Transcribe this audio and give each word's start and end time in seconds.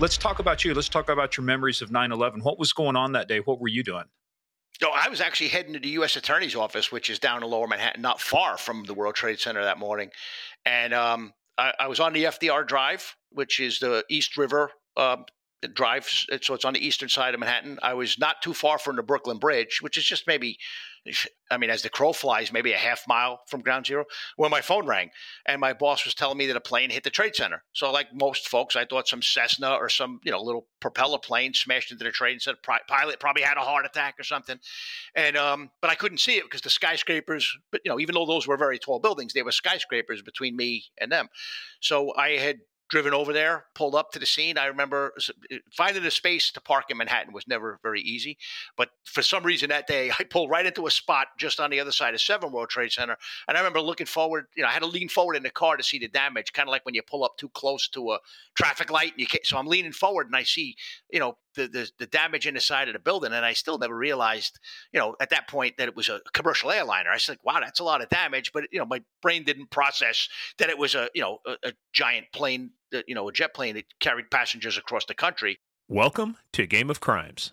Let's 0.00 0.16
talk 0.16 0.38
about 0.38 0.64
you. 0.64 0.72
Let's 0.72 0.88
talk 0.88 1.10
about 1.10 1.36
your 1.36 1.44
memories 1.44 1.82
of 1.82 1.90
9 1.90 2.10
11. 2.10 2.40
What 2.40 2.58
was 2.58 2.72
going 2.72 2.96
on 2.96 3.12
that 3.12 3.28
day? 3.28 3.40
What 3.40 3.60
were 3.60 3.68
you 3.68 3.82
doing? 3.82 4.04
No, 4.80 4.88
I 4.94 5.10
was 5.10 5.20
actually 5.20 5.48
heading 5.48 5.74
to 5.74 5.78
the 5.78 5.90
U.S. 5.90 6.16
Attorney's 6.16 6.56
office, 6.56 6.90
which 6.90 7.10
is 7.10 7.18
down 7.18 7.42
in 7.42 7.50
Lower 7.50 7.66
Manhattan, 7.66 8.00
not 8.00 8.18
far 8.18 8.56
from 8.56 8.84
the 8.84 8.94
World 8.94 9.14
Trade 9.14 9.38
Center 9.38 9.62
that 9.62 9.76
morning. 9.76 10.08
And 10.64 10.94
um, 10.94 11.34
I, 11.58 11.74
I, 11.80 11.88
was 11.88 12.00
on 12.00 12.14
the 12.14 12.24
FDR 12.24 12.66
Drive, 12.66 13.14
which 13.28 13.60
is 13.60 13.78
the 13.78 14.02
East 14.08 14.38
River 14.38 14.70
uh, 14.96 15.18
drive. 15.74 16.06
So 16.06 16.54
it's 16.54 16.64
on 16.64 16.72
the 16.72 16.86
eastern 16.86 17.10
side 17.10 17.34
of 17.34 17.40
Manhattan. 17.40 17.78
I 17.82 17.92
was 17.92 18.18
not 18.18 18.40
too 18.40 18.54
far 18.54 18.78
from 18.78 18.96
the 18.96 19.02
Brooklyn 19.02 19.36
Bridge, 19.36 19.80
which 19.82 19.98
is 19.98 20.04
just 20.04 20.26
maybe 20.26 20.56
I 21.50 21.56
mean, 21.56 21.70
as 21.70 21.82
the 21.82 21.88
crow 21.88 22.12
flies, 22.12 22.52
maybe 22.52 22.72
a 22.72 22.78
half 22.78 23.04
mile 23.08 23.40
from 23.48 23.62
ground 23.62 23.86
zero, 23.86 24.04
when 24.36 24.50
my 24.50 24.60
phone 24.60 24.86
rang 24.86 25.10
and 25.46 25.60
my 25.60 25.72
boss 25.72 26.04
was 26.04 26.14
telling 26.14 26.36
me 26.36 26.46
that 26.46 26.56
a 26.56 26.60
plane 26.60 26.90
hit 26.90 27.04
the 27.04 27.10
trade 27.10 27.34
center. 27.34 27.64
So, 27.72 27.90
like 27.90 28.08
most 28.14 28.48
folks, 28.48 28.76
I 28.76 28.84
thought 28.84 29.08
some 29.08 29.22
Cessna 29.22 29.72
or 29.72 29.88
some 29.88 30.20
you 30.24 30.30
know 30.30 30.42
little 30.42 30.66
propeller 30.80 31.18
plane 31.18 31.54
smashed 31.54 31.90
into 31.90 32.04
the 32.04 32.10
trade 32.10 32.42
center. 32.42 32.58
Pilot 32.86 33.18
probably 33.18 33.42
had 33.42 33.56
a 33.56 33.60
heart 33.60 33.86
attack 33.86 34.16
or 34.18 34.24
something. 34.24 34.58
And 35.14 35.36
um, 35.36 35.70
but 35.80 35.90
I 35.90 35.94
couldn't 35.94 36.18
see 36.18 36.36
it 36.36 36.44
because 36.44 36.60
the 36.60 36.70
skyscrapers. 36.70 37.56
But 37.72 37.80
you 37.84 37.90
know, 37.90 37.98
even 37.98 38.14
though 38.14 38.26
those 38.26 38.46
were 38.46 38.58
very 38.58 38.78
tall 38.78 39.00
buildings, 39.00 39.32
there 39.32 39.44
were 39.44 39.52
skyscrapers 39.52 40.22
between 40.22 40.54
me 40.56 40.84
and 41.00 41.10
them. 41.10 41.28
So 41.80 42.14
I 42.14 42.32
had 42.32 42.58
driven 42.90 43.14
over 43.14 43.32
there, 43.32 43.66
pulled 43.74 43.94
up 43.94 44.10
to 44.12 44.18
the 44.18 44.26
scene. 44.26 44.58
I 44.58 44.66
remember 44.66 45.12
uh, 45.16 45.56
finding 45.72 46.04
a 46.04 46.10
space 46.10 46.50
to 46.52 46.60
park 46.60 46.86
in 46.90 46.96
Manhattan 46.96 47.32
was 47.32 47.46
never 47.46 47.78
very 47.82 48.00
easy. 48.00 48.36
But 48.76 48.90
for 49.04 49.22
some 49.22 49.44
reason 49.44 49.70
that 49.70 49.86
day, 49.86 50.10
I 50.18 50.24
pulled 50.24 50.50
right 50.50 50.66
into 50.66 50.86
a 50.86 50.90
spot 50.90 51.28
just 51.38 51.60
on 51.60 51.70
the 51.70 51.80
other 51.80 51.92
side 51.92 52.14
of 52.14 52.20
Seven 52.20 52.52
World 52.52 52.68
Trade 52.68 52.92
Center. 52.92 53.16
And 53.48 53.56
I 53.56 53.60
remember 53.60 53.80
looking 53.80 54.06
forward, 54.06 54.46
you 54.56 54.62
know, 54.62 54.68
I 54.68 54.72
had 54.72 54.82
to 54.82 54.88
lean 54.88 55.08
forward 55.08 55.36
in 55.36 55.42
the 55.42 55.50
car 55.50 55.76
to 55.76 55.82
see 55.82 55.98
the 55.98 56.08
damage, 56.08 56.52
kind 56.52 56.68
of 56.68 56.72
like 56.72 56.84
when 56.84 56.94
you 56.94 57.02
pull 57.02 57.24
up 57.24 57.36
too 57.38 57.48
close 57.50 57.88
to 57.90 58.12
a 58.12 58.18
traffic 58.54 58.90
light. 58.90 59.12
And 59.12 59.20
you 59.20 59.26
so 59.44 59.56
I'm 59.56 59.66
leaning 59.66 59.92
forward 59.92 60.26
and 60.26 60.36
I 60.36 60.42
see, 60.42 60.76
you 61.10 61.20
know, 61.20 61.36
the, 61.54 61.66
the, 61.66 61.90
the 61.98 62.06
damage 62.06 62.46
in 62.46 62.54
the 62.54 62.60
side 62.60 62.88
of 62.88 62.94
the 62.94 63.00
building, 63.00 63.32
and 63.32 63.44
I 63.44 63.52
still 63.52 63.78
never 63.78 63.96
realized, 63.96 64.58
you 64.92 65.00
know, 65.00 65.16
at 65.20 65.30
that 65.30 65.48
point 65.48 65.76
that 65.78 65.88
it 65.88 65.96
was 65.96 66.08
a 66.08 66.20
commercial 66.32 66.70
airliner. 66.70 67.10
I 67.10 67.18
like, 67.28 67.44
wow, 67.44 67.60
that's 67.60 67.80
a 67.80 67.84
lot 67.84 68.02
of 68.02 68.08
damage, 68.08 68.52
but 68.52 68.64
you 68.72 68.78
know, 68.78 68.86
my 68.86 69.02
brain 69.22 69.44
didn't 69.44 69.70
process 69.70 70.28
that 70.58 70.70
it 70.70 70.78
was 70.78 70.94
a 70.94 71.08
you 71.14 71.22
know 71.22 71.38
a, 71.46 71.68
a 71.68 71.72
giant 71.92 72.26
plane, 72.32 72.70
you 73.06 73.14
know, 73.14 73.28
a 73.28 73.32
jet 73.32 73.54
plane 73.54 73.74
that 73.74 73.84
carried 74.00 74.30
passengers 74.30 74.78
across 74.78 75.04
the 75.06 75.14
country. 75.14 75.58
Welcome 75.88 76.36
to 76.52 76.66
Game 76.66 76.90
of 76.90 77.00
Crimes. 77.00 77.52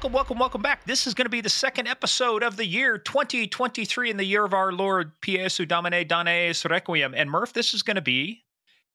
Welcome, 0.00 0.14
welcome, 0.14 0.38
welcome 0.38 0.62
back. 0.62 0.86
This 0.86 1.06
is 1.06 1.12
going 1.12 1.26
to 1.26 1.30
be 1.30 1.42
the 1.42 1.50
second 1.50 1.86
episode 1.86 2.42
of 2.42 2.56
the 2.56 2.64
year 2.64 2.96
2023 2.96 4.10
in 4.10 4.16
the 4.16 4.24
year 4.24 4.46
of 4.46 4.54
our 4.54 4.72
Lord 4.72 5.12
Piesu 5.20 5.68
Domine 5.68 6.06
Danes 6.06 6.64
Requiem. 6.64 7.12
And 7.14 7.30
Murph, 7.30 7.52
this 7.52 7.74
is 7.74 7.82
going 7.82 7.96
to 7.96 8.00
be 8.00 8.44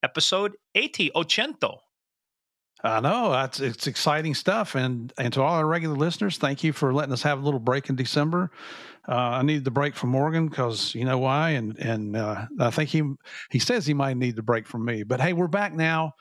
episode 0.02 0.56
80, 0.74 1.12
Ochento. 1.12 1.78
I 2.84 3.02
know 3.02 3.40
it's, 3.44 3.60
it's 3.60 3.86
exciting 3.86 4.34
stuff, 4.34 4.74
and 4.74 5.14
and 5.20 5.32
to 5.34 5.44
all 5.44 5.54
our 5.54 5.68
regular 5.68 5.96
listeners, 5.96 6.40
thank 6.40 6.64
you 6.64 6.74
for 6.74 6.92
letting 6.92 7.14
us 7.14 7.22
have 7.22 7.40
a 7.40 7.44
little 7.44 7.60
break 7.60 7.88
in 7.88 7.96
December. 7.96 8.50
Uh, 9.08 9.14
I 9.14 9.44
needed 9.44 9.64
the 9.64 9.70
break 9.70 9.94
from 9.96 10.10
Morgan 10.10 10.48
because 10.48 10.96
you 10.96 11.06
know 11.06 11.20
why, 11.20 11.52
and 11.52 11.78
and 11.78 12.18
uh, 12.18 12.48
I 12.60 12.72
think 12.72 12.90
he 12.90 13.04
he 13.52 13.60
says 13.60 13.86
he 13.86 13.94
might 13.94 14.18
need 14.18 14.36
the 14.36 14.42
break 14.42 14.66
from 14.66 14.84
me. 14.84 15.04
But 15.04 15.22
hey, 15.22 15.34
we're 15.34 15.48
back 15.48 15.72
now. 15.72 16.14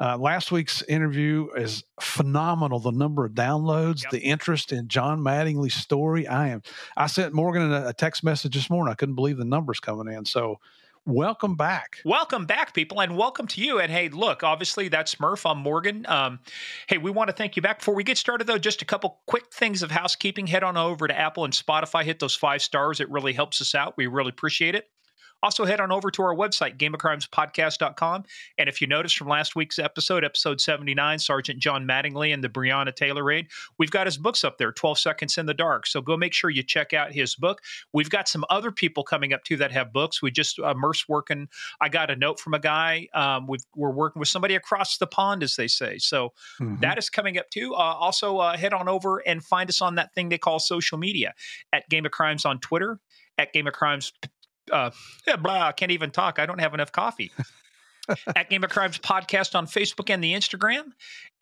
Uh, 0.00 0.16
last 0.16 0.50
week's 0.50 0.80
interview 0.84 1.48
is 1.54 1.84
phenomenal. 2.00 2.78
The 2.78 2.90
number 2.90 3.26
of 3.26 3.32
downloads, 3.32 4.02
yep. 4.02 4.12
the 4.12 4.20
interest 4.20 4.72
in 4.72 4.88
John 4.88 5.20
Mattingly's 5.20 5.74
story. 5.74 6.26
I 6.26 6.48
am. 6.48 6.62
I 6.96 7.06
sent 7.06 7.34
Morgan 7.34 7.70
a, 7.70 7.88
a 7.88 7.92
text 7.92 8.24
message 8.24 8.54
this 8.54 8.70
morning. 8.70 8.90
I 8.90 8.94
couldn't 8.94 9.14
believe 9.14 9.36
the 9.36 9.44
numbers 9.44 9.78
coming 9.78 10.10
in. 10.10 10.24
So 10.24 10.58
welcome 11.04 11.54
back. 11.54 11.98
Welcome 12.02 12.46
back, 12.46 12.72
people, 12.72 13.02
and 13.02 13.14
welcome 13.14 13.46
to 13.48 13.60
you. 13.60 13.78
And 13.78 13.92
hey, 13.92 14.08
look, 14.08 14.42
obviously 14.42 14.88
that's 14.88 15.20
Murph. 15.20 15.44
I'm 15.44 15.58
Morgan. 15.58 16.06
Um, 16.08 16.40
hey, 16.86 16.96
we 16.96 17.10
want 17.10 17.28
to 17.28 17.36
thank 17.36 17.56
you 17.56 17.60
back. 17.60 17.80
Before 17.80 17.94
we 17.94 18.02
get 18.02 18.16
started, 18.16 18.46
though, 18.46 18.56
just 18.56 18.80
a 18.80 18.86
couple 18.86 19.20
quick 19.26 19.52
things 19.52 19.82
of 19.82 19.90
housekeeping. 19.90 20.46
Head 20.46 20.64
on 20.64 20.78
over 20.78 21.08
to 21.08 21.18
Apple 21.18 21.44
and 21.44 21.52
Spotify, 21.52 22.04
hit 22.04 22.20
those 22.20 22.34
five 22.34 22.62
stars. 22.62 23.00
It 23.00 23.10
really 23.10 23.34
helps 23.34 23.60
us 23.60 23.74
out. 23.74 23.98
We 23.98 24.06
really 24.06 24.30
appreciate 24.30 24.74
it. 24.74 24.88
Also, 25.42 25.64
head 25.64 25.80
on 25.80 25.90
over 25.90 26.10
to 26.10 26.22
our 26.22 26.34
website, 26.34 26.76
gameofcrimespodcast.com. 26.76 28.24
And 28.58 28.68
if 28.68 28.80
you 28.80 28.86
noticed 28.86 29.16
from 29.16 29.28
last 29.28 29.56
week's 29.56 29.78
episode, 29.78 30.24
episode 30.24 30.60
79, 30.60 31.18
Sergeant 31.18 31.58
John 31.58 31.86
Mattingly 31.86 32.32
and 32.34 32.44
the 32.44 32.48
Breonna 32.48 32.94
Taylor 32.94 33.24
raid, 33.24 33.48
we've 33.78 33.90
got 33.90 34.06
his 34.06 34.18
books 34.18 34.44
up 34.44 34.58
there, 34.58 34.72
12 34.72 34.98
Seconds 34.98 35.38
in 35.38 35.46
the 35.46 35.54
Dark. 35.54 35.86
So 35.86 36.02
go 36.02 36.16
make 36.16 36.34
sure 36.34 36.50
you 36.50 36.62
check 36.62 36.92
out 36.92 37.12
his 37.12 37.34
book. 37.36 37.62
We've 37.92 38.10
got 38.10 38.28
some 38.28 38.44
other 38.50 38.70
people 38.70 39.02
coming 39.02 39.32
up 39.32 39.44
too 39.44 39.56
that 39.56 39.72
have 39.72 39.92
books. 39.92 40.20
We 40.20 40.30
just, 40.30 40.58
uh, 40.58 40.74
Merce 40.74 41.08
working. 41.08 41.48
I 41.80 41.88
got 41.88 42.10
a 42.10 42.16
note 42.16 42.38
from 42.38 42.54
a 42.54 42.58
guy. 42.58 43.08
Um, 43.14 43.46
we 43.46 43.58
are 43.82 43.90
working 43.90 44.20
with 44.20 44.28
somebody 44.28 44.54
across 44.54 44.98
the 44.98 45.06
pond, 45.06 45.42
as 45.42 45.56
they 45.56 45.68
say. 45.68 45.98
So 45.98 46.32
mm-hmm. 46.60 46.80
that 46.80 46.98
is 46.98 47.08
coming 47.08 47.38
up 47.38 47.48
too. 47.50 47.74
Uh, 47.74 47.78
also, 47.78 48.38
uh, 48.38 48.56
head 48.56 48.74
on 48.74 48.88
over 48.88 49.18
and 49.18 49.42
find 49.42 49.70
us 49.70 49.80
on 49.80 49.94
that 49.94 50.14
thing 50.14 50.28
they 50.28 50.38
call 50.38 50.58
social 50.58 50.98
media 50.98 51.34
at 51.72 51.88
Game 51.88 52.04
of 52.04 52.12
Crimes 52.12 52.44
on 52.44 52.58
Twitter, 52.58 53.00
at 53.38 53.52
Game 53.52 53.66
of 53.66 53.72
Crimes 53.72 54.12
uh, 54.70 54.90
blah, 55.38 55.68
I 55.68 55.72
can't 55.72 55.92
even 55.92 56.10
talk. 56.10 56.38
I 56.38 56.46
don't 56.46 56.60
have 56.60 56.74
enough 56.74 56.92
coffee. 56.92 57.32
at 58.34 58.50
Game 58.50 58.64
of 58.64 58.70
Crimes 58.70 58.98
podcast 58.98 59.54
on 59.54 59.66
Facebook 59.66 60.10
and 60.10 60.22
the 60.22 60.34
Instagram. 60.34 60.92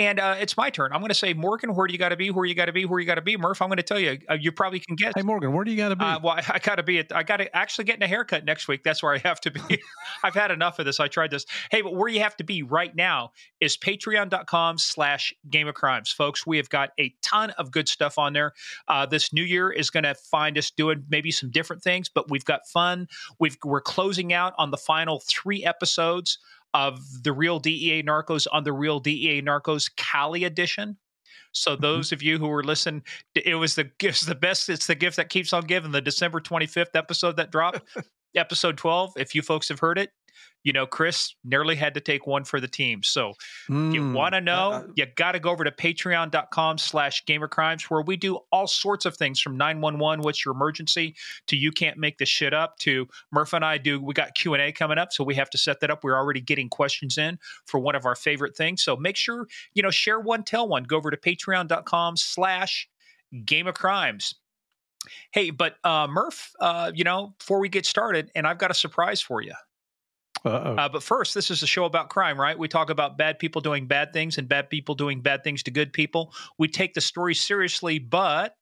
And 0.01 0.21
uh, 0.21 0.37
it's 0.39 0.57
my 0.57 0.71
turn. 0.71 0.93
I'm 0.93 1.01
going 1.01 1.09
to 1.09 1.15
say, 1.15 1.35
Morgan, 1.35 1.75
where 1.75 1.89
do 1.89 1.93
you 1.93 1.99
got 1.99 2.11
to 2.11 2.17
be? 2.17 2.31
Where 2.31 2.45
you 2.45 2.55
got 2.55 2.67
to 2.67 2.73
be? 2.73 2.85
Where 2.85 3.01
you 3.01 3.07
got 3.07 3.17
to 3.17 3.23
be? 3.23 3.37
Murph, 3.37 3.61
I'm 3.61 3.69
going 3.69 3.79
to 3.79 3.83
tell 3.83 3.99
you. 3.99 4.19
Uh, 4.31 4.35
you 4.35 4.53
probably 4.53 4.79
can 4.79 4.95
guess. 4.95 5.13
Hey, 5.17 5.23
Morgan, 5.23 5.53
where 5.53 5.65
do 5.65 5.73
you 5.73 5.77
got 5.77 5.89
to 5.89 5.97
be? 5.97 6.05
Uh, 6.05 6.21
well, 6.23 6.35
I, 6.35 6.45
I 6.49 6.59
got 6.61 6.77
to 6.77 6.85
be. 6.85 7.01
At, 7.01 7.15
I 7.15 7.25
got 7.25 7.39
to 7.39 7.57
actually 7.57 7.87
getting 7.87 8.05
a 8.05 8.07
haircut 8.07 8.45
next 8.45 8.69
week. 8.69 8.85
That's 8.85 9.03
where 9.03 9.13
I 9.13 9.19
have 9.19 9.41
to 9.41 9.51
be. 9.51 9.61
I've 10.23 10.35
had 10.35 10.53
enough 10.53 10.79
of 10.79 10.85
this. 10.85 11.01
I 11.01 11.09
tried 11.09 11.33
this. 11.33 11.47
Hey, 11.73 11.83
but 11.83 11.97
where 11.97 12.09
you 12.09 12.21
have 12.21 12.37
to 12.37 12.45
be 12.45 12.63
right 12.63 12.95
now 12.95 13.33
is 13.61 13.77
Patreon.com/slash 13.77 15.35
Game 15.51 15.67
of 15.67 15.75
Crimes, 15.75 16.13
folks. 16.13 16.47
We 16.47 16.59
have 16.59 16.69
got 16.69 16.91
a 17.01 17.13
ton 17.23 17.51
of 17.51 17.73
good 17.73 17.89
stuff 17.89 18.19
on 18.19 18.35
there. 18.35 18.53
Uh, 18.87 19.05
this 19.05 19.33
new 19.33 19.43
year 19.43 19.69
is 19.69 19.91
going 19.91 20.05
to 20.05 20.15
find 20.15 20.57
us 20.57 20.71
doing 20.71 21.05
maybe 21.11 21.33
some 21.33 21.51
different 21.51 21.83
things, 21.83 22.09
but 22.09 22.31
we've 22.31 22.45
got 22.45 22.69
fun. 22.69 23.09
We've 23.41 23.57
we're 23.65 23.81
closing 23.81 24.33
out 24.33 24.55
on 24.59 24.71
the 24.71 24.77
final 24.77 25.21
three 25.29 25.65
episodes 25.65 26.39
of 26.75 27.01
the 27.23 27.33
real 27.33 27.59
DEA 27.59 28.03
Narcos 28.03 28.47
on 28.53 28.65
the 28.65 28.73
real 28.73 29.01
DEA 29.01 29.43
Narcos 29.43 29.91
Cali 29.97 30.45
edition. 30.45 30.97
So 31.53 31.73
mm-hmm. 31.73 31.83
those 31.83 32.13
of 32.13 32.23
you 32.23 32.39
who 32.39 32.49
were 32.49 32.63
listening, 32.63 33.03
it 33.35 33.55
was 33.55 33.75
the 33.75 33.85
gifts 33.99 34.23
the 34.23 34.35
best. 34.35 34.69
It's 34.69 34.87
the 34.87 34.95
gift 34.95 35.17
that 35.17 35.29
keeps 35.29 35.53
on 35.53 35.65
giving. 35.65 35.93
The 35.93 36.01
December 36.01 36.41
twenty 36.41 36.67
fifth 36.67 36.95
episode 36.95 37.37
that 37.37 37.51
dropped, 37.51 37.83
episode 38.35 38.77
twelve. 38.77 39.13
If 39.17 39.35
you 39.35 39.43
folks 39.43 39.69
have 39.69 39.81
heard 39.81 39.99
it, 39.99 40.13
you 40.65 40.73
know, 40.73 40.87
Chris 40.87 41.35
nearly 41.45 41.77
had 41.77 41.95
to 41.95 42.01
take 42.01 42.27
one 42.27 42.45
for 42.45 42.61
the 42.61 42.69
team. 42.69 43.03
So 43.03 43.33
mm, 43.71 43.95
you 43.95 44.13
want 44.13 44.35
to 44.35 44.41
know, 44.41 44.73
uh, 44.73 44.83
you 44.97 45.07
got 45.17 45.33
to 45.33 45.41
go 45.41 45.51
over 45.51 45.65
to 45.65 45.71
patreon.com 45.71 46.79
slash 46.79 47.25
gameofcrimes 47.25 47.85
where 47.85 48.03
we 48.03 48.17
do 48.17 48.41
all 48.53 48.67
sorts 48.67 49.07
of 49.07 49.17
things 49.17 49.41
from 49.41 49.57
911, 49.57 50.23
what's 50.23 50.45
your 50.45 50.55
emergency, 50.55 51.15
to 51.47 51.57
you 51.57 51.71
can't 51.71 51.97
make 51.97 52.19
this 52.19 52.29
shit 52.29 52.53
up, 52.53 52.77
to 52.81 53.07
Murph 53.33 53.55
and 53.55 53.65
I 53.65 53.79
do, 53.79 53.99
we 53.99 54.13
got 54.15 54.35
Q&A 54.35 54.73
coming 54.73 54.99
up, 54.99 55.13
so 55.13 55.25
we 55.25 55.35
have 55.37 55.51
to 55.51 55.59
set 55.59 55.81
that 55.81 55.91
up. 55.91 56.05
We're 56.05 56.19
already 56.19 56.41
getting 56.41 56.69
questions 56.69 57.17
in 57.17 57.39
for 57.65 57.81
one 57.81 57.95
of 57.95 58.05
our 58.05 58.15
favorite 58.15 58.57
things. 58.57 58.83
So 58.83 58.97
make 58.97 59.17
sure, 59.17 59.47
you 59.75 59.83
know, 59.83 59.91
share 59.91 60.21
one, 60.21 60.43
tell 60.43 60.69
one. 60.69 60.85
Go 60.85 60.97
over 60.97 61.11
to 61.11 61.17
patreon.com 61.17 62.17
slash 62.17 62.89
game 63.45 63.67
of 63.67 63.75
crimes. 63.75 64.35
Hey, 65.33 65.51
but 65.51 65.77
uh, 65.85 66.07
Murph, 66.09 66.53
uh, 66.61 66.93
you 66.95 67.05
know, 67.05 67.35
before 67.39 67.61
we 67.61 67.69
get 67.69 67.87
started, 67.87 68.31
and 68.35 68.47
I've 68.47 68.59
got 68.59 68.71
a 68.71 68.75
surprise 68.75 69.21
for 69.21 69.41
you. 69.41 69.55
Uh, 70.45 70.89
but 70.89 71.03
first, 71.03 71.35
this 71.35 71.51
is 71.51 71.63
a 71.63 71.67
show 71.67 71.85
about 71.85 72.11
crime, 72.11 72.41
right? 72.41 72.59
We 72.59 72.69
talk 72.69 72.91
about 72.91 73.19
bad 73.19 73.39
people 73.39 73.61
doing 73.61 73.87
bad 73.87 74.13
things 74.13 74.39
and 74.39 74.49
bad 74.49 74.71
people 74.71 74.95
doing 74.95 75.21
bad 75.21 75.45
things 75.45 75.63
to 75.65 75.71
good 75.71 75.93
people. 75.93 76.33
We 76.59 76.69
take 76.69 76.95
the 76.95 77.01
story 77.01 77.35
seriously, 77.35 77.99
but 77.99 78.55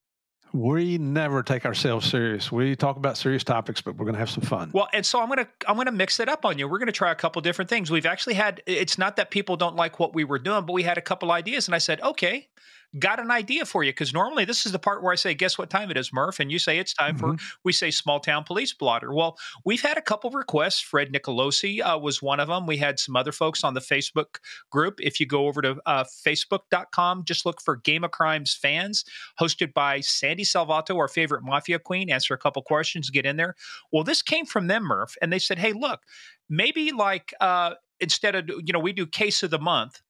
we 0.52 0.96
never 0.96 1.42
take 1.42 1.66
ourselves 1.66 2.08
serious. 2.08 2.50
We 2.50 2.76
talk 2.76 2.96
about 2.96 3.16
serious 3.16 3.44
topics, 3.44 3.80
but 3.80 3.96
we're 3.96 4.04
going 4.04 4.14
to 4.14 4.20
have 4.20 4.30
some 4.30 4.44
fun. 4.44 4.70
Well, 4.72 4.88
and 4.92 5.04
so 5.04 5.20
I'm 5.20 5.26
going 5.26 5.44
to 5.44 5.48
I'm 5.68 5.76
going 5.76 5.86
to 5.86 5.92
mix 5.92 6.20
it 6.20 6.28
up 6.28 6.44
on 6.44 6.58
you. 6.58 6.68
We're 6.68 6.78
going 6.78 6.86
to 6.86 6.92
try 6.92 7.12
a 7.12 7.16
couple 7.16 7.42
different 7.42 7.68
things. 7.68 7.90
We've 7.90 8.06
actually 8.06 8.34
had 8.34 8.62
it's 8.66 8.96
not 8.96 9.16
that 9.16 9.30
people 9.30 9.56
don't 9.56 9.76
like 9.76 9.98
what 9.98 10.14
we 10.14 10.24
were 10.24 10.38
doing, 10.38 10.64
but 10.64 10.72
we 10.72 10.82
had 10.82 10.98
a 10.98 11.02
couple 11.02 11.30
ideas 11.32 11.68
and 11.68 11.74
I 11.74 11.78
said, 11.78 12.00
"Okay, 12.00 12.48
got 12.98 13.20
an 13.20 13.30
idea 13.30 13.64
for 13.64 13.84
you 13.84 13.92
because 13.92 14.12
normally 14.12 14.44
this 14.44 14.66
is 14.66 14.72
the 14.72 14.78
part 14.78 15.02
where 15.02 15.12
I 15.12 15.16
say, 15.16 15.34
"Guess 15.34 15.58
what 15.58 15.70
time 15.70 15.90
it 15.90 15.96
is, 15.96 16.12
Murph?" 16.12 16.40
and 16.40 16.50
you 16.50 16.58
say 16.58 16.78
it's 16.78 16.94
time 16.94 17.16
mm-hmm. 17.16 17.36
for 17.36 17.58
we 17.64 17.72
say 17.72 17.90
small 17.90 18.20
town 18.20 18.44
police 18.44 18.72
blotter. 18.72 19.12
Well, 19.12 19.38
we've 19.64 19.82
had 19.82 19.96
a 19.96 20.02
couple 20.02 20.30
requests. 20.30 20.80
Fred 20.80 21.12
Nicolosi 21.12 21.80
uh, 21.80 21.98
was 21.98 22.22
one 22.22 22.40
of 22.40 22.48
them. 22.48 22.66
We 22.66 22.76
had 22.76 22.98
some 22.98 23.16
other 23.16 23.32
folks 23.32 23.64
on 23.64 23.74
the 23.74 23.80
Facebook 23.80 24.38
group. 24.70 24.98
If 25.00 25.20
you 25.20 25.26
go 25.26 25.46
over 25.46 25.62
to 25.62 25.76
uh, 25.86 26.04
Facebook.com, 26.04 27.24
just 27.24 27.46
look 27.46 27.60
for 27.60 27.76
Game 27.76 28.04
of 28.04 28.10
Crimes 28.10 28.54
fans, 28.54 29.04
hosted 29.40 29.72
by 29.72 30.00
Sandy 30.00 30.44
Salvato, 30.44 30.96
our 30.96 31.08
favorite 31.08 31.42
mafia 31.42 31.78
queen. 31.78 32.10
Answer 32.10 32.34
a 32.34 32.38
couple 32.38 32.62
questions, 32.62 33.10
get 33.10 33.26
in 33.26 33.36
there. 33.36 33.54
Well, 33.92 34.04
this 34.04 34.22
came 34.22 34.46
from 34.46 34.66
them, 34.66 34.84
Murph, 34.84 35.16
and 35.20 35.32
they 35.32 35.38
said, 35.38 35.58
"Hey, 35.58 35.72
look, 35.72 36.00
maybe 36.48 36.92
like." 36.92 37.32
Uh, 37.40 37.74
instead 38.00 38.34
of 38.34 38.48
you 38.48 38.72
know 38.72 38.78
we 38.78 38.92
do 38.92 39.06
case 39.06 39.42
of 39.42 39.50
the 39.50 39.58
month. 39.58 40.00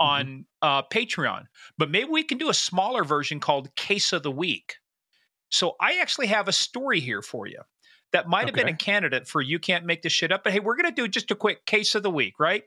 On 0.00 0.26
mm-hmm. 0.26 0.40
uh, 0.62 0.82
Patreon. 0.82 1.44
But 1.76 1.90
maybe 1.90 2.10
we 2.10 2.22
can 2.22 2.38
do 2.38 2.50
a 2.50 2.54
smaller 2.54 3.04
version 3.04 3.40
called 3.40 3.74
Case 3.76 4.12
of 4.12 4.22
the 4.22 4.30
Week. 4.30 4.76
So 5.50 5.76
I 5.80 5.98
actually 6.00 6.26
have 6.28 6.48
a 6.48 6.52
story 6.52 7.00
here 7.00 7.22
for 7.22 7.46
you 7.46 7.60
that 8.12 8.28
might 8.28 8.46
have 8.46 8.54
okay. 8.54 8.64
been 8.64 8.74
a 8.74 8.76
candidate 8.76 9.26
for 9.26 9.40
You 9.40 9.58
Can't 9.58 9.84
Make 9.84 10.02
This 10.02 10.12
Shit 10.12 10.32
Up. 10.32 10.44
But 10.44 10.52
hey, 10.52 10.60
we're 10.60 10.76
going 10.76 10.92
to 10.92 10.92
do 10.92 11.08
just 11.08 11.30
a 11.30 11.34
quick 11.34 11.64
Case 11.66 11.94
of 11.94 12.02
the 12.02 12.10
Week, 12.10 12.38
right? 12.38 12.64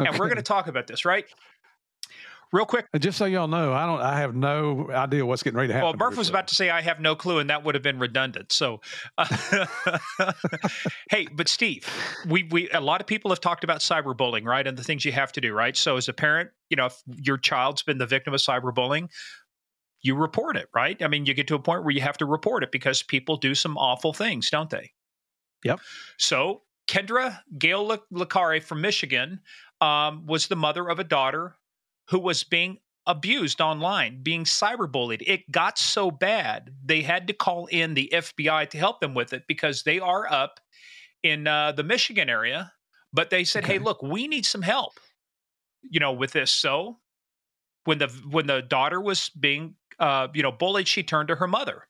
Okay. 0.00 0.08
And 0.08 0.18
we're 0.18 0.26
going 0.26 0.36
to 0.36 0.42
talk 0.42 0.66
about 0.66 0.86
this, 0.86 1.04
right? 1.04 1.24
Real 2.54 2.64
quick. 2.64 2.86
just 3.00 3.18
so 3.18 3.24
y'all 3.24 3.48
know, 3.48 3.72
I 3.72 3.84
don't. 3.84 4.00
I 4.00 4.18
have 4.20 4.34
no 4.34 4.88
idea 4.90 5.26
what's 5.26 5.42
getting 5.42 5.56
ready 5.56 5.68
to 5.68 5.74
happen. 5.74 5.98
Well, 5.98 6.08
Murph 6.08 6.16
was 6.16 6.30
about 6.30 6.48
to 6.48 6.54
say 6.54 6.70
I 6.70 6.80
have 6.80 7.00
no 7.00 7.16
clue, 7.16 7.40
and 7.40 7.50
that 7.50 7.64
would 7.64 7.74
have 7.74 7.82
been 7.82 7.98
redundant. 7.98 8.52
So, 8.52 8.80
uh, 9.18 9.66
hey, 11.10 11.26
but 11.32 11.48
Steve, 11.48 11.86
we 12.26 12.44
we 12.44 12.70
a 12.70 12.80
lot 12.80 13.00
of 13.00 13.06
people 13.06 13.30
have 13.32 13.40
talked 13.40 13.64
about 13.64 13.80
cyberbullying, 13.80 14.44
right, 14.44 14.66
and 14.66 14.78
the 14.78 14.84
things 14.84 15.04
you 15.04 15.12
have 15.12 15.32
to 15.32 15.40
do, 15.40 15.52
right. 15.52 15.76
So, 15.76 15.96
as 15.96 16.08
a 16.08 16.12
parent, 16.12 16.50
you 16.70 16.76
know, 16.76 16.86
if 16.86 17.02
your 17.06 17.36
child's 17.36 17.82
been 17.82 17.98
the 17.98 18.06
victim 18.06 18.32
of 18.32 18.40
cyberbullying, 18.40 19.10
you 20.00 20.14
report 20.14 20.56
it, 20.56 20.68
right? 20.74 21.02
I 21.02 21.08
mean, 21.08 21.26
you 21.26 21.34
get 21.34 21.48
to 21.48 21.56
a 21.56 21.58
point 21.58 21.82
where 21.82 21.92
you 21.92 22.02
have 22.02 22.18
to 22.18 22.26
report 22.26 22.62
it 22.62 22.70
because 22.70 23.02
people 23.02 23.36
do 23.36 23.54
some 23.54 23.76
awful 23.76 24.12
things, 24.12 24.48
don't 24.48 24.70
they? 24.70 24.92
Yep. 25.64 25.80
So 26.18 26.62
Kendra 26.86 27.40
Gail 27.58 27.98
Licari 28.12 28.62
from 28.62 28.80
Michigan 28.80 29.40
um, 29.80 30.26
was 30.26 30.46
the 30.46 30.56
mother 30.56 30.88
of 30.88 30.98
a 30.98 31.04
daughter 31.04 31.56
who 32.08 32.18
was 32.18 32.44
being 32.44 32.78
abused 33.06 33.60
online, 33.60 34.22
being 34.22 34.44
cyberbullied. 34.44 35.22
It 35.26 35.50
got 35.50 35.78
so 35.78 36.10
bad 36.10 36.70
they 36.84 37.02
had 37.02 37.26
to 37.26 37.32
call 37.32 37.66
in 37.66 37.94
the 37.94 38.10
FBI 38.12 38.70
to 38.70 38.78
help 38.78 39.00
them 39.00 39.14
with 39.14 39.32
it 39.32 39.44
because 39.46 39.82
they 39.82 39.98
are 39.98 40.30
up 40.30 40.60
in 41.22 41.46
uh, 41.46 41.72
the 41.72 41.82
Michigan 41.82 42.28
area. 42.28 42.72
But 43.12 43.30
they 43.30 43.44
said, 43.44 43.64
okay. 43.64 43.74
"Hey, 43.74 43.78
look, 43.78 44.02
we 44.02 44.26
need 44.26 44.44
some 44.44 44.62
help, 44.62 44.98
you 45.82 46.00
know, 46.00 46.12
with 46.12 46.32
this." 46.32 46.50
So 46.50 46.98
when 47.84 47.98
the 47.98 48.08
when 48.28 48.46
the 48.46 48.62
daughter 48.62 49.00
was 49.00 49.30
being 49.38 49.76
uh, 49.98 50.28
you 50.34 50.42
know, 50.42 50.52
bullied, 50.52 50.88
she 50.88 51.02
turned 51.02 51.28
to 51.28 51.36
her 51.36 51.46
mother. 51.46 51.86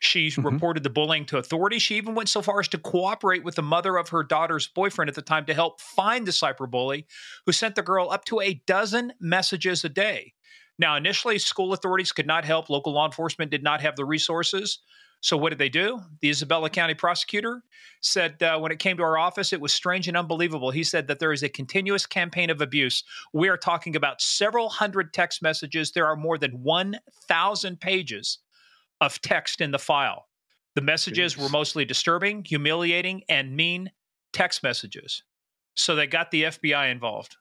She 0.00 0.28
mm-hmm. 0.28 0.46
reported 0.46 0.82
the 0.82 0.90
bullying 0.90 1.26
to 1.26 1.38
authorities. 1.38 1.82
She 1.82 1.96
even 1.96 2.14
went 2.14 2.28
so 2.28 2.42
far 2.42 2.60
as 2.60 2.68
to 2.68 2.78
cooperate 2.78 3.44
with 3.44 3.54
the 3.54 3.62
mother 3.62 3.96
of 3.96 4.08
her 4.10 4.22
daughter's 4.22 4.66
boyfriend 4.66 5.08
at 5.08 5.14
the 5.14 5.22
time 5.22 5.46
to 5.46 5.54
help 5.54 5.80
find 5.80 6.26
the 6.26 6.32
cyberbully, 6.32 7.04
who 7.46 7.52
sent 7.52 7.74
the 7.74 7.82
girl 7.82 8.10
up 8.10 8.24
to 8.26 8.40
a 8.40 8.54
dozen 8.66 9.12
messages 9.20 9.84
a 9.84 9.88
day. 9.88 10.32
Now, 10.78 10.96
initially, 10.96 11.38
school 11.38 11.72
authorities 11.72 12.12
could 12.12 12.26
not 12.26 12.44
help. 12.44 12.70
Local 12.70 12.92
law 12.92 13.06
enforcement 13.06 13.50
did 13.50 13.62
not 13.62 13.80
have 13.80 13.96
the 13.96 14.04
resources. 14.04 14.78
So, 15.20 15.36
what 15.36 15.50
did 15.50 15.58
they 15.58 15.68
do? 15.68 16.00
The 16.20 16.30
Isabella 16.30 16.70
County 16.70 16.94
prosecutor 16.94 17.64
said 18.00 18.40
uh, 18.42 18.58
when 18.58 18.70
it 18.70 18.78
came 18.78 18.96
to 18.98 19.02
our 19.02 19.18
office, 19.18 19.52
it 19.52 19.60
was 19.60 19.74
strange 19.74 20.06
and 20.06 20.16
unbelievable. 20.16 20.70
He 20.70 20.84
said 20.84 21.08
that 21.08 21.18
there 21.18 21.32
is 21.32 21.42
a 21.42 21.48
continuous 21.48 22.06
campaign 22.06 22.50
of 22.50 22.60
abuse. 22.60 23.02
We 23.32 23.48
are 23.48 23.56
talking 23.56 23.96
about 23.96 24.20
several 24.20 24.68
hundred 24.68 25.12
text 25.12 25.42
messages. 25.42 25.90
There 25.90 26.06
are 26.06 26.14
more 26.14 26.38
than 26.38 26.62
1,000 26.62 27.80
pages 27.80 28.38
of 29.00 29.20
text 29.20 29.60
in 29.60 29.72
the 29.72 29.78
file. 29.78 30.28
The 30.76 30.82
messages 30.82 31.34
Jeez. 31.34 31.42
were 31.42 31.48
mostly 31.48 31.84
disturbing, 31.84 32.44
humiliating, 32.44 33.22
and 33.28 33.56
mean 33.56 33.90
text 34.32 34.62
messages. 34.62 35.24
So, 35.74 35.96
they 35.96 36.06
got 36.06 36.30
the 36.30 36.44
FBI 36.44 36.92
involved. 36.92 37.36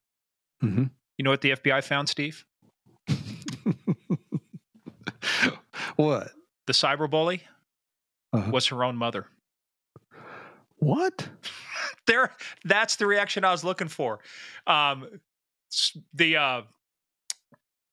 Mm-hmm. 0.64 0.86
You 1.18 1.24
know 1.24 1.30
what 1.30 1.42
the 1.42 1.52
FBI 1.52 1.84
found, 1.84 2.10
Steve? 2.10 2.44
what? 5.96 6.32
The 6.66 6.74
cyberbully 6.74 7.42
uh-huh. 8.38 8.52
was 8.52 8.68
her 8.68 8.84
own 8.84 8.98
mother. 8.98 9.28
What? 10.78 11.30
there, 12.08 12.32
that's 12.66 12.96
the 12.98 13.08
reaction 13.08 13.44
I 13.44 13.52
was 13.52 13.64
looking 13.64 13.88
for. 13.88 14.20
Um, 14.66 15.08
the 16.14 16.38
uh, 16.38 16.62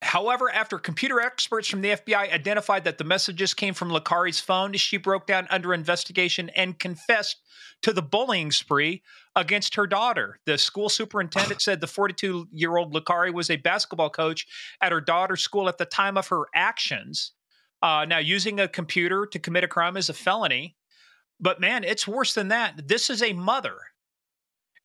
However, 0.05 0.50
after 0.50 0.79
computer 0.79 1.19
experts 1.19 1.67
from 1.67 1.81
the 1.81 1.93
FBI 1.93 2.31
identified 2.31 2.85
that 2.85 2.99
the 2.99 3.05
messages 3.05 3.55
came 3.55 3.73
from 3.73 3.88
Licari's 3.88 4.38
phone, 4.38 4.75
she 4.75 4.99
broke 4.99 5.26
down 5.26 5.46
under 5.49 5.73
investigation 5.73 6.50
and 6.50 6.79
confessed 6.79 7.38
to 7.81 7.91
the 7.91 8.02
bullying 8.02 8.52
spree 8.52 9.02
against 9.35 9.76
her 9.76 9.87
daughter. 9.87 10.41
The 10.44 10.58
school 10.58 10.91
superintendent 10.91 11.62
said 11.62 11.81
the 11.81 11.87
42 11.87 12.49
year 12.52 12.76
old 12.76 12.93
Lakari 12.93 13.32
was 13.32 13.49
a 13.49 13.56
basketball 13.56 14.11
coach 14.11 14.46
at 14.82 14.93
her 14.93 15.00
daughter's 15.00 15.43
school 15.43 15.70
at 15.70 15.79
the 15.79 15.87
time 15.87 16.19
of 16.19 16.29
her 16.29 16.44
actions. 16.55 17.32
Uh, 17.84 18.06
now, 18.06 18.16
using 18.16 18.60
a 18.60 18.66
computer 18.66 19.26
to 19.26 19.38
commit 19.38 19.62
a 19.62 19.69
crime 19.69 19.98
is 19.98 20.08
a 20.08 20.14
felony, 20.14 20.75
but 21.38 21.60
man, 21.60 21.84
it's 21.84 22.08
worse 22.08 22.32
than 22.32 22.48
that. 22.48 22.88
This 22.88 23.10
is 23.10 23.22
a 23.22 23.34
mother. 23.34 23.76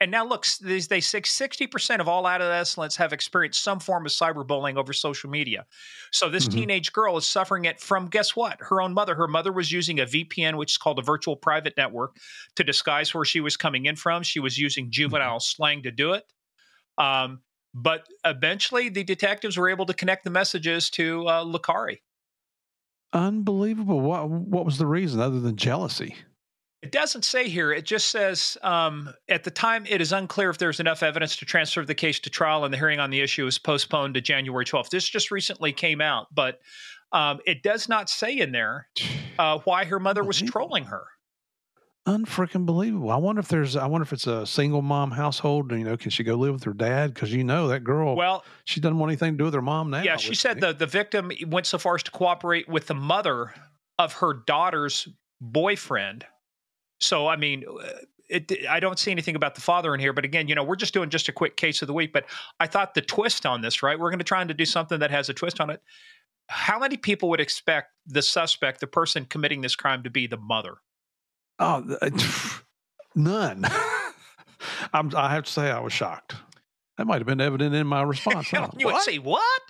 And 0.01 0.11
now, 0.11 0.25
look, 0.25 0.45
they 0.61 0.79
say 0.79 0.99
60% 0.99 1.99
of 2.01 2.09
all 2.09 2.27
adolescents 2.27 2.97
have 2.97 3.13
experienced 3.13 3.63
some 3.63 3.79
form 3.79 4.05
of 4.05 4.11
cyberbullying 4.11 4.75
over 4.75 4.91
social 4.91 5.29
media. 5.29 5.65
So, 6.11 6.27
this 6.27 6.45
mm-hmm. 6.45 6.59
teenage 6.59 6.91
girl 6.91 7.15
is 7.15 7.25
suffering 7.25 7.63
it 7.63 7.79
from, 7.79 8.07
guess 8.07 8.35
what? 8.35 8.57
Her 8.59 8.81
own 8.81 8.93
mother. 8.93 9.15
Her 9.15 9.29
mother 9.29 9.53
was 9.53 9.71
using 9.71 10.01
a 10.01 10.05
VPN, 10.05 10.57
which 10.57 10.73
is 10.73 10.77
called 10.77 10.99
a 10.99 11.01
virtual 11.01 11.37
private 11.37 11.75
network, 11.77 12.17
to 12.57 12.65
disguise 12.65 13.13
where 13.13 13.23
she 13.23 13.39
was 13.39 13.55
coming 13.55 13.85
in 13.85 13.95
from. 13.95 14.23
She 14.23 14.41
was 14.41 14.57
using 14.57 14.85
mm-hmm. 14.85 14.91
juvenile 14.91 15.37
mm-hmm. 15.37 15.55
slang 15.55 15.83
to 15.83 15.91
do 15.91 16.11
it. 16.13 16.25
Um, 16.97 17.39
but 17.73 18.07
eventually, 18.25 18.89
the 18.89 19.05
detectives 19.05 19.55
were 19.55 19.69
able 19.69 19.85
to 19.85 19.93
connect 19.93 20.25
the 20.25 20.31
messages 20.31 20.89
to 20.91 21.25
uh. 21.27 21.45
Unbelievable. 23.13 23.99
What 23.99 24.29
what 24.29 24.65
was 24.65 24.77
the 24.77 24.85
reason 24.85 25.19
other 25.19 25.39
than 25.39 25.55
jealousy? 25.55 26.15
It 26.81 26.91
doesn't 26.91 27.25
say 27.25 27.49
here. 27.49 27.73
It 27.73 27.85
just 27.85 28.09
says 28.09 28.57
um, 28.61 29.13
at 29.27 29.43
the 29.43 29.51
time 29.51 29.85
it 29.89 29.99
is 29.99 30.13
unclear 30.13 30.49
if 30.49 30.57
there's 30.57 30.79
enough 30.79 31.03
evidence 31.03 31.35
to 31.37 31.45
transfer 31.45 31.83
the 31.83 31.95
case 31.95 32.19
to 32.21 32.29
trial, 32.29 32.63
and 32.63 32.73
the 32.73 32.77
hearing 32.77 32.99
on 32.99 33.09
the 33.09 33.19
issue 33.19 33.45
is 33.45 33.59
postponed 33.59 34.13
to 34.13 34.21
January 34.21 34.63
12th. 34.63 34.89
This 34.89 35.09
just 35.09 35.29
recently 35.29 35.73
came 35.73 35.99
out, 35.99 36.27
but 36.33 36.59
um, 37.11 37.39
it 37.45 37.63
does 37.63 37.89
not 37.89 38.09
say 38.09 38.37
in 38.37 38.51
there 38.51 38.87
uh, 39.39 39.59
why 39.65 39.85
her 39.85 39.99
mother 39.99 40.23
was 40.23 40.41
trolling 40.41 40.85
her 40.85 41.05
unfreaking 42.09 42.65
believable. 42.65 43.11
I 43.11 43.17
wonder 43.17 43.39
if 43.39 43.47
there's. 43.47 43.75
I 43.75 43.85
wonder 43.85 44.03
if 44.03 44.13
it's 44.13 44.27
a 44.27 44.45
single 44.45 44.81
mom 44.81 45.11
household. 45.11 45.71
You 45.71 45.83
know, 45.83 45.97
can 45.97 46.11
she 46.11 46.23
go 46.23 46.35
live 46.35 46.53
with 46.53 46.63
her 46.63 46.73
dad? 46.73 47.13
Because 47.13 47.33
you 47.33 47.43
know 47.43 47.67
that 47.67 47.83
girl. 47.83 48.15
Well, 48.15 48.43
she 48.65 48.79
doesn't 48.79 48.97
want 48.97 49.11
anything 49.11 49.33
to 49.33 49.37
do 49.37 49.45
with 49.45 49.53
her 49.53 49.61
mom 49.61 49.89
now. 49.89 50.01
Yeah, 50.01 50.17
she 50.17 50.35
said 50.35 50.59
the 50.59 50.73
the 50.73 50.87
victim 50.87 51.31
went 51.47 51.67
so 51.67 51.77
far 51.77 51.95
as 51.95 52.03
to 52.03 52.11
cooperate 52.11 52.67
with 52.67 52.87
the 52.87 52.95
mother 52.95 53.53
of 53.97 54.13
her 54.13 54.33
daughter's 54.33 55.07
boyfriend. 55.41 56.25
So 56.99 57.27
I 57.27 57.35
mean. 57.35 57.65
Uh, 57.67 57.87
it, 58.31 58.51
I 58.69 58.79
don't 58.79 58.99
see 58.99 59.09
anything 59.09 59.35
about 59.35 59.55
the 59.55 59.61
father 59.61 59.91
in 59.95 59.99
here, 59.99 60.13
but 60.13 60.23
again, 60.23 60.47
you 60.47 60.53
know, 60.53 60.63
we're 60.63 60.75
just 60.75 60.93
doing 60.93 61.09
just 61.09 61.29
a 61.29 61.31
quick 61.31 61.57
case 61.57 61.81
of 61.81 61.87
the 61.87 61.95
week. 61.95 62.13
But 62.13 62.25
I 62.59 62.67
thought 62.67 62.93
the 62.93 63.01
twist 63.01 63.43
on 63.43 63.61
this, 63.61 63.81
right? 63.81 63.99
We're 63.99 64.11
going 64.11 64.19
to 64.19 64.23
try 64.23 64.43
to 64.43 64.53
do 64.53 64.65
something 64.65 64.99
that 64.99 65.09
has 65.09 65.29
a 65.29 65.33
twist 65.33 65.59
on 65.59 65.71
it. 65.71 65.81
How 66.45 66.77
many 66.77 66.95
people 66.95 67.29
would 67.29 67.39
expect 67.39 67.87
the 68.05 68.21
suspect, 68.21 68.81
the 68.81 68.85
person 68.85 69.25
committing 69.25 69.61
this 69.61 69.75
crime, 69.75 70.03
to 70.03 70.11
be 70.11 70.27
the 70.27 70.37
mother? 70.37 70.75
Oh, 71.59 71.97
none. 73.15 73.65
I 74.93 75.29
have 75.31 75.43
to 75.43 75.51
say, 75.51 75.71
I 75.71 75.79
was 75.79 75.93
shocked. 75.93 76.35
That 76.99 77.07
might 77.07 77.19
have 77.19 77.25
been 77.27 77.39
evident 77.39 77.73
in 77.73 77.87
my 77.87 78.01
response. 78.01 78.49
Huh? 78.59 78.67
you 78.77 78.87
what? 78.87 78.95
would 78.95 79.03
say 79.03 79.19
what? 79.19 79.61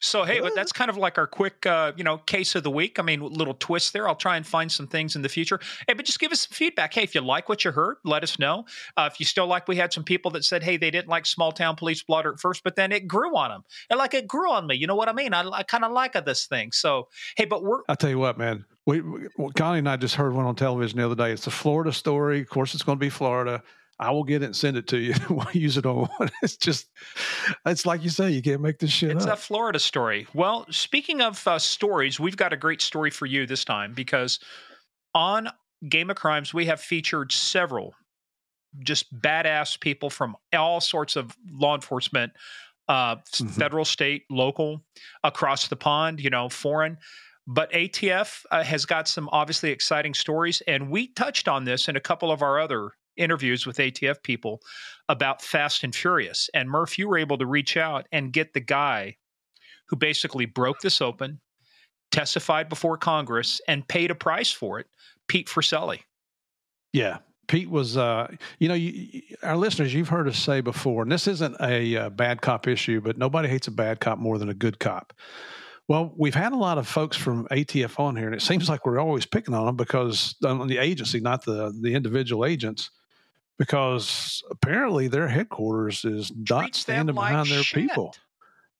So 0.00 0.24
hey, 0.24 0.42
what? 0.42 0.54
that's 0.54 0.70
kind 0.70 0.90
of 0.90 0.98
like 0.98 1.16
our 1.16 1.26
quick, 1.26 1.64
uh, 1.64 1.92
you 1.96 2.04
know, 2.04 2.18
case 2.18 2.54
of 2.56 2.62
the 2.62 2.70
week. 2.70 2.98
I 2.98 3.02
mean, 3.02 3.20
little 3.20 3.54
twist 3.54 3.94
there. 3.94 4.06
I'll 4.06 4.14
try 4.14 4.36
and 4.36 4.46
find 4.46 4.70
some 4.70 4.86
things 4.86 5.16
in 5.16 5.22
the 5.22 5.30
future. 5.30 5.60
Hey, 5.88 5.94
but 5.94 6.04
just 6.04 6.20
give 6.20 6.30
us 6.30 6.40
some 6.40 6.52
feedback. 6.52 6.92
Hey, 6.92 7.02
if 7.02 7.14
you 7.14 7.22
like 7.22 7.48
what 7.48 7.64
you 7.64 7.70
heard, 7.70 7.96
let 8.04 8.22
us 8.22 8.38
know. 8.38 8.66
Uh, 8.98 9.08
if 9.10 9.18
you 9.18 9.24
still 9.24 9.46
like, 9.46 9.66
we 9.66 9.76
had 9.76 9.94
some 9.94 10.04
people 10.04 10.30
that 10.32 10.44
said, 10.44 10.62
hey, 10.62 10.76
they 10.76 10.90
didn't 10.90 11.08
like 11.08 11.24
small 11.24 11.52
town 11.52 11.74
police 11.74 12.02
blotter 12.02 12.34
at 12.34 12.38
first, 12.38 12.62
but 12.62 12.76
then 12.76 12.92
it 12.92 13.08
grew 13.08 13.34
on 13.34 13.48
them, 13.48 13.64
and 13.88 13.98
like 13.98 14.12
it 14.12 14.28
grew 14.28 14.50
on 14.50 14.66
me. 14.66 14.74
You 14.74 14.86
know 14.86 14.96
what 14.96 15.08
I 15.08 15.14
mean? 15.14 15.32
I, 15.32 15.48
I 15.48 15.62
kind 15.62 15.84
of 15.84 15.92
like 15.92 16.12
this 16.26 16.44
thing. 16.44 16.72
So 16.72 17.08
hey, 17.38 17.46
but 17.46 17.64
we're. 17.64 17.80
I 17.88 17.94
tell 17.94 18.10
you 18.10 18.18
what, 18.18 18.36
man. 18.36 18.66
We, 18.84 19.00
we 19.00 19.28
Connie 19.56 19.78
and 19.78 19.88
I 19.88 19.96
just 19.96 20.16
heard 20.16 20.34
one 20.34 20.44
on 20.44 20.54
television 20.54 20.98
the 20.98 21.06
other 21.06 21.14
day. 21.14 21.32
It's 21.32 21.46
a 21.46 21.50
Florida 21.50 21.94
story. 21.94 22.42
Of 22.42 22.50
course, 22.50 22.74
it's 22.74 22.82
going 22.82 22.98
to 22.98 23.00
be 23.00 23.08
Florida. 23.08 23.62
I 23.98 24.10
will 24.10 24.24
get 24.24 24.42
it 24.42 24.46
and 24.46 24.56
send 24.56 24.76
it 24.76 24.86
to 24.88 24.98
you. 24.98 25.14
we'll 25.30 25.46
use 25.52 25.76
it 25.76 25.86
on 25.86 26.08
one. 26.18 26.30
It's 26.42 26.56
just, 26.56 26.88
it's 27.64 27.86
like 27.86 28.02
you 28.02 28.10
say, 28.10 28.30
you 28.30 28.42
can't 28.42 28.60
make 28.60 28.78
this 28.78 28.90
shit 28.90 29.10
it's 29.10 29.26
up. 29.26 29.34
a 29.34 29.40
Florida 29.40 29.78
story. 29.78 30.26
Well, 30.34 30.66
speaking 30.70 31.20
of 31.20 31.46
uh, 31.46 31.58
stories, 31.58 32.18
we've 32.18 32.36
got 32.36 32.52
a 32.52 32.56
great 32.56 32.82
story 32.82 33.10
for 33.10 33.26
you 33.26 33.46
this 33.46 33.64
time 33.64 33.94
because 33.94 34.40
on 35.14 35.48
Game 35.88 36.10
of 36.10 36.16
Crimes, 36.16 36.52
we 36.52 36.66
have 36.66 36.80
featured 36.80 37.32
several 37.32 37.94
just 38.80 39.14
badass 39.20 39.78
people 39.78 40.10
from 40.10 40.36
all 40.52 40.80
sorts 40.80 41.14
of 41.14 41.36
law 41.48 41.74
enforcement 41.74 42.32
uh, 42.88 43.16
mm-hmm. 43.16 43.46
federal, 43.48 43.84
state, 43.84 44.24
local, 44.30 44.82
across 45.22 45.68
the 45.68 45.76
pond, 45.76 46.20
you 46.20 46.30
know, 46.30 46.48
foreign. 46.48 46.98
But 47.46 47.70
ATF 47.72 48.44
uh, 48.50 48.62
has 48.62 48.86
got 48.86 49.06
some 49.06 49.28
obviously 49.32 49.70
exciting 49.70 50.14
stories, 50.14 50.62
and 50.66 50.90
we 50.90 51.08
touched 51.08 51.46
on 51.46 51.64
this 51.64 51.88
in 51.88 51.96
a 51.96 52.00
couple 52.00 52.30
of 52.30 52.42
our 52.42 52.58
other 52.58 52.92
interviews 53.16 53.66
with 53.66 53.78
ATF 53.78 54.22
people 54.22 54.60
about 55.08 55.42
Fast 55.42 55.84
and 55.84 55.94
Furious. 55.94 56.50
And 56.54 56.68
Murph, 56.68 56.98
you 56.98 57.08
were 57.08 57.18
able 57.18 57.38
to 57.38 57.46
reach 57.46 57.76
out 57.76 58.06
and 58.12 58.32
get 58.32 58.54
the 58.54 58.60
guy 58.60 59.16
who 59.88 59.96
basically 59.96 60.46
broke 60.46 60.80
this 60.80 61.00
open, 61.00 61.40
testified 62.10 62.68
before 62.68 62.96
Congress, 62.96 63.60
and 63.68 63.86
paid 63.86 64.10
a 64.10 64.14
price 64.14 64.50
for 64.50 64.78
it, 64.78 64.86
Pete 65.28 65.48
Forcelli. 65.48 66.00
Yeah, 66.92 67.18
Pete 67.48 67.70
was, 67.70 67.96
uh, 67.96 68.28
you 68.58 68.68
know, 68.68 68.74
you, 68.74 69.22
our 69.42 69.56
listeners, 69.56 69.92
you've 69.92 70.08
heard 70.08 70.28
us 70.28 70.38
say 70.38 70.60
before, 70.60 71.02
and 71.02 71.12
this 71.12 71.26
isn't 71.26 71.56
a 71.60 71.96
uh, 71.96 72.10
bad 72.10 72.40
cop 72.40 72.66
issue, 72.66 73.00
but 73.00 73.18
nobody 73.18 73.48
hates 73.48 73.66
a 73.66 73.72
bad 73.72 74.00
cop 74.00 74.18
more 74.18 74.38
than 74.38 74.48
a 74.48 74.54
good 74.54 74.78
cop. 74.78 75.12
Well, 75.86 76.14
we've 76.16 76.34
had 76.34 76.52
a 76.52 76.56
lot 76.56 76.78
of 76.78 76.88
folks 76.88 77.16
from 77.16 77.46
ATF 77.48 78.00
on 78.00 78.16
here, 78.16 78.26
and 78.26 78.34
it 78.34 78.40
seems 78.40 78.68
like 78.68 78.86
we're 78.86 78.98
always 78.98 79.26
picking 79.26 79.54
on 79.54 79.66
them 79.66 79.76
because 79.76 80.34
on 80.44 80.66
the 80.66 80.78
agency, 80.78 81.20
not 81.20 81.44
the 81.44 81.74
the 81.78 81.94
individual 81.94 82.46
agents, 82.46 82.90
because 83.58 84.42
apparently 84.50 85.08
their 85.08 85.28
headquarters 85.28 86.04
is 86.04 86.32
not 86.34 86.74
standing 86.74 87.14
like 87.14 87.30
behind 87.30 87.48
their 87.48 87.62
shit. 87.62 87.88
people. 87.88 88.14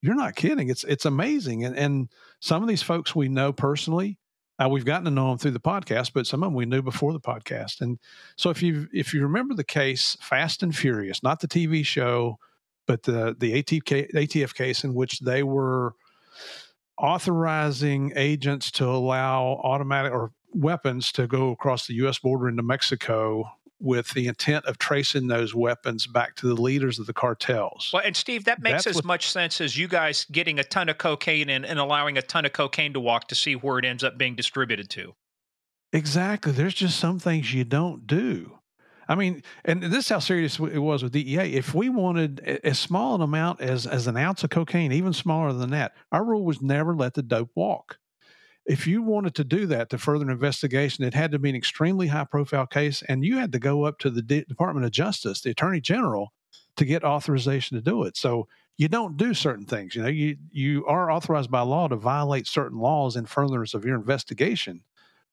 You're 0.02 0.14
not 0.14 0.34
kidding. 0.34 0.68
It's 0.68 0.84
it's 0.84 1.06
amazing, 1.06 1.64
and 1.64 1.76
and 1.76 2.08
some 2.40 2.62
of 2.62 2.68
these 2.68 2.82
folks 2.82 3.14
we 3.14 3.28
know 3.28 3.52
personally. 3.52 4.18
Uh, 4.56 4.68
we've 4.68 4.84
gotten 4.84 5.04
to 5.04 5.10
know 5.10 5.30
them 5.30 5.38
through 5.38 5.50
the 5.50 5.58
podcast, 5.58 6.12
but 6.14 6.28
some 6.28 6.44
of 6.44 6.46
them 6.46 6.54
we 6.54 6.64
knew 6.64 6.80
before 6.80 7.12
the 7.12 7.18
podcast. 7.18 7.80
And 7.80 7.98
so, 8.36 8.50
if 8.50 8.62
you 8.62 8.86
if 8.92 9.12
you 9.12 9.22
remember 9.22 9.54
the 9.54 9.64
case 9.64 10.16
Fast 10.20 10.62
and 10.62 10.76
Furious, 10.76 11.22
not 11.22 11.40
the 11.40 11.48
TV 11.48 11.84
show, 11.84 12.38
but 12.86 13.02
the 13.02 13.34
the 13.38 13.62
ATF, 13.62 14.12
ATF 14.12 14.54
case 14.54 14.84
in 14.84 14.94
which 14.94 15.20
they 15.20 15.42
were 15.42 15.94
authorizing 16.98 18.12
agents 18.14 18.70
to 18.72 18.84
allow 18.84 19.60
automatic 19.64 20.12
or 20.12 20.32
weapons 20.52 21.10
to 21.12 21.26
go 21.26 21.50
across 21.50 21.86
the 21.86 21.94
U.S. 21.94 22.18
border 22.18 22.48
into 22.48 22.62
Mexico 22.62 23.50
with 23.84 24.10
the 24.14 24.26
intent 24.26 24.64
of 24.64 24.78
tracing 24.78 25.28
those 25.28 25.54
weapons 25.54 26.06
back 26.06 26.34
to 26.36 26.46
the 26.46 26.60
leaders 26.60 26.98
of 26.98 27.06
the 27.06 27.12
cartels. 27.12 27.90
Well, 27.92 28.02
and 28.04 28.16
Steve, 28.16 28.44
that 28.44 28.62
makes 28.62 28.84
That's 28.84 28.86
as 28.88 28.96
what, 28.96 29.04
much 29.04 29.30
sense 29.30 29.60
as 29.60 29.76
you 29.76 29.86
guys 29.86 30.26
getting 30.32 30.58
a 30.58 30.64
ton 30.64 30.88
of 30.88 30.98
cocaine 30.98 31.50
and, 31.50 31.66
and 31.66 31.78
allowing 31.78 32.16
a 32.16 32.22
ton 32.22 32.44
of 32.44 32.52
cocaine 32.52 32.94
to 32.94 33.00
walk 33.00 33.28
to 33.28 33.34
see 33.34 33.54
where 33.54 33.78
it 33.78 33.84
ends 33.84 34.02
up 34.02 34.16
being 34.16 34.34
distributed 34.34 34.88
to. 34.90 35.14
Exactly. 35.92 36.50
There's 36.50 36.74
just 36.74 36.98
some 36.98 37.18
things 37.18 37.52
you 37.52 37.64
don't 37.64 38.06
do. 38.06 38.58
I 39.06 39.14
mean, 39.14 39.42
and 39.64 39.82
this 39.82 40.06
is 40.06 40.08
how 40.08 40.18
serious 40.18 40.58
it 40.58 40.78
was 40.78 41.02
with 41.02 41.12
DEA. 41.12 41.54
If 41.54 41.74
we 41.74 41.90
wanted 41.90 42.40
as 42.40 42.78
small 42.78 43.14
an 43.14 43.20
amount 43.20 43.60
as 43.60 43.86
as 43.86 44.06
an 44.06 44.16
ounce 44.16 44.42
of 44.44 44.50
cocaine, 44.50 44.92
even 44.92 45.12
smaller 45.12 45.52
than 45.52 45.70
that, 45.70 45.92
our 46.10 46.24
rule 46.24 46.44
was 46.44 46.62
never 46.62 46.96
let 46.96 47.14
the 47.14 47.22
dope 47.22 47.50
walk. 47.54 47.98
If 48.66 48.86
you 48.86 49.02
wanted 49.02 49.34
to 49.36 49.44
do 49.44 49.66
that 49.66 49.90
to 49.90 49.98
further 49.98 50.24
an 50.24 50.30
investigation, 50.30 51.04
it 51.04 51.14
had 51.14 51.32
to 51.32 51.38
be 51.38 51.50
an 51.50 51.56
extremely 51.56 52.06
high 52.06 52.24
profile 52.24 52.66
case, 52.66 53.02
and 53.08 53.24
you 53.24 53.38
had 53.38 53.52
to 53.52 53.58
go 53.58 53.84
up 53.84 53.98
to 54.00 54.10
the 54.10 54.22
D- 54.22 54.44
Department 54.48 54.86
of 54.86 54.92
Justice, 54.92 55.42
the 55.42 55.50
Attorney 55.50 55.80
General, 55.80 56.32
to 56.76 56.84
get 56.84 57.04
authorization 57.04 57.76
to 57.76 57.82
do 57.82 58.04
it. 58.04 58.16
So 58.16 58.48
you 58.76 58.88
don't 58.88 59.16
do 59.16 59.34
certain 59.34 59.66
things. 59.66 59.94
You 59.94 60.02
know, 60.02 60.08
you 60.08 60.36
you 60.50 60.86
are 60.86 61.10
authorized 61.10 61.50
by 61.50 61.60
law 61.60 61.88
to 61.88 61.96
violate 61.96 62.46
certain 62.46 62.78
laws 62.78 63.16
in 63.16 63.26
furtherance 63.26 63.74
of 63.74 63.84
your 63.84 63.96
investigation 63.96 64.82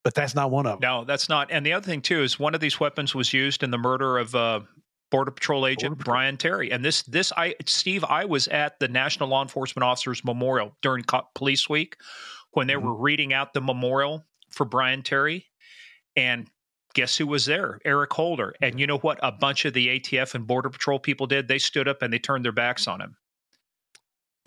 but 0.02 0.14
that's 0.14 0.34
not 0.34 0.50
one 0.50 0.66
of 0.66 0.80
them. 0.80 0.88
No, 0.88 1.04
that's 1.04 1.28
not. 1.28 1.50
And 1.50 1.64
the 1.64 1.72
other 1.72 1.84
thing 1.84 2.02
too 2.02 2.22
is 2.22 2.38
one 2.38 2.54
of 2.54 2.60
these 2.60 2.80
weapons 2.80 3.14
was 3.14 3.32
used 3.32 3.62
in 3.62 3.70
the 3.70 3.78
murder 3.78 4.18
of 4.18 4.34
uh, 4.34 4.60
Border 5.10 5.30
Patrol 5.30 5.66
agent 5.66 5.90
Border 5.90 5.96
Patrol. 5.96 6.14
Brian 6.14 6.36
Terry. 6.36 6.72
And 6.72 6.84
this, 6.84 7.02
this, 7.02 7.32
I, 7.36 7.54
Steve, 7.66 8.04
I 8.04 8.24
was 8.24 8.48
at 8.48 8.80
the 8.80 8.88
National 8.88 9.28
Law 9.28 9.42
Enforcement 9.42 9.84
Officers 9.84 10.24
Memorial 10.24 10.76
during 10.82 11.04
Police 11.34 11.68
Week 11.68 11.96
when 12.52 12.66
they 12.66 12.74
mm-hmm. 12.74 12.86
were 12.86 12.94
reading 12.94 13.32
out 13.32 13.54
the 13.54 13.60
memorial 13.60 14.24
for 14.50 14.64
Brian 14.64 15.02
Terry, 15.02 15.46
and 16.16 16.48
guess 16.94 17.16
who 17.16 17.26
was 17.26 17.46
there? 17.46 17.80
Eric 17.84 18.12
Holder. 18.12 18.54
And 18.60 18.78
you 18.78 18.86
know 18.86 18.98
what? 18.98 19.18
A 19.22 19.32
bunch 19.32 19.64
of 19.64 19.74
the 19.74 19.98
ATF 20.00 20.34
and 20.34 20.46
Border 20.46 20.70
Patrol 20.70 20.98
people 20.98 21.26
did. 21.26 21.48
They 21.48 21.58
stood 21.58 21.88
up 21.88 22.02
and 22.02 22.12
they 22.12 22.18
turned 22.18 22.44
their 22.44 22.52
backs 22.52 22.86
on 22.86 23.00
him. 23.00 23.16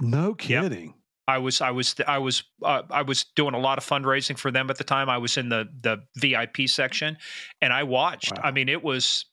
No 0.01 0.35
kidding. 0.35 0.87
Yep. 0.87 0.95
I 1.27 1.39
was 1.39 1.59
I 1.61 1.71
was 1.71 1.95
I 2.07 2.19
was 2.19 2.43
uh, 2.63 2.83
I 2.91 3.01
was 3.01 3.25
doing 3.35 3.55
a 3.55 3.59
lot 3.59 3.79
of 3.79 3.85
fundraising 3.85 4.37
for 4.37 4.51
them 4.51 4.69
at 4.69 4.77
the 4.77 4.83
time. 4.83 5.09
I 5.09 5.17
was 5.17 5.37
in 5.37 5.49
the 5.49 5.67
the 5.81 6.03
VIP 6.17 6.67
section, 6.69 7.17
and 7.61 7.73
I 7.73 7.83
watched. 7.83 8.33
Wow. 8.33 8.43
I 8.43 8.51
mean, 8.51 8.69
it 8.69 8.83
was. 8.83 9.25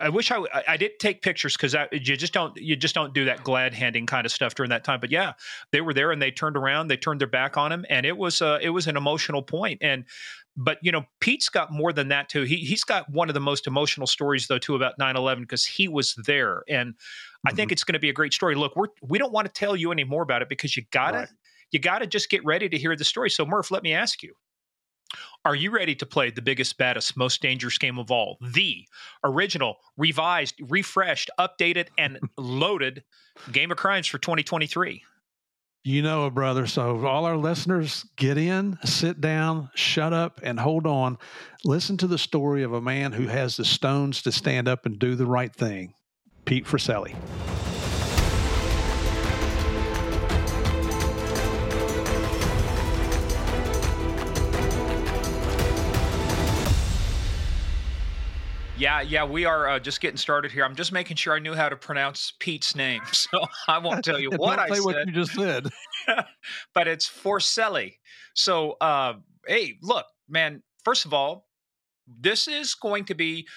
I 0.00 0.08
wish 0.10 0.30
I 0.30 0.42
I 0.66 0.76
did 0.76 0.98
take 0.98 1.22
pictures 1.22 1.56
because 1.56 1.74
you 1.92 2.16
just 2.16 2.32
don't 2.32 2.56
you 2.56 2.76
just 2.76 2.94
don't 2.94 3.12
do 3.12 3.24
that 3.24 3.42
glad 3.42 3.74
handing 3.74 4.06
kind 4.06 4.26
of 4.26 4.32
stuff 4.32 4.54
during 4.54 4.70
that 4.70 4.84
time. 4.84 5.00
But 5.00 5.10
yeah, 5.10 5.32
they 5.72 5.80
were 5.80 5.92
there 5.92 6.12
and 6.12 6.22
they 6.22 6.30
turned 6.30 6.56
around, 6.56 6.88
they 6.88 6.96
turned 6.96 7.20
their 7.20 7.28
back 7.28 7.56
on 7.56 7.72
him, 7.72 7.84
and 7.90 8.06
it 8.06 8.16
was 8.16 8.40
uh, 8.40 8.58
it 8.62 8.70
was 8.70 8.86
an 8.86 8.96
emotional 8.96 9.42
point. 9.42 9.78
And 9.82 10.04
but 10.56 10.78
you 10.82 10.92
know, 10.92 11.04
Pete's 11.20 11.48
got 11.48 11.72
more 11.72 11.92
than 11.92 12.08
that 12.08 12.28
too. 12.28 12.42
He 12.42 12.56
he's 12.56 12.84
got 12.84 13.10
one 13.10 13.28
of 13.28 13.34
the 13.34 13.40
most 13.40 13.66
emotional 13.66 14.06
stories 14.06 14.46
though 14.46 14.58
too 14.58 14.76
about 14.76 14.98
9/11 15.00 15.40
because 15.40 15.64
he 15.64 15.88
was 15.88 16.14
there 16.26 16.62
and 16.68 16.94
I 17.46 17.52
think 17.52 17.68
mm-hmm. 17.68 17.72
it's 17.72 17.84
going 17.84 17.94
to 17.94 18.00
be 18.00 18.08
a 18.08 18.12
great 18.12 18.34
story. 18.34 18.54
Look, 18.54 18.76
we're 18.76 18.88
we 19.02 19.18
don't 19.18 19.32
want 19.32 19.46
to 19.46 19.52
tell 19.52 19.76
you 19.76 19.92
any 19.92 20.04
more 20.04 20.22
about 20.22 20.42
it 20.42 20.48
because 20.48 20.76
you 20.76 20.84
gotta 20.90 21.18
right. 21.18 21.28
you 21.70 21.78
gotta 21.78 22.06
just 22.06 22.30
get 22.30 22.44
ready 22.44 22.68
to 22.68 22.78
hear 22.78 22.94
the 22.96 23.04
story. 23.04 23.30
So 23.30 23.44
Murph, 23.46 23.70
let 23.70 23.82
me 23.82 23.94
ask 23.94 24.22
you. 24.22 24.34
Are 25.44 25.54
you 25.54 25.70
ready 25.70 25.94
to 25.94 26.06
play 26.06 26.30
the 26.30 26.42
biggest, 26.42 26.76
baddest, 26.78 27.16
most 27.16 27.40
dangerous 27.40 27.78
game 27.78 27.98
of 27.98 28.10
all? 28.10 28.38
The 28.40 28.86
original, 29.24 29.76
revised, 29.96 30.56
refreshed, 30.68 31.30
updated, 31.38 31.88
and 31.96 32.18
loaded 32.36 33.04
Game 33.52 33.70
of 33.70 33.78
Crimes 33.78 34.06
for 34.06 34.18
2023. 34.18 35.02
You 35.84 36.02
know 36.02 36.26
it, 36.26 36.34
brother. 36.34 36.66
So, 36.66 37.06
all 37.06 37.24
our 37.24 37.36
listeners, 37.36 38.04
get 38.16 38.36
in, 38.36 38.78
sit 38.84 39.20
down, 39.20 39.70
shut 39.74 40.12
up, 40.12 40.40
and 40.42 40.60
hold 40.60 40.86
on. 40.86 41.16
Listen 41.64 41.96
to 41.98 42.06
the 42.06 42.18
story 42.18 42.62
of 42.62 42.72
a 42.74 42.80
man 42.80 43.12
who 43.12 43.28
has 43.28 43.56
the 43.56 43.64
stones 43.64 44.20
to 44.22 44.32
stand 44.32 44.68
up 44.68 44.84
and 44.84 44.98
do 44.98 45.14
the 45.14 45.24
right 45.24 45.54
thing. 45.54 45.94
Pete 46.44 46.66
Forcelli. 46.66 47.14
Yeah, 58.78 59.00
yeah, 59.00 59.24
we 59.24 59.44
are 59.44 59.68
uh, 59.68 59.78
just 59.80 60.00
getting 60.00 60.16
started 60.16 60.52
here. 60.52 60.64
I'm 60.64 60.76
just 60.76 60.92
making 60.92 61.16
sure 61.16 61.34
I 61.34 61.40
knew 61.40 61.54
how 61.54 61.68
to 61.68 61.74
pronounce 61.74 62.32
Pete's 62.38 62.76
name, 62.76 63.02
so 63.12 63.44
I 63.66 63.78
won't 63.78 64.04
tell 64.04 64.20
you 64.20 64.30
what 64.36 64.60
I 64.60 64.68
said. 64.68 64.84
What 64.84 65.06
you 65.06 65.12
just 65.12 65.32
said, 65.32 65.68
but 66.74 66.86
it's 66.86 67.06
Forcelli. 67.06 67.98
So, 68.34 68.76
uh, 68.80 69.14
hey, 69.46 69.78
look, 69.82 70.06
man. 70.28 70.62
First 70.84 71.06
of 71.06 71.12
all, 71.12 71.48
this 72.06 72.46
is 72.46 72.76
going 72.76 73.06
to 73.06 73.14
be 73.14 73.48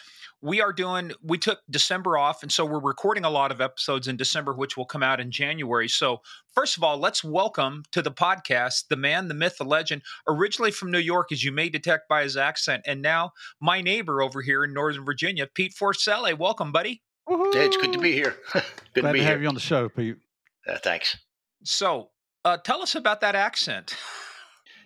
we 0.41 0.61
are 0.61 0.73
doing 0.73 1.11
we 1.23 1.37
took 1.37 1.59
december 1.69 2.17
off 2.17 2.41
and 2.41 2.51
so 2.51 2.65
we're 2.65 2.79
recording 2.79 3.23
a 3.23 3.29
lot 3.29 3.51
of 3.51 3.61
episodes 3.61 4.07
in 4.07 4.17
december 4.17 4.53
which 4.53 4.75
will 4.75 4.85
come 4.85 5.03
out 5.03 5.19
in 5.19 5.31
january. 5.31 5.87
So 5.87 6.21
first 6.53 6.77
of 6.77 6.83
all 6.83 6.97
let's 6.97 7.23
welcome 7.23 7.83
to 7.91 8.01
the 8.01 8.11
podcast 8.11 8.87
the 8.89 8.95
man 8.95 9.27
the 9.27 9.33
myth 9.33 9.57
the 9.57 9.63
legend 9.63 10.01
originally 10.27 10.71
from 10.71 10.91
new 10.91 10.99
york 10.99 11.31
as 11.31 11.43
you 11.43 11.51
may 11.51 11.69
detect 11.69 12.07
by 12.09 12.23
his 12.23 12.37
accent 12.37 12.83
and 12.85 13.01
now 13.01 13.31
my 13.59 13.81
neighbor 13.81 14.21
over 14.21 14.41
here 14.41 14.63
in 14.63 14.73
northern 14.73 15.05
virginia 15.05 15.47
pete 15.53 15.73
forcelli 15.73 16.33
welcome 16.33 16.71
buddy. 16.71 17.01
Hey, 17.27 17.65
it's 17.65 17.77
good 17.77 17.93
to 17.93 17.99
be 17.99 18.11
here. 18.13 18.35
Good 18.93 19.01
Glad 19.01 19.13
to, 19.13 19.17
to 19.19 19.23
have 19.23 19.33
here. 19.35 19.43
you 19.43 19.47
on 19.47 19.53
the 19.53 19.61
show 19.61 19.87
pete. 19.87 20.17
Uh, 20.67 20.77
thanks. 20.79 21.17
So 21.63 22.09
uh, 22.43 22.57
tell 22.57 22.81
us 22.81 22.95
about 22.95 23.21
that 23.21 23.35
accent 23.35 23.95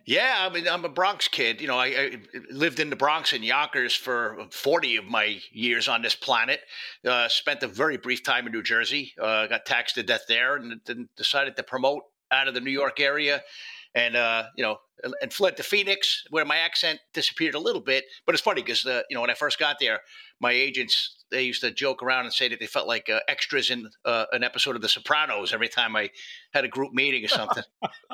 Yeah, 0.05 0.35
I 0.37 0.53
mean, 0.53 0.67
I'm 0.67 0.85
a 0.85 0.89
Bronx 0.89 1.27
kid. 1.27 1.61
You 1.61 1.67
know, 1.67 1.79
I, 1.79 1.85
I, 1.87 2.17
lived 2.51 2.79
in 2.79 2.91
the 2.91 2.95
Bronx 2.95 3.33
and 3.33 3.43
Yonkers 3.43 3.95
for 3.95 4.45
40 4.51 4.97
of 4.97 5.05
my 5.05 5.39
years 5.51 5.87
on 5.87 6.03
this 6.03 6.15
planet. 6.15 6.59
Uh, 7.03 7.27
spent 7.27 7.63
a 7.63 7.67
very 7.67 7.97
brief 7.97 8.23
time 8.23 8.45
in 8.45 8.53
New 8.53 8.61
Jersey. 8.61 9.13
Uh, 9.19 9.47
got 9.47 9.65
taxed 9.65 9.95
to 9.95 10.03
death 10.03 10.25
there, 10.27 10.57
and 10.57 10.79
then 10.85 11.09
decided 11.17 11.55
to 11.55 11.63
promote 11.63 12.03
out 12.31 12.47
of 12.47 12.53
the 12.53 12.61
New 12.61 12.71
York 12.71 12.99
area, 12.99 13.41
and 13.95 14.15
uh, 14.15 14.43
you 14.55 14.63
know, 14.63 14.77
and 15.21 15.33
fled 15.33 15.57
to 15.57 15.63
Phoenix, 15.63 16.23
where 16.29 16.45
my 16.45 16.57
accent 16.57 16.99
disappeared 17.13 17.55
a 17.55 17.59
little 17.59 17.81
bit. 17.81 18.05
But 18.25 18.35
it's 18.35 18.41
funny 18.41 18.61
because 18.61 18.85
uh, 18.85 19.01
you 19.09 19.15
know 19.15 19.21
when 19.21 19.29
I 19.29 19.35
first 19.35 19.59
got 19.59 19.77
there, 19.79 19.99
my 20.39 20.51
agents 20.51 21.25
they 21.31 21.43
used 21.43 21.61
to 21.61 21.71
joke 21.71 22.03
around 22.03 22.25
and 22.25 22.33
say 22.33 22.47
that 22.47 22.59
they 22.59 22.67
felt 22.67 22.87
like 22.87 23.09
uh, 23.09 23.19
extras 23.27 23.71
in 23.71 23.89
uh, 24.05 24.25
an 24.31 24.43
episode 24.43 24.75
of 24.75 24.81
The 24.81 24.89
Sopranos 24.89 25.53
every 25.53 25.67
time 25.67 25.95
I 25.95 26.11
had 26.53 26.65
a 26.65 26.67
group 26.67 26.93
meeting 26.93 27.25
or 27.25 27.27
something. 27.27 27.63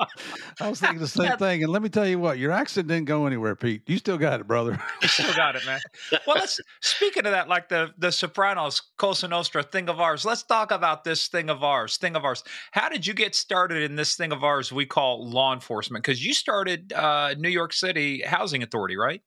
I 0.60 0.68
was 0.68 0.80
thinking 0.80 0.98
the 0.98 1.06
same 1.08 1.36
thing. 1.36 1.62
And 1.62 1.70
let 1.70 1.82
me 1.82 1.88
tell 1.88 2.06
you 2.06 2.18
what, 2.18 2.38
your 2.38 2.52
accent 2.52 2.88
didn't 2.88 3.04
go 3.04 3.26
anywhere, 3.26 3.54
Pete. 3.54 3.82
You 3.86 3.98
still 3.98 4.18
got 4.18 4.40
it, 4.40 4.48
brother. 4.48 4.80
you 5.02 5.08
still 5.08 5.34
got 5.34 5.56
it, 5.56 5.64
man. 5.66 5.80
Well, 6.26 6.36
let's 6.36 6.58
speaking 6.80 7.26
of 7.26 7.32
that, 7.32 7.48
like 7.48 7.68
the 7.68 7.92
the 7.98 8.10
Sopranos, 8.10 8.82
Cosa 8.96 9.28
Nostra, 9.28 9.62
thing 9.62 9.88
of 9.88 10.00
ours. 10.00 10.24
Let's 10.24 10.42
talk 10.42 10.70
about 10.70 11.04
this 11.04 11.28
thing 11.28 11.50
of 11.50 11.62
ours, 11.62 11.98
thing 11.98 12.16
of 12.16 12.24
ours. 12.24 12.42
How 12.72 12.88
did 12.88 13.06
you 13.06 13.14
get 13.14 13.34
started 13.34 13.82
in 13.82 13.94
this 13.94 14.16
thing 14.16 14.32
of 14.32 14.42
ours 14.42 14.72
we 14.72 14.86
call 14.86 15.28
law 15.28 15.52
enforcement? 15.52 16.02
Because 16.02 16.24
you 16.24 16.32
started 16.32 16.71
uh, 16.94 17.34
New 17.38 17.48
York 17.48 17.72
City 17.72 18.22
Housing 18.24 18.62
Authority, 18.62 18.96
right? 18.96 19.22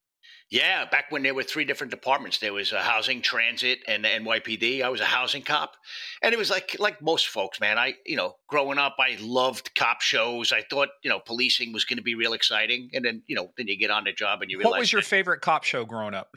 Yeah, 0.51 0.85
back 0.85 1.05
when 1.09 1.23
there 1.23 1.33
were 1.33 1.43
three 1.43 1.65
different 1.65 1.89
departments, 1.89 2.37
there 2.37 2.53
was 2.53 2.71
a 2.71 2.79
housing, 2.79 3.23
transit, 3.23 3.79
and 3.87 4.05
NYPD. 4.05 4.83
I 4.83 4.89
was 4.89 5.01
a 5.01 5.05
housing 5.05 5.41
cop, 5.41 5.73
and 6.21 6.33
it 6.33 6.37
was 6.37 6.51
like 6.51 6.75
like 6.79 7.01
most 7.01 7.27
folks, 7.27 7.59
man. 7.59 7.79
I 7.79 7.95
you 8.05 8.15
know, 8.15 8.35
growing 8.47 8.77
up, 8.77 8.95
I 8.99 9.17
loved 9.19 9.73
cop 9.73 10.01
shows. 10.01 10.51
I 10.51 10.61
thought 10.69 10.89
you 11.03 11.09
know, 11.09 11.19
policing 11.19 11.73
was 11.73 11.83
going 11.83 11.97
to 11.97 12.03
be 12.03 12.13
real 12.13 12.33
exciting, 12.33 12.91
and 12.93 13.03
then 13.03 13.23
you 13.25 13.35
know, 13.35 13.51
then 13.57 13.67
you 13.67 13.77
get 13.77 13.89
on 13.89 14.03
the 14.03 14.13
job 14.13 14.43
and 14.43 14.51
you 14.51 14.59
realize. 14.59 14.71
What 14.71 14.79
was 14.81 14.93
your 14.93 15.01
favorite 15.01 15.41
cop 15.41 15.63
show 15.63 15.83
growing 15.83 16.13
up? 16.13 16.35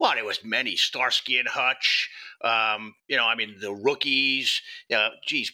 Well, 0.00 0.14
there 0.14 0.24
was 0.24 0.42
many 0.42 0.76
Starsky 0.76 1.38
and 1.38 1.48
Hutch. 1.48 2.10
Um, 2.42 2.94
you 3.08 3.16
know, 3.16 3.26
I 3.26 3.34
mean, 3.34 3.56
the 3.60 3.74
rookies. 3.74 4.62
Uh, 4.94 5.10
geez, 5.26 5.52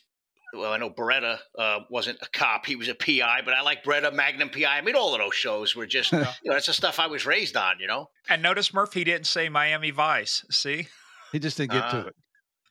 well, 0.54 0.73
I 0.73 0.78
know 0.78 0.90
Baretta 0.90 1.38
uh, 1.59 1.80
wasn't 1.90 2.19
a 2.23 2.26
cop; 2.33 2.66
he 2.66 2.76
was 2.76 2.88
a 2.88 2.95
PI. 2.95 3.42
But 3.45 3.54
I 3.54 3.62
like 3.62 3.85
Baretta, 3.85 4.12
Magnum 4.12 4.50
PI. 4.50 4.64
I 4.64 4.80
mean, 4.80 4.97
all 4.97 5.14
of 5.14 5.21
those 5.21 5.35
shows 5.35 5.76
were 5.76 5.87
just, 5.87 6.12
you 6.12 6.19
know, 6.19 6.26
that's 6.45 6.66
the 6.66 6.73
stuff 6.73 6.99
I 6.99 7.07
was 7.07 7.26
raised 7.26 7.57
on. 7.57 7.78
You 7.80 7.87
know. 7.87 8.11
And 8.28 8.42
notice 8.42 8.75
Murphy 8.75 9.04
didn't 9.04 9.26
say 9.26 9.49
Miami 9.49 9.90
Vice. 9.90 10.45
See, 10.50 10.88
he 11.33 11.38
just 11.38 11.57
didn't 11.57 11.73
get 11.73 11.85
uh, 11.85 11.90
to 11.90 11.99
uh-huh. 11.99 12.09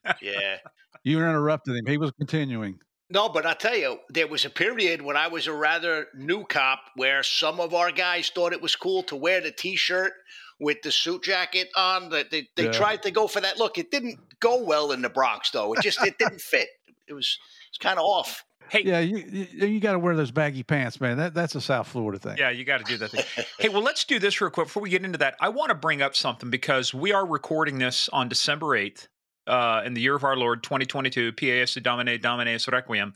it. 0.06 0.16
Yeah, 0.22 0.56
you 1.04 1.18
interrupted 1.18 1.76
him. 1.76 1.86
He 1.86 1.98
was 1.98 2.12
continuing. 2.12 2.78
No, 3.12 3.28
but 3.28 3.44
I 3.44 3.54
tell 3.54 3.76
you, 3.76 3.98
there 4.08 4.28
was 4.28 4.44
a 4.44 4.50
period 4.50 5.02
when 5.02 5.16
I 5.16 5.26
was 5.26 5.48
a 5.48 5.52
rather 5.52 6.06
new 6.14 6.44
cop 6.44 6.78
where 6.94 7.24
some 7.24 7.58
of 7.58 7.74
our 7.74 7.90
guys 7.90 8.30
thought 8.32 8.52
it 8.52 8.62
was 8.62 8.76
cool 8.76 9.02
to 9.04 9.16
wear 9.16 9.40
the 9.40 9.50
T-shirt 9.50 10.12
with 10.60 10.80
the 10.82 10.92
suit 10.92 11.24
jacket 11.24 11.68
on. 11.76 12.10
That 12.10 12.30
they, 12.30 12.46
they 12.54 12.66
yeah. 12.66 12.72
tried 12.72 13.02
to 13.02 13.10
go 13.10 13.26
for 13.26 13.40
that 13.40 13.58
look. 13.58 13.78
It 13.78 13.90
didn't 13.90 14.20
go 14.38 14.62
well 14.62 14.92
in 14.92 15.02
the 15.02 15.08
Bronx, 15.08 15.50
though. 15.50 15.72
It 15.72 15.82
just 15.82 16.00
it 16.04 16.18
didn't 16.18 16.40
fit. 16.40 16.68
It 17.08 17.12
was 17.14 17.36
it's 17.36 17.59
kind 17.80 17.98
of 17.98 18.04
off. 18.04 18.44
Hey, 18.70 18.82
yeah, 18.84 19.00
you 19.00 19.18
you, 19.18 19.66
you 19.66 19.80
got 19.80 19.92
to 19.92 19.98
wear 19.98 20.14
those 20.14 20.30
baggy 20.30 20.62
pants, 20.62 21.00
man. 21.00 21.16
That 21.16 21.34
that's 21.34 21.56
a 21.56 21.60
South 21.60 21.88
Florida 21.88 22.20
thing. 22.20 22.36
Yeah, 22.38 22.50
you 22.50 22.64
got 22.64 22.78
to 22.78 22.84
do 22.84 22.96
that 22.98 23.10
thing. 23.10 23.44
hey, 23.58 23.68
well, 23.68 23.82
let's 23.82 24.04
do 24.04 24.20
this 24.20 24.40
real 24.40 24.50
quick 24.50 24.68
before 24.68 24.82
we 24.82 24.90
get 24.90 25.04
into 25.04 25.18
that. 25.18 25.34
I 25.40 25.48
want 25.48 25.70
to 25.70 25.74
bring 25.74 26.02
up 26.02 26.14
something 26.14 26.50
because 26.50 26.94
we 26.94 27.12
are 27.12 27.26
recording 27.26 27.78
this 27.78 28.08
on 28.10 28.28
December 28.28 28.76
eighth, 28.76 29.08
uh, 29.48 29.82
in 29.84 29.94
the 29.94 30.00
year 30.00 30.14
of 30.14 30.22
our 30.22 30.36
Lord, 30.36 30.62
2022. 30.62 31.32
PAS 31.32 31.74
Domine 31.74 32.20
Domineus 32.20 32.68
Requiem, 32.68 33.12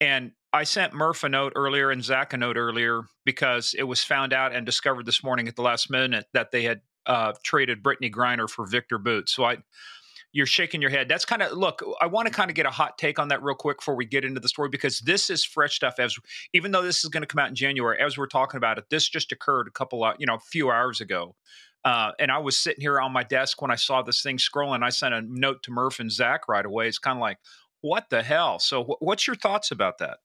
and 0.00 0.32
I 0.52 0.64
sent 0.64 0.92
Murph 0.92 1.22
a 1.22 1.28
note 1.28 1.52
earlier 1.54 1.90
and 1.90 2.02
Zach 2.02 2.32
a 2.32 2.36
note 2.36 2.56
earlier 2.56 3.04
because 3.24 3.74
it 3.78 3.84
was 3.84 4.02
found 4.02 4.32
out 4.32 4.52
and 4.52 4.66
discovered 4.66 5.06
this 5.06 5.22
morning 5.22 5.46
at 5.46 5.54
the 5.54 5.62
last 5.62 5.90
minute 5.90 6.26
that 6.34 6.50
they 6.50 6.64
had 6.64 6.80
uh, 7.06 7.32
traded 7.42 7.82
Brittney 7.82 8.12
Griner 8.12 8.50
for 8.50 8.66
Victor 8.66 8.98
Boots. 8.98 9.32
So 9.32 9.44
I 9.44 9.58
you're 10.32 10.46
shaking 10.46 10.80
your 10.80 10.90
head. 10.90 11.08
That's 11.08 11.24
kind 11.24 11.42
of 11.42 11.52
look. 11.52 11.82
I 12.00 12.06
want 12.06 12.26
to 12.26 12.32
kind 12.32 12.50
of 12.50 12.54
get 12.54 12.66
a 12.66 12.70
hot 12.70 12.98
take 12.98 13.18
on 13.18 13.28
that 13.28 13.42
real 13.42 13.54
quick 13.54 13.78
before 13.78 13.94
we 13.94 14.06
get 14.06 14.24
into 14.24 14.40
the 14.40 14.48
story 14.48 14.68
because 14.68 15.00
this 15.00 15.30
is 15.30 15.44
fresh 15.44 15.76
stuff. 15.76 15.94
As 15.98 16.16
even 16.54 16.72
though 16.72 16.82
this 16.82 17.04
is 17.04 17.10
going 17.10 17.22
to 17.22 17.26
come 17.26 17.38
out 17.38 17.48
in 17.48 17.54
January, 17.54 17.98
as 18.00 18.16
we're 18.16 18.26
talking 18.26 18.58
about 18.58 18.78
it, 18.78 18.84
this 18.90 19.08
just 19.08 19.32
occurred 19.32 19.68
a 19.68 19.72
couple 19.72 20.04
of 20.04 20.16
you 20.18 20.26
know 20.26 20.34
a 20.34 20.40
few 20.40 20.70
hours 20.70 21.00
ago. 21.00 21.34
Uh, 21.84 22.12
and 22.18 22.30
I 22.30 22.38
was 22.38 22.56
sitting 22.56 22.80
here 22.80 23.00
on 23.00 23.12
my 23.12 23.24
desk 23.24 23.60
when 23.60 23.70
I 23.70 23.76
saw 23.76 24.02
this 24.02 24.22
thing 24.22 24.38
scrolling. 24.38 24.82
I 24.82 24.90
sent 24.90 25.14
a 25.14 25.22
note 25.22 25.62
to 25.64 25.72
Murph 25.72 25.98
and 25.98 26.10
Zach 26.10 26.48
right 26.48 26.64
away. 26.64 26.86
It's 26.86 26.98
kind 26.98 27.18
of 27.18 27.20
like, 27.20 27.38
what 27.80 28.08
the 28.08 28.22
hell? 28.22 28.58
So, 28.60 28.84
wh- 28.84 29.02
what's 29.02 29.26
your 29.26 29.36
thoughts 29.36 29.72
about 29.72 29.98
that? 29.98 30.18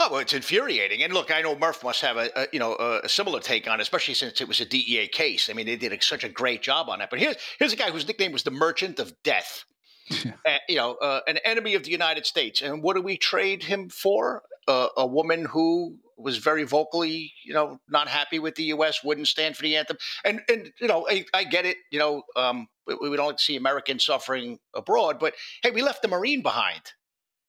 Oh, 0.00 0.08
well, 0.10 0.20
it's 0.20 0.32
infuriating. 0.32 1.02
And 1.02 1.12
look, 1.12 1.30
I 1.30 1.40
know 1.42 1.56
Murph 1.56 1.84
must 1.84 2.00
have 2.00 2.16
a, 2.16 2.28
a 2.36 2.46
you 2.52 2.58
know 2.58 2.74
a, 2.74 3.08
similar 3.08 3.40
take 3.40 3.68
on 3.68 3.78
it, 3.78 3.82
especially 3.82 4.14
since 4.14 4.40
it 4.40 4.48
was 4.48 4.60
a 4.60 4.66
DEA 4.66 5.08
case. 5.08 5.48
I 5.48 5.52
mean, 5.52 5.66
they 5.66 5.76
did 5.76 5.92
a, 5.92 6.02
such 6.02 6.24
a 6.24 6.28
great 6.28 6.62
job 6.62 6.88
on 6.88 6.98
that. 6.98 7.10
But 7.10 7.20
here's 7.20 7.36
here's 7.58 7.72
a 7.72 7.76
guy 7.76 7.90
whose 7.90 8.06
nickname 8.06 8.32
was 8.32 8.42
the 8.42 8.50
Merchant 8.50 8.98
of 8.98 9.14
Death. 9.22 9.64
uh, 10.46 10.56
you 10.68 10.76
know, 10.76 10.94
uh, 10.94 11.20
an 11.26 11.38
enemy 11.44 11.74
of 11.74 11.84
the 11.84 11.90
United 11.90 12.26
States. 12.26 12.60
And 12.60 12.82
what 12.82 12.94
do 12.94 13.02
we 13.02 13.16
trade 13.16 13.62
him 13.62 13.88
for? 13.88 14.42
Uh, 14.66 14.88
a 14.96 15.06
woman 15.06 15.44
who 15.44 15.98
was 16.16 16.38
very 16.38 16.64
vocally, 16.64 17.32
you 17.44 17.52
know, 17.52 17.78
not 17.88 18.08
happy 18.08 18.38
with 18.38 18.54
the 18.54 18.64
U.S., 18.64 19.04
wouldn't 19.04 19.28
stand 19.28 19.56
for 19.56 19.62
the 19.62 19.76
anthem. 19.76 19.98
And 20.24 20.40
and 20.48 20.72
you 20.80 20.88
know, 20.88 21.06
I, 21.08 21.24
I 21.34 21.44
get 21.44 21.66
it. 21.66 21.76
You 21.90 21.98
know, 21.98 22.22
um, 22.36 22.68
we, 22.86 22.94
we 22.94 23.16
don't 23.16 23.26
like 23.26 23.36
to 23.36 23.42
see 23.42 23.56
Americans 23.56 24.04
suffering 24.04 24.58
abroad, 24.74 25.18
but 25.18 25.34
hey, 25.62 25.70
we 25.70 25.82
left 25.82 26.02
the 26.02 26.08
Marine 26.08 26.42
behind. 26.42 26.92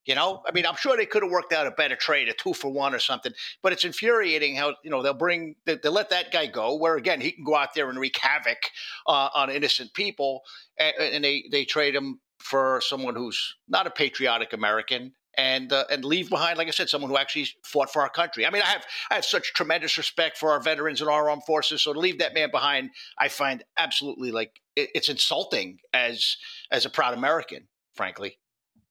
You 0.06 0.14
know, 0.14 0.44
I 0.46 0.52
mean, 0.52 0.68
I'm 0.68 0.76
sure 0.76 0.96
they 0.96 1.08
could 1.08 1.24
have 1.24 1.32
worked 1.32 1.52
out 1.52 1.66
a 1.66 1.72
better 1.72 1.96
trade, 1.96 2.30
a 2.30 2.34
two 2.34 2.54
for 2.54 2.72
one 2.72 2.94
or 2.94 3.00
something. 3.00 3.34
But 3.64 3.74
it's 3.74 3.86
infuriating 3.86 4.56
how 4.56 4.76
you 4.84 4.92
know 4.92 5.02
they'll 5.02 5.16
bring 5.16 5.56
they, 5.66 5.80
will 5.84 5.92
let 5.94 6.12
that 6.12 6.32
guy 6.32 6.46
go, 6.46 6.76
where 6.76 6.96
again 6.96 7.22
he 7.22 7.32
can 7.32 7.44
go 7.44 7.56
out 7.56 7.74
there 7.74 7.90
and 7.90 8.00
wreak 8.00 8.18
havoc 8.18 8.70
uh, 9.08 9.30
on 9.34 9.50
innocent 9.50 9.94
people, 9.94 10.42
and, 10.78 10.94
and, 11.00 11.24
they 11.24 11.46
they 11.52 11.66
trade 11.66 11.96
him 11.96 12.20
for 12.40 12.82
someone 12.84 13.16
who's 13.16 13.56
not 13.68 13.88
a 13.88 13.90
patriotic 13.90 14.54
American. 14.54 15.14
And 15.38 15.74
uh, 15.74 15.84
and 15.90 16.06
leave 16.06 16.30
behind, 16.30 16.58
like 16.58 16.70
I 16.70 16.72
said, 16.72 16.88
someone 16.88 17.12
who 17.12 17.18
actually 17.18 17.50
fought 17.66 17.92
for 17.92 18.02
our 18.02 18.10
country. 18.10 18.46
I 18.46 18.52
mean, 18.52 18.62
I 18.62 18.68
have 18.68 18.86
I 19.12 19.15
have 19.15 19.26
such 19.26 19.54
tremendous 19.54 19.98
respect 19.98 20.38
for 20.38 20.52
our 20.52 20.62
veterans 20.62 21.02
and 21.02 21.10
our 21.10 21.30
armed 21.30 21.44
forces. 21.44 21.82
So 21.82 21.91
to 21.91 22.00
leave 22.00 22.20
that 22.20 22.34
man 22.34 22.52
behind, 22.52 22.91
I 23.18 23.28
find 23.28 23.62
absolutely 23.78 24.32
like 24.32 24.62
it, 24.78 24.91
it's 24.96 25.10
insulting 25.10 25.80
as 25.94 26.38
as 26.72 26.86
a 26.86 26.89
proud 26.89 27.15
American, 27.15 27.68
frankly 27.96 28.38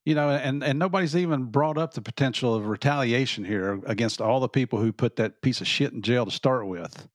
you 0.04 0.14
know 0.14 0.30
and 0.30 0.62
and 0.62 0.78
nobody's 0.78 1.16
even 1.16 1.44
brought 1.44 1.78
up 1.78 1.94
the 1.94 2.02
potential 2.02 2.54
of 2.54 2.66
retaliation 2.66 3.44
here 3.44 3.80
against 3.86 4.20
all 4.20 4.40
the 4.40 4.48
people 4.48 4.78
who 4.78 4.92
put 4.92 5.16
that 5.16 5.40
piece 5.42 5.60
of 5.60 5.66
shit 5.66 5.92
in 5.92 6.02
jail 6.02 6.24
to 6.24 6.30
start 6.30 6.66
with. 6.66 7.08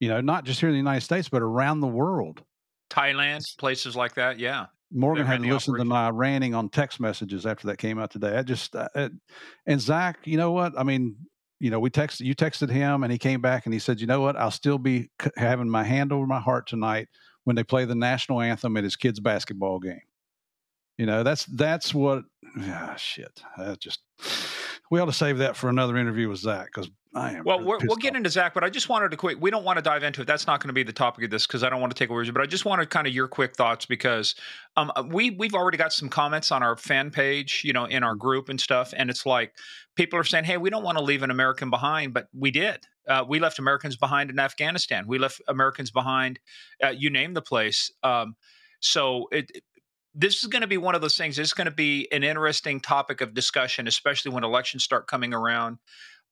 You 0.00 0.08
know 0.08 0.20
not 0.20 0.44
just 0.44 0.60
here 0.60 0.68
in 0.68 0.74
the 0.74 0.78
united 0.78 1.02
states 1.02 1.28
but 1.28 1.42
around 1.42 1.80
the 1.80 1.86
world. 1.86 2.42
Thailand 2.90 3.40
places 3.58 3.96
like 3.96 4.14
that 4.14 4.38
yeah. 4.38 4.66
Morgan 4.92 5.26
had 5.26 5.42
to 5.42 5.52
listen 5.52 5.76
to 5.76 5.84
my 5.84 6.08
ranting 6.10 6.54
on 6.54 6.68
text 6.68 7.00
messages 7.00 7.46
after 7.46 7.66
that 7.66 7.78
came 7.78 7.98
out 7.98 8.10
today. 8.12 8.36
I 8.36 8.42
just 8.42 8.76
uh, 8.76 8.88
it, 8.94 9.12
and 9.66 9.80
zach 9.80 10.18
you 10.24 10.36
know 10.36 10.52
what? 10.52 10.72
I 10.78 10.82
mean 10.82 11.16
you 11.60 11.70
know 11.70 11.80
we 11.80 11.90
texted 11.90 12.22
you 12.22 12.34
texted 12.34 12.70
him 12.70 13.02
and 13.02 13.12
he 13.12 13.18
came 13.18 13.40
back 13.40 13.66
and 13.66 13.72
he 13.72 13.78
said 13.78 14.00
you 14.00 14.06
know 14.06 14.20
what? 14.20 14.36
I'll 14.36 14.50
still 14.50 14.78
be 14.78 15.10
having 15.36 15.68
my 15.68 15.84
hand 15.84 16.12
over 16.12 16.26
my 16.26 16.40
heart 16.40 16.66
tonight 16.66 17.08
when 17.44 17.56
they 17.56 17.64
play 17.64 17.84
the 17.84 17.94
national 17.94 18.40
anthem 18.40 18.76
at 18.78 18.84
his 18.84 18.96
kids 18.96 19.20
basketball 19.20 19.78
game 19.78 20.00
you 20.98 21.06
know, 21.06 21.22
that's 21.22 21.44
that's 21.46 21.94
what. 21.94 22.24
Ah, 22.60 22.94
shit. 22.96 23.42
That 23.58 23.80
just 23.80 24.00
we 24.90 25.00
ought 25.00 25.06
to 25.06 25.12
save 25.12 25.38
that 25.38 25.56
for 25.56 25.68
another 25.68 25.96
interview 25.96 26.28
with 26.28 26.38
Zach 26.38 26.66
because 26.66 26.90
I 27.14 27.32
am. 27.32 27.44
Well, 27.44 27.60
we 27.60 27.76
will 27.86 27.96
get 27.96 28.14
into 28.16 28.28
Zach, 28.28 28.54
but 28.54 28.64
I 28.64 28.70
just 28.70 28.88
wanted 28.88 29.10
to 29.12 29.16
quick. 29.16 29.38
We 29.40 29.50
don't 29.50 29.64
want 29.64 29.76
to 29.76 29.82
dive 29.82 30.02
into 30.02 30.20
it. 30.20 30.26
That's 30.26 30.46
not 30.46 30.60
going 30.60 30.68
to 30.68 30.74
be 30.74 30.82
the 30.82 30.92
topic 30.92 31.24
of 31.24 31.30
this 31.30 31.46
because 31.46 31.62
I 31.62 31.70
don't 31.70 31.80
want 31.80 31.94
to 31.94 31.98
take 31.98 32.10
away. 32.10 32.28
But 32.30 32.42
I 32.42 32.46
just 32.46 32.64
wanted 32.64 32.90
kind 32.90 33.06
of 33.06 33.14
your 33.14 33.28
quick 33.28 33.56
thoughts 33.56 33.86
because 33.86 34.34
um, 34.76 34.92
uh, 34.94 35.02
we 35.06 35.30
we've 35.30 35.54
already 35.54 35.78
got 35.78 35.92
some 35.92 36.08
comments 36.08 36.52
on 36.52 36.62
our 36.62 36.76
fan 36.76 37.10
page, 37.10 37.62
you 37.64 37.72
know, 37.72 37.86
in 37.86 38.02
our 38.02 38.14
group 38.14 38.48
and 38.48 38.60
stuff, 38.60 38.92
and 38.96 39.10
it's 39.10 39.24
like 39.24 39.54
people 39.96 40.18
are 40.18 40.24
saying, 40.24 40.44
"Hey, 40.44 40.58
we 40.58 40.70
don't 40.70 40.84
want 40.84 40.98
to 40.98 41.04
leave 41.04 41.22
an 41.22 41.30
American 41.30 41.70
behind," 41.70 42.14
but 42.14 42.28
we 42.32 42.50
did. 42.50 42.86
Uh, 43.08 43.24
we 43.26 43.38
left 43.38 43.58
Americans 43.58 43.96
behind 43.96 44.30
in 44.30 44.38
Afghanistan. 44.38 45.06
We 45.06 45.18
left 45.18 45.40
Americans 45.48 45.90
behind. 45.90 46.40
Uh, 46.82 46.88
you 46.88 47.10
name 47.10 47.34
the 47.34 47.42
place. 47.42 47.92
Um, 48.02 48.36
so 48.80 49.28
it, 49.30 49.50
this 50.14 50.42
is 50.42 50.48
going 50.48 50.62
to 50.62 50.68
be 50.68 50.76
one 50.76 50.94
of 50.94 51.00
those 51.00 51.16
things. 51.16 51.38
It's 51.38 51.52
going 51.52 51.66
to 51.66 51.70
be 51.70 52.08
an 52.12 52.22
interesting 52.22 52.80
topic 52.80 53.20
of 53.20 53.34
discussion, 53.34 53.88
especially 53.88 54.32
when 54.32 54.44
elections 54.44 54.84
start 54.84 55.06
coming 55.06 55.34
around. 55.34 55.78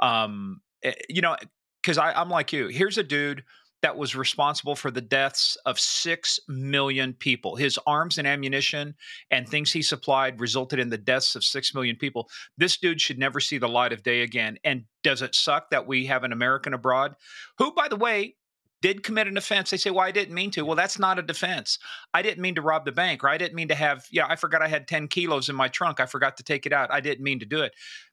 Um, 0.01 0.61
eh, 0.83 0.93
you 1.09 1.21
know, 1.21 1.37
because 1.83 1.99
I'm 1.99 2.31
like 2.31 2.53
you. 2.53 2.69
Here's 2.69 2.99
a 2.99 3.03
dude 3.03 3.43
that 3.83 3.97
was 3.97 4.15
responsible 4.15 4.77
for 4.77 4.93
the 4.93 5.01
deaths 5.01 5.57
of 5.67 5.79
six 5.79 6.39
million 6.49 7.13
people. 7.13 7.57
His 7.57 7.79
arms 7.85 8.17
and 8.17 8.29
ammunition 8.29 8.95
and 9.31 9.49
things 9.49 9.73
he 9.73 9.83
supplied 9.83 10.41
resulted 10.41 10.79
in 10.79 10.89
the 10.89 10.99
deaths 10.99 11.35
of 11.35 11.43
six 11.45 11.75
million 11.75 11.97
people. 11.97 12.29
This 12.57 12.79
dude 12.79 13.01
should 13.01 13.19
never 13.19 13.41
see 13.41 13.59
the 13.59 13.69
light 13.69 13.93
of 13.93 14.05
day 14.05 14.23
again. 14.23 14.57
And 14.63 14.85
does 15.03 15.21
it 15.21 15.35
suck 15.35 15.71
that 15.71 15.89
we 15.89 16.07
have 16.07 16.23
an 16.23 16.33
American 16.33 16.75
abroad 16.75 17.17
who, 17.59 17.73
by 17.75 17.89
the 17.89 17.97
way, 17.97 18.37
did 18.83 19.03
commit 19.03 19.29
an 19.29 19.37
offense, 19.37 19.71
they 19.71 19.77
say, 19.77 19.91
well, 19.91 20.05
I 20.05 20.11
didn't 20.11 20.35
mean 20.35 20.51
to. 20.51 20.63
Well, 20.63 20.77
that's 20.77 20.99
not 20.99 21.19
a 21.19 21.23
defense. 21.23 21.79
I 22.13 22.21
didn't 22.21 22.43
mean 22.43 22.57
to 22.57 22.63
rob 22.63 22.85
the 22.85 22.93
bank, 22.93 23.25
or 23.25 23.29
I 23.29 23.39
didn't 23.39 23.55
mean 23.55 23.69
to 23.69 23.75
have, 23.75 24.07
yeah, 24.11 24.27
I 24.29 24.37
forgot 24.37 24.61
I 24.61 24.69
had 24.69 24.89
10 24.89 25.09
kilos 25.09 25.49
in 25.49 25.55
my 25.55 25.69
trunk. 25.69 26.01
I 26.01 26.07
forgot 26.07 26.37
to 26.37 26.43
take 26.43 26.67
it 26.67 26.73
out. 26.73 26.93
I 26.93 27.01
didn't 27.01 27.25
mean 27.25 27.39
to 27.39 27.47
do 27.47 27.63
it. 27.63 27.73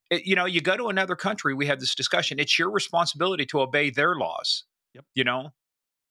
it 0.10 0.25
you 0.25 0.36
know, 0.36 0.45
you 0.45 0.62
go 0.62 0.77
to 0.77 0.88
another 0.88 1.15
country, 1.15 1.53
we 1.53 1.65
have 1.65 1.79
this 1.79 1.95
discussion. 1.95 2.39
It's 2.39 2.58
your 2.58 2.69
responsibility 2.69 3.45
to 3.47 3.62
obey 3.62 3.89
their 3.89 4.15
laws. 4.15 4.63
Yep. 4.93 5.05
You 5.15 5.23
know? 5.23 5.49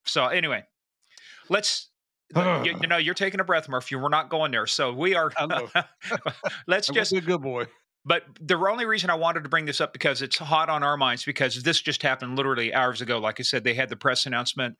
So 0.04 0.26
anyway, 0.26 0.64
let's 1.48 1.88
you, 2.36 2.76
you, 2.80 2.86
know, 2.88 2.98
you're 2.98 3.14
taking 3.14 3.40
a 3.40 3.44
breath, 3.44 3.68
Murphy. 3.68 3.96
We're 3.96 4.08
not 4.08 4.28
going 4.28 4.50
there. 4.50 4.66
So 4.66 4.92
we 4.92 5.14
are. 5.14 5.32
let's 6.66 6.88
just 6.88 7.12
be 7.12 7.18
a 7.18 7.22
good 7.22 7.40
boy. 7.40 7.66
But 8.08 8.22
the 8.40 8.56
only 8.56 8.86
reason 8.86 9.10
I 9.10 9.16
wanted 9.16 9.42
to 9.42 9.50
bring 9.50 9.66
this 9.66 9.82
up 9.82 9.92
because 9.92 10.22
it's 10.22 10.38
hot 10.38 10.70
on 10.70 10.82
our 10.82 10.96
minds 10.96 11.26
because 11.26 11.62
this 11.62 11.78
just 11.78 12.02
happened 12.02 12.36
literally 12.36 12.72
hours 12.72 13.02
ago. 13.02 13.18
Like 13.18 13.38
I 13.38 13.42
said, 13.42 13.64
they 13.64 13.74
had 13.74 13.90
the 13.90 13.96
press 13.96 14.24
announcement. 14.24 14.76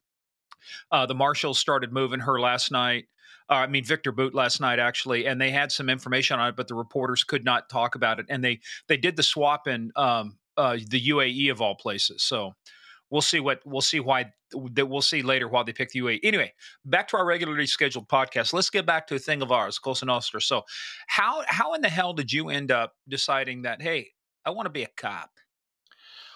Uh, 0.90 1.04
the 1.04 1.14
marshals 1.14 1.58
started 1.58 1.92
moving 1.92 2.20
her 2.20 2.40
last 2.40 2.72
night. 2.72 3.04
Uh, 3.50 3.56
I 3.56 3.66
mean 3.66 3.84
Viktor 3.84 4.12
Bout 4.12 4.34
last 4.34 4.62
night 4.62 4.78
actually, 4.78 5.26
and 5.26 5.38
they 5.38 5.50
had 5.50 5.70
some 5.70 5.90
information 5.90 6.40
on 6.40 6.48
it, 6.48 6.56
but 6.56 6.68
the 6.68 6.74
reporters 6.74 7.22
could 7.22 7.44
not 7.44 7.68
talk 7.68 7.96
about 7.96 8.18
it. 8.18 8.24
And 8.30 8.42
they 8.42 8.60
they 8.88 8.96
did 8.96 9.16
the 9.16 9.22
swap 9.22 9.68
in 9.68 9.92
um, 9.94 10.38
uh, 10.56 10.78
the 10.88 11.08
UAE 11.08 11.50
of 11.50 11.60
all 11.60 11.74
places. 11.74 12.22
So 12.22 12.54
we'll 13.10 13.22
see 13.22 13.40
what 13.40 13.60
we'll 13.64 13.80
see 13.80 14.00
why 14.00 14.32
that 14.72 14.86
we'll 14.86 15.02
see 15.02 15.22
later 15.22 15.48
why 15.48 15.62
they 15.62 15.72
picked 15.72 15.92
the 15.92 16.00
UAE. 16.00 16.20
Anyway, 16.22 16.52
back 16.84 17.08
to 17.08 17.16
our 17.16 17.26
regularly 17.26 17.66
scheduled 17.66 18.08
podcast. 18.08 18.52
Let's 18.52 18.70
get 18.70 18.86
back 18.86 19.06
to 19.08 19.14
a 19.14 19.18
thing 19.18 19.42
of 19.42 19.52
ours, 19.52 19.78
Cosa 19.78 20.06
Nostra. 20.06 20.40
So, 20.40 20.62
how 21.08 21.42
how 21.46 21.74
in 21.74 21.82
the 21.82 21.88
hell 21.88 22.12
did 22.12 22.32
you 22.32 22.48
end 22.48 22.70
up 22.70 22.94
deciding 23.08 23.62
that? 23.62 23.82
Hey, 23.82 24.12
I 24.44 24.50
want 24.50 24.66
to 24.66 24.70
be 24.70 24.82
a 24.82 24.88
cop. 24.96 25.30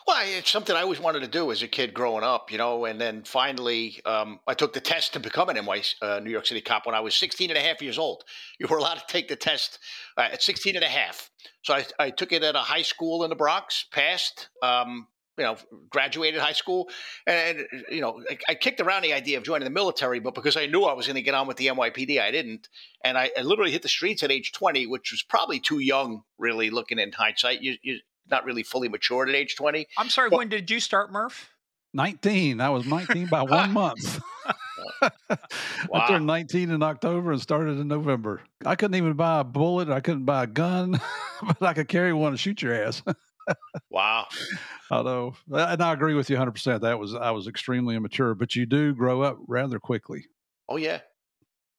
Well, 0.06 0.20
it's 0.24 0.50
something 0.50 0.74
I 0.74 0.82
always 0.82 0.98
wanted 0.98 1.20
to 1.20 1.28
do 1.28 1.52
as 1.52 1.62
a 1.62 1.68
kid 1.68 1.94
growing 1.94 2.24
up, 2.24 2.50
you 2.50 2.58
know, 2.58 2.87
and 2.87 3.00
then 3.00 3.22
finally 3.22 4.00
um, 4.04 4.40
I 4.48 4.54
took 4.54 4.72
the 4.72 4.80
test 4.80 5.12
to 5.12 5.20
become 5.20 5.48
an 5.48 5.64
NY, 5.64 5.82
uh, 6.02 6.20
New 6.20 6.30
York 6.30 6.46
City 6.46 6.61
cop 6.61 6.87
when 6.87 6.94
I 6.94 7.00
was 7.00 7.14
16 7.14 7.50
and 7.50 7.58
a 7.58 7.62
half 7.62 7.80
years 7.80 7.98
old. 7.98 8.24
You 8.58 8.66
were 8.66 8.78
allowed 8.78 8.94
to 8.94 9.04
take 9.06 9.28
the 9.28 9.37
test 9.37 9.78
uh, 10.16 10.28
at 10.32 10.42
16 10.42 10.74
and 10.74 10.85
a 10.85 10.88
half. 10.88 11.30
So 11.62 11.74
I, 11.74 11.87
I, 12.00 12.11
took 12.11 12.32
it 12.32 12.42
at 12.42 12.56
a 12.56 12.61
high 12.61 12.82
school 12.82 13.22
in 13.22 13.30
the 13.30 13.37
Bronx, 13.37 13.87
passed, 13.92 14.48
um, 14.61 15.06
you 15.38 15.45
know, 15.45 15.57
graduated 15.90 16.40
high 16.40 16.53
school. 16.53 16.88
And, 17.27 17.61
uh, 17.61 17.79
you 17.90 18.01
know, 18.01 18.23
I, 18.31 18.38
I, 18.51 18.55
kicked 18.55 18.81
around 18.81 19.03
the 19.03 19.14
idea 19.14 19.38
of 19.38 19.45
joining 19.45 19.64
the 19.64 19.71
military, 19.71 20.21
but 20.21 20.35
because 20.35 20.57
I 20.57 20.66
knew 20.66 20.85
I 20.85 20.92
was 20.92 21.07
going 21.07 21.16
to 21.16 21.23
get 21.23 21.35
on 21.35 21.47
with 21.47 21.57
the 21.57 21.68
NYPD, 21.68 22.21
I 22.21 22.31
didn't. 22.31 22.68
And 23.03 23.16
I, 23.16 23.31
I, 23.37 23.42
literally 23.42 23.71
hit 23.71 23.83
the 23.83 23.88
streets 23.88 24.23
at 24.23 24.31
age 24.31 24.53
20, 24.53 24.87
which 24.87 25.11
was 25.11 25.23
probably 25.23 25.59
too 25.59 25.79
young, 25.79 26.23
really, 26.38 26.71
looking 26.71 26.99
in 26.99 27.12
hindsight. 27.12 27.62
You, 27.62 27.77
you, 27.83 28.01
not 28.31 28.45
really 28.45 28.62
fully 28.62 28.88
matured 28.88 29.29
at 29.29 29.35
age 29.35 29.57
20. 29.57 29.87
I'm 29.97 30.09
sorry, 30.09 30.31
but, 30.31 30.38
when 30.38 30.49
did 30.49 30.71
you 30.71 30.81
start, 30.81 31.11
Murph? 31.11 31.51
19. 31.95 32.61
I 32.61 32.71
was 32.71 32.87
19 32.87 33.27
by 33.27 33.42
one 33.42 33.73
month. 33.73 34.21
wow. 34.47 35.11
I 35.95 36.09
turned 36.09 36.27
19 36.27 36.71
in 36.71 36.83
October 36.83 37.33
and 37.33 37.40
started 37.40 37.79
in 37.79 37.88
November. 37.88 38.42
I 38.64 38.75
couldn't 38.77 38.97
even 38.97 39.14
buy 39.14 39.40
a 39.40 39.45
bullet. 39.45 39.88
I 39.88 40.01
couldn't 40.01 40.25
buy 40.25 40.45
a 40.45 40.47
gun, 40.47 41.01
but 41.42 41.62
I 41.62 41.75
could 41.75 41.88
carry 41.88 42.12
one 42.12 42.33
and 42.33 42.40
shoot 42.40 42.62
your 42.62 42.75
ass. 42.75 43.03
Wow. 43.90 44.26
I 44.90 45.02
know. 45.02 45.35
And 45.50 45.83
I 45.83 45.92
agree 45.92 46.14
with 46.14 46.31
you 46.31 46.37
100%. 46.37 46.81
That 46.81 46.98
was, 46.98 47.14
I 47.14 47.31
was 47.31 47.46
extremely 47.46 47.96
immature, 47.96 48.35
but 48.35 48.55
you 48.57 48.66
do 48.66 48.94
grow 48.94 49.22
up 49.22 49.38
rather 49.46 49.78
quickly. 49.78 50.26
Oh, 50.68 50.76
yeah. 50.76 51.00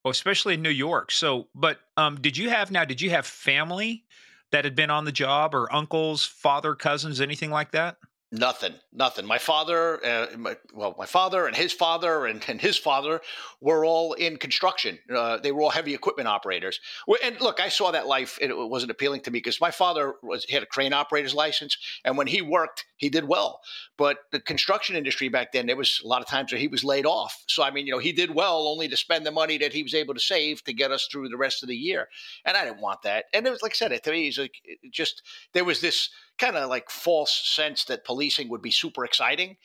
Well, 0.04 0.10
especially 0.10 0.54
in 0.54 0.62
New 0.62 0.70
York. 0.70 1.10
So, 1.10 1.48
but 1.54 1.78
um, 1.96 2.20
did 2.20 2.36
you 2.36 2.50
have 2.50 2.70
now, 2.70 2.84
did 2.84 3.00
you 3.00 3.10
have 3.10 3.26
family 3.26 4.04
that 4.52 4.64
had 4.64 4.76
been 4.76 4.90
on 4.90 5.04
the 5.04 5.12
job 5.12 5.54
or 5.54 5.72
uncles, 5.74 6.24
father, 6.24 6.74
cousins, 6.74 7.20
anything 7.20 7.50
like 7.50 7.72
that? 7.72 7.96
Nothing, 8.36 8.74
nothing. 8.92 9.26
My 9.26 9.38
father, 9.38 10.04
uh, 10.04 10.26
my, 10.36 10.56
well, 10.74 10.96
my 10.98 11.06
father 11.06 11.46
and 11.46 11.54
his 11.54 11.72
father 11.72 12.26
and, 12.26 12.44
and 12.48 12.60
his 12.60 12.76
father 12.76 13.20
were 13.60 13.84
all 13.84 14.14
in 14.14 14.38
construction. 14.38 14.98
Uh, 15.14 15.38
they 15.38 15.52
were 15.52 15.62
all 15.62 15.70
heavy 15.70 15.94
equipment 15.94 16.26
operators. 16.26 16.80
And 17.22 17.40
look, 17.40 17.60
I 17.60 17.68
saw 17.68 17.92
that 17.92 18.08
life. 18.08 18.36
It 18.40 18.50
wasn't 18.52 18.90
appealing 18.90 19.20
to 19.20 19.30
me 19.30 19.38
because 19.38 19.60
my 19.60 19.70
father 19.70 20.14
was 20.20 20.44
had 20.50 20.64
a 20.64 20.66
crane 20.66 20.92
operator's 20.92 21.32
license, 21.32 21.76
and 22.04 22.18
when 22.18 22.26
he 22.26 22.42
worked, 22.42 22.86
he 22.96 23.08
did 23.08 23.28
well. 23.28 23.60
But 23.96 24.16
the 24.32 24.40
construction 24.40 24.96
industry 24.96 25.28
back 25.28 25.52
then, 25.52 25.66
there 25.66 25.76
was 25.76 26.00
a 26.04 26.08
lot 26.08 26.20
of 26.20 26.26
times 26.26 26.50
where 26.50 26.60
he 26.60 26.66
was 26.66 26.82
laid 26.82 27.06
off. 27.06 27.44
So 27.46 27.62
I 27.62 27.70
mean, 27.70 27.86
you 27.86 27.92
know, 27.92 28.00
he 28.00 28.10
did 28.10 28.34
well 28.34 28.66
only 28.66 28.88
to 28.88 28.96
spend 28.96 29.24
the 29.24 29.30
money 29.30 29.58
that 29.58 29.72
he 29.72 29.84
was 29.84 29.94
able 29.94 30.14
to 30.14 30.20
save 30.20 30.64
to 30.64 30.72
get 30.72 30.90
us 30.90 31.06
through 31.06 31.28
the 31.28 31.36
rest 31.36 31.62
of 31.62 31.68
the 31.68 31.76
year. 31.76 32.08
And 32.44 32.56
I 32.56 32.64
didn't 32.64 32.80
want 32.80 33.02
that. 33.02 33.26
And 33.32 33.46
it 33.46 33.50
was 33.50 33.62
like 33.62 33.72
I 33.72 33.76
said, 33.76 33.92
it 33.92 34.02
to 34.02 34.10
me, 34.10 34.26
it's 34.26 34.38
like 34.38 34.56
it 34.64 34.80
just 34.90 35.22
there 35.52 35.64
was 35.64 35.80
this 35.80 36.10
kind 36.38 36.56
of 36.56 36.68
like 36.68 36.90
false 36.90 37.32
sense 37.44 37.84
that 37.84 38.04
policing 38.04 38.48
would 38.48 38.62
be 38.62 38.70
super 38.70 39.04
exciting. 39.04 39.56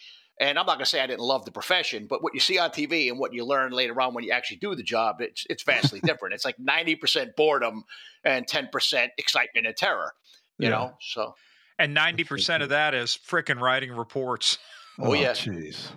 And 0.42 0.58
I'm 0.58 0.66
not 0.66 0.76
going 0.76 0.86
to 0.86 0.90
say 0.90 1.02
I 1.02 1.08
didn't 1.08 1.20
love 1.20 1.44
the 1.44 1.52
profession, 1.52 2.08
but 2.08 2.24
what 2.24 2.34
you 2.34 2.40
see 2.40 2.58
on 2.58 2.70
TV 2.70 3.10
and 3.10 3.20
what 3.20 3.34
you 3.34 3.44
learn 3.44 3.74
later 3.74 4.00
on 4.00 4.14
when 4.14 4.24
you 4.24 4.32
actually 4.32 4.58
do 4.58 4.74
the 4.74 4.84
job, 4.84 5.18
it's 5.20 5.46
it's 5.50 5.64
vastly 5.64 6.00
different. 6.04 6.34
It's 6.34 6.46
like 6.46 6.56
90% 6.58 7.36
boredom 7.36 7.84
and 8.24 8.48
10% 8.48 9.10
excitement 9.18 9.68
and 9.68 9.76
terror. 9.76 10.14
You 10.58 10.70
yeah. 10.70 10.70
know, 10.70 10.94
so 11.02 11.36
and 11.80 11.96
90% 11.96 12.62
of 12.62 12.70
that 12.70 12.94
is 12.94 13.18
freaking 13.28 13.60
writing 13.60 13.92
reports. 13.92 14.58
Oh, 15.00 15.08
oh 15.08 15.14
yeah. 15.14 15.32
Jeez. 15.32 15.92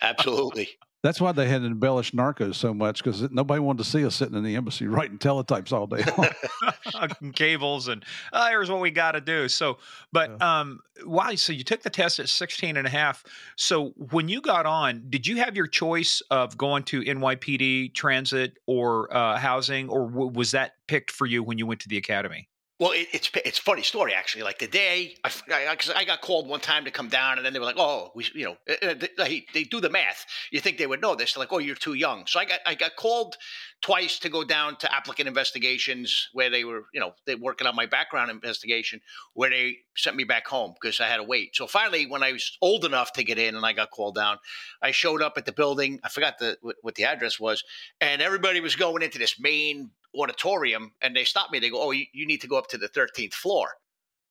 Absolutely. 0.00 0.70
That's 1.04 1.20
why 1.20 1.32
they 1.32 1.48
had 1.48 1.62
embellished 1.62 2.16
Narcos 2.16 2.54
so 2.54 2.72
much 2.72 3.04
because 3.04 3.30
nobody 3.30 3.60
wanted 3.60 3.84
to 3.84 3.90
see 3.90 4.06
us 4.06 4.14
sitting 4.14 4.34
in 4.36 4.42
the 4.42 4.56
embassy 4.56 4.86
writing 4.88 5.18
teletypes 5.18 5.70
all 5.70 5.86
day 5.86 6.02
long. 6.16 7.32
cables 7.34 7.88
and 7.88 8.02
oh, 8.32 8.48
here's 8.48 8.70
what 8.70 8.80
we 8.80 8.90
got 8.90 9.12
to 9.12 9.20
do. 9.20 9.46
So, 9.50 9.76
but 10.12 10.30
yeah. 10.30 10.60
um, 10.60 10.80
why? 11.04 11.34
So 11.34 11.52
you 11.52 11.62
took 11.62 11.82
the 11.82 11.90
test 11.90 12.20
at 12.20 12.30
16 12.30 12.78
and 12.78 12.86
a 12.86 12.90
half. 12.90 13.22
So 13.56 13.90
when 14.12 14.30
you 14.30 14.40
got 14.40 14.64
on, 14.64 15.04
did 15.10 15.26
you 15.26 15.36
have 15.36 15.54
your 15.54 15.66
choice 15.66 16.22
of 16.30 16.56
going 16.56 16.84
to 16.84 17.02
NYPD 17.02 17.92
transit 17.92 18.56
or 18.66 19.14
uh, 19.14 19.36
housing, 19.36 19.90
or 19.90 20.08
w- 20.08 20.30
was 20.32 20.52
that 20.52 20.72
picked 20.88 21.10
for 21.10 21.26
you 21.26 21.42
when 21.42 21.58
you 21.58 21.66
went 21.66 21.80
to 21.80 21.88
the 21.90 21.98
academy? 21.98 22.48
Well, 22.80 22.90
it, 22.90 23.06
it's 23.12 23.30
it's 23.44 23.58
funny 23.58 23.82
story 23.82 24.14
actually. 24.14 24.42
Like 24.42 24.58
the 24.58 24.66
day 24.66 25.14
I, 25.22 25.30
I, 25.48 25.76
I, 25.94 26.04
got 26.04 26.20
called 26.22 26.48
one 26.48 26.58
time 26.58 26.84
to 26.86 26.90
come 26.90 27.08
down, 27.08 27.36
and 27.36 27.46
then 27.46 27.52
they 27.52 27.60
were 27.60 27.64
like, 27.66 27.78
"Oh, 27.78 28.10
we, 28.16 28.26
you 28.34 28.44
know, 28.44 28.56
eh, 28.66 28.74
eh, 28.82 28.94
they, 29.16 29.46
they 29.54 29.62
do 29.62 29.80
the 29.80 29.90
math. 29.90 30.26
You 30.50 30.58
think 30.58 30.78
they 30.78 30.86
would 30.88 31.00
know 31.00 31.14
this? 31.14 31.34
They're 31.34 31.40
like, 31.40 31.52
"Oh, 31.52 31.58
you're 31.58 31.76
too 31.76 31.94
young." 31.94 32.26
So 32.26 32.40
I 32.40 32.44
got 32.44 32.58
I 32.66 32.74
got 32.74 32.96
called 32.96 33.36
twice 33.80 34.18
to 34.20 34.28
go 34.28 34.42
down 34.42 34.76
to 34.78 34.92
applicant 34.92 35.28
investigations 35.28 36.30
where 36.32 36.50
they 36.50 36.64
were, 36.64 36.86
you 36.92 36.98
know, 36.98 37.12
they 37.26 37.36
working 37.36 37.68
on 37.68 37.76
my 37.76 37.86
background 37.86 38.32
investigation, 38.32 39.00
where 39.34 39.50
they 39.50 39.76
sent 39.96 40.16
me 40.16 40.24
back 40.24 40.48
home 40.48 40.74
because 40.74 40.98
I 40.98 41.06
had 41.06 41.18
to 41.18 41.22
wait. 41.22 41.54
So 41.54 41.68
finally, 41.68 42.06
when 42.06 42.24
I 42.24 42.32
was 42.32 42.58
old 42.60 42.84
enough 42.84 43.12
to 43.12 43.22
get 43.22 43.38
in 43.38 43.54
and 43.54 43.64
I 43.64 43.72
got 43.72 43.92
called 43.92 44.16
down, 44.16 44.38
I 44.82 44.90
showed 44.90 45.22
up 45.22 45.34
at 45.36 45.46
the 45.46 45.52
building. 45.52 46.00
I 46.02 46.08
forgot 46.08 46.40
the 46.40 46.58
what 46.82 46.96
the 46.96 47.04
address 47.04 47.38
was, 47.38 47.62
and 48.00 48.20
everybody 48.20 48.60
was 48.60 48.74
going 48.74 49.04
into 49.04 49.20
this 49.20 49.38
main 49.38 49.92
auditorium 50.18 50.92
and 51.02 51.14
they 51.14 51.24
stopped 51.24 51.52
me. 51.52 51.58
They 51.58 51.70
go, 51.70 51.82
"Oh, 51.82 51.90
you, 51.90 52.06
you 52.12 52.26
need 52.26 52.40
to 52.42 52.48
go 52.48 52.56
up 52.56 52.68
to 52.68 52.78
the 52.78 52.88
13th 52.88 53.34
floor." 53.34 53.68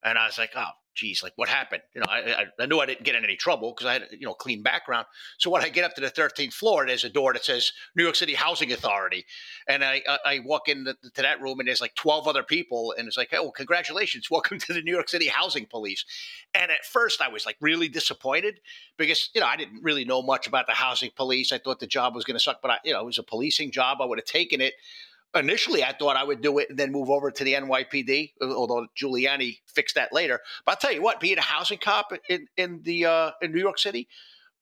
And 0.04 0.18
I 0.18 0.26
was 0.26 0.38
like, 0.38 0.52
"Oh, 0.56 0.72
geez, 0.96 1.24
like 1.24 1.34
what 1.38 1.50
happened?" 1.50 1.82
You 1.96 2.02
know, 2.02 2.08
I, 2.10 2.46
I 2.60 2.66
knew 2.66 2.80
I 2.80 2.86
didn't 2.86 3.04
get 3.04 3.16
in 3.16 3.24
any 3.24 3.36
trouble 3.36 3.72
because 3.72 3.88
I 3.88 3.94
had 3.94 4.08
you 4.12 4.26
know 4.26 4.34
clean 4.34 4.62
background. 4.62 5.06
So 5.38 5.50
when 5.50 5.64
I 5.64 5.70
get 5.70 5.86
up 5.86 5.96
to 5.96 6.02
the 6.02 6.12
13th 6.12 6.54
floor, 6.54 6.86
there's 6.86 7.04
a 7.04 7.10
door 7.10 7.34
that 7.34 7.46
says 7.46 7.72
New 7.96 8.04
York 8.04 8.16
City 8.16 8.34
Housing 8.34 8.72
Authority, 8.72 9.26
and 9.68 9.84
I 9.84 10.02
I 10.26 10.40
walk 10.44 10.68
into 10.68 10.96
that 11.16 11.42
room 11.42 11.60
and 11.60 11.68
there's 11.68 11.82
like 11.82 11.96
12 11.96 12.28
other 12.28 12.44
people, 12.44 12.94
and 12.98 13.08
it's 13.08 13.18
like, 13.18 13.34
"Oh, 13.34 13.52
congratulations, 13.52 14.28
welcome 14.32 14.60
to 14.60 14.74
the 14.74 14.82
New 14.82 14.94
York 14.94 15.10
City 15.10 15.28
Housing 15.28 15.66
Police." 15.66 16.06
And 16.54 16.72
at 16.72 16.86
first, 16.86 17.22
I 17.22 17.30
was 17.30 17.46
like 17.46 17.58
really 17.62 17.88
disappointed 17.88 18.60
because 18.98 19.30
you 19.34 19.42
know 19.42 19.48
I 19.48 19.56
didn't 19.56 19.84
really 19.84 20.06
know 20.06 20.22
much 20.22 20.48
about 20.48 20.68
the 20.68 20.74
housing 20.74 21.12
police. 21.16 21.52
I 21.52 21.60
thought 21.60 21.80
the 21.80 21.88
job 21.88 22.14
was 22.14 22.26
going 22.26 22.36
to 22.36 22.44
suck, 22.44 22.62
but 22.62 22.72
I, 22.72 22.78
you 22.84 22.94
know 22.94 23.02
it 23.02 23.06
was 23.06 23.20
a 23.20 23.24
policing 23.24 23.72
job. 23.72 24.00
I 24.02 24.06
would 24.06 24.20
have 24.20 24.26
taken 24.26 24.60
it 24.60 24.74
initially 25.36 25.84
I 25.84 25.94
thought 25.94 26.16
I 26.16 26.24
would 26.24 26.42
do 26.42 26.60
it 26.60 26.70
and 26.70 26.78
then 26.78 26.92
move 26.92 27.10
over 27.10 27.32
to 27.32 27.44
the 27.44 27.54
NYPD, 27.54 28.34
although 28.42 28.88
Giuliani 29.00 29.60
fixed 29.68 29.96
that 29.96 30.14
later. 30.14 30.40
But 30.66 30.72
I'll 30.74 30.78
tell 30.78 30.92
you 30.92 31.02
what, 31.02 31.20
being 31.20 31.38
a 31.38 31.42
housing 31.42 31.80
cop 31.80 32.12
in 32.30 32.48
in 32.58 32.82
the 32.84 33.06
uh, 33.06 33.32
in 33.42 33.52
New 33.52 33.60
York 33.60 33.80
City 33.80 34.08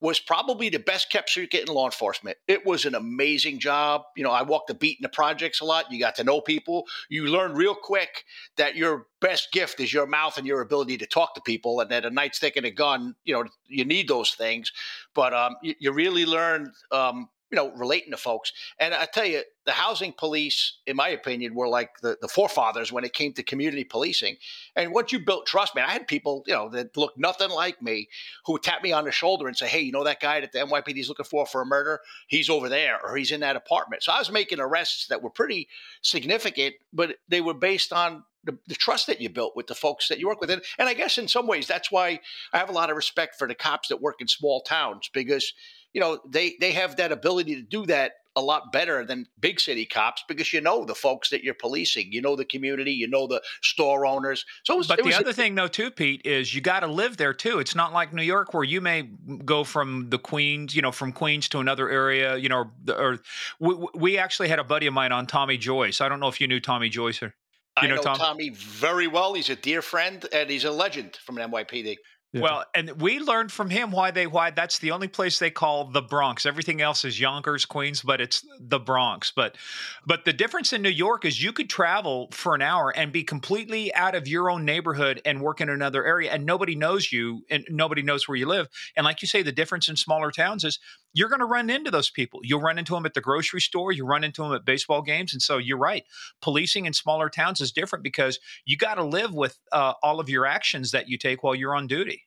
was 0.01 0.19
probably 0.19 0.67
the 0.67 0.79
best 0.79 1.11
kept 1.11 1.29
secret 1.29 1.69
in 1.69 1.73
law 1.73 1.85
enforcement. 1.85 2.35
It 2.47 2.65
was 2.65 2.85
an 2.85 2.95
amazing 2.95 3.59
job. 3.59 4.01
You 4.17 4.23
know, 4.23 4.31
I 4.31 4.41
walked 4.41 4.67
the 4.67 4.73
beat 4.73 4.97
in 4.97 5.03
the 5.03 5.09
projects 5.09 5.61
a 5.61 5.65
lot. 5.65 5.91
You 5.91 5.99
got 5.99 6.15
to 6.15 6.23
know 6.23 6.41
people. 6.41 6.87
You 7.07 7.27
learn 7.27 7.53
real 7.53 7.75
quick 7.75 8.25
that 8.57 8.75
your 8.75 9.05
best 9.21 9.51
gift 9.51 9.79
is 9.79 9.93
your 9.93 10.07
mouth 10.07 10.39
and 10.39 10.47
your 10.47 10.61
ability 10.61 10.97
to 10.97 11.05
talk 11.05 11.35
to 11.35 11.41
people, 11.41 11.79
and 11.79 11.91
that 11.91 12.03
a 12.03 12.09
nightstick 12.09 12.53
and 12.57 12.65
a 12.65 12.71
gun, 12.71 13.15
you 13.23 13.35
know, 13.35 13.45
you 13.67 13.85
need 13.85 14.07
those 14.07 14.31
things. 14.31 14.71
But 15.13 15.35
um, 15.35 15.55
you, 15.61 15.75
you, 15.79 15.91
really 15.91 16.25
learn 16.25 16.73
um, 16.91 17.29
you 17.51 17.57
know, 17.57 17.71
relating 17.73 18.11
to 18.11 18.17
folks. 18.17 18.53
And 18.79 18.93
I 18.93 19.05
tell 19.05 19.25
you, 19.25 19.41
the 19.65 19.73
housing 19.73 20.13
police, 20.13 20.79
in 20.87 20.95
my 20.95 21.09
opinion, 21.09 21.53
were 21.53 21.67
like 21.67 21.99
the, 22.01 22.17
the 22.21 22.27
forefathers 22.27 22.91
when 22.91 23.03
it 23.03 23.13
came 23.13 23.33
to 23.33 23.43
community 23.43 23.83
policing. 23.83 24.37
And 24.75 24.93
once 24.93 25.11
you 25.11 25.19
built 25.19 25.45
trust, 25.45 25.75
man, 25.75 25.85
I 25.87 25.91
had 25.91 26.07
people, 26.07 26.43
you 26.47 26.53
know, 26.53 26.69
that 26.69 26.95
looked 26.95 27.19
nothing 27.19 27.49
like 27.49 27.81
me 27.81 28.07
who 28.45 28.53
would 28.53 28.63
tap 28.63 28.81
me 28.81 28.93
on 28.93 29.03
the 29.03 29.11
shoulder 29.11 29.47
and 29.47 29.55
say, 29.55 29.67
hey, 29.67 29.81
you 29.81 29.91
know 29.91 30.03
that 30.05 30.21
guy 30.21 30.39
that 30.39 30.51
the 30.51 30.59
NYPD 30.59 30.97
is 30.97 31.09
looking 31.09 31.25
for 31.25 31.45
for 31.45 31.61
a 31.61 31.65
murder? 31.65 31.99
He's 32.27 32.49
over 32.49 32.69
there 32.69 32.99
or 33.03 33.15
he's 33.15 33.31
in 33.31 33.41
that 33.41 33.55
apartment. 33.55 34.03
So 34.03 34.13
I 34.13 34.19
was 34.19 34.31
making 34.31 34.59
arrests 34.59 35.07
that 35.07 35.21
were 35.21 35.29
pretty 35.29 35.67
significant, 36.01 36.75
but 36.93 37.17
they 37.27 37.41
were 37.41 37.53
based 37.53 37.91
on 37.91 38.23
the, 38.43 38.57
the, 38.65 38.73
trust 38.73 39.05
that 39.05 39.21
you 39.21 39.29
built 39.29 39.55
with 39.55 39.67
the 39.67 39.75
folks 39.75 40.07
that 40.07 40.17
you 40.17 40.27
work 40.27 40.41
with. 40.41 40.49
And, 40.49 40.63
and 40.79 40.89
I 40.89 40.95
guess 40.95 41.19
in 41.19 41.27
some 41.27 41.45
ways, 41.45 41.67
that's 41.67 41.91
why 41.91 42.19
I 42.51 42.57
have 42.57 42.69
a 42.69 42.73
lot 42.73 42.89
of 42.89 42.95
respect 42.95 43.35
for 43.37 43.47
the 43.47 43.53
cops 43.53 43.89
that 43.89 44.01
work 44.01 44.19
in 44.19 44.27
small 44.27 44.61
towns 44.61 45.09
because– 45.13 45.53
you 45.93 46.01
know 46.01 46.19
they 46.27 46.55
they 46.59 46.71
have 46.71 46.95
that 46.97 47.11
ability 47.11 47.55
to 47.55 47.61
do 47.61 47.85
that 47.85 48.13
a 48.35 48.41
lot 48.41 48.71
better 48.71 49.05
than 49.05 49.25
big 49.39 49.59
city 49.59 49.85
cops 49.85 50.23
because 50.27 50.53
you 50.53 50.61
know 50.61 50.85
the 50.85 50.95
folks 50.95 51.29
that 51.29 51.43
you're 51.43 51.53
policing, 51.53 52.11
you 52.11 52.21
know 52.21 52.35
the 52.35 52.45
community, 52.45 52.91
you 52.91 53.07
know 53.07 53.27
the 53.27 53.41
store 53.61 54.05
owners. 54.05 54.45
So, 54.63 54.77
was, 54.77 54.87
but 54.87 54.97
the 54.97 55.03
was, 55.03 55.15
other 55.15 55.33
thing 55.33 55.55
though 55.55 55.67
too, 55.67 55.91
Pete, 55.91 56.21
is 56.25 56.55
you 56.55 56.61
got 56.61 56.81
to 56.81 56.87
live 56.87 57.17
there 57.17 57.33
too. 57.33 57.59
It's 57.59 57.75
not 57.75 57.93
like 57.93 58.13
New 58.13 58.23
York 58.23 58.53
where 58.53 58.63
you 58.63 58.79
may 58.79 59.09
go 59.43 59.63
from 59.63 60.09
the 60.09 60.17
Queens, 60.17 60.75
you 60.75 60.81
know, 60.81 60.91
from 60.91 61.11
Queens 61.11 61.49
to 61.49 61.59
another 61.59 61.89
area, 61.89 62.37
you 62.37 62.47
know, 62.47 62.71
or, 62.87 62.95
or 62.95 63.19
we, 63.59 63.87
we, 63.95 64.17
actually 64.17 64.49
had 64.49 64.59
a 64.59 64.63
buddy 64.63 64.85
of 64.85 64.93
mine 64.93 65.11
on 65.11 65.25
Tommy 65.25 65.57
Joyce. 65.57 65.99
I 65.99 66.07
don't 66.07 66.19
know 66.19 66.27
if 66.27 66.39
you 66.39 66.47
knew 66.47 66.59
Tommy 66.59 66.89
Joyce 66.89 67.21
or. 67.21 67.33
You 67.81 67.87
I 67.87 67.87
know, 67.87 67.95
know 67.95 68.01
Tom? 68.01 68.17
Tommy 68.17 68.49
very 68.49 69.07
well. 69.07 69.33
He's 69.33 69.49
a 69.49 69.55
dear 69.55 69.81
friend 69.81 70.25
and 70.33 70.49
he's 70.49 70.65
a 70.65 70.71
legend 70.71 71.17
from 71.23 71.37
NYPD. 71.37 71.95
Yeah. 72.33 72.43
Well, 72.43 72.63
and 72.73 73.01
we 73.01 73.19
learned 73.19 73.51
from 73.51 73.69
him 73.69 73.91
why 73.91 74.11
they 74.11 74.25
why 74.25 74.51
that's 74.51 74.79
the 74.79 74.91
only 74.91 75.09
place 75.09 75.37
they 75.37 75.49
call 75.51 75.83
the 75.91 76.01
Bronx. 76.01 76.45
Everything 76.45 76.79
else 76.79 77.03
is 77.03 77.19
Yonkers, 77.19 77.65
Queens, 77.65 78.01
but 78.03 78.21
it's 78.21 78.45
the 78.57 78.79
Bronx. 78.79 79.33
But 79.35 79.57
but 80.05 80.23
the 80.23 80.31
difference 80.31 80.71
in 80.71 80.81
New 80.81 80.89
York 80.89 81.25
is 81.25 81.43
you 81.43 81.51
could 81.51 81.69
travel 81.69 82.29
for 82.31 82.55
an 82.55 82.61
hour 82.61 82.89
and 82.95 83.11
be 83.11 83.25
completely 83.25 83.93
out 83.93 84.15
of 84.15 84.29
your 84.29 84.49
own 84.49 84.63
neighborhood 84.63 85.21
and 85.25 85.41
work 85.41 85.59
in 85.59 85.67
another 85.67 86.05
area 86.05 86.31
and 86.31 86.45
nobody 86.45 86.73
knows 86.73 87.11
you 87.11 87.43
and 87.49 87.65
nobody 87.69 88.01
knows 88.01 88.29
where 88.29 88.37
you 88.37 88.45
live. 88.45 88.69
And 88.95 89.03
like 89.03 89.21
you 89.21 89.27
say 89.27 89.43
the 89.43 89.51
difference 89.51 89.89
in 89.89 89.97
smaller 89.97 90.31
towns 90.31 90.63
is 90.63 90.79
you're 91.13 91.27
going 91.27 91.39
to 91.39 91.45
run 91.45 91.69
into 91.69 91.91
those 91.91 92.09
people. 92.09 92.39
You'll 92.43 92.61
run 92.61 92.77
into 92.77 92.93
them 92.93 93.05
at 93.05 93.13
the 93.13 93.19
grocery 93.19 93.59
store, 93.59 93.91
you 93.91 94.05
run 94.05 94.23
into 94.23 94.41
them 94.41 94.53
at 94.53 94.63
baseball 94.63 95.01
games 95.01 95.33
and 95.33 95.41
so 95.41 95.57
you're 95.57 95.77
right. 95.77 96.05
Policing 96.41 96.85
in 96.85 96.93
smaller 96.93 97.29
towns 97.29 97.59
is 97.59 97.73
different 97.73 98.03
because 98.03 98.39
you 98.63 98.77
got 98.77 98.95
to 98.95 99.03
live 99.03 99.33
with 99.33 99.59
uh, 99.73 99.95
all 100.01 100.21
of 100.21 100.29
your 100.29 100.45
actions 100.45 100.91
that 100.91 101.09
you 101.09 101.17
take 101.17 101.43
while 101.43 101.53
you're 101.55 101.75
on 101.75 101.87
duty. 101.87 102.20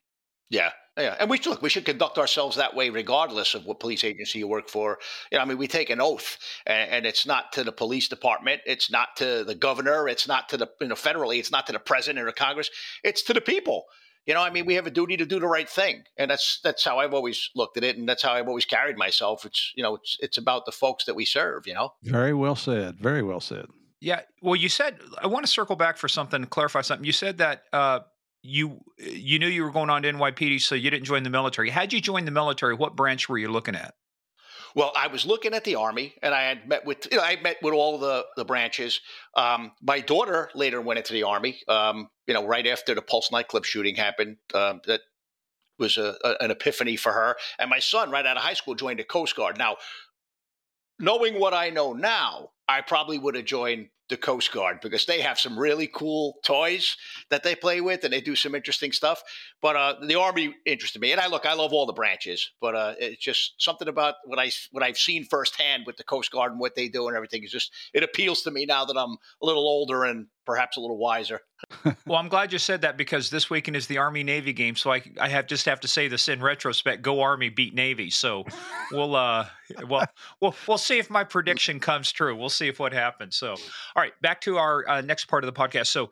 Yeah, 0.51 0.71
yeah, 0.97 1.17
and 1.19 1.29
we 1.29 1.39
look. 1.41 1.61
We 1.61 1.71
should 1.71 1.85
conduct 1.85 2.19
ourselves 2.19 2.57
that 2.57 2.77
way, 2.77 2.89
regardless 2.89 3.55
of 3.55 3.67
what 3.67 3.81
police 3.81 4.05
agency 4.05 4.39
you 4.39 4.47
work 4.47 4.69
for. 4.69 4.99
You 5.33 5.39
know, 5.39 5.43
I 5.43 5.45
mean, 5.45 5.59
we 5.59 5.67
take 5.67 5.91
an 5.91 6.01
oath, 6.01 6.39
and, 6.67 6.91
and, 6.91 7.07
it's 7.07 7.27
not 7.27 7.53
to 7.55 7.65
the 7.65 7.73
police 7.73 8.07
department, 8.07 8.61
it's 8.65 8.91
not 8.91 9.17
to 9.17 9.43
the 9.43 9.57
governor, 9.57 10.07
it's 10.09 10.29
not 10.29 10.49
to 10.51 10.57
the 10.57 10.69
you 10.81 10.87
know 10.87 10.95
federally, 10.95 11.39
it's 11.39 11.51
not 11.51 11.67
to 11.67 11.73
the 11.73 11.81
president 11.81 12.29
or 12.29 12.33
Congress, 12.33 12.71
it's 13.03 13.23
to 13.23 13.33
the 13.33 13.41
people. 13.41 13.87
You 14.25 14.35
know, 14.35 14.41
I 14.41 14.51
mean, 14.51 14.67
we 14.67 14.75
have 14.75 14.87
a 14.87 14.91
duty 14.91 15.17
to 15.17 15.27
do 15.27 15.41
the 15.41 15.49
right 15.49 15.69
thing, 15.69 16.05
and 16.17 16.31
that's 16.31 16.61
that's 16.63 16.85
how 16.85 16.99
I've 16.99 17.13
always 17.13 17.51
looked 17.57 17.77
at 17.77 17.83
it, 17.83 17.97
and 17.97 18.09
that's 18.09 18.23
how 18.23 18.33
I've 18.33 18.49
always 18.49 18.65
carried 18.65 18.97
myself. 18.97 19.45
It's 19.45 19.73
you 19.75 19.83
know, 19.83 19.97
it's 19.97 20.17
it's 20.21 20.39
about 20.39 20.65
the 20.65 20.73
folks 20.73 21.07
that 21.07 21.17
we 21.17 21.25
serve. 21.25 21.67
You 21.67 21.75
know, 21.75 21.93
very 22.05 22.35
well 22.35 22.57
said. 22.57 23.01
Very 23.01 23.23
well 23.23 23.41
said. 23.41 23.67
Yeah. 24.01 24.21
Well, 24.43 24.55
you 24.55 24.69
said 24.69 25.01
I 25.19 25.27
want 25.27 25.45
to 25.45 25.51
circle 25.51 25.75
back 25.75 25.97
for 25.97 26.09
something, 26.09 26.45
clarify 26.45 26.83
something. 26.83 27.05
You 27.05 27.13
said 27.13 27.39
that. 27.39 27.65
Uh, 27.73 28.01
you 28.45 28.81
you 28.99 29.39
knew 29.39 29.49
you 29.49 29.65
were 29.65 29.71
going 29.71 29.89
on 29.89 30.03
to 30.03 30.13
NYPD, 30.13 30.61
so 30.61 30.75
you 30.75 30.91
didn't 30.91 31.07
join 31.07 31.23
the 31.23 31.31
military. 31.31 31.71
Had 31.71 31.93
you 31.93 32.01
joined 32.01 32.27
the 32.27 32.33
military, 32.33 32.75
what 32.75 32.95
branch 32.95 33.29
were 33.29 33.39
you 33.39 33.49
looking 33.49 33.75
at? 33.75 33.95
Well, 34.75 34.93
I 34.95 35.07
was 35.07 35.25
looking 35.25 35.55
at 35.55 35.65
the 35.65 35.77
army, 35.77 36.15
and 36.23 36.35
I 36.35 36.43
had 36.43 36.69
met 36.69 36.85
with 36.85 37.09
you 37.11 37.17
know, 37.17 37.25
I 37.25 37.41
met 37.41 37.57
with 37.63 37.73
all 37.73 37.99
the 37.99 38.27
the 38.37 38.45
branches. 38.45 39.01
Um, 39.35 39.73
my 39.81 40.01
daughter 40.01 40.51
later 40.55 40.81
went 40.83 40.99
into 40.99 41.15
the 41.15 41.23
army. 41.23 41.59
Um, 41.69 42.11
you 42.27 42.35
know, 42.35 42.47
right 42.47 42.67
after 42.67 42.95
the 42.95 43.03
Pulse 43.03 43.33
nightclub 43.33 43.65
shooting 43.65 43.97
happened, 43.97 44.37
um, 44.53 44.83
that 44.87 45.01
was 45.79 45.97
a, 45.97 46.15
a, 46.23 46.37
an 46.41 46.51
epiphany 46.51 46.97
for 46.97 47.13
her. 47.13 47.37
And 47.59 47.71
my 47.71 47.79
son, 47.79 48.11
right 48.11 48.27
out 48.27 48.37
of 48.37 48.43
high 48.43 48.55
school, 48.55 48.75
joined 48.75 48.99
the 48.99 49.05
Coast 49.05 49.35
Guard. 49.37 49.57
Now, 49.57 49.77
knowing 50.99 51.41
what 51.41 51.55
I 51.55 51.71
know 51.71 51.95
now, 51.95 52.51
I 52.69 52.83
probably 52.83 53.19
would 53.19 53.37
have 53.37 53.47
joined 53.47 53.89
the 54.09 54.17
Coast 54.17 54.53
Guard 54.53 54.79
because 54.83 55.07
they 55.07 55.21
have 55.21 55.39
some 55.39 55.59
really 55.59 55.87
cool 55.87 56.39
toys 56.45 56.97
that 57.31 57.43
they 57.43 57.55
play 57.55 57.81
with 57.81 58.05
and 58.05 58.13
they 58.13 58.21
do 58.21 58.37
some 58.37 58.55
interesting 58.55 58.93
stuff. 58.93 59.23
But 59.63 59.77
uh, 59.77 59.95
the 60.07 60.19
Army 60.19 60.55
interested 60.67 61.01
me, 61.01 61.13
and 61.13 61.21
I 61.21 61.29
look, 61.29 61.47
I 61.47 61.55
love 61.55 61.73
all 61.73 61.87
the 61.87 61.93
branches, 61.93 62.51
but 62.61 62.75
uh, 62.75 62.95
it's 62.99 63.23
just 63.23 63.55
something 63.59 63.89
about 63.89 64.17
what 64.27 64.39
I 64.39 64.51
what 64.73 64.83
I've 64.83 64.99
seen 64.99 65.25
firsthand 65.25 65.85
with 65.87 65.97
the 65.97 66.05
Coast 66.05 66.31
Guard 66.31 66.53
and 66.53 66.61
what 66.61 66.75
they 66.75 66.89
do 66.89 67.09
and 67.09 67.17
everything 67.17 67.45
is 67.45 67.51
just 67.51 67.73
it 67.95 68.03
appeals 68.03 68.43
to 68.43 68.51
me 68.51 68.67
now 68.67 68.85
that 68.85 68.97
I'm 68.97 69.17
a 69.43 69.47
little 69.47 69.67
older 69.67 70.05
and 70.05 70.27
perhaps 70.45 70.77
a 70.77 70.81
little 70.81 70.99
wiser. 70.99 71.41
well, 72.07 72.19
I'm 72.19 72.29
glad 72.29 72.53
you 72.53 72.59
said 72.59 72.83
that 72.83 72.97
because 72.97 73.31
this 73.31 73.49
weekend 73.49 73.77
is 73.77 73.87
the 73.87 73.99
Army 73.99 74.23
Navy 74.23 74.53
game, 74.53 74.77
so 74.77 74.93
I 74.93 75.03
I 75.21 75.29
have 75.29 75.47
just 75.47 75.67
have 75.67 75.81
to 75.81 75.89
say 75.89 76.09
this 76.09 76.29
in 76.29 76.41
retrospect: 76.41 77.03
Go 77.03 77.21
Army, 77.21 77.49
beat 77.49 77.75
Navy. 77.75 78.11
So 78.11 78.45
we'll 78.93 79.17
uh 79.17 79.47
well 79.89 80.07
we'll 80.41 80.55
we'll 80.67 80.79
see 80.79 80.99
if 80.99 81.11
my 81.11 81.25
prediction 81.25 81.81
comes 81.81 82.13
true. 82.13 82.37
We'll 82.37 82.49
see 82.49 82.69
if 82.69 82.79
what 82.79 82.93
happens. 82.93 83.37
So 83.37 83.51
all 83.51 83.59
right, 83.97 84.13
back 84.21 84.41
to 84.43 84.59
our 84.59 84.89
uh, 84.89 85.01
next 85.01 85.27
part 85.27 85.45
of 85.45 85.53
the 85.53 85.59
podcast. 85.59 85.87
So 85.87 86.11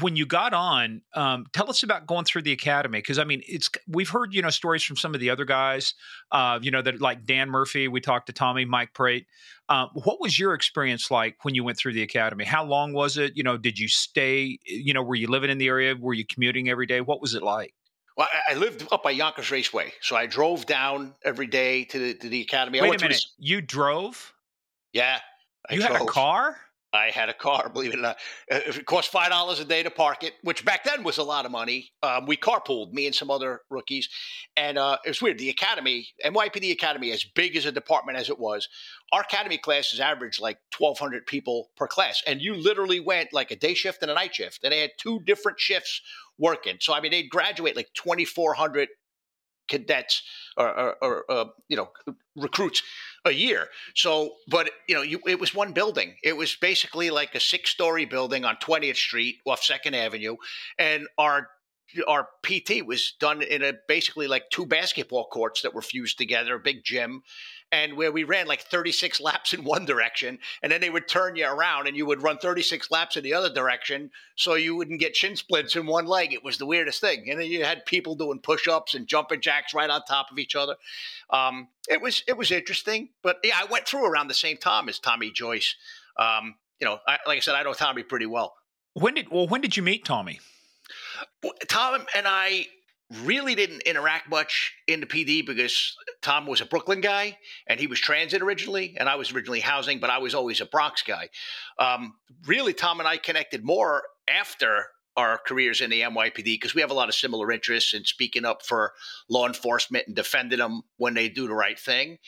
when 0.00 0.16
you 0.16 0.26
got 0.26 0.52
on, 0.52 1.02
um, 1.14 1.46
tell 1.52 1.70
us 1.70 1.82
about 1.82 2.06
going 2.06 2.24
through 2.24 2.42
the 2.42 2.52
academy 2.52 2.98
because 2.98 3.18
I 3.18 3.24
mean, 3.24 3.42
it's 3.46 3.70
we've 3.88 4.08
heard 4.08 4.34
you 4.34 4.42
know 4.42 4.50
stories 4.50 4.82
from 4.82 4.96
some 4.96 5.14
of 5.14 5.20
the 5.20 5.30
other 5.30 5.44
guys, 5.44 5.94
uh, 6.32 6.58
you 6.60 6.70
know 6.70 6.82
that 6.82 7.00
like 7.00 7.24
Dan 7.24 7.50
Murphy. 7.50 7.88
We 7.88 8.00
talked 8.00 8.26
to 8.26 8.32
Tommy, 8.32 8.64
Mike 8.64 8.94
Prate. 8.94 9.26
Um, 9.68 9.90
what 9.94 10.20
was 10.20 10.38
your 10.38 10.54
experience 10.54 11.10
like 11.10 11.36
when 11.44 11.54
you 11.54 11.64
went 11.64 11.78
through 11.78 11.94
the 11.94 12.02
academy? 12.02 12.44
How 12.44 12.64
long 12.64 12.92
was 12.92 13.16
it? 13.16 13.36
You 13.36 13.42
know, 13.42 13.56
did 13.56 13.78
you 13.78 13.88
stay? 13.88 14.58
You 14.64 14.94
know, 14.94 15.02
were 15.02 15.14
you 15.14 15.28
living 15.28 15.50
in 15.50 15.58
the 15.58 15.68
area? 15.68 15.94
Were 15.98 16.14
you 16.14 16.24
commuting 16.24 16.68
every 16.68 16.86
day? 16.86 17.00
What 17.00 17.20
was 17.20 17.34
it 17.34 17.42
like? 17.42 17.72
Well, 18.16 18.28
I 18.48 18.54
lived 18.54 18.86
up 18.90 19.02
by 19.02 19.10
Yonkers 19.10 19.50
Raceway, 19.50 19.92
so 20.00 20.16
I 20.16 20.26
drove 20.26 20.64
down 20.64 21.14
every 21.22 21.46
day 21.46 21.84
to 21.84 21.98
the 21.98 22.14
to 22.14 22.28
the 22.28 22.40
academy. 22.40 22.80
Wait 22.80 23.00
a 23.00 23.04
minute, 23.04 23.24
you 23.38 23.60
drove? 23.60 24.32
Yeah, 24.92 25.20
I 25.68 25.74
you 25.74 25.80
drove. 25.80 25.92
had 25.92 26.02
a 26.02 26.06
car? 26.06 26.56
I 26.96 27.10
had 27.10 27.28
a 27.28 27.34
car, 27.34 27.68
believe 27.72 27.92
it 27.92 27.98
or 27.98 28.02
not. 28.02 28.16
Uh, 28.50 28.60
it 28.66 28.86
cost 28.86 29.10
five 29.10 29.30
dollars 29.30 29.60
a 29.60 29.64
day 29.64 29.82
to 29.82 29.90
park 29.90 30.24
it, 30.24 30.34
which 30.42 30.64
back 30.64 30.84
then 30.84 31.02
was 31.02 31.18
a 31.18 31.22
lot 31.22 31.44
of 31.44 31.52
money. 31.52 31.90
Um, 32.02 32.26
we 32.26 32.36
carpooled, 32.36 32.92
me 32.92 33.06
and 33.06 33.14
some 33.14 33.30
other 33.30 33.60
rookies, 33.70 34.08
and 34.56 34.78
uh, 34.78 34.98
it 35.04 35.08
was 35.08 35.22
weird. 35.22 35.38
The 35.38 35.50
academy, 35.50 36.08
NYPD 36.24 36.72
Academy, 36.72 37.12
as 37.12 37.24
big 37.24 37.56
as 37.56 37.66
a 37.66 37.72
department 37.72 38.18
as 38.18 38.28
it 38.30 38.38
was, 38.38 38.68
our 39.12 39.20
academy 39.20 39.58
classes 39.58 40.00
averaged 40.00 40.40
like 40.40 40.58
twelve 40.70 40.98
hundred 40.98 41.26
people 41.26 41.70
per 41.76 41.86
class, 41.86 42.22
and 42.26 42.40
you 42.40 42.54
literally 42.54 43.00
went 43.00 43.32
like 43.32 43.50
a 43.50 43.56
day 43.56 43.74
shift 43.74 44.02
and 44.02 44.10
a 44.10 44.14
night 44.14 44.34
shift, 44.34 44.64
and 44.64 44.72
they 44.72 44.80
had 44.80 44.90
two 44.98 45.20
different 45.20 45.60
shifts 45.60 46.00
working. 46.38 46.76
So 46.80 46.94
I 46.94 47.00
mean, 47.00 47.12
they'd 47.12 47.30
graduate 47.30 47.76
like 47.76 47.90
twenty 47.94 48.24
four 48.24 48.54
hundred 48.54 48.88
cadets 49.68 50.22
or, 50.56 50.68
or, 50.68 50.96
or 51.02 51.24
uh, 51.28 51.44
you 51.68 51.76
know 51.76 51.90
recruits 52.36 52.82
a 53.26 53.32
year. 53.32 53.68
So, 53.94 54.30
but 54.48 54.70
you 54.88 54.94
know, 54.94 55.02
you, 55.02 55.20
it 55.26 55.38
was 55.38 55.54
one 55.54 55.72
building. 55.72 56.14
It 56.22 56.36
was 56.36 56.56
basically 56.56 57.10
like 57.10 57.34
a 57.34 57.40
six-story 57.40 58.06
building 58.06 58.44
on 58.44 58.56
20th 58.56 58.96
Street 58.96 59.36
off 59.44 59.62
Second 59.62 59.94
Avenue, 59.94 60.36
and 60.78 61.06
our 61.18 61.48
our 62.08 62.28
PT 62.42 62.84
was 62.84 63.14
done 63.20 63.42
in 63.42 63.62
a 63.62 63.72
basically 63.86 64.26
like 64.26 64.50
two 64.50 64.66
basketball 64.66 65.28
courts 65.28 65.62
that 65.62 65.74
were 65.74 65.82
fused 65.82 66.18
together, 66.18 66.56
a 66.56 66.60
big 66.60 66.84
gym, 66.84 67.22
and 67.76 67.94
where 67.94 68.10
we 68.10 68.24
ran 68.24 68.46
like 68.46 68.62
36 68.62 69.20
laps 69.20 69.52
in 69.52 69.62
one 69.62 69.84
direction 69.84 70.38
and 70.62 70.72
then 70.72 70.80
they 70.80 70.88
would 70.88 71.06
turn 71.06 71.36
you 71.36 71.46
around 71.46 71.86
and 71.86 71.96
you 71.96 72.06
would 72.06 72.22
run 72.22 72.38
36 72.38 72.90
laps 72.90 73.16
in 73.16 73.22
the 73.22 73.34
other 73.34 73.52
direction 73.52 74.10
so 74.34 74.54
you 74.54 74.74
wouldn't 74.74 75.00
get 75.00 75.14
shin 75.14 75.36
splints 75.36 75.76
in 75.76 75.86
one 75.86 76.06
leg. 76.06 76.32
It 76.32 76.42
was 76.42 76.56
the 76.56 76.64
weirdest 76.64 77.02
thing. 77.02 77.28
And 77.28 77.38
then 77.38 77.48
you 77.48 77.64
had 77.64 77.84
people 77.84 78.14
doing 78.14 78.38
push-ups 78.38 78.94
and 78.94 79.06
jumping 79.06 79.42
jacks 79.42 79.74
right 79.74 79.90
on 79.90 80.02
top 80.04 80.30
of 80.30 80.38
each 80.38 80.56
other. 80.56 80.76
Um, 81.28 81.68
it 81.88 82.00
was 82.00 82.22
it 82.26 82.36
was 82.36 82.50
interesting 82.50 83.10
but 83.22 83.38
yeah 83.44 83.54
i 83.60 83.64
went 83.64 83.86
through 83.86 84.04
around 84.06 84.26
the 84.26 84.34
same 84.34 84.56
time 84.56 84.88
as 84.88 84.98
tommy 84.98 85.30
joyce. 85.30 85.76
Um, 86.18 86.54
you 86.80 86.86
know 86.86 86.98
I, 87.06 87.18
like 87.26 87.36
i 87.36 87.40
said 87.40 87.54
i 87.54 87.62
know 87.62 87.74
tommy 87.74 88.02
pretty 88.02 88.26
well. 88.26 88.54
When 88.94 89.14
did 89.14 89.28
well 89.30 89.46
when 89.46 89.60
did 89.60 89.76
you 89.76 89.82
meet 89.82 90.04
tommy? 90.04 90.40
Tom 91.68 92.06
and 92.14 92.26
I 92.26 92.66
really 93.22 93.54
didn't 93.54 93.82
interact 93.82 94.28
much 94.28 94.74
in 94.86 95.00
the 95.00 95.06
PD 95.06 95.46
because 95.46 95.96
Tom 96.22 96.46
was 96.46 96.60
a 96.60 96.66
Brooklyn 96.66 97.00
guy 97.00 97.38
and 97.68 97.78
he 97.78 97.86
was 97.86 98.00
transit 98.00 98.42
originally, 98.42 98.96
and 98.98 99.08
I 99.08 99.16
was 99.16 99.32
originally 99.32 99.60
housing, 99.60 100.00
but 100.00 100.10
I 100.10 100.18
was 100.18 100.34
always 100.34 100.60
a 100.60 100.66
Bronx 100.66 101.02
guy. 101.02 101.28
Um, 101.78 102.14
really, 102.46 102.72
Tom 102.72 102.98
and 102.98 103.08
I 103.08 103.16
connected 103.16 103.64
more 103.64 104.02
after 104.28 104.86
our 105.16 105.38
careers 105.38 105.80
in 105.80 105.90
the 105.90 106.02
NYPD 106.02 106.44
because 106.44 106.74
we 106.74 106.82
have 106.82 106.90
a 106.90 106.94
lot 106.94 107.08
of 107.08 107.14
similar 107.14 107.50
interests 107.50 107.94
in 107.94 108.04
speaking 108.04 108.44
up 108.44 108.64
for 108.64 108.92
law 109.30 109.46
enforcement 109.46 110.06
and 110.06 110.14
defending 110.14 110.58
them 110.58 110.82
when 110.98 111.14
they 111.14 111.28
do 111.28 111.48
the 111.48 111.54
right 111.54 111.78
thing. 111.78 112.18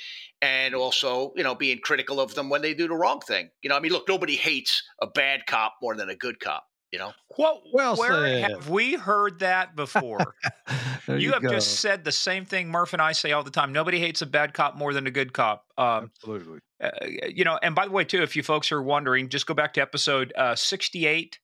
And 0.40 0.74
also, 0.74 1.32
you 1.36 1.42
know, 1.42 1.54
being 1.54 1.80
critical 1.82 2.18
of 2.20 2.34
them 2.34 2.48
when 2.48 2.62
they 2.62 2.72
do 2.72 2.88
the 2.88 2.94
wrong 2.94 3.20
thing. 3.20 3.50
You 3.62 3.68
know, 3.68 3.76
I 3.76 3.80
mean, 3.80 3.92
look, 3.92 4.08
nobody 4.08 4.36
hates 4.36 4.82
a 5.02 5.06
bad 5.06 5.44
cop 5.46 5.74
more 5.82 5.96
than 5.96 6.08
a 6.08 6.16
good 6.16 6.40
cop. 6.40 6.64
You 6.92 6.98
know, 6.98 7.12
well, 7.36 7.62
well 7.72 7.96
where 7.96 8.26
said. 8.26 8.50
have 8.50 8.70
we 8.70 8.94
heard 8.94 9.40
that 9.40 9.76
before? 9.76 10.34
you, 11.08 11.16
you, 11.16 11.32
have 11.32 11.42
go. 11.42 11.50
just 11.50 11.80
said 11.80 12.02
the 12.02 12.12
same 12.12 12.46
thing 12.46 12.70
Murph 12.70 12.94
and 12.94 13.02
I 13.02 13.12
say 13.12 13.32
all 13.32 13.42
the 13.42 13.50
time. 13.50 13.72
Nobody 13.72 14.00
hates 14.00 14.22
a 14.22 14.26
bad 14.26 14.54
cop 14.54 14.76
more 14.76 14.94
than 14.94 15.06
a 15.06 15.10
good 15.10 15.34
cop. 15.34 15.66
Um, 15.76 16.10
Absolutely. 16.16 16.60
Uh, 16.82 16.90
you 17.28 17.44
know, 17.44 17.58
and 17.62 17.74
by 17.74 17.84
the 17.84 17.92
way, 17.92 18.04
too, 18.04 18.22
if 18.22 18.36
you 18.36 18.42
folks 18.42 18.72
are 18.72 18.82
wondering, 18.82 19.28
just 19.28 19.46
go 19.46 19.52
back 19.52 19.74
to 19.74 19.82
episode 19.82 20.32
uh, 20.36 20.54
68, 20.54 21.38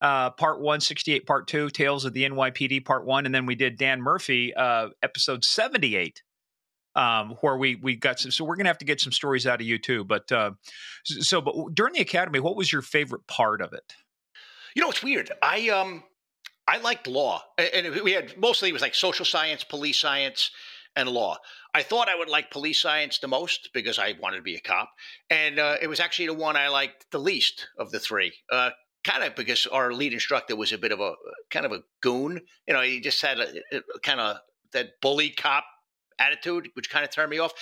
uh, 0.00 0.30
part 0.30 0.60
one, 0.60 0.80
68, 0.80 1.24
part 1.24 1.46
two, 1.46 1.70
Tales 1.70 2.04
of 2.04 2.12
the 2.12 2.24
NYPD, 2.24 2.84
part 2.84 3.06
one. 3.06 3.26
And 3.26 3.34
then 3.34 3.46
we 3.46 3.54
did 3.54 3.78
Dan 3.78 4.02
Murphy, 4.02 4.52
uh, 4.54 4.88
episode 5.02 5.44
78 5.44 6.22
um, 6.96 7.36
where 7.40 7.56
we 7.56 7.76
we 7.76 7.96
got 7.96 8.18
some. 8.18 8.30
So 8.30 8.44
we're 8.44 8.56
gonna 8.56 8.68
have 8.68 8.78
to 8.78 8.84
get 8.84 9.00
some 9.00 9.12
stories 9.12 9.46
out 9.46 9.60
of 9.60 9.66
you 9.66 9.78
too. 9.78 10.04
But 10.04 10.30
uh, 10.32 10.52
so, 11.04 11.40
but 11.40 11.54
during 11.74 11.94
the 11.94 12.00
academy, 12.00 12.40
what 12.40 12.56
was 12.56 12.72
your 12.72 12.82
favorite 12.82 13.26
part 13.26 13.60
of 13.60 13.72
it? 13.72 13.94
You 14.74 14.82
know, 14.82 14.90
it's 14.90 15.02
weird. 15.02 15.30
I 15.42 15.68
um 15.70 16.04
I 16.66 16.78
liked 16.78 17.06
law, 17.06 17.42
and 17.58 17.94
we 18.02 18.12
had 18.12 18.36
mostly 18.38 18.68
it 18.68 18.72
was 18.72 18.82
like 18.82 18.94
social 18.94 19.24
science, 19.24 19.64
police 19.64 19.98
science, 19.98 20.50
and 20.96 21.08
law. 21.08 21.38
I 21.74 21.82
thought 21.82 22.08
I 22.08 22.16
would 22.16 22.28
like 22.28 22.50
police 22.50 22.80
science 22.80 23.18
the 23.18 23.28
most 23.28 23.70
because 23.72 23.98
I 23.98 24.14
wanted 24.20 24.38
to 24.38 24.42
be 24.42 24.56
a 24.56 24.60
cop, 24.60 24.90
and 25.28 25.58
uh, 25.58 25.76
it 25.80 25.88
was 25.88 26.00
actually 26.00 26.26
the 26.26 26.34
one 26.34 26.56
I 26.56 26.68
liked 26.68 27.06
the 27.10 27.18
least 27.18 27.68
of 27.78 27.90
the 27.90 28.00
three. 28.00 28.32
Uh, 28.50 28.70
kind 29.04 29.24
of 29.24 29.34
because 29.34 29.66
our 29.66 29.92
lead 29.92 30.12
instructor 30.12 30.56
was 30.56 30.72
a 30.72 30.78
bit 30.78 30.92
of 30.92 31.00
a 31.00 31.14
kind 31.50 31.66
of 31.66 31.72
a 31.72 31.82
goon. 32.02 32.40
You 32.66 32.74
know, 32.74 32.82
he 32.82 33.00
just 33.00 33.22
had 33.22 33.38
a, 33.38 33.48
a 33.72 34.00
kind 34.02 34.20
of 34.20 34.38
that 34.72 35.00
bully 35.00 35.30
cop 35.30 35.64
attitude, 36.20 36.68
which 36.74 36.90
kind 36.90 37.04
of 37.04 37.10
turned 37.10 37.30
me 37.30 37.38
off. 37.38 37.52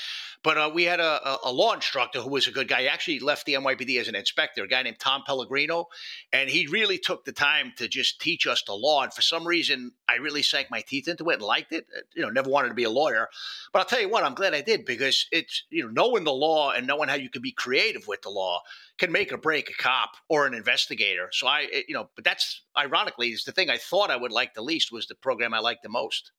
But 0.42 0.58
uh, 0.58 0.70
we 0.72 0.84
had 0.84 1.00
a, 1.00 1.38
a, 1.44 1.50
law 1.50 1.72
instructor 1.72 2.20
who 2.20 2.30
was 2.30 2.46
a 2.46 2.52
good 2.52 2.68
guy. 2.68 2.82
He 2.82 2.88
actually 2.88 3.18
left 3.18 3.44
the 3.44 3.54
NYPD 3.54 3.98
as 3.98 4.06
an 4.06 4.14
inspector, 4.14 4.62
a 4.62 4.68
guy 4.68 4.82
named 4.82 4.98
Tom 5.00 5.22
Pellegrino. 5.26 5.88
And 6.32 6.48
he 6.48 6.68
really 6.68 6.96
took 6.98 7.24
the 7.24 7.32
time 7.32 7.72
to 7.76 7.88
just 7.88 8.20
teach 8.20 8.46
us 8.46 8.62
the 8.62 8.74
law. 8.74 9.02
And 9.02 9.12
for 9.12 9.22
some 9.22 9.46
reason, 9.46 9.92
I 10.08 10.16
really 10.16 10.42
sank 10.42 10.70
my 10.70 10.80
teeth 10.80 11.08
into 11.08 11.28
it 11.30 11.34
and 11.34 11.42
liked 11.42 11.72
it. 11.72 11.86
Uh, 11.96 12.00
you 12.14 12.22
know, 12.22 12.30
never 12.30 12.50
wanted 12.50 12.68
to 12.68 12.74
be 12.74 12.84
a 12.84 12.90
lawyer. 12.90 13.28
But 13.72 13.80
I'll 13.80 13.84
tell 13.86 14.00
you 14.00 14.08
what, 14.08 14.22
I'm 14.22 14.34
glad 14.34 14.54
I 14.54 14.60
did 14.60 14.84
because 14.84 15.26
it's, 15.32 15.64
you 15.70 15.84
know, 15.84 15.90
knowing 15.90 16.24
the 16.24 16.32
law 16.32 16.70
and 16.70 16.86
knowing 16.86 17.08
how 17.08 17.16
you 17.16 17.30
can 17.30 17.42
be 17.42 17.52
creative 17.52 18.06
with 18.06 18.22
the 18.22 18.30
law 18.30 18.62
can 18.98 19.10
make 19.10 19.32
or 19.32 19.38
break 19.38 19.70
a 19.70 19.74
cop 19.74 20.10
or 20.28 20.46
an 20.46 20.54
investigator. 20.54 21.30
So 21.32 21.46
I, 21.48 21.68
you 21.88 21.94
know, 21.94 22.10
but 22.14 22.24
that's 22.24 22.62
ironically 22.76 23.30
is 23.30 23.44
the 23.44 23.52
thing 23.52 23.70
I 23.70 23.76
thought 23.76 24.10
I 24.10 24.16
would 24.16 24.32
like 24.32 24.54
the 24.54 24.62
least 24.62 24.92
was 24.92 25.06
the 25.06 25.14
program 25.16 25.52
I 25.52 25.58
liked 25.58 25.82
the 25.82 25.88
most. 25.88 26.32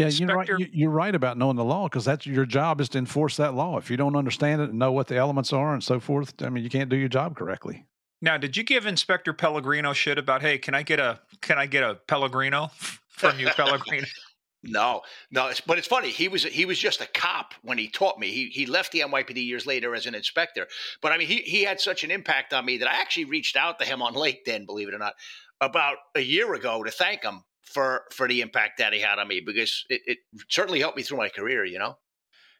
Yeah, 0.00 0.08
you're 0.08 0.34
right. 0.34 0.48
You're 0.72 0.90
right 0.90 1.14
about 1.14 1.36
knowing 1.36 1.56
the 1.56 1.64
law 1.64 1.84
because 1.84 2.04
that's 2.04 2.26
your 2.26 2.46
job 2.46 2.80
is 2.80 2.88
to 2.90 2.98
enforce 2.98 3.36
that 3.36 3.54
law. 3.54 3.76
If 3.76 3.90
you 3.90 3.96
don't 3.96 4.16
understand 4.16 4.62
it 4.62 4.70
and 4.70 4.78
know 4.78 4.92
what 4.92 5.08
the 5.08 5.16
elements 5.16 5.52
are 5.52 5.74
and 5.74 5.82
so 5.82 6.00
forth, 6.00 6.34
I 6.42 6.48
mean, 6.48 6.64
you 6.64 6.70
can't 6.70 6.88
do 6.88 6.96
your 6.96 7.08
job 7.08 7.36
correctly. 7.36 7.86
Now, 8.22 8.36
did 8.36 8.56
you 8.56 8.62
give 8.62 8.86
Inspector 8.86 9.32
Pellegrino 9.34 9.92
shit 9.92 10.18
about, 10.18 10.42
hey, 10.42 10.58
can 10.58 10.74
I 10.74 10.82
get 10.82 11.00
a 11.00 11.20
can 11.40 11.58
I 11.58 11.66
get 11.66 11.82
a 11.82 11.96
Pellegrino 12.06 12.70
from 13.08 13.38
you, 13.38 13.48
Pellegrino? 13.48 14.06
No, 14.62 15.00
no, 15.30 15.46
it's, 15.46 15.62
but 15.62 15.78
it's 15.78 15.86
funny. 15.86 16.10
He 16.10 16.28
was 16.28 16.44
he 16.44 16.66
was 16.66 16.78
just 16.78 17.00
a 17.00 17.06
cop 17.06 17.54
when 17.62 17.78
he 17.78 17.88
taught 17.88 18.18
me. 18.18 18.30
He 18.30 18.48
he 18.48 18.66
left 18.66 18.92
the 18.92 19.00
NYPD 19.00 19.46
years 19.46 19.64
later 19.64 19.94
as 19.94 20.04
an 20.04 20.14
inspector. 20.14 20.66
But 21.00 21.12
I 21.12 21.16
mean, 21.16 21.28
he 21.28 21.36
he 21.38 21.64
had 21.64 21.80
such 21.80 22.04
an 22.04 22.10
impact 22.10 22.52
on 22.52 22.66
me 22.66 22.76
that 22.76 22.86
I 22.86 23.00
actually 23.00 23.24
reached 23.24 23.56
out 23.56 23.78
to 23.78 23.86
him 23.86 24.02
on 24.02 24.12
LinkedIn, 24.12 24.66
believe 24.66 24.88
it 24.88 24.94
or 24.94 24.98
not, 24.98 25.14
about 25.62 25.96
a 26.14 26.20
year 26.20 26.52
ago 26.52 26.82
to 26.82 26.90
thank 26.90 27.22
him 27.22 27.42
for 27.72 28.02
for 28.12 28.28
the 28.28 28.40
impact 28.40 28.78
that 28.78 28.92
he 28.92 29.00
had 29.00 29.18
on 29.18 29.28
me 29.28 29.40
because 29.44 29.84
it, 29.88 30.00
it 30.06 30.18
certainly 30.48 30.80
helped 30.80 30.96
me 30.96 31.02
through 31.02 31.18
my 31.18 31.28
career. 31.28 31.64
You 31.64 31.78
know. 31.78 31.98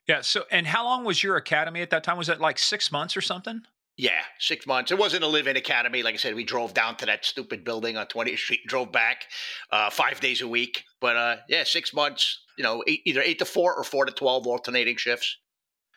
Yeah. 0.06 0.22
So, 0.22 0.44
and 0.50 0.66
how 0.66 0.84
long 0.84 1.04
was 1.04 1.22
your 1.22 1.36
academy 1.36 1.82
at 1.82 1.90
that 1.90 2.02
time? 2.04 2.18
Was 2.18 2.28
it 2.28 2.40
like 2.40 2.58
six 2.58 2.90
months 2.90 3.16
or 3.16 3.20
something? 3.20 3.62
Yeah, 3.96 4.22
six 4.38 4.66
months. 4.66 4.90
It 4.90 4.98
wasn't 4.98 5.24
a 5.24 5.26
live-in 5.26 5.58
academy. 5.58 6.02
Like 6.02 6.14
I 6.14 6.16
said, 6.16 6.34
we 6.34 6.42
drove 6.42 6.72
down 6.72 6.96
to 6.96 7.06
that 7.06 7.22
stupid 7.22 7.64
building 7.64 7.98
on 7.98 8.06
20th 8.06 8.38
Street, 8.38 8.60
drove 8.66 8.90
back 8.90 9.26
uh, 9.70 9.90
five 9.90 10.20
days 10.20 10.40
a 10.40 10.48
week. 10.48 10.84
But 11.02 11.16
uh, 11.16 11.36
yeah, 11.50 11.64
six 11.64 11.92
months. 11.92 12.40
You 12.56 12.64
know, 12.64 12.82
eight, 12.86 13.02
either 13.04 13.20
eight 13.20 13.38
to 13.40 13.44
four 13.44 13.74
or 13.74 13.84
four 13.84 14.06
to 14.06 14.12
twelve 14.12 14.46
alternating 14.46 14.96
shifts. 14.96 15.36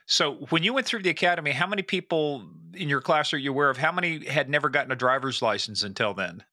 So 0.06 0.46
when 0.50 0.64
you 0.64 0.74
went 0.74 0.86
through 0.86 1.04
the 1.04 1.10
academy, 1.10 1.52
how 1.52 1.68
many 1.68 1.82
people 1.82 2.50
in 2.74 2.90
your 2.90 3.02
class 3.02 3.34
are 3.34 3.38
you 3.38 3.52
aware 3.52 3.70
of? 3.70 3.78
How 3.78 3.92
many 3.92 4.26
had 4.26 4.50
never 4.50 4.70
gotten 4.70 4.92
a 4.92 4.96
driver's 4.96 5.42
license 5.42 5.84
until 5.84 6.14
then? 6.14 6.44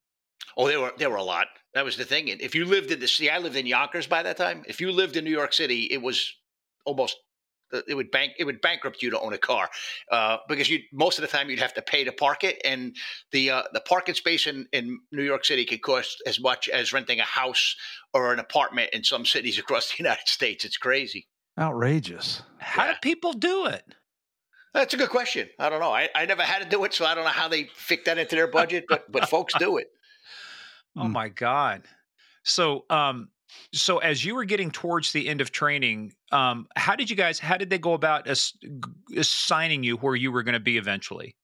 Oh, 0.56 0.68
there 0.68 0.80
were 0.80 0.92
there 0.98 1.10
were 1.10 1.16
a 1.16 1.24
lot. 1.24 1.48
That 1.74 1.84
was 1.84 1.96
the 1.96 2.04
thing. 2.04 2.28
If 2.28 2.54
you 2.54 2.64
lived 2.64 2.90
in 2.90 2.98
the 2.98 3.06
city, 3.06 3.30
I 3.30 3.38
lived 3.38 3.56
in 3.56 3.66
Yonkers 3.66 4.06
by 4.06 4.22
that 4.24 4.36
time. 4.36 4.64
If 4.66 4.80
you 4.80 4.90
lived 4.90 5.16
in 5.16 5.24
New 5.24 5.30
York 5.30 5.52
City, 5.52 5.84
it 5.84 6.02
was 6.02 6.34
almost 6.84 7.16
it 7.72 7.94
would 7.94 8.10
bank 8.10 8.32
it 8.38 8.44
would 8.44 8.60
bankrupt 8.60 9.02
you 9.02 9.10
to 9.10 9.20
own 9.20 9.32
a 9.32 9.38
car 9.38 9.68
uh, 10.10 10.38
because 10.48 10.68
you 10.68 10.80
most 10.92 11.18
of 11.18 11.22
the 11.22 11.28
time 11.28 11.50
you'd 11.50 11.60
have 11.60 11.74
to 11.74 11.82
pay 11.82 12.04
to 12.04 12.12
park 12.12 12.44
it, 12.44 12.60
and 12.64 12.96
the 13.32 13.50
uh, 13.50 13.62
the 13.72 13.80
parking 13.80 14.14
space 14.14 14.46
in, 14.46 14.66
in 14.72 14.98
New 15.12 15.22
York 15.22 15.44
City 15.44 15.64
could 15.64 15.82
cost 15.82 16.22
as 16.26 16.40
much 16.40 16.68
as 16.68 16.92
renting 16.92 17.20
a 17.20 17.24
house 17.24 17.76
or 18.12 18.32
an 18.32 18.38
apartment 18.38 18.90
in 18.92 19.04
some 19.04 19.24
cities 19.24 19.58
across 19.58 19.88
the 19.96 20.02
United 20.02 20.26
States. 20.26 20.64
It's 20.64 20.76
crazy, 20.76 21.28
outrageous. 21.58 22.42
How 22.58 22.86
yeah. 22.86 22.92
do 22.92 22.98
people 23.02 23.32
do 23.32 23.66
it? 23.66 23.84
That's 24.72 24.94
a 24.94 24.96
good 24.96 25.10
question. 25.10 25.48
I 25.58 25.68
don't 25.68 25.80
know. 25.80 25.92
I, 25.92 26.08
I 26.14 26.26
never 26.26 26.42
had 26.42 26.62
to 26.62 26.68
do 26.68 26.84
it, 26.84 26.94
so 26.94 27.04
I 27.04 27.14
don't 27.14 27.24
know 27.24 27.30
how 27.30 27.48
they 27.48 27.64
fit 27.74 28.04
that 28.04 28.18
into 28.18 28.36
their 28.36 28.48
budget, 28.48 28.84
but 28.88 29.10
but 29.10 29.28
folks 29.28 29.54
do 29.58 29.78
it. 29.78 29.88
Oh 30.96 31.08
my 31.08 31.28
god! 31.28 31.82
So 32.42 32.84
um, 32.90 33.28
so 33.72 33.98
as 33.98 34.24
you 34.24 34.34
were 34.34 34.44
getting 34.44 34.70
towards 34.70 35.12
the 35.12 35.28
end 35.28 35.40
of 35.40 35.52
training 35.52 36.12
um, 36.32 36.66
how 36.76 36.96
did 36.96 37.10
you 37.10 37.16
guys 37.16 37.38
how 37.38 37.56
did 37.56 37.70
they 37.70 37.78
go 37.78 37.94
about 37.94 38.28
ass- 38.28 38.56
assigning 39.16 39.82
you 39.82 39.96
where 39.96 40.14
you 40.14 40.32
were 40.32 40.42
going 40.42 40.54
to 40.54 40.60
be 40.60 40.76
eventually? 40.76 41.36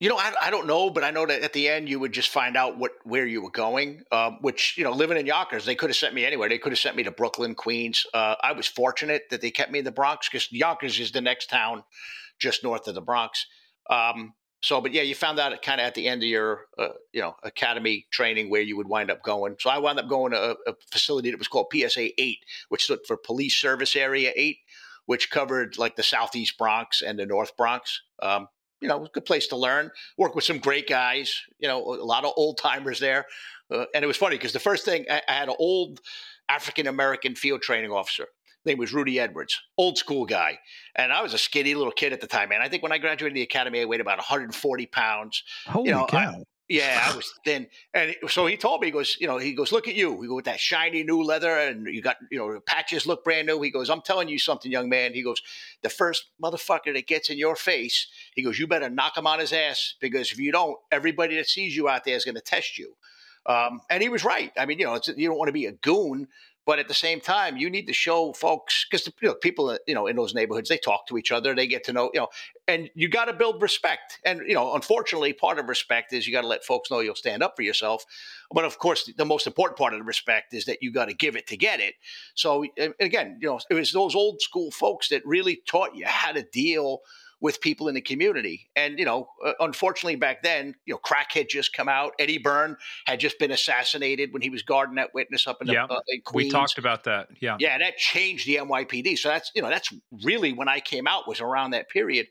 You 0.00 0.08
know 0.08 0.16
I, 0.18 0.32
I, 0.42 0.50
don't 0.50 0.66
know 0.66 0.90
but 0.90 1.04
i 1.04 1.12
know 1.12 1.24
that 1.26 1.42
at 1.42 1.52
the 1.52 1.68
end 1.68 1.88
you 1.88 2.00
would 2.00 2.10
just 2.10 2.30
find 2.30 2.56
out 2.56 2.76
what 2.76 2.90
where 3.04 3.24
you 3.24 3.40
were 3.40 3.52
going 3.52 4.02
um, 4.10 4.38
which 4.40 4.74
you 4.76 4.82
know 4.82 4.90
living 4.90 5.16
in 5.16 5.26
yonkers 5.26 5.64
they 5.64 5.76
could 5.76 5.90
have 5.90 5.96
sent 5.96 6.12
me 6.12 6.26
anywhere. 6.26 6.48
They 6.48 6.58
could 6.58 6.72
have 6.72 6.78
sent 6.78 6.96
me 6.96 7.04
to 7.04 7.12
brooklyn 7.12 7.54
queens. 7.54 8.04
Uh, 8.12 8.34
i 8.42 8.52
was 8.52 8.66
fortunate 8.66 9.22
that 9.30 9.40
they 9.40 9.50
kept 9.50 9.70
me 9.70 9.78
in 9.78 9.84
the 9.84 9.92
bronx 9.92 10.28
because 10.28 10.50
yonkers 10.50 10.98
is 10.98 11.12
the 11.12 11.20
next 11.20 11.50
town 11.50 11.84
just 12.40 12.64
north 12.64 12.88
of 12.88 12.96
the 12.96 13.00
bronx. 13.00 13.46
Um, 13.88 14.34
so, 14.62 14.80
but 14.80 14.92
yeah, 14.92 15.02
you 15.02 15.16
found 15.16 15.40
out 15.40 15.60
kind 15.60 15.80
of 15.80 15.86
at 15.86 15.94
the 15.94 16.06
end 16.06 16.22
of 16.22 16.28
your, 16.28 16.66
uh, 16.78 16.90
you 17.12 17.20
know, 17.20 17.34
academy 17.42 18.06
training 18.12 18.48
where 18.48 18.62
you 18.62 18.76
would 18.76 18.88
wind 18.88 19.10
up 19.10 19.22
going. 19.24 19.56
So 19.58 19.68
I 19.68 19.78
wound 19.78 19.98
up 19.98 20.08
going 20.08 20.30
to 20.32 20.52
a, 20.52 20.70
a, 20.70 20.74
facility 20.90 21.32
that 21.32 21.38
was 21.38 21.48
called 21.48 21.66
PSA 21.72 22.20
8, 22.20 22.38
which 22.68 22.84
stood 22.84 23.00
for 23.06 23.16
Police 23.16 23.56
Service 23.56 23.96
Area 23.96 24.32
8, 24.36 24.56
which 25.06 25.30
covered 25.30 25.78
like 25.78 25.96
the 25.96 26.04
Southeast 26.04 26.56
Bronx 26.58 27.02
and 27.02 27.18
the 27.18 27.26
North 27.26 27.56
Bronx. 27.56 28.02
Um, 28.22 28.46
you 28.80 28.86
know, 28.86 29.08
good 29.12 29.24
place 29.24 29.48
to 29.48 29.56
learn, 29.56 29.90
work 30.16 30.36
with 30.36 30.44
some 30.44 30.58
great 30.58 30.88
guys, 30.88 31.40
you 31.58 31.66
know, 31.66 31.80
a 31.80 32.04
lot 32.04 32.24
of 32.24 32.32
old 32.36 32.58
timers 32.58 33.00
there. 33.00 33.26
Uh, 33.68 33.86
and 33.94 34.04
it 34.04 34.08
was 34.08 34.16
funny 34.16 34.36
because 34.36 34.52
the 34.52 34.60
first 34.60 34.84
thing 34.84 35.06
I, 35.10 35.22
I 35.28 35.32
had 35.32 35.48
an 35.48 35.56
old 35.58 36.00
African 36.48 36.86
American 36.86 37.34
field 37.34 37.62
training 37.62 37.90
officer 37.90 38.28
name 38.64 38.78
was 38.78 38.92
Rudy 38.92 39.18
Edwards, 39.18 39.60
old 39.76 39.98
school 39.98 40.24
guy. 40.24 40.58
And 40.94 41.12
I 41.12 41.22
was 41.22 41.34
a 41.34 41.38
skinny 41.38 41.74
little 41.74 41.92
kid 41.92 42.12
at 42.12 42.20
the 42.20 42.26
time, 42.26 42.50
man. 42.50 42.60
I 42.60 42.68
think 42.68 42.82
when 42.82 42.92
I 42.92 42.98
graduated 42.98 43.36
the 43.36 43.42
academy, 43.42 43.80
I 43.80 43.84
weighed 43.84 44.00
about 44.00 44.18
140 44.18 44.86
pounds. 44.86 45.42
Holy 45.66 45.88
you 45.88 45.94
know, 45.94 46.06
cow. 46.06 46.18
I, 46.18 46.42
yeah, 46.68 47.06
I 47.10 47.14
was 47.16 47.32
thin. 47.44 47.66
And 47.92 48.14
so 48.28 48.46
he 48.46 48.56
told 48.56 48.80
me, 48.80 48.86
he 48.86 48.90
goes, 48.90 49.16
you 49.20 49.26
know, 49.26 49.38
he 49.38 49.52
goes, 49.52 49.72
look 49.72 49.88
at 49.88 49.94
you. 49.94 50.12
We 50.12 50.26
go 50.26 50.36
with 50.36 50.46
that 50.46 50.60
shiny 50.60 51.02
new 51.02 51.22
leather 51.22 51.58
and 51.58 51.86
you 51.86 52.00
got, 52.00 52.16
you 52.30 52.38
know, 52.38 52.60
patches 52.66 53.06
look 53.06 53.24
brand 53.24 53.46
new. 53.46 53.60
He 53.60 53.70
goes, 53.70 53.90
I'm 53.90 54.00
telling 54.00 54.28
you 54.28 54.38
something, 54.38 54.70
young 54.70 54.88
man. 54.88 55.12
He 55.12 55.22
goes, 55.22 55.42
the 55.82 55.90
first 55.90 56.26
motherfucker 56.42 56.94
that 56.94 57.06
gets 57.06 57.30
in 57.30 57.38
your 57.38 57.56
face, 57.56 58.06
he 58.34 58.42
goes, 58.42 58.58
you 58.58 58.66
better 58.66 58.88
knock 58.88 59.16
him 59.16 59.26
on 59.26 59.38
his 59.38 59.52
ass 59.52 59.94
because 60.00 60.30
if 60.30 60.38
you 60.38 60.52
don't, 60.52 60.76
everybody 60.90 61.36
that 61.36 61.48
sees 61.48 61.76
you 61.76 61.88
out 61.88 62.04
there 62.04 62.16
is 62.16 62.24
going 62.24 62.36
to 62.36 62.40
test 62.40 62.78
you. 62.78 62.94
Um, 63.44 63.80
and 63.90 64.02
he 64.02 64.08
was 64.08 64.24
right. 64.24 64.52
I 64.56 64.66
mean, 64.66 64.78
you 64.78 64.86
know, 64.86 64.98
you 65.16 65.28
don't 65.28 65.38
want 65.38 65.48
to 65.48 65.52
be 65.52 65.66
a 65.66 65.72
goon, 65.72 66.28
but 66.64 66.78
at 66.78 66.88
the 66.88 66.94
same 66.94 67.20
time, 67.20 67.56
you 67.56 67.68
need 67.68 67.86
to 67.86 67.92
show 67.92 68.32
folks 68.32 68.86
because 68.88 69.06
you 69.20 69.28
know, 69.28 69.34
people, 69.34 69.70
uh, 69.70 69.78
you 69.86 69.94
know, 69.94 70.06
in 70.06 70.16
those 70.16 70.34
neighborhoods, 70.34 70.68
they 70.68 70.78
talk 70.78 71.06
to 71.08 71.18
each 71.18 71.32
other, 71.32 71.54
they 71.54 71.66
get 71.66 71.84
to 71.84 71.92
know, 71.92 72.10
you 72.14 72.20
know, 72.20 72.28
and 72.68 72.88
you 72.94 73.08
got 73.08 73.24
to 73.24 73.32
build 73.32 73.60
respect. 73.60 74.20
And 74.24 74.42
you 74.46 74.54
know, 74.54 74.74
unfortunately, 74.74 75.32
part 75.32 75.58
of 75.58 75.68
respect 75.68 76.12
is 76.12 76.26
you 76.26 76.32
got 76.32 76.42
to 76.42 76.46
let 76.46 76.64
folks 76.64 76.90
know 76.90 77.00
you'll 77.00 77.14
stand 77.14 77.42
up 77.42 77.54
for 77.56 77.62
yourself. 77.62 78.04
But 78.52 78.64
of 78.64 78.78
course, 78.78 79.10
the 79.16 79.24
most 79.24 79.46
important 79.46 79.78
part 79.78 79.92
of 79.92 79.98
the 79.98 80.04
respect 80.04 80.54
is 80.54 80.66
that 80.66 80.78
you 80.82 80.92
got 80.92 81.06
to 81.06 81.14
give 81.14 81.36
it 81.36 81.46
to 81.48 81.56
get 81.56 81.80
it. 81.80 81.94
So 82.34 82.64
again, 83.00 83.38
you 83.40 83.48
know, 83.48 83.60
it 83.68 83.74
was 83.74 83.92
those 83.92 84.14
old 84.14 84.40
school 84.40 84.70
folks 84.70 85.08
that 85.08 85.26
really 85.26 85.62
taught 85.66 85.96
you 85.96 86.06
how 86.06 86.32
to 86.32 86.42
deal 86.52 87.00
with 87.42 87.60
people 87.60 87.88
in 87.88 87.94
the 87.94 88.00
community. 88.00 88.70
And, 88.76 89.00
you 89.00 89.04
know, 89.04 89.28
unfortunately 89.58 90.14
back 90.14 90.44
then, 90.44 90.76
you 90.86 90.94
know, 90.94 90.98
crack 90.98 91.32
had 91.32 91.48
just 91.50 91.72
come 91.72 91.88
out. 91.88 92.12
Eddie 92.20 92.38
Byrne 92.38 92.76
had 93.04 93.18
just 93.18 93.36
been 93.40 93.50
assassinated 93.50 94.32
when 94.32 94.42
he 94.42 94.48
was 94.48 94.62
guarding 94.62 94.94
that 94.94 95.12
witness 95.12 95.48
up 95.48 95.60
in, 95.60 95.66
the, 95.66 95.72
yeah, 95.72 95.84
uh, 95.86 96.00
in 96.06 96.22
Queens. 96.22 96.46
We 96.46 96.50
talked 96.50 96.78
about 96.78 97.02
that. 97.04 97.30
Yeah. 97.40 97.56
Yeah. 97.58 97.78
That 97.78 97.96
changed 97.96 98.46
the 98.46 98.56
NYPD. 98.56 99.18
So 99.18 99.28
that's, 99.28 99.50
you 99.56 99.60
know, 99.60 99.70
that's 99.70 99.92
really 100.22 100.52
when 100.52 100.68
I 100.68 100.78
came 100.78 101.08
out 101.08 101.26
was 101.26 101.40
around 101.40 101.72
that 101.72 101.90
period. 101.90 102.28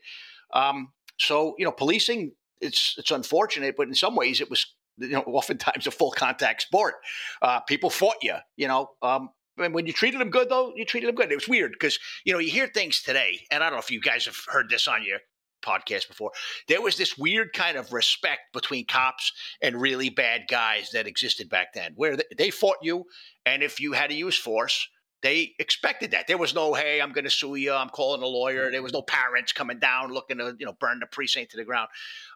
Um, 0.54 0.92
so, 1.18 1.54
you 1.58 1.66
know, 1.66 1.72
policing, 1.72 2.32
it's, 2.62 2.94
it's 2.96 3.10
unfortunate, 3.10 3.76
but 3.76 3.88
in 3.88 3.94
some 3.94 4.16
ways 4.16 4.40
it 4.40 4.48
was, 4.48 4.66
you 4.96 5.10
know, 5.10 5.24
oftentimes 5.26 5.86
a 5.86 5.90
full 5.90 6.12
contact 6.12 6.62
sport. 6.62 6.94
Uh, 7.42 7.60
people 7.60 7.90
fought 7.90 8.16
you, 8.22 8.36
you 8.56 8.66
know, 8.66 8.88
um, 9.02 9.28
and 9.58 9.74
when 9.74 9.86
you 9.86 9.92
treated 9.92 10.20
them 10.20 10.30
good, 10.30 10.48
though, 10.48 10.72
you 10.76 10.84
treated 10.84 11.08
them 11.08 11.14
good. 11.14 11.30
It 11.30 11.36
was 11.36 11.48
weird 11.48 11.72
because 11.72 11.98
you 12.24 12.32
know 12.32 12.38
you 12.38 12.50
hear 12.50 12.66
things 12.66 13.02
today, 13.02 13.40
and 13.50 13.62
I 13.62 13.66
don't 13.66 13.76
know 13.76 13.82
if 13.82 13.90
you 13.90 14.00
guys 14.00 14.26
have 14.26 14.38
heard 14.48 14.68
this 14.68 14.88
on 14.88 15.04
your 15.04 15.18
podcast 15.64 16.08
before. 16.08 16.32
There 16.68 16.82
was 16.82 16.96
this 16.96 17.16
weird 17.16 17.52
kind 17.52 17.76
of 17.76 17.92
respect 17.92 18.52
between 18.52 18.86
cops 18.86 19.32
and 19.62 19.80
really 19.80 20.10
bad 20.10 20.42
guys 20.48 20.90
that 20.90 21.06
existed 21.06 21.48
back 21.48 21.72
then, 21.74 21.92
where 21.96 22.16
they 22.36 22.50
fought 22.50 22.78
you, 22.82 23.04
and 23.46 23.62
if 23.62 23.80
you 23.80 23.92
had 23.92 24.10
to 24.10 24.16
use 24.16 24.36
force, 24.36 24.88
they 25.22 25.54
expected 25.60 26.10
that. 26.10 26.26
There 26.26 26.36
was 26.36 26.54
no, 26.54 26.74
hey, 26.74 27.00
I'm 27.00 27.12
going 27.12 27.24
to 27.24 27.30
sue 27.30 27.54
you. 27.54 27.72
I'm 27.72 27.88
calling 27.88 28.22
a 28.22 28.26
lawyer. 28.26 28.70
There 28.70 28.82
was 28.82 28.92
no 28.92 29.02
parents 29.02 29.52
coming 29.52 29.78
down 29.78 30.12
looking 30.12 30.38
to, 30.38 30.56
you 30.58 30.66
know, 30.66 30.74
burn 30.80 30.98
the 30.98 31.06
precinct 31.06 31.52
to 31.52 31.56
the 31.56 31.64
ground. 31.64 31.88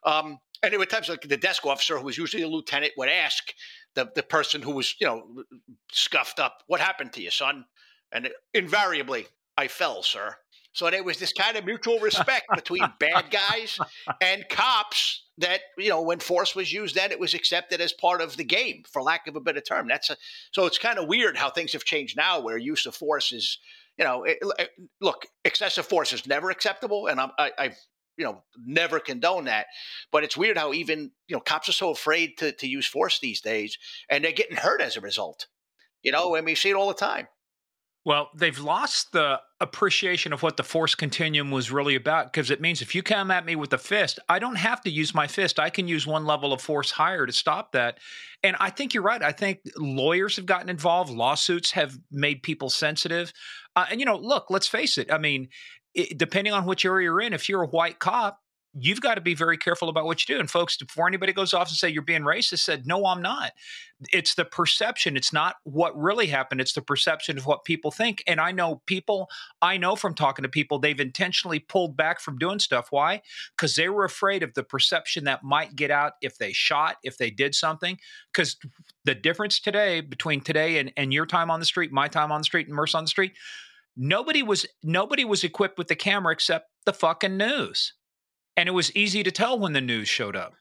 Um, 0.04 0.38
and 0.62 0.72
there 0.72 0.78
were 0.78 0.86
times 0.86 1.08
like 1.08 1.22
the 1.22 1.36
desk 1.36 1.66
officer, 1.66 1.98
who 1.98 2.04
was 2.04 2.18
usually 2.18 2.42
a 2.42 2.48
lieutenant, 2.48 2.92
would 2.96 3.08
ask 3.08 3.52
the 3.94 4.10
the 4.14 4.22
person 4.22 4.62
who 4.62 4.72
was 4.72 4.94
you 5.00 5.06
know 5.06 5.44
scuffed 5.90 6.40
up, 6.40 6.62
"What 6.66 6.80
happened 6.80 7.12
to 7.14 7.22
you, 7.22 7.30
son?" 7.30 7.64
And 8.12 8.30
invariably, 8.54 9.26
I 9.56 9.68
fell, 9.68 10.02
sir. 10.02 10.36
So 10.72 10.90
there 10.90 11.02
was 11.02 11.18
this 11.18 11.32
kind 11.32 11.56
of 11.56 11.64
mutual 11.64 11.98
respect 12.00 12.46
between 12.54 12.84
bad 13.00 13.30
guys 13.30 13.78
and 14.20 14.46
cops 14.50 15.24
that 15.38 15.60
you 15.78 15.88
know 15.88 16.02
when 16.02 16.18
force 16.18 16.54
was 16.54 16.72
used 16.72 16.94
then 16.94 17.10
it 17.10 17.18
was 17.18 17.34
accepted 17.34 17.80
as 17.80 17.92
part 17.92 18.20
of 18.20 18.36
the 18.36 18.44
game 18.44 18.82
for 18.90 19.02
lack 19.02 19.26
of 19.26 19.36
a 19.36 19.40
better 19.40 19.60
term 19.60 19.86
that's 19.88 20.10
a, 20.10 20.16
so 20.50 20.64
it's 20.66 20.78
kind 20.78 20.98
of 20.98 21.08
weird 21.08 21.36
how 21.36 21.50
things 21.50 21.72
have 21.72 21.84
changed 21.84 22.16
now 22.16 22.40
where 22.40 22.56
use 22.56 22.86
of 22.86 22.94
force 22.94 23.32
is 23.32 23.58
you 23.98 24.04
know 24.04 24.24
it, 24.24 24.38
it, 24.58 24.70
look 25.00 25.26
excessive 25.44 25.86
force 25.86 26.12
is 26.12 26.26
never 26.26 26.50
acceptable 26.50 27.06
and 27.08 27.20
I'm, 27.20 27.30
I, 27.38 27.52
I've 27.58 27.78
you 28.16 28.24
know 28.24 28.42
never 28.64 28.98
condone 28.98 29.44
that 29.44 29.66
but 30.10 30.24
it's 30.24 30.36
weird 30.36 30.56
how 30.56 30.72
even 30.72 31.10
you 31.28 31.36
know 31.36 31.40
cops 31.40 31.68
are 31.68 31.72
so 31.72 31.90
afraid 31.90 32.36
to, 32.38 32.52
to 32.52 32.66
use 32.66 32.86
force 32.86 33.18
these 33.18 33.40
days 33.40 33.76
and 34.08 34.24
they're 34.24 34.32
getting 34.32 34.56
hurt 34.56 34.80
as 34.80 34.96
a 34.96 35.00
result 35.00 35.46
you 36.02 36.12
know 36.12 36.34
and 36.34 36.46
we 36.46 36.54
see 36.54 36.70
it 36.70 36.76
all 36.76 36.88
the 36.88 36.94
time. 36.94 37.28
Well 38.04 38.30
they've 38.36 38.58
lost 38.58 39.10
the 39.10 39.40
appreciation 39.60 40.32
of 40.32 40.42
what 40.42 40.56
the 40.56 40.62
force 40.62 40.94
continuum 40.94 41.50
was 41.50 41.72
really 41.72 41.96
about 41.96 42.32
because 42.32 42.52
it 42.52 42.60
means 42.60 42.80
if 42.80 42.94
you 42.94 43.02
come 43.02 43.32
at 43.32 43.44
me 43.44 43.56
with 43.56 43.72
a 43.72 43.78
fist 43.78 44.20
i 44.28 44.38
don't 44.38 44.56
have 44.56 44.82
to 44.82 44.90
use 44.90 45.14
my 45.14 45.26
fist. 45.26 45.58
I 45.58 45.70
can 45.70 45.88
use 45.88 46.06
one 46.06 46.24
level 46.24 46.52
of 46.52 46.60
force 46.60 46.92
higher 46.92 47.26
to 47.26 47.32
stop 47.32 47.72
that 47.72 47.98
and 48.44 48.54
i 48.60 48.70
think 48.70 48.94
you're 48.94 49.02
right. 49.02 49.22
I 49.22 49.32
think 49.32 49.60
lawyers 49.76 50.36
have 50.36 50.46
gotten 50.46 50.68
involved 50.68 51.10
lawsuits 51.10 51.72
have 51.72 51.98
made 52.12 52.44
people 52.44 52.70
sensitive 52.70 53.32
uh, 53.74 53.86
and 53.90 53.98
you 53.98 54.06
know 54.06 54.16
look 54.16 54.46
let's 54.50 54.68
face 54.68 54.98
it 54.98 55.10
i 55.10 55.18
mean 55.18 55.48
it, 55.96 56.16
depending 56.16 56.52
on 56.52 56.66
which 56.66 56.84
area 56.84 57.06
you're 57.06 57.20
in, 57.20 57.32
if 57.32 57.48
you're 57.48 57.62
a 57.62 57.66
white 57.66 57.98
cop, 57.98 58.40
you've 58.78 59.00
got 59.00 59.14
to 59.14 59.22
be 59.22 59.34
very 59.34 59.56
careful 59.56 59.88
about 59.88 60.04
what 60.04 60.20
you 60.20 60.34
do. 60.34 60.38
And 60.38 60.50
folks, 60.50 60.76
before 60.76 61.08
anybody 61.08 61.32
goes 61.32 61.54
off 61.54 61.68
and 61.68 61.76
say 61.78 61.88
you're 61.88 62.02
being 62.02 62.24
racist, 62.24 62.58
said, 62.58 62.86
no, 62.86 63.06
I'm 63.06 63.22
not. 63.22 63.52
It's 64.12 64.34
the 64.34 64.44
perception. 64.44 65.16
It's 65.16 65.32
not 65.32 65.56
what 65.64 65.98
really 65.98 66.26
happened. 66.26 66.60
It's 66.60 66.74
the 66.74 66.82
perception 66.82 67.38
of 67.38 67.46
what 67.46 67.64
people 67.64 67.90
think. 67.90 68.22
And 68.26 68.38
I 68.38 68.52
know 68.52 68.82
people, 68.84 69.30
I 69.62 69.78
know 69.78 69.96
from 69.96 70.14
talking 70.14 70.42
to 70.42 70.48
people, 70.50 70.78
they've 70.78 71.00
intentionally 71.00 71.58
pulled 71.58 71.96
back 71.96 72.20
from 72.20 72.36
doing 72.36 72.58
stuff. 72.58 72.88
Why? 72.90 73.22
Because 73.56 73.76
they 73.76 73.88
were 73.88 74.04
afraid 74.04 74.42
of 74.42 74.52
the 74.52 74.62
perception 74.62 75.24
that 75.24 75.42
might 75.42 75.74
get 75.74 75.90
out 75.90 76.12
if 76.20 76.36
they 76.36 76.52
shot, 76.52 76.96
if 77.02 77.16
they 77.16 77.30
did 77.30 77.54
something. 77.54 77.98
Because 78.30 78.58
the 79.06 79.14
difference 79.14 79.58
today 79.58 80.02
between 80.02 80.42
today 80.42 80.78
and, 80.78 80.92
and 80.98 81.14
your 81.14 81.24
time 81.24 81.50
on 81.50 81.60
the 81.60 81.66
street, 81.66 81.92
my 81.92 82.08
time 82.08 82.30
on 82.30 82.40
the 82.40 82.44
street, 82.44 82.66
and 82.66 82.76
Merce 82.76 82.94
on 82.94 83.04
the 83.04 83.08
street, 83.08 83.32
nobody 83.96 84.42
was 84.42 84.66
nobody 84.82 85.24
was 85.24 85.44
equipped 85.44 85.78
with 85.78 85.88
the 85.88 85.96
camera 85.96 86.32
except 86.32 86.66
the 86.84 86.92
fucking 86.92 87.36
news 87.36 87.92
and 88.56 88.68
it 88.68 88.72
was 88.72 88.94
easy 88.96 89.22
to 89.22 89.30
tell 89.30 89.58
when 89.58 89.74
the 89.74 89.80
news 89.80 90.08
showed 90.08 90.34
up. 90.34 90.54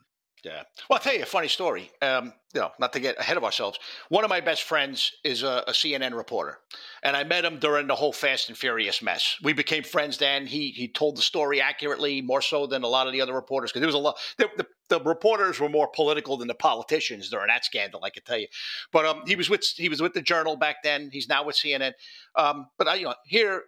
Yeah. 0.43 0.61
Well, 0.89 0.97
I'll 0.97 0.99
tell 0.99 1.15
you 1.15 1.23
a 1.23 1.25
funny 1.25 1.47
story. 1.47 1.89
Um, 2.03 2.31
you 2.53 2.61
know, 2.61 2.69
not 2.79 2.93
to 2.93 2.99
get 2.99 3.19
ahead 3.19 3.35
of 3.35 3.43
ourselves. 3.43 3.79
One 4.09 4.23
of 4.23 4.29
my 4.29 4.41
best 4.41 4.61
friends 4.61 5.11
is 5.23 5.41
a, 5.41 5.63
a, 5.67 5.71
CNN 5.71 6.15
reporter, 6.15 6.59
and 7.01 7.17
I 7.17 7.23
met 7.23 7.43
him 7.43 7.57
during 7.57 7.87
the 7.87 7.95
whole 7.95 8.13
Fast 8.13 8.49
and 8.49 8.57
Furious 8.57 9.01
mess. 9.01 9.37
We 9.41 9.53
became 9.53 9.81
friends 9.81 10.19
then. 10.19 10.45
He 10.45 10.69
he 10.69 10.87
told 10.87 11.17
the 11.17 11.23
story 11.23 11.61
accurately, 11.61 12.21
more 12.21 12.41
so 12.41 12.67
than 12.67 12.83
a 12.83 12.87
lot 12.87 13.07
of 13.07 13.13
the 13.13 13.21
other 13.21 13.33
reporters, 13.33 13.71
because 13.71 13.81
there 13.81 13.87
was 13.87 13.95
a 13.95 13.97
lot. 13.97 14.17
The, 14.37 14.49
the, 14.55 14.67
the, 14.89 14.99
reporters 15.01 15.59
were 15.59 15.69
more 15.69 15.87
political 15.87 16.37
than 16.37 16.47
the 16.47 16.55
politicians 16.55 17.29
during 17.29 17.47
that 17.47 17.65
scandal. 17.65 18.03
I 18.03 18.09
can 18.09 18.23
tell 18.23 18.37
you. 18.37 18.47
But 18.91 19.05
um, 19.05 19.21
he 19.25 19.35
was 19.35 19.49
with 19.49 19.63
he 19.75 19.89
was 19.89 20.01
with 20.01 20.13
the 20.13 20.21
Journal 20.21 20.55
back 20.55 20.77
then. 20.83 21.09
He's 21.11 21.27
now 21.27 21.45
with 21.45 21.55
CNN. 21.55 21.93
Um, 22.35 22.67
but 22.77 22.87
I, 22.87 22.95
you 22.95 23.05
know, 23.05 23.15
here 23.25 23.63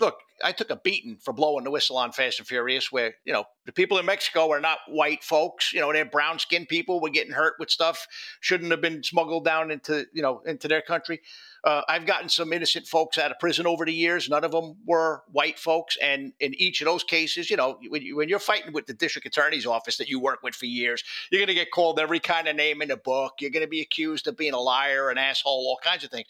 look, 0.00 0.18
I 0.42 0.52
took 0.52 0.70
a 0.70 0.76
beating 0.76 1.16
for 1.16 1.32
blowing 1.32 1.64
the 1.64 1.70
whistle 1.70 1.96
on 1.96 2.12
Fast 2.12 2.38
and 2.38 2.46
Furious, 2.46 2.92
where 2.92 3.14
you 3.24 3.32
know 3.32 3.44
the 3.64 3.72
people 3.72 3.98
in 3.98 4.06
Mexico 4.06 4.50
are 4.50 4.60
not 4.60 4.78
white 4.88 5.24
folks. 5.24 5.72
You 5.72 5.80
know, 5.80 5.92
they're 5.92 6.04
brown 6.04 6.38
skinned 6.38 6.68
people. 6.68 7.00
Were 7.00 7.10
getting 7.10 7.32
hurt 7.32 7.54
with 7.58 7.70
stuff 7.70 8.06
shouldn't 8.40 8.70
have 8.70 8.80
been 8.80 9.02
smuggled 9.02 9.44
down 9.44 9.70
into 9.70 10.06
you 10.12 10.22
know 10.22 10.40
into 10.46 10.68
their 10.68 10.82
country. 10.82 11.20
Uh, 11.64 11.82
I've 11.88 12.06
gotten 12.06 12.28
some 12.28 12.52
innocent 12.52 12.86
folks 12.86 13.18
out 13.18 13.32
of 13.32 13.40
prison 13.40 13.66
over 13.66 13.84
the 13.84 13.92
years. 13.92 14.28
None 14.28 14.44
of 14.44 14.52
them 14.52 14.76
were 14.86 15.24
white 15.32 15.58
folks, 15.58 15.96
and 16.00 16.32
in 16.38 16.54
each 16.54 16.80
of 16.80 16.84
those 16.84 17.02
cases, 17.02 17.50
you 17.50 17.56
know, 17.56 17.80
when, 17.88 18.02
you, 18.02 18.14
when 18.14 18.28
you're 18.28 18.38
fighting 18.38 18.72
with 18.72 18.86
the 18.86 18.94
district 18.94 19.26
attorney's 19.26 19.66
office 19.66 19.96
that 19.96 20.08
you 20.08 20.20
work 20.20 20.44
with 20.44 20.54
for 20.54 20.66
years, 20.66 21.02
you're 21.32 21.40
going 21.40 21.48
to 21.48 21.54
get 21.54 21.72
called 21.72 21.98
every 21.98 22.20
kind 22.20 22.46
of 22.46 22.54
name 22.54 22.82
in 22.82 22.88
the 22.88 22.96
book. 22.96 23.34
You're 23.40 23.50
going 23.50 23.64
to 23.64 23.68
be 23.68 23.80
accused 23.80 24.28
of 24.28 24.36
being 24.36 24.52
a 24.52 24.60
liar, 24.60 25.10
an 25.10 25.18
asshole, 25.18 25.52
all 25.52 25.78
kinds 25.82 26.04
of 26.04 26.10
things. 26.10 26.28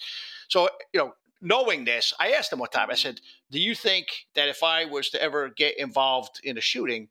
So, 0.48 0.70
you 0.94 1.00
know, 1.00 1.12
knowing 1.46 1.84
this, 1.84 2.12
I 2.18 2.32
asked 2.32 2.52
him 2.52 2.58
one 2.58 2.70
time, 2.70 2.90
I 2.90 2.94
said, 2.94 3.20
Do 3.50 3.60
you 3.60 3.74
think 3.74 4.06
that 4.34 4.48
if 4.48 4.62
I 4.62 4.84
was 4.84 5.10
to 5.10 5.22
ever 5.22 5.48
get 5.48 5.78
involved 5.78 6.40
in 6.42 6.58
a 6.58 6.60
shooting 6.60 7.08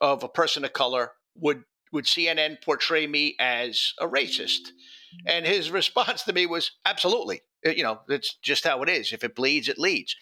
of 0.00 0.22
a 0.22 0.28
person 0.28 0.64
of 0.64 0.72
color, 0.72 1.12
would 1.34 1.64
would 1.90 2.04
CNN 2.04 2.62
portray 2.62 3.06
me 3.06 3.34
as 3.40 3.94
a 3.98 4.06
racist? 4.06 4.68
And 5.26 5.46
his 5.46 5.70
response 5.80 6.22
to 6.24 6.32
me 6.32 6.46
was, 6.46 6.72
Absolutely. 6.84 7.40
You 7.64 7.82
know, 7.82 8.00
it's 8.08 8.36
just 8.42 8.64
how 8.64 8.82
it 8.82 8.88
is. 8.88 9.12
If 9.12 9.24
it 9.24 9.34
bleeds, 9.34 9.68
it 9.68 9.78
leads. 9.78 10.14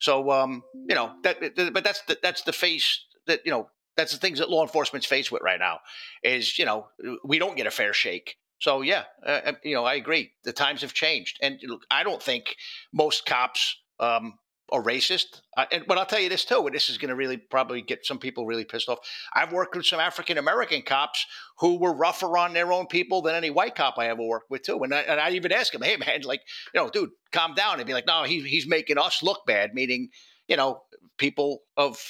So, 0.00 0.30
um, 0.30 0.62
you 0.88 0.94
know, 0.94 1.12
that, 1.22 1.40
but 1.72 1.82
that's 1.82 2.02
the, 2.02 2.18
that's 2.22 2.42
the 2.42 2.52
face 2.52 3.04
that, 3.26 3.40
you 3.44 3.50
know, 3.50 3.68
that's 3.96 4.12
the 4.12 4.18
things 4.18 4.38
that 4.38 4.50
law 4.50 4.62
enforcement's 4.62 5.06
faced 5.06 5.32
with 5.32 5.42
right 5.42 5.58
now 5.58 5.80
is, 6.22 6.58
you 6.58 6.64
know, 6.64 6.86
we 7.24 7.38
don't 7.38 7.56
get 7.56 7.66
a 7.66 7.70
fair 7.70 7.92
shake. 7.92 8.36
So 8.64 8.80
yeah, 8.80 9.04
uh, 9.22 9.40
uh, 9.44 9.52
you 9.62 9.74
know, 9.74 9.84
I 9.84 9.92
agree. 9.92 10.32
The 10.44 10.52
times 10.54 10.80
have 10.80 10.94
changed, 10.94 11.38
and 11.42 11.60
I 11.90 12.02
don't 12.02 12.22
think 12.22 12.56
most 12.94 13.26
cops 13.26 13.76
um, 14.00 14.38
are 14.72 14.82
racist. 14.82 15.42
I, 15.54 15.66
and 15.70 15.84
but 15.86 15.98
I'll 15.98 16.06
tell 16.06 16.18
you 16.18 16.30
this 16.30 16.46
too, 16.46 16.64
and 16.64 16.74
this 16.74 16.88
is 16.88 16.96
going 16.96 17.10
to 17.10 17.14
really 17.14 17.36
probably 17.36 17.82
get 17.82 18.06
some 18.06 18.18
people 18.18 18.46
really 18.46 18.64
pissed 18.64 18.88
off. 18.88 19.00
I've 19.34 19.52
worked 19.52 19.76
with 19.76 19.84
some 19.84 20.00
African 20.00 20.38
American 20.38 20.80
cops 20.80 21.26
who 21.58 21.78
were 21.78 21.92
rougher 21.92 22.38
on 22.38 22.54
their 22.54 22.72
own 22.72 22.86
people 22.86 23.20
than 23.20 23.34
any 23.34 23.50
white 23.50 23.74
cop 23.74 23.98
I 23.98 24.08
ever 24.08 24.22
worked 24.22 24.50
with 24.50 24.62
too. 24.62 24.82
And 24.82 24.94
I, 24.94 25.00
and 25.00 25.20
I 25.20 25.32
even 25.32 25.52
ask 25.52 25.74
him, 25.74 25.82
"Hey 25.82 25.98
man, 25.98 26.22
like 26.22 26.40
you 26.72 26.80
know, 26.80 26.88
dude, 26.88 27.10
calm 27.32 27.52
down." 27.52 27.80
And 27.80 27.86
be 27.86 27.92
like, 27.92 28.06
"No, 28.06 28.22
he's 28.22 28.46
he's 28.46 28.66
making 28.66 28.96
us 28.96 29.22
look 29.22 29.42
bad," 29.46 29.74
meaning 29.74 30.08
you 30.48 30.56
know 30.56 30.80
people 31.18 31.64
of 31.76 32.02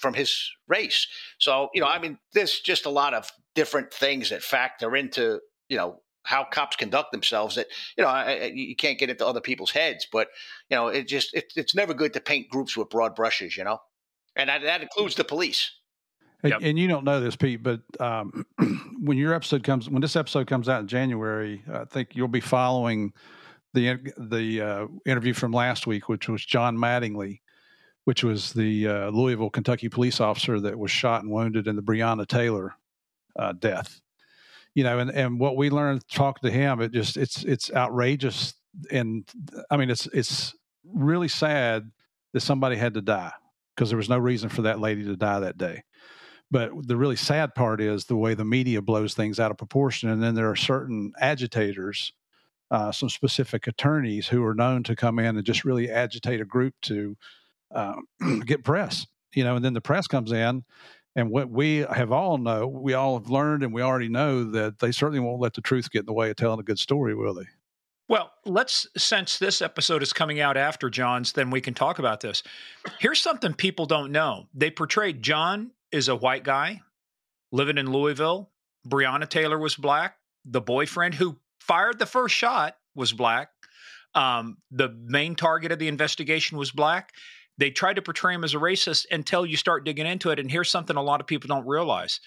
from 0.00 0.14
his 0.14 0.50
race. 0.66 1.06
So 1.38 1.68
you 1.74 1.80
know, 1.80 1.86
I 1.86 2.00
mean, 2.00 2.18
there's 2.34 2.58
just 2.58 2.86
a 2.86 2.90
lot 2.90 3.14
of 3.14 3.30
different 3.54 3.94
things 3.94 4.30
that 4.30 4.42
factor 4.42 4.96
into 4.96 5.40
you 5.72 5.78
know 5.78 6.00
how 6.24 6.44
cops 6.44 6.76
conduct 6.76 7.10
themselves 7.10 7.56
that 7.56 7.66
you 7.96 8.04
know 8.04 8.10
I, 8.10 8.52
you 8.54 8.76
can't 8.76 8.98
get 8.98 9.10
into 9.10 9.26
other 9.26 9.40
people's 9.40 9.72
heads 9.72 10.06
but 10.12 10.28
you 10.70 10.76
know 10.76 10.86
it 10.86 11.08
just 11.08 11.34
it, 11.34 11.52
it's 11.56 11.74
never 11.74 11.94
good 11.94 12.12
to 12.12 12.20
paint 12.20 12.48
groups 12.48 12.76
with 12.76 12.90
broad 12.90 13.16
brushes 13.16 13.56
you 13.56 13.64
know? 13.64 13.78
And 14.36 14.48
that, 14.48 14.62
that 14.62 14.82
includes 14.82 15.14
the 15.14 15.24
police. 15.24 15.70
Yep. 16.42 16.60
And, 16.62 16.78
you 16.78 16.88
don't 16.88 17.04
know 17.04 17.20
this, 17.20 17.36
Pete, 17.36 17.62
but 17.62 17.80
um, 18.00 18.44
when 19.00 19.16
your 19.16 19.32
episode 19.32 19.62
comes, 19.62 19.88
when 19.88 20.02
this 20.02 20.16
episode 20.16 20.48
comes 20.48 20.68
out 20.68 20.80
in 20.80 20.88
January, 20.88 21.62
I 21.72 21.84
think 21.84 22.16
you'll 22.16 22.26
be 22.28 22.40
following 22.40 23.12
the 23.74 24.12
the 24.18 24.60
uh, 24.60 24.86
interview 25.06 25.34
from 25.34 25.52
last 25.52 25.86
week, 25.86 26.08
which 26.08 26.28
was 26.28 26.44
John 26.44 26.76
Mattingly, 26.76 27.40
which 28.04 28.24
was 28.24 28.52
the 28.52 28.88
uh, 28.88 29.10
Louisville, 29.10 29.50
Kentucky 29.50 29.88
police 29.88 30.20
officer 30.20 30.58
that 30.60 30.76
was 30.76 30.90
shot 30.90 31.22
and 31.22 31.30
wounded 31.30 31.68
in 31.68 31.76
the 31.76 31.82
Breonna 31.82 32.26
Taylor 32.26 32.74
uh, 33.36 33.52
death 33.52 34.00
you 34.74 34.84
know, 34.84 34.98
and, 34.98 35.10
and 35.10 35.38
what 35.38 35.56
we 35.56 35.70
learned 35.70 36.06
talking 36.08 36.48
to 36.48 36.54
him, 36.54 36.80
it 36.80 36.92
just 36.92 37.16
it's 37.16 37.44
it's 37.44 37.72
outrageous, 37.72 38.54
and 38.90 39.28
I 39.70 39.76
mean 39.76 39.90
it's 39.90 40.06
it's 40.12 40.54
really 40.84 41.28
sad 41.28 41.90
that 42.32 42.40
somebody 42.40 42.76
had 42.76 42.94
to 42.94 43.02
die 43.02 43.32
because 43.74 43.90
there 43.90 43.98
was 43.98 44.08
no 44.08 44.18
reason 44.18 44.48
for 44.48 44.62
that 44.62 44.80
lady 44.80 45.04
to 45.04 45.16
die 45.16 45.40
that 45.40 45.58
day. 45.58 45.82
But 46.50 46.70
the 46.86 46.96
really 46.96 47.16
sad 47.16 47.54
part 47.54 47.80
is 47.80 48.04
the 48.04 48.16
way 48.16 48.34
the 48.34 48.44
media 48.44 48.82
blows 48.82 49.14
things 49.14 49.40
out 49.40 49.50
of 49.50 49.58
proportion, 49.58 50.08
and 50.08 50.22
then 50.22 50.34
there 50.34 50.50
are 50.50 50.56
certain 50.56 51.12
agitators, 51.20 52.12
uh, 52.70 52.92
some 52.92 53.08
specific 53.08 53.66
attorneys 53.66 54.28
who 54.28 54.44
are 54.44 54.54
known 54.54 54.82
to 54.84 54.96
come 54.96 55.18
in 55.18 55.36
and 55.36 55.46
just 55.46 55.64
really 55.64 55.90
agitate 55.90 56.40
a 56.40 56.46
group 56.46 56.74
to 56.82 57.16
uh, 57.74 57.94
get 58.46 58.64
press. 58.64 59.06
You 59.34 59.44
know, 59.44 59.56
and 59.56 59.64
then 59.64 59.72
the 59.72 59.80
press 59.80 60.06
comes 60.06 60.30
in 60.30 60.64
and 61.14 61.30
what 61.30 61.50
we 61.50 61.78
have 61.78 62.12
all 62.12 62.38
know, 62.38 62.66
we 62.66 62.94
all 62.94 63.18
have 63.18 63.28
learned 63.28 63.62
and 63.62 63.72
we 63.72 63.82
already 63.82 64.08
know 64.08 64.44
that 64.44 64.78
they 64.78 64.92
certainly 64.92 65.20
won't 65.20 65.40
let 65.40 65.54
the 65.54 65.60
truth 65.60 65.90
get 65.90 66.00
in 66.00 66.06
the 66.06 66.12
way 66.12 66.30
of 66.30 66.36
telling 66.36 66.60
a 66.60 66.62
good 66.62 66.78
story, 66.78 67.14
will 67.14 67.34
they? 67.34 67.46
Well, 68.08 68.32
let's, 68.44 68.86
since 68.96 69.38
this 69.38 69.62
episode 69.62 70.02
is 70.02 70.12
coming 70.12 70.40
out 70.40 70.56
after 70.56 70.90
John's, 70.90 71.32
then 71.32 71.50
we 71.50 71.60
can 71.60 71.74
talk 71.74 71.98
about 71.98 72.20
this. 72.20 72.42
Here's 72.98 73.20
something 73.20 73.54
people 73.54 73.86
don't 73.86 74.12
know. 74.12 74.48
They 74.54 74.70
portrayed 74.70 75.22
John 75.22 75.70
as 75.92 76.08
a 76.08 76.16
white 76.16 76.44
guy 76.44 76.80
living 77.52 77.78
in 77.78 77.90
Louisville. 77.90 78.50
Breonna 78.86 79.28
Taylor 79.28 79.58
was 79.58 79.76
black. 79.76 80.16
The 80.44 80.60
boyfriend 80.60 81.14
who 81.14 81.38
fired 81.60 81.98
the 81.98 82.06
first 82.06 82.34
shot 82.34 82.76
was 82.94 83.12
black. 83.12 83.50
Um, 84.14 84.58
the 84.70 84.88
main 84.88 85.34
target 85.34 85.72
of 85.72 85.78
the 85.78 85.88
investigation 85.88 86.58
was 86.58 86.70
black. 86.70 87.12
They 87.58 87.70
try 87.70 87.92
to 87.92 88.02
portray 88.02 88.34
him 88.34 88.44
as 88.44 88.54
a 88.54 88.58
racist 88.58 89.06
until 89.10 89.44
you 89.44 89.56
start 89.56 89.84
digging 89.84 90.06
into 90.06 90.30
it. 90.30 90.38
And 90.38 90.50
here's 90.50 90.70
something 90.70 90.96
a 90.96 91.02
lot 91.02 91.20
of 91.20 91.26
people 91.26 91.48
don't 91.48 91.66
realize 91.66 92.20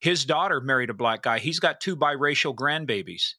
his 0.00 0.24
daughter 0.24 0.60
married 0.60 0.90
a 0.90 0.94
black 0.94 1.22
guy. 1.22 1.38
He's 1.38 1.60
got 1.60 1.80
two 1.80 1.96
biracial 1.96 2.54
grandbabies. 2.54 3.34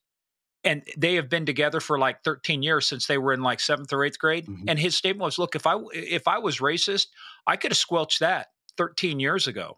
And 0.63 0.81
they 0.97 1.15
have 1.15 1.29
been 1.29 1.45
together 1.45 1.81
for 1.81 1.99
like 1.99 2.23
13 2.23 2.63
years 2.63 2.87
since 2.87 3.05
they 3.05 3.17
were 3.17 3.33
in 3.33 3.41
like 3.41 3.59
seventh 3.59 3.91
or 3.91 4.05
eighth 4.05 4.17
grade. 4.17 4.45
Mm-hmm. 4.45 4.69
And 4.69 4.79
his 4.79 4.95
statement 4.95 5.25
was, 5.25 5.37
"Look, 5.37 5.55
if 5.57 5.67
I 5.67 5.75
if 5.93 6.25
I 6.25 6.37
was 6.37 6.59
racist, 6.59 7.07
I 7.45 7.57
could 7.57 7.71
have 7.71 7.77
squelched 7.77 8.21
that 8.21 8.47
13 8.77 9.19
years 9.19 9.45
ago." 9.45 9.77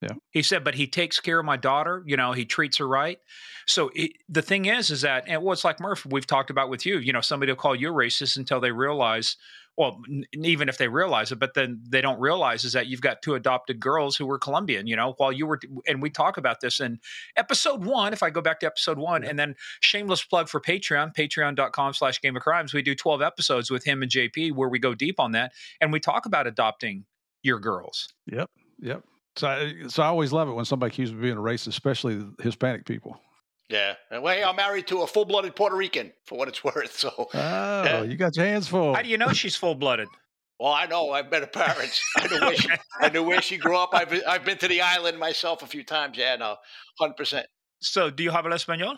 Yeah. 0.00 0.14
He 0.30 0.42
said, 0.42 0.62
but 0.62 0.76
he 0.76 0.86
takes 0.86 1.18
care 1.18 1.40
of 1.40 1.44
my 1.44 1.56
daughter. 1.56 2.04
You 2.06 2.16
know, 2.16 2.32
he 2.32 2.44
treats 2.44 2.78
her 2.78 2.86
right. 2.86 3.18
So 3.66 3.90
it, 3.94 4.12
the 4.28 4.42
thing 4.42 4.66
is, 4.66 4.90
is 4.90 5.00
that, 5.02 5.24
and 5.26 5.42
what's 5.42 5.64
like 5.64 5.80
Murph, 5.80 6.06
we've 6.06 6.26
talked 6.26 6.50
about 6.50 6.70
with 6.70 6.86
you, 6.86 6.98
you 6.98 7.12
know, 7.12 7.20
somebody 7.20 7.50
will 7.50 7.56
call 7.56 7.74
you 7.74 7.92
racist 7.92 8.36
until 8.36 8.60
they 8.60 8.70
realize 8.70 9.36
well, 9.78 10.00
n- 10.10 10.24
even 10.34 10.68
if 10.68 10.76
they 10.76 10.88
realize 10.88 11.30
it, 11.30 11.38
but 11.38 11.54
then 11.54 11.80
they 11.88 12.00
don't 12.00 12.18
realize 12.18 12.64
is 12.64 12.72
that 12.72 12.88
you've 12.88 13.00
got 13.00 13.22
two 13.22 13.36
adopted 13.36 13.78
girls 13.78 14.16
who 14.16 14.26
were 14.26 14.36
Colombian, 14.36 14.88
you 14.88 14.96
know, 14.96 15.14
while 15.18 15.30
you 15.30 15.46
were, 15.46 15.60
and 15.86 16.02
we 16.02 16.10
talk 16.10 16.36
about 16.36 16.60
this 16.60 16.80
in 16.80 16.98
episode 17.36 17.84
one, 17.84 18.12
if 18.12 18.20
I 18.20 18.30
go 18.30 18.40
back 18.42 18.58
to 18.60 18.66
episode 18.66 18.98
one, 18.98 19.22
and 19.22 19.38
then 19.38 19.54
shameless 19.80 20.24
plug 20.24 20.48
for 20.48 20.60
Patreon, 20.60 21.14
patreon.com 21.14 21.94
slash 21.94 22.20
game 22.20 22.36
of 22.36 22.42
crimes. 22.42 22.74
We 22.74 22.82
do 22.82 22.96
12 22.96 23.22
episodes 23.22 23.70
with 23.70 23.84
him 23.84 24.02
and 24.02 24.10
JP 24.10 24.54
where 24.54 24.68
we 24.68 24.80
go 24.80 24.94
deep 24.96 25.20
on 25.20 25.30
that 25.32 25.52
and 25.80 25.92
we 25.92 26.00
talk 26.00 26.26
about 26.26 26.48
adopting 26.48 27.04
your 27.44 27.60
girls. 27.60 28.08
Yep. 28.26 28.50
Yep. 28.80 29.04
So, 29.36 29.46
I, 29.46 29.74
so 29.86 30.02
I 30.02 30.06
always 30.06 30.32
love 30.32 30.48
it 30.48 30.52
when 30.52 30.64
somebody 30.64 30.92
accuses 30.92 31.14
me 31.14 31.18
of 31.18 31.22
being 31.22 31.38
a 31.38 31.40
racist, 31.40 31.68
especially 31.68 32.20
Hispanic 32.42 32.84
people. 32.84 33.20
Yeah. 33.68 33.94
Well, 34.10 34.34
hey, 34.34 34.42
I'm 34.42 34.56
married 34.56 34.86
to 34.88 35.02
a 35.02 35.06
full 35.06 35.24
blooded 35.24 35.54
Puerto 35.54 35.76
Rican 35.76 36.12
for 36.24 36.38
what 36.38 36.48
it's 36.48 36.64
worth. 36.64 36.98
So, 36.98 37.12
oh, 37.16 37.28
yeah. 37.34 38.02
you 38.02 38.16
got 38.16 38.36
your 38.36 38.46
hands 38.46 38.68
full. 38.68 38.94
How 38.94 39.02
do 39.02 39.08
you 39.08 39.18
know 39.18 39.32
she's 39.32 39.56
full 39.56 39.74
blooded? 39.74 40.08
Well, 40.58 40.72
I 40.72 40.86
know. 40.86 41.12
I've 41.12 41.30
met 41.30 41.42
her 41.42 41.46
parents. 41.46 42.02
I 42.16 42.26
know 42.26 42.40
where 42.46 42.56
she. 42.56 42.68
I 43.00 43.08
know 43.10 43.22
where 43.22 43.42
she 43.42 43.58
grew 43.58 43.76
up. 43.76 43.90
I've 43.92 44.12
I've 44.26 44.44
been 44.44 44.58
to 44.58 44.68
the 44.68 44.80
island 44.80 45.18
myself 45.18 45.62
a 45.62 45.66
few 45.66 45.84
times. 45.84 46.18
Yeah, 46.18 46.34
no, 46.36 46.56
hundred 46.98 47.16
percent. 47.16 47.46
So, 47.80 48.10
do 48.10 48.24
you 48.24 48.30
have 48.30 48.44
el 48.44 48.52
español? 48.52 48.96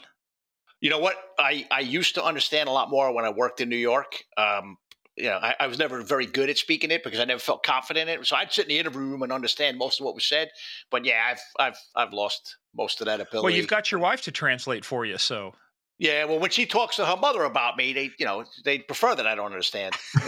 You 0.80 0.88
know 0.88 0.98
what? 0.98 1.16
I 1.38 1.66
I 1.70 1.80
used 1.80 2.14
to 2.14 2.24
understand 2.24 2.68
a 2.70 2.72
lot 2.72 2.88
more 2.88 3.12
when 3.12 3.26
I 3.26 3.30
worked 3.30 3.60
in 3.60 3.68
New 3.68 3.76
York. 3.76 4.24
Um, 4.38 4.78
you 5.20 5.28
know, 5.28 5.38
I, 5.40 5.54
I, 5.60 5.66
was 5.66 5.78
never 5.78 6.02
very 6.02 6.26
good 6.26 6.50
at 6.50 6.58
speaking 6.58 6.90
it 6.90 7.04
because 7.04 7.20
I 7.20 7.24
never 7.24 7.40
felt 7.40 7.62
confident 7.62 8.08
in 8.08 8.20
it. 8.20 8.26
So 8.26 8.36
I'd 8.36 8.52
sit 8.52 8.64
in 8.66 8.70
the 8.70 8.78
interview 8.78 9.00
room 9.00 9.22
and 9.22 9.32
understand 9.32 9.78
most 9.78 10.00
of 10.00 10.06
what 10.06 10.14
was 10.14 10.24
said. 10.24 10.50
But 10.90 11.04
yeah, 11.04 11.20
I've 11.30 11.40
I've 11.58 11.78
I've 11.94 12.12
lost 12.12 12.56
most 12.74 13.00
of 13.00 13.06
that 13.06 13.20
ability. 13.20 13.44
Well, 13.44 13.54
you've 13.54 13.68
got 13.68 13.90
your 13.90 14.00
wife 14.00 14.22
to 14.22 14.32
translate 14.32 14.84
for 14.84 15.04
you, 15.04 15.18
so. 15.18 15.52
Yeah, 15.98 16.24
well, 16.24 16.38
when 16.38 16.50
she 16.50 16.64
talks 16.64 16.96
to 16.96 17.04
her 17.04 17.16
mother 17.16 17.44
about 17.44 17.76
me, 17.76 17.92
they 17.92 18.10
you 18.18 18.24
know 18.24 18.44
they 18.64 18.78
prefer 18.78 19.14
that 19.14 19.26
I 19.26 19.34
don't 19.34 19.46
understand. 19.46 19.94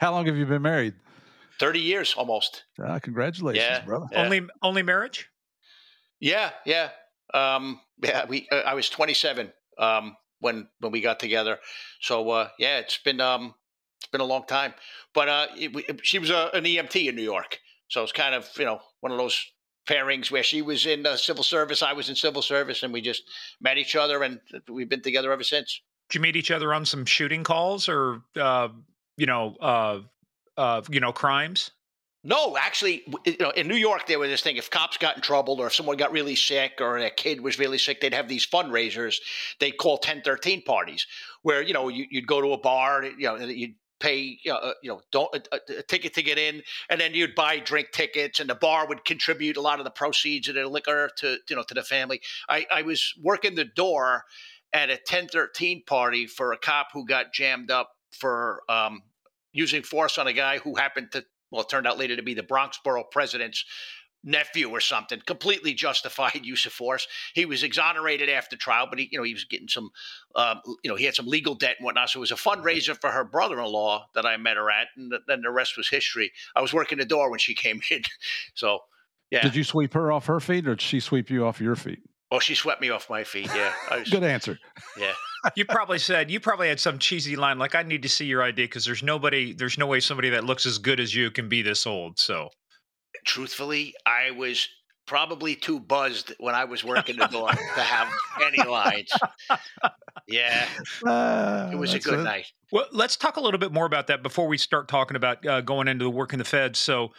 How 0.00 0.12
long 0.12 0.26
have 0.26 0.36
you 0.36 0.44
been 0.44 0.60
married? 0.60 0.94
Thirty 1.58 1.80
years 1.80 2.14
almost. 2.14 2.64
Ah, 2.78 2.98
congratulations, 2.98 3.66
yeah, 3.66 3.82
brother. 3.84 4.06
Yeah. 4.12 4.22
Only 4.22 4.46
only 4.62 4.82
marriage. 4.82 5.30
Yeah, 6.20 6.50
yeah, 6.66 6.90
um, 7.32 7.80
yeah. 8.02 8.26
We 8.26 8.46
uh, 8.52 8.56
I 8.56 8.74
was 8.74 8.90
27 8.90 9.50
um, 9.78 10.14
when 10.40 10.68
when 10.80 10.92
we 10.92 11.00
got 11.00 11.20
together. 11.20 11.58
So 12.00 12.30
uh, 12.30 12.48
yeah, 12.58 12.78
it's 12.78 12.98
been 12.98 13.20
um, 13.20 13.54
it's 14.00 14.10
been 14.10 14.20
a 14.20 14.24
long 14.24 14.44
time. 14.46 14.74
But 15.14 15.28
uh, 15.28 15.46
it, 15.56 15.76
it, 15.88 16.00
she 16.06 16.18
was 16.18 16.30
a, 16.30 16.50
an 16.54 16.64
EMT 16.64 17.08
in 17.08 17.16
New 17.16 17.22
York, 17.22 17.58
so 17.88 18.02
it's 18.02 18.12
kind 18.12 18.34
of 18.34 18.48
you 18.58 18.64
know 18.64 18.80
one 19.00 19.12
of 19.12 19.18
those 19.18 19.44
pairings 19.88 20.30
where 20.30 20.42
she 20.42 20.62
was 20.62 20.86
in 20.86 21.06
uh, 21.06 21.16
civil 21.16 21.42
service, 21.42 21.82
I 21.82 21.92
was 21.92 22.08
in 22.08 22.14
civil 22.14 22.42
service, 22.42 22.82
and 22.82 22.92
we 22.92 23.00
just 23.00 23.22
met 23.60 23.78
each 23.78 23.96
other, 23.96 24.22
and 24.22 24.40
we've 24.68 24.88
been 24.88 25.02
together 25.02 25.32
ever 25.32 25.42
since. 25.42 25.80
Did 26.08 26.18
you 26.18 26.22
meet 26.22 26.36
each 26.36 26.50
other 26.50 26.74
on 26.74 26.84
some 26.84 27.04
shooting 27.04 27.44
calls, 27.44 27.88
or 27.88 28.22
uh, 28.36 28.68
you 29.16 29.26
know, 29.26 29.56
uh, 29.60 30.00
uh, 30.56 30.82
you 30.90 31.00
know, 31.00 31.12
crimes? 31.12 31.70
No, 32.22 32.56
actually, 32.58 33.02
you 33.24 33.36
know, 33.40 33.50
in 33.50 33.66
New 33.66 33.76
York, 33.76 34.06
there 34.06 34.18
was 34.18 34.28
this 34.28 34.42
thing: 34.42 34.56
if 34.56 34.68
cops 34.68 34.98
got 34.98 35.16
in 35.16 35.22
trouble, 35.22 35.60
or 35.60 35.68
if 35.68 35.74
someone 35.74 35.96
got 35.96 36.12
really 36.12 36.36
sick, 36.36 36.74
or 36.78 36.98
a 36.98 37.10
kid 37.10 37.40
was 37.40 37.58
really 37.58 37.78
sick, 37.78 38.00
they'd 38.00 38.12
have 38.12 38.28
these 38.28 38.46
fundraisers. 38.46 39.16
They'd 39.58 39.72
call 39.72 39.94
1013 39.94 40.62
parties, 40.62 41.06
where 41.42 41.62
you 41.62 41.72
know 41.72 41.88
you, 41.88 42.06
would 42.12 42.26
go 42.26 42.42
to 42.42 42.52
a 42.52 42.58
bar, 42.58 43.04
you 43.04 43.26
know, 43.26 43.36
you'd 43.36 43.74
pay, 44.00 44.38
uh, 44.50 44.72
you 44.82 44.90
know, 44.90 45.00
don't 45.12 45.34
a, 45.34 45.60
a, 45.78 45.82
ticket 45.82 46.12
to 46.14 46.22
get 46.22 46.38
in, 46.38 46.62
and 46.90 47.00
then 47.00 47.14
you'd 47.14 47.34
buy 47.34 47.58
drink 47.58 47.88
tickets, 47.92 48.38
and 48.38 48.50
the 48.50 48.54
bar 48.54 48.86
would 48.86 49.04
contribute 49.06 49.56
a 49.56 49.60
lot 49.62 49.78
of 49.78 49.84
the 49.84 49.90
proceeds 49.90 50.48
of 50.48 50.56
the 50.56 50.66
liquor 50.68 51.10
to 51.16 51.38
you 51.48 51.56
know 51.56 51.62
to 51.62 51.74
the 51.74 51.82
family. 51.82 52.20
I, 52.50 52.66
I 52.70 52.82
was 52.82 53.14
working 53.22 53.54
the 53.54 53.64
door 53.64 54.24
at 54.74 54.90
a 54.90 54.94
1013 54.94 55.84
party 55.86 56.26
for 56.26 56.52
a 56.52 56.58
cop 56.58 56.88
who 56.92 57.06
got 57.06 57.32
jammed 57.32 57.70
up 57.70 57.92
for 58.10 58.62
um, 58.68 59.02
using 59.52 59.82
force 59.82 60.18
on 60.18 60.26
a 60.26 60.32
guy 60.34 60.58
who 60.58 60.74
happened 60.74 61.12
to 61.12 61.24
well, 61.50 61.62
it 61.62 61.68
turned 61.68 61.86
out 61.86 61.98
later 61.98 62.16
to 62.16 62.22
be 62.22 62.34
the 62.34 62.42
Bronx 62.42 62.78
Borough 62.84 63.04
president's 63.04 63.64
nephew 64.22 64.68
or 64.68 64.80
something 64.80 65.20
completely 65.24 65.72
justified 65.72 66.40
use 66.44 66.66
of 66.66 66.72
force 66.72 67.08
he 67.34 67.46
was 67.46 67.62
exonerated 67.62 68.28
after 68.28 68.54
trial 68.54 68.86
but 68.88 68.98
he 68.98 69.08
you 69.10 69.18
know 69.18 69.24
he 69.24 69.32
was 69.32 69.44
getting 69.44 69.68
some 69.68 69.90
um, 70.36 70.60
you 70.84 70.90
know 70.90 70.94
he 70.94 71.06
had 71.06 71.14
some 71.14 71.26
legal 71.26 71.54
debt 71.54 71.76
and 71.78 71.86
whatnot 71.86 72.10
so 72.10 72.18
it 72.18 72.20
was 72.20 72.30
a 72.30 72.34
fundraiser 72.34 72.94
for 73.00 73.10
her 73.10 73.24
brother-in-law 73.24 74.04
that 74.14 74.26
i 74.26 74.36
met 74.36 74.58
her 74.58 74.70
at 74.70 74.88
and 74.96 75.10
then 75.26 75.40
the 75.40 75.50
rest 75.50 75.74
was 75.76 75.88
history 75.88 76.30
i 76.54 76.60
was 76.60 76.74
working 76.74 76.98
the 76.98 77.04
door 77.06 77.30
when 77.30 77.38
she 77.38 77.54
came 77.66 77.80
in 77.90 78.02
so 78.54 78.80
yeah 79.30 79.40
did 79.42 79.56
you 79.56 79.64
sweep 79.64 79.94
her 79.94 80.12
off 80.12 80.26
her 80.26 80.38
feet 80.38 80.66
or 80.66 80.74
did 80.74 80.82
she 80.82 81.00
sweep 81.00 81.30
you 81.30 81.46
off 81.46 81.58
your 81.58 81.74
feet 81.74 82.00
Oh, 82.32 82.38
she 82.38 82.54
swept 82.54 82.80
me 82.80 82.90
off 82.90 83.10
my 83.10 83.24
feet. 83.24 83.48
Yeah. 83.54 83.72
Was, 83.90 84.08
Good 84.10 84.22
answer. 84.22 84.58
Yeah. 84.96 85.14
You 85.54 85.64
probably 85.64 85.98
said 85.98 86.30
you 86.30 86.40
probably 86.40 86.68
had 86.68 86.80
some 86.80 86.98
cheesy 86.98 87.36
line 87.36 87.58
like, 87.58 87.74
"I 87.74 87.82
need 87.82 88.02
to 88.02 88.08
see 88.08 88.26
your 88.26 88.42
ID 88.42 88.64
because 88.64 88.84
there's 88.84 89.02
nobody, 89.02 89.52
there's 89.52 89.78
no 89.78 89.86
way 89.86 90.00
somebody 90.00 90.30
that 90.30 90.44
looks 90.44 90.66
as 90.66 90.78
good 90.78 91.00
as 91.00 91.14
you 91.14 91.30
can 91.30 91.48
be 91.48 91.62
this 91.62 91.86
old." 91.86 92.18
So, 92.18 92.50
truthfully, 93.24 93.94
I 94.06 94.30
was 94.30 94.68
probably 95.06 95.56
too 95.56 95.80
buzzed 95.80 96.32
when 96.38 96.54
I 96.54 96.64
was 96.64 96.84
working 96.84 97.16
the 97.16 97.26
door 97.26 97.48
to 97.74 97.80
have 97.80 98.08
any 98.44 98.62
lines. 98.62 99.10
Yeah, 100.28 100.68
uh, 101.04 101.70
it 101.72 101.76
was 101.76 101.94
a 101.94 101.98
good 101.98 102.22
night. 102.22 102.46
Well, 102.70 102.86
let's 102.92 103.16
talk 103.16 103.36
a 103.36 103.40
little 103.40 103.58
bit 103.58 103.72
more 103.72 103.86
about 103.86 104.06
that 104.06 104.22
before 104.22 104.46
we 104.46 104.56
start 104.56 104.86
talking 104.86 105.16
about 105.16 105.44
uh, 105.44 105.62
going 105.62 105.88
into 105.88 106.04
the 106.04 106.10
work 106.10 106.32
in 106.32 106.38
the 106.38 106.44
Fed. 106.44 106.76
So, 106.76 107.10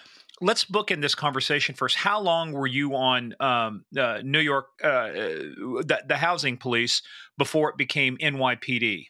let's 0.42 0.66
book 0.66 0.92
in 0.92 1.00
this 1.00 1.16
conversation 1.16 1.76
first. 1.76 1.96
How 1.96 2.20
long 2.20 2.52
were 2.52 2.68
you 2.68 2.96
on 2.96 3.36
um, 3.40 3.86
uh, 3.98 4.22
New 4.24 4.40
York, 4.40 4.68
uh, 4.84 4.88
uh 4.88 5.12
the, 5.14 6.04
the, 6.08 6.18
housing 6.18 6.58
police, 6.58 7.02
before 7.38 7.70
it 7.70 7.78
became 7.78 8.18
NYPD? 8.18 9.08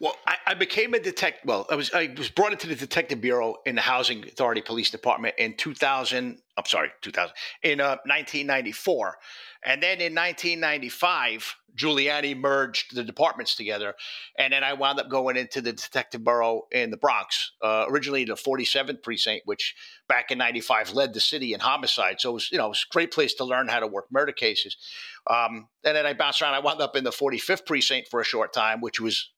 Well, 0.00 0.16
I, 0.26 0.36
I, 0.46 0.54
became 0.54 0.94
a 0.94 1.00
detective. 1.00 1.42
Well, 1.44 1.66
I 1.70 1.74
was 1.74 1.90
I 1.92 2.12
was 2.16 2.30
brought 2.30 2.52
into 2.52 2.66
the 2.66 2.74
detective 2.74 3.20
bureau 3.20 3.56
in 3.66 3.74
the 3.74 3.80
Housing 3.80 4.24
Authority 4.24 4.62
Police 4.62 4.90
Department 4.90 5.34
in 5.38 5.56
2000. 5.56 6.38
I'm 6.56 6.66
sorry, 6.66 6.90
2000 7.02 7.32
in 7.62 7.80
uh, 7.80 7.96
1994, 8.04 9.16
and 9.64 9.82
then 9.82 10.00
in 10.00 10.14
1995, 10.14 11.56
Giuliani 11.76 12.36
merged 12.36 12.94
the 12.94 13.04
departments 13.04 13.54
together, 13.54 13.94
and 14.38 14.52
then 14.52 14.64
I 14.64 14.72
wound 14.74 15.00
up 15.00 15.08
going 15.08 15.36
into 15.36 15.60
the 15.60 15.72
detective 15.72 16.24
bureau 16.24 16.66
in 16.72 16.90
the 16.90 16.96
Bronx, 16.96 17.52
uh, 17.62 17.86
originally 17.88 18.24
the 18.24 18.34
47th 18.34 19.02
precinct, 19.02 19.46
which 19.46 19.74
back 20.08 20.30
in 20.30 20.38
'95 20.38 20.92
led 20.92 21.14
the 21.14 21.20
city 21.20 21.54
in 21.54 21.60
homicide. 21.60 22.20
So 22.20 22.30
it 22.30 22.34
was, 22.34 22.52
you 22.52 22.58
know, 22.58 22.66
it 22.66 22.70
was 22.70 22.86
a 22.90 22.92
great 22.92 23.12
place 23.12 23.34
to 23.34 23.44
learn 23.44 23.68
how 23.68 23.80
to 23.80 23.86
work 23.86 24.06
murder 24.10 24.32
cases. 24.32 24.76
Um, 25.28 25.68
and 25.84 25.96
then 25.96 26.06
I 26.06 26.12
bounced 26.12 26.42
around. 26.42 26.54
I 26.54 26.60
wound 26.60 26.80
up 26.80 26.96
in 26.96 27.04
the 27.04 27.10
45th 27.10 27.66
precinct 27.66 28.08
for 28.08 28.20
a 28.20 28.24
short 28.24 28.52
time, 28.52 28.80
which 28.80 29.00
was 29.00 29.30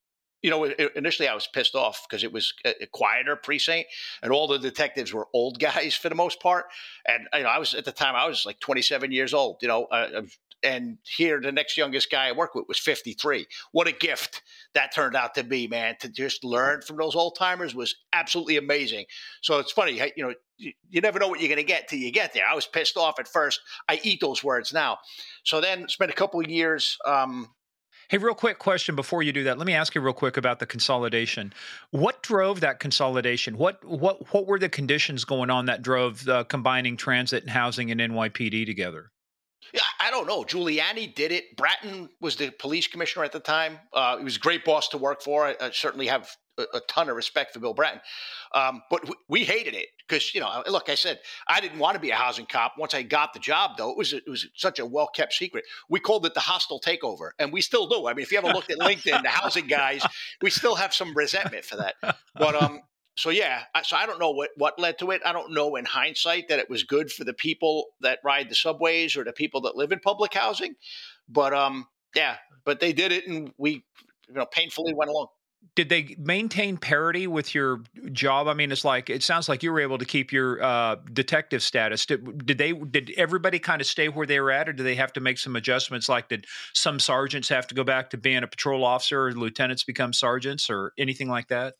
you 0.42 0.50
know, 0.50 0.64
initially 0.96 1.28
I 1.28 1.34
was 1.34 1.46
pissed 1.46 1.74
off 1.74 2.06
because 2.08 2.24
it 2.24 2.32
was 2.32 2.52
a 2.64 2.86
quieter 2.86 3.36
precinct, 3.36 3.88
and 4.22 4.32
all 4.32 4.48
the 4.48 4.58
detectives 4.58 5.12
were 5.12 5.28
old 5.32 5.58
guys 5.60 5.94
for 5.94 6.08
the 6.08 6.14
most 6.14 6.40
part. 6.40 6.66
And 7.06 7.28
you 7.32 7.42
know, 7.42 7.48
I 7.48 7.58
was 7.58 7.74
at 7.74 7.84
the 7.84 7.92
time 7.92 8.14
I 8.14 8.26
was 8.26 8.44
like 8.44 8.60
27 8.60 9.12
years 9.12 9.32
old. 9.32 9.58
You 9.62 9.68
know, 9.68 9.84
uh, 9.84 10.22
and 10.64 10.98
here 11.02 11.40
the 11.40 11.52
next 11.52 11.76
youngest 11.76 12.10
guy 12.10 12.28
I 12.28 12.32
worked 12.32 12.54
with 12.54 12.68
was 12.68 12.78
53. 12.78 13.46
What 13.72 13.88
a 13.88 13.92
gift 13.92 14.42
that 14.74 14.94
turned 14.94 15.16
out 15.16 15.34
to 15.34 15.44
be, 15.44 15.66
man! 15.66 15.96
To 16.00 16.08
just 16.08 16.44
learn 16.44 16.82
from 16.82 16.96
those 16.96 17.14
old 17.14 17.36
timers 17.36 17.74
was 17.74 17.94
absolutely 18.12 18.56
amazing. 18.56 19.06
So 19.42 19.58
it's 19.58 19.72
funny, 19.72 20.00
you 20.16 20.24
know, 20.24 20.34
you, 20.58 21.00
never 21.00 21.18
know 21.18 21.28
what 21.28 21.40
you're 21.40 21.48
going 21.48 21.56
to 21.56 21.64
get 21.64 21.88
till 21.88 21.98
you 21.98 22.12
get 22.12 22.32
there. 22.32 22.46
I 22.48 22.54
was 22.54 22.66
pissed 22.66 22.96
off 22.96 23.18
at 23.18 23.26
first. 23.26 23.60
I 23.88 24.00
eat 24.02 24.20
those 24.20 24.44
words 24.44 24.72
now. 24.72 24.98
So 25.44 25.60
then 25.60 25.88
spent 25.88 26.10
a 26.10 26.14
couple 26.14 26.40
of 26.40 26.48
years. 26.48 26.96
Um, 27.04 27.48
Hey, 28.12 28.18
real 28.18 28.34
quick 28.34 28.58
question 28.58 28.94
before 28.94 29.22
you 29.22 29.32
do 29.32 29.44
that. 29.44 29.56
Let 29.56 29.66
me 29.66 29.72
ask 29.72 29.94
you 29.94 30.02
real 30.02 30.12
quick 30.12 30.36
about 30.36 30.58
the 30.58 30.66
consolidation. 30.66 31.50
What 31.92 32.22
drove 32.22 32.60
that 32.60 32.78
consolidation? 32.78 33.56
What 33.56 33.82
what 33.86 34.34
what 34.34 34.46
were 34.46 34.58
the 34.58 34.68
conditions 34.68 35.24
going 35.24 35.48
on 35.48 35.64
that 35.64 35.80
drove 35.80 36.26
the 36.26 36.44
combining 36.44 36.98
transit 36.98 37.42
and 37.42 37.50
housing 37.50 37.90
and 37.90 37.98
NYPD 37.98 38.66
together? 38.66 39.12
Yeah, 39.72 39.80
I 40.00 40.10
don't 40.10 40.26
know. 40.26 40.42
Giuliani 40.42 41.14
did 41.14 41.32
it. 41.32 41.56
Bratton 41.56 42.10
was 42.20 42.36
the 42.36 42.50
police 42.50 42.86
commissioner 42.86 43.24
at 43.24 43.32
the 43.32 43.40
time. 43.40 43.78
Uh, 43.92 44.18
he 44.18 44.24
was 44.24 44.36
a 44.36 44.40
great 44.40 44.64
boss 44.64 44.88
to 44.88 44.98
work 44.98 45.22
for. 45.22 45.46
I, 45.46 45.56
I 45.60 45.70
certainly 45.70 46.06
have 46.08 46.28
a, 46.58 46.64
a, 46.74 46.80
ton 46.80 47.08
of 47.08 47.16
respect 47.16 47.54
for 47.54 47.60
Bill 47.60 47.74
Bratton. 47.74 48.00
Um, 48.54 48.82
but 48.90 49.02
w- 49.02 49.18
we 49.28 49.44
hated 49.44 49.74
it 49.74 49.88
because, 50.06 50.34
you 50.34 50.40
know, 50.40 50.62
look, 50.68 50.88
I 50.88 50.94
said 50.94 51.20
I 51.48 51.60
didn't 51.60 51.78
want 51.78 51.94
to 51.94 52.00
be 52.00 52.10
a 52.10 52.14
housing 52.14 52.46
cop. 52.46 52.74
Once 52.78 52.94
I 52.94 53.02
got 53.02 53.32
the 53.32 53.38
job, 53.38 53.72
though, 53.78 53.90
it 53.90 53.96
was 53.96 54.12
it 54.12 54.28
was 54.28 54.46
such 54.54 54.78
a 54.78 54.86
well 54.86 55.08
kept 55.08 55.32
secret. 55.32 55.64
We 55.88 56.00
called 56.00 56.26
it 56.26 56.34
the 56.34 56.40
hostile 56.40 56.80
takeover, 56.80 57.30
and 57.38 57.52
we 57.52 57.60
still 57.60 57.86
do. 57.86 58.06
I 58.06 58.14
mean, 58.14 58.22
if 58.22 58.32
you 58.32 58.38
ever 58.38 58.48
looked 58.48 58.70
at 58.70 58.78
LinkedIn, 58.78 59.22
the 59.22 59.28
housing 59.28 59.66
guys, 59.66 60.04
we 60.42 60.50
still 60.50 60.74
have 60.74 60.92
some 60.92 61.14
resentment 61.14 61.64
for 61.64 61.76
that. 61.76 61.94
But 62.34 62.54
um, 62.54 62.80
so 63.16 63.30
yeah, 63.30 63.64
so 63.84 63.96
I 63.96 64.06
don't 64.06 64.18
know 64.18 64.30
what 64.30 64.50
what 64.56 64.78
led 64.78 64.98
to 65.00 65.10
it. 65.10 65.22
I 65.24 65.32
don't 65.32 65.52
know 65.52 65.76
in 65.76 65.84
hindsight 65.84 66.48
that 66.48 66.58
it 66.58 66.70
was 66.70 66.84
good 66.84 67.10
for 67.10 67.24
the 67.24 67.34
people 67.34 67.86
that 68.00 68.18
ride 68.24 68.48
the 68.48 68.54
subways 68.54 69.16
or 69.16 69.24
the 69.24 69.32
people 69.32 69.60
that 69.62 69.76
live 69.76 69.92
in 69.92 70.00
public 70.00 70.34
housing. 70.34 70.74
But 71.28 71.52
um, 71.52 71.86
yeah, 72.14 72.36
but 72.64 72.80
they 72.80 72.92
did 72.92 73.12
it, 73.12 73.26
and 73.26 73.52
we 73.58 73.84
you 74.28 74.34
know 74.34 74.46
painfully 74.46 74.94
went 74.94 75.10
along 75.10 75.28
did 75.74 75.88
they 75.88 76.16
maintain 76.18 76.76
parity 76.76 77.26
with 77.26 77.54
your 77.54 77.82
job? 78.12 78.48
I 78.48 78.54
mean, 78.54 78.72
it's 78.72 78.84
like 78.84 79.08
it 79.08 79.22
sounds 79.22 79.48
like 79.48 79.62
you 79.62 79.72
were 79.72 79.80
able 79.80 79.98
to 79.98 80.04
keep 80.04 80.32
your 80.32 80.62
uh, 80.62 80.96
detective 81.12 81.62
status. 81.62 82.04
Did, 82.04 82.46
did, 82.46 82.58
they? 82.58 82.72
Did 82.72 83.12
everybody 83.16 83.58
kind 83.58 83.80
of 83.80 83.86
stay 83.86 84.08
where 84.08 84.26
they 84.26 84.40
were 84.40 84.50
at, 84.50 84.68
or 84.68 84.72
do 84.72 84.82
they 84.82 84.96
have 84.96 85.12
to 85.14 85.20
make 85.20 85.38
some 85.38 85.56
adjustments? 85.56 86.08
Like, 86.08 86.28
did 86.28 86.46
some 86.74 86.98
sergeants 87.00 87.48
have 87.48 87.66
to 87.68 87.74
go 87.74 87.84
back 87.84 88.10
to 88.10 88.18
being 88.18 88.42
a 88.42 88.48
patrol 88.48 88.84
officer, 88.84 89.28
or 89.28 89.32
lieutenants 89.32 89.84
become 89.84 90.12
sergeants, 90.12 90.68
or 90.68 90.92
anything 90.98 91.28
like 91.28 91.48
that? 91.48 91.74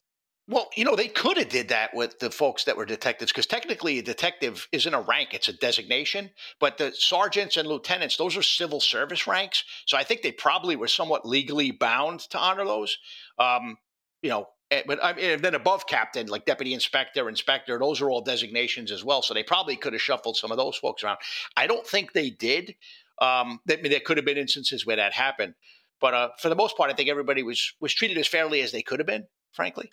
Well, 0.49 0.71
you 0.77 0.85
know, 0.85 0.97
they 0.97 1.07
could 1.09 1.37
have 1.37 1.49
did 1.49 1.69
that 1.69 1.95
with 1.95 2.19
the 2.19 2.31
folks 2.31 2.65
that 2.65 2.77
were 2.77 2.85
detectives 2.85 3.31
because 3.31 3.47
technically 3.47 3.99
a 3.99 4.03
detective 4.03 4.67
isn't 4.73 4.93
a 4.93 5.01
rank, 5.01 5.35
it's 5.35 5.49
a 5.49 5.53
designation. 5.53 6.31
But 6.59 6.79
the 6.79 6.93
sergeants 6.93 7.57
and 7.57 7.69
lieutenants, 7.69 8.17
those 8.17 8.37
are 8.37 8.43
civil 8.43 8.81
service 8.81 9.29
ranks. 9.29 9.63
So 9.87 9.97
I 9.97 10.03
think 10.03 10.23
they 10.23 10.33
probably 10.33 10.75
were 10.75 10.89
somewhat 10.89 11.27
legally 11.27 11.71
bound 11.71 12.21
to 12.31 12.39
honor 12.39 12.65
those. 12.65 12.99
Um, 13.39 13.77
you 14.21 14.31
know, 14.31 14.49
eh, 14.73 14.83
but 14.85 14.99
I 15.03 15.13
mean, 15.13 15.41
then 15.43 15.55
above 15.55 15.87
captain, 15.87 16.27
like 16.27 16.45
deputy 16.45 16.75
inspector, 16.75 17.29
inspector, 17.29 17.79
those 17.79 18.01
are 18.01 18.11
all 18.11 18.21
designations 18.21 18.91
as 18.91 19.05
well. 19.05 19.23
So 19.23 19.35
they 19.35 19.45
probably 19.45 19.77
could 19.77 19.93
have 19.93 20.03
shuffled 20.03 20.37
some 20.37 20.51
of 20.51 20.59
those 20.59 20.77
folks 20.77 21.05
around. 21.05 21.19
I 21.57 21.69
don't 21.69 21.87
think 21.87 22.13
they 22.13 22.31
did. 22.31 22.75
Um, 23.21 23.61
I 23.71 23.77
mean, 23.77 23.93
there 23.93 24.01
could 24.01 24.17
have 24.17 24.27
been 24.27 24.39
instances 24.39 24.85
where 24.85 24.97
that 24.97 25.13
happened, 25.13 25.55
but 26.01 26.15
uh, 26.15 26.29
for 26.41 26.49
the 26.49 26.57
most 26.57 26.77
part, 26.77 26.91
I 26.91 26.95
think 26.95 27.09
everybody 27.09 27.45
was 27.45 27.75
was 27.79 27.95
treated 27.95 28.19
as 28.19 28.27
fairly 28.27 28.61
as 28.61 28.73
they 28.73 28.83
could 28.83 28.99
have 28.99 29.07
been, 29.07 29.29
frankly. 29.53 29.89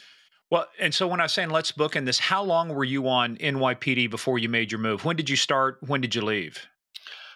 Well, 0.52 0.68
and 0.80 0.94
so 0.94 1.08
when 1.08 1.20
I 1.20 1.24
was 1.24 1.34
saying 1.34 1.50
let's 1.50 1.72
book 1.72 1.96
in 1.96 2.06
this, 2.06 2.20
how 2.20 2.44
long 2.44 2.70
were 2.70 2.84
you 2.84 3.08
on 3.08 3.38
NYPD 3.38 4.10
before 4.10 4.40
you 4.40 4.50
made 4.50 4.72
your 4.72 4.80
move? 4.80 5.06
When 5.06 5.16
did 5.16 5.30
you 5.30 5.36
start? 5.36 5.78
When 5.86 6.02
did 6.02 6.16
you 6.16 6.22
leave? 6.22 6.68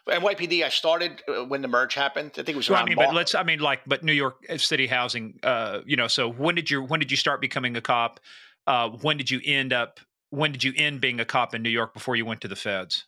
NYPD, 0.10 0.64
I 0.64 0.70
started 0.70 1.24
uh, 1.30 1.46
when 1.46 1.62
the 1.62 1.68
merge 1.68 1.94
happened. 1.94 2.32
I 2.34 2.44
think 2.44 2.50
it 2.50 2.56
was. 2.58 2.70
Well, 2.70 2.82
I 2.82 2.86
mean, 2.86 2.96
but 2.96 3.14
let's. 3.14 3.36
I 3.36 3.44
mean, 3.44 3.60
like, 3.60 3.82
but 3.86 4.04
New 4.04 4.14
York 4.14 4.44
City 4.58 4.88
housing. 4.88 5.40
Uh, 5.44 5.80
you 5.86 5.96
know, 5.96 6.08
so 6.08 6.30
when 6.30 6.56
did 6.56 6.70
you 6.70 6.84
when 6.84 7.00
did 7.00 7.12
you 7.12 7.18
start 7.18 7.40
becoming 7.40 7.78
a 7.78 7.82
cop? 7.82 8.20
Uh, 8.68 8.90
when 8.90 9.18
did 9.18 9.32
you 9.32 9.40
end 9.46 9.72
up? 9.72 10.00
When 10.30 10.52
did 10.52 10.64
you 10.64 10.74
end 10.76 11.00
being 11.00 11.20
a 11.20 11.26
cop 11.26 11.54
in 11.54 11.62
New 11.62 11.70
York 11.70 11.94
before 11.94 12.16
you 12.16 12.26
went 12.26 12.42
to 12.42 12.48
the 12.48 12.56
feds? 12.56 13.06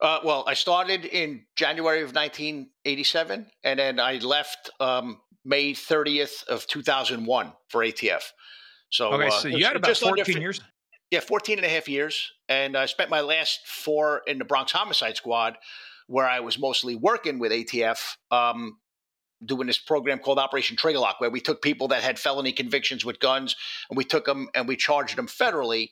Uh, 0.00 0.18
well, 0.24 0.44
I 0.46 0.54
started 0.54 1.06
in 1.06 1.46
January 1.54 2.02
of 2.02 2.14
1987, 2.14 3.46
and 3.64 3.78
then 3.78 3.98
I 3.98 4.16
left 4.16 4.68
um, 4.78 5.20
May 5.44 5.72
30th 5.72 6.46
of 6.48 6.66
2001 6.66 7.52
for 7.68 7.82
ATF. 7.82 8.22
So, 8.90 9.12
okay, 9.12 9.30
so 9.30 9.48
you 9.48 9.64
had 9.64 9.76
about 9.76 9.96
14 9.96 10.40
years. 10.40 10.60
Yeah, 11.10 11.20
14 11.20 11.58
and 11.58 11.64
a 11.64 11.68
half 11.68 11.88
years. 11.88 12.32
And 12.48 12.76
I 12.76 12.86
spent 12.86 13.10
my 13.10 13.20
last 13.20 13.66
four 13.66 14.22
in 14.26 14.38
the 14.38 14.44
Bronx 14.44 14.72
Homicide 14.72 15.16
Squad, 15.16 15.56
where 16.08 16.28
I 16.28 16.40
was 16.40 16.58
mostly 16.58 16.96
working 16.96 17.38
with 17.38 17.52
ATF, 17.52 18.16
um, 18.30 18.78
doing 19.44 19.66
this 19.66 19.78
program 19.78 20.18
called 20.18 20.38
Operation 20.38 20.76
Trigger 20.76 20.98
Lock, 20.98 21.20
where 21.20 21.30
we 21.30 21.40
took 21.40 21.62
people 21.62 21.88
that 21.88 22.02
had 22.02 22.18
felony 22.18 22.52
convictions 22.52 23.04
with 23.04 23.20
guns 23.20 23.54
and 23.90 23.96
we 23.96 24.04
took 24.04 24.24
them 24.24 24.48
and 24.54 24.66
we 24.66 24.76
charged 24.76 25.16
them 25.16 25.26
federally. 25.26 25.90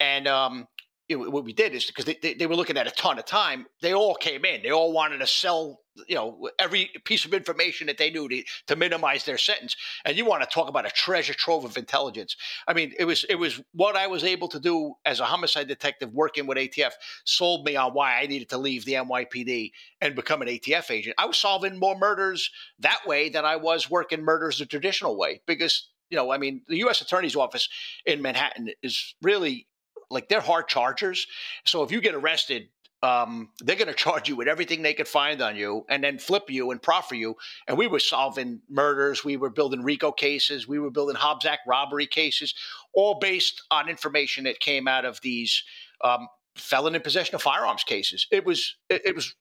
And 0.00 0.26
um, 0.26 0.66
what 1.10 1.44
we 1.44 1.52
did 1.52 1.74
is 1.74 1.86
because 1.86 2.04
they, 2.04 2.18
they, 2.20 2.34
they, 2.34 2.46
were 2.46 2.56
looking 2.56 2.76
at 2.76 2.86
a 2.86 2.90
ton 2.90 3.18
of 3.18 3.24
time, 3.24 3.66
they 3.82 3.94
all 3.94 4.14
came 4.14 4.44
in. 4.44 4.62
They 4.62 4.72
all 4.72 4.92
wanted 4.92 5.18
to 5.18 5.26
sell, 5.26 5.80
you 6.08 6.14
know, 6.14 6.48
every 6.58 6.90
piece 7.04 7.24
of 7.24 7.34
information 7.34 7.86
that 7.86 7.98
they 7.98 8.10
knew 8.10 8.28
to, 8.28 8.42
to 8.66 8.76
minimize 8.76 9.24
their 9.24 9.38
sentence. 9.38 9.76
And 10.04 10.16
you 10.16 10.24
want 10.24 10.42
to 10.42 10.48
talk 10.48 10.68
about 10.68 10.86
a 10.86 10.90
treasure 10.90 11.34
trove 11.34 11.64
of 11.64 11.76
intelligence. 11.76 12.36
I 12.66 12.74
mean, 12.74 12.92
it 12.98 13.04
was 13.04 13.24
it 13.28 13.36
was 13.36 13.60
what 13.72 13.96
I 13.96 14.06
was 14.06 14.24
able 14.24 14.48
to 14.48 14.60
do 14.60 14.94
as 15.04 15.20
a 15.20 15.24
homicide 15.24 15.68
detective 15.68 16.12
working 16.12 16.46
with 16.46 16.58
ATF 16.58 16.92
sold 17.24 17.64
me 17.64 17.76
on 17.76 17.92
why 17.92 18.20
I 18.20 18.26
needed 18.26 18.48
to 18.50 18.58
leave 18.58 18.84
the 18.84 18.94
NYPD 18.94 19.72
and 20.00 20.14
become 20.14 20.42
an 20.42 20.48
ATF 20.48 20.90
agent. 20.90 21.14
I 21.18 21.26
was 21.26 21.36
solving 21.36 21.78
more 21.78 21.96
murders 21.98 22.50
that 22.80 23.00
way 23.06 23.28
than 23.28 23.44
I 23.44 23.56
was 23.56 23.90
working 23.90 24.22
murders 24.22 24.58
the 24.58 24.66
traditional 24.66 25.18
way 25.18 25.40
because 25.46 25.88
you 26.10 26.16
know, 26.16 26.30
I 26.30 26.38
mean, 26.38 26.62
the 26.68 26.78
U.S. 26.78 27.00
Attorney's 27.00 27.34
Office 27.34 27.68
in 28.04 28.22
Manhattan 28.22 28.70
is 28.82 29.14
really 29.22 29.66
like 30.10 30.28
they're 30.28 30.40
hard 30.40 30.68
chargers. 30.68 31.26
So 31.64 31.82
if 31.82 31.90
you 31.90 32.00
get 32.00 32.14
arrested, 32.14 32.68
um, 33.02 33.50
they're 33.60 33.76
going 33.76 33.88
to 33.88 33.94
charge 33.94 34.28
you 34.28 34.36
with 34.36 34.48
everything 34.48 34.82
they 34.82 34.94
could 34.94 35.08
find 35.08 35.42
on 35.42 35.56
you 35.56 35.84
and 35.88 36.02
then 36.02 36.18
flip 36.18 36.44
you 36.48 36.70
and 36.70 36.80
proffer 36.80 37.14
you. 37.14 37.36
And 37.68 37.76
we 37.76 37.86
were 37.86 38.00
solving 38.00 38.60
murders. 38.68 39.24
We 39.24 39.36
were 39.36 39.50
building 39.50 39.82
RICO 39.82 40.12
cases. 40.12 40.66
We 40.66 40.78
were 40.78 40.90
building 40.90 41.16
Hobbs 41.16 41.46
Act 41.46 41.62
robbery 41.66 42.06
cases, 42.06 42.54
all 42.94 43.18
based 43.18 43.62
on 43.70 43.88
information 43.88 44.44
that 44.44 44.60
came 44.60 44.88
out 44.88 45.04
of 45.04 45.20
these 45.20 45.62
um, 46.02 46.28
felon 46.56 46.94
in 46.94 47.02
possession 47.02 47.34
of 47.34 47.42
firearms 47.42 47.84
cases. 47.84 48.26
It 48.30 48.44
was, 48.44 48.76
it, 48.88 49.02
it 49.04 49.14
was. 49.14 49.34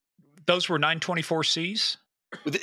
Those 0.45 0.70
were 0.70 0.78
924Cs? 0.78 1.97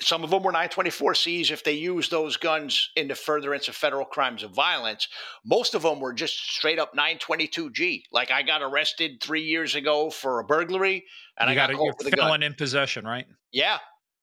Some 0.01 0.25
of 0.25 0.31
them 0.31 0.43
were 0.43 0.53
924Cs 0.53 1.51
if 1.51 1.65
they 1.65 1.73
used 1.73 2.11
those 2.11 2.37
guns 2.37 2.91
in 2.97 3.09
the 3.09 3.15
furtherance 3.15 3.69
of 3.69 3.75
federal 3.75 4.05
crimes 4.05 4.43
of 4.43 4.51
violence. 4.53 5.09
Most 5.45 5.75
of 5.75 5.83
them 5.83 6.01
were 6.01 6.13
just 6.13 6.39
straight 6.39 6.79
up 6.79 6.95
922G. 6.95 8.05
Like 8.13 8.31
I 8.31 8.43
got 8.43 8.63
arrested 8.63 9.23
three 9.23 9.43
years 9.43 9.75
ago 9.75 10.11
for 10.11 10.41
a 10.41 10.45
burglary, 10.45 11.05
and 11.39 11.49
you 11.49 11.53
I 11.53 11.55
got, 11.55 11.71
got 11.71 11.79
caught 11.79 11.99
with 11.99 12.13
a 12.13 12.17
felon 12.17 12.43
in 12.43 12.55
possession, 12.55 13.05
right? 13.05 13.27
Yeah, 13.53 13.79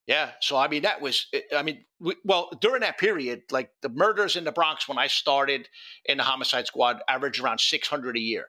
yeah. 0.08 0.32
So 0.42 0.58
I 0.58 0.68
mean, 0.68 0.84
that 0.84 1.02
was. 1.02 1.28
Eh, 1.34 1.42
I 1.56 1.64
mean, 1.64 1.86
we, 2.00 2.16
well, 2.24 2.50
during 2.62 2.82
that 2.82 2.98
period, 2.98 3.44
like 3.52 3.72
the 3.82 3.90
murders 3.90 4.36
in 4.36 4.44
the 4.44 4.52
Bronx 4.52 4.88
when 4.88 4.98
I 4.98 5.08
started 5.08 5.68
in 6.06 6.18
the 6.18 6.24
homicide 6.24 6.68
squad 6.68 7.02
averaged 7.08 7.42
around 7.42 7.60
600 7.60 8.18
a 8.18 8.20
year. 8.20 8.48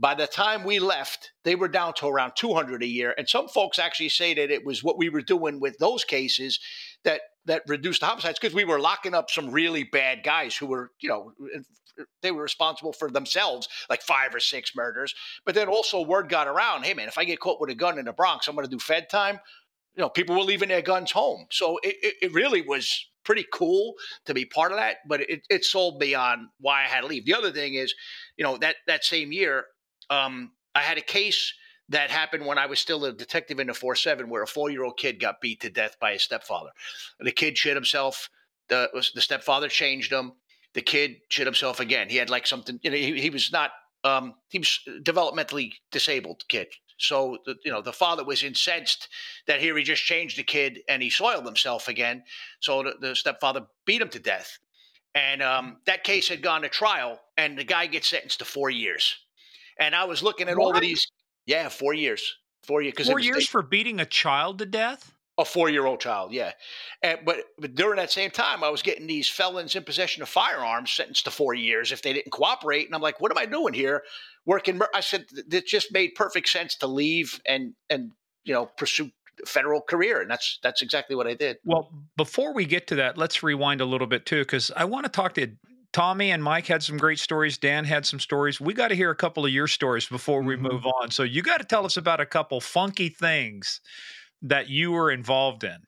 By 0.00 0.14
the 0.14 0.26
time 0.26 0.64
we 0.64 0.78
left, 0.78 1.32
they 1.44 1.54
were 1.54 1.68
down 1.68 1.92
to 1.94 2.06
around 2.06 2.32
200 2.34 2.82
a 2.82 2.86
year. 2.86 3.14
And 3.18 3.28
some 3.28 3.48
folks 3.48 3.78
actually 3.78 4.08
say 4.08 4.32
that 4.32 4.50
it 4.50 4.64
was 4.64 4.82
what 4.82 4.96
we 4.96 5.10
were 5.10 5.20
doing 5.20 5.60
with 5.60 5.76
those 5.78 6.04
cases 6.04 6.58
that 7.04 7.20
that 7.46 7.62
reduced 7.66 8.00
the 8.00 8.06
homicides 8.06 8.38
because 8.38 8.54
we 8.54 8.64
were 8.64 8.78
locking 8.78 9.14
up 9.14 9.30
some 9.30 9.50
really 9.50 9.84
bad 9.84 10.22
guys 10.22 10.54
who 10.54 10.66
were, 10.66 10.90
you 11.00 11.08
know, 11.08 11.32
they 12.22 12.30
were 12.30 12.42
responsible 12.42 12.92
for 12.92 13.10
themselves, 13.10 13.68
like 13.88 14.02
five 14.02 14.34
or 14.34 14.40
six 14.40 14.72
murders. 14.74 15.14
But 15.44 15.54
then 15.54 15.68
also 15.68 16.02
word 16.02 16.28
got 16.28 16.48
around, 16.48 16.84
hey 16.84 16.94
man, 16.94 17.08
if 17.08 17.18
I 17.18 17.24
get 17.24 17.40
caught 17.40 17.60
with 17.60 17.70
a 17.70 17.74
gun 17.74 17.98
in 17.98 18.04
the 18.06 18.12
Bronx, 18.12 18.48
I'm 18.48 18.54
going 18.54 18.66
to 18.66 18.70
do 18.70 18.78
Fed 18.78 19.08
time. 19.10 19.38
You 19.96 20.02
know, 20.02 20.08
people 20.08 20.36
were 20.36 20.42
leaving 20.42 20.68
their 20.68 20.82
guns 20.82 21.10
home. 21.10 21.46
So 21.50 21.78
it, 21.82 22.14
it, 22.22 22.32
really 22.32 22.62
was 22.62 23.06
pretty 23.24 23.44
cool 23.52 23.94
to 24.24 24.34
be 24.34 24.44
part 24.44 24.70
of 24.70 24.78
that, 24.78 24.98
but 25.06 25.20
it, 25.20 25.42
it 25.50 25.64
sold 25.64 26.00
me 26.00 26.14
on 26.14 26.48
why 26.60 26.84
I 26.84 26.86
had 26.86 27.00
to 27.00 27.06
leave. 27.06 27.26
The 27.26 27.34
other 27.34 27.50
thing 27.50 27.74
is, 27.74 27.94
you 28.36 28.44
know, 28.44 28.56
that 28.58 28.76
that 28.86 29.04
same 29.04 29.32
year, 29.32 29.64
um, 30.10 30.52
I 30.74 30.80
had 30.80 30.98
a 30.98 31.02
case 31.02 31.54
that 31.88 32.10
happened 32.10 32.46
when 32.46 32.58
I 32.58 32.66
was 32.66 32.78
still 32.78 33.04
a 33.04 33.12
detective 33.12 33.58
in 33.58 33.66
the 33.66 33.74
4 33.74 33.96
7 33.96 34.28
where 34.28 34.42
a 34.42 34.46
four 34.46 34.70
year 34.70 34.84
old 34.84 34.96
kid 34.96 35.20
got 35.20 35.40
beat 35.40 35.60
to 35.60 35.70
death 35.70 35.96
by 36.00 36.12
his 36.12 36.22
stepfather. 36.22 36.70
The 37.18 37.32
kid 37.32 37.58
shit 37.58 37.74
himself. 37.74 38.30
The, 38.68 38.88
the 39.14 39.20
stepfather 39.20 39.68
changed 39.68 40.12
him. 40.12 40.32
The 40.74 40.82
kid 40.82 41.16
shit 41.28 41.46
himself 41.46 41.80
again. 41.80 42.08
He 42.08 42.16
had 42.16 42.30
like 42.30 42.46
something, 42.46 42.78
you 42.82 42.90
know, 42.90 42.96
he, 42.96 43.20
he 43.20 43.30
was 43.30 43.50
not, 43.50 43.72
um, 44.04 44.34
he 44.48 44.58
was 44.58 44.78
developmentally 45.02 45.72
disabled 45.90 46.44
kid. 46.48 46.68
So, 46.96 47.38
the, 47.46 47.56
you 47.64 47.72
know, 47.72 47.82
the 47.82 47.92
father 47.92 48.22
was 48.22 48.44
incensed 48.44 49.08
that 49.48 49.60
here 49.60 49.76
he 49.76 49.82
just 49.82 50.04
changed 50.04 50.38
the 50.38 50.44
kid 50.44 50.80
and 50.88 51.02
he 51.02 51.10
soiled 51.10 51.46
himself 51.46 51.88
again. 51.88 52.22
So 52.60 52.84
the, 52.84 52.94
the 53.00 53.16
stepfather 53.16 53.66
beat 53.84 54.02
him 54.02 54.10
to 54.10 54.20
death. 54.20 54.58
And 55.14 55.42
um, 55.42 55.78
that 55.86 56.04
case 56.04 56.28
had 56.28 56.42
gone 56.42 56.62
to 56.62 56.68
trial, 56.68 57.20
and 57.36 57.58
the 57.58 57.64
guy 57.64 57.86
gets 57.86 58.08
sentenced 58.08 58.38
to 58.38 58.44
four 58.44 58.70
years. 58.70 59.16
And 59.78 59.94
I 59.94 60.04
was 60.04 60.22
looking 60.22 60.48
at 60.48 60.56
what? 60.56 60.64
all 60.64 60.74
of 60.74 60.80
these. 60.80 61.06
Yeah, 61.46 61.68
four 61.68 61.94
years. 61.94 62.36
Four 62.64 62.82
years. 62.82 63.06
Four 63.06 63.20
years 63.20 63.48
for 63.48 63.62
beating 63.62 64.00
a 64.00 64.06
child 64.06 64.58
to 64.58 64.66
death. 64.66 65.12
A 65.38 65.44
four-year-old 65.44 66.00
child, 66.00 66.32
yeah. 66.32 66.52
And, 67.02 67.20
but 67.24 67.38
but 67.58 67.74
during 67.74 67.96
that 67.96 68.10
same 68.10 68.30
time, 68.30 68.62
I 68.62 68.68
was 68.68 68.82
getting 68.82 69.06
these 69.06 69.26
felons 69.26 69.74
in 69.74 69.84
possession 69.84 70.22
of 70.22 70.28
firearms 70.28 70.90
sentenced 70.90 71.24
to 71.24 71.30
four 71.30 71.54
years 71.54 71.92
if 71.92 72.02
they 72.02 72.12
didn't 72.12 72.30
cooperate. 72.30 72.84
And 72.84 72.94
I'm 72.94 73.00
like, 73.00 73.20
what 73.20 73.30
am 73.30 73.38
I 73.38 73.46
doing 73.46 73.72
here? 73.72 74.02
Working. 74.44 74.78
I 74.94 75.00
said 75.00 75.24
it 75.32 75.66
just 75.66 75.92
made 75.92 76.10
perfect 76.14 76.48
sense 76.48 76.76
to 76.76 76.86
leave 76.86 77.40
and 77.46 77.72
and 77.88 78.10
you 78.44 78.52
know 78.52 78.66
pursue 78.66 79.10
federal 79.46 79.80
career 79.80 80.20
and 80.20 80.30
that's 80.30 80.58
that's 80.62 80.82
exactly 80.82 81.16
what 81.16 81.26
i 81.26 81.32
did 81.32 81.56
well 81.64 81.90
before 82.16 82.52
we 82.52 82.66
get 82.66 82.86
to 82.86 82.94
that 82.94 83.16
let's 83.16 83.42
rewind 83.42 83.80
a 83.80 83.84
little 83.86 84.06
bit 84.06 84.26
too 84.26 84.40
because 84.40 84.70
i 84.76 84.84
want 84.84 85.04
to 85.04 85.10
talk 85.10 85.32
to 85.32 85.50
Tommy 85.92 86.30
and 86.30 86.42
Mike 86.42 86.66
had 86.66 86.82
some 86.82 86.96
great 86.96 87.18
stories. 87.18 87.58
Dan 87.58 87.84
had 87.84 88.06
some 88.06 88.20
stories. 88.20 88.60
We 88.60 88.74
got 88.74 88.88
to 88.88 88.94
hear 88.94 89.10
a 89.10 89.16
couple 89.16 89.44
of 89.44 89.50
your 89.50 89.66
stories 89.66 90.06
before 90.06 90.42
we 90.42 90.54
mm-hmm. 90.54 90.68
move 90.70 90.86
on. 90.86 91.10
So 91.10 91.22
you 91.24 91.42
got 91.42 91.58
to 91.58 91.66
tell 91.66 91.84
us 91.84 91.96
about 91.96 92.20
a 92.20 92.26
couple 92.26 92.60
funky 92.60 93.08
things 93.08 93.80
that 94.42 94.68
you 94.68 94.92
were 94.92 95.10
involved 95.10 95.64
in. 95.64 95.78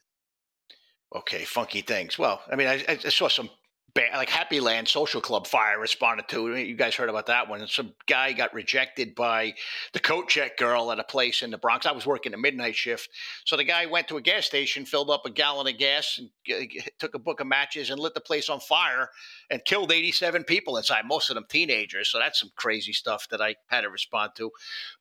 Okay, 1.15 1.45
funky 1.45 1.83
things. 1.83 2.19
Well, 2.19 2.43
I 2.51 2.57
mean, 2.57 2.67
I, 2.67 2.85
I 2.89 2.97
saw 2.97 3.29
some 3.29 3.51
like 3.95 4.31
Happy 4.31 4.61
Land 4.61 4.89
Social 4.89 5.21
Club 5.21 5.47
fire 5.47 5.79
responded 5.79 6.27
to. 6.29 6.57
You 6.57 6.77
guys 6.77 6.95
heard 6.95 7.11
about 7.11 7.27
that 7.27 7.49
one. 7.49 7.67
Some 7.67 7.93
guy 8.07 8.33
got 8.33 8.55
rejected 8.55 9.15
by 9.15 9.55
the 9.93 10.01
coat 10.01 10.29
check 10.29 10.57
girl 10.57 10.91
at 10.93 10.99
a 10.99 11.05
place 11.05 11.43
in 11.43 11.51
the 11.51 11.59
Bronx. 11.59 11.85
I 11.85 11.93
was 11.93 12.07
working 12.07 12.33
a 12.33 12.39
midnight 12.39 12.75
shift. 12.75 13.11
So 13.45 13.57
the 13.57 13.65
guy 13.65 13.87
went 13.87 14.09
to 14.09 14.17
a 14.17 14.23
gas 14.23 14.47
station, 14.47 14.87
filled 14.87 15.11
up 15.11 15.27
a 15.27 15.31
gallon 15.31 15.67
of 15.67 15.79
gas, 15.79 16.19
and 16.19 16.71
took 16.99 17.15
a 17.15 17.19
book 17.19 17.41
of 17.41 17.47
matches 17.47 17.91
and 17.91 18.01
lit 18.01 18.15
the 18.15 18.21
place 18.21 18.49
on 18.49 18.61
fire 18.61 19.11
and 19.51 19.65
killed 19.65 19.93
87 19.93 20.45
people 20.45 20.79
inside, 20.79 21.05
most 21.07 21.29
of 21.29 21.35
them 21.35 21.47
teenagers. 21.49 22.09
So 22.09 22.19
that's 22.19 22.41
some 22.41 22.51
crazy 22.57 22.93
stuff 22.93 23.29
that 23.31 23.43
I 23.43 23.57
had 23.67 23.83
to 23.83 23.91
respond 23.91 24.33
to. 24.37 24.51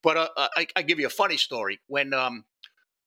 But 0.02 0.18
uh, 0.18 0.30
uh 0.36 0.48
I, 0.56 0.68
I 0.76 0.82
give 0.82 1.00
you 1.00 1.08
a 1.08 1.12
funny 1.12 1.38
story. 1.38 1.80
When 1.88 2.14
um, 2.14 2.44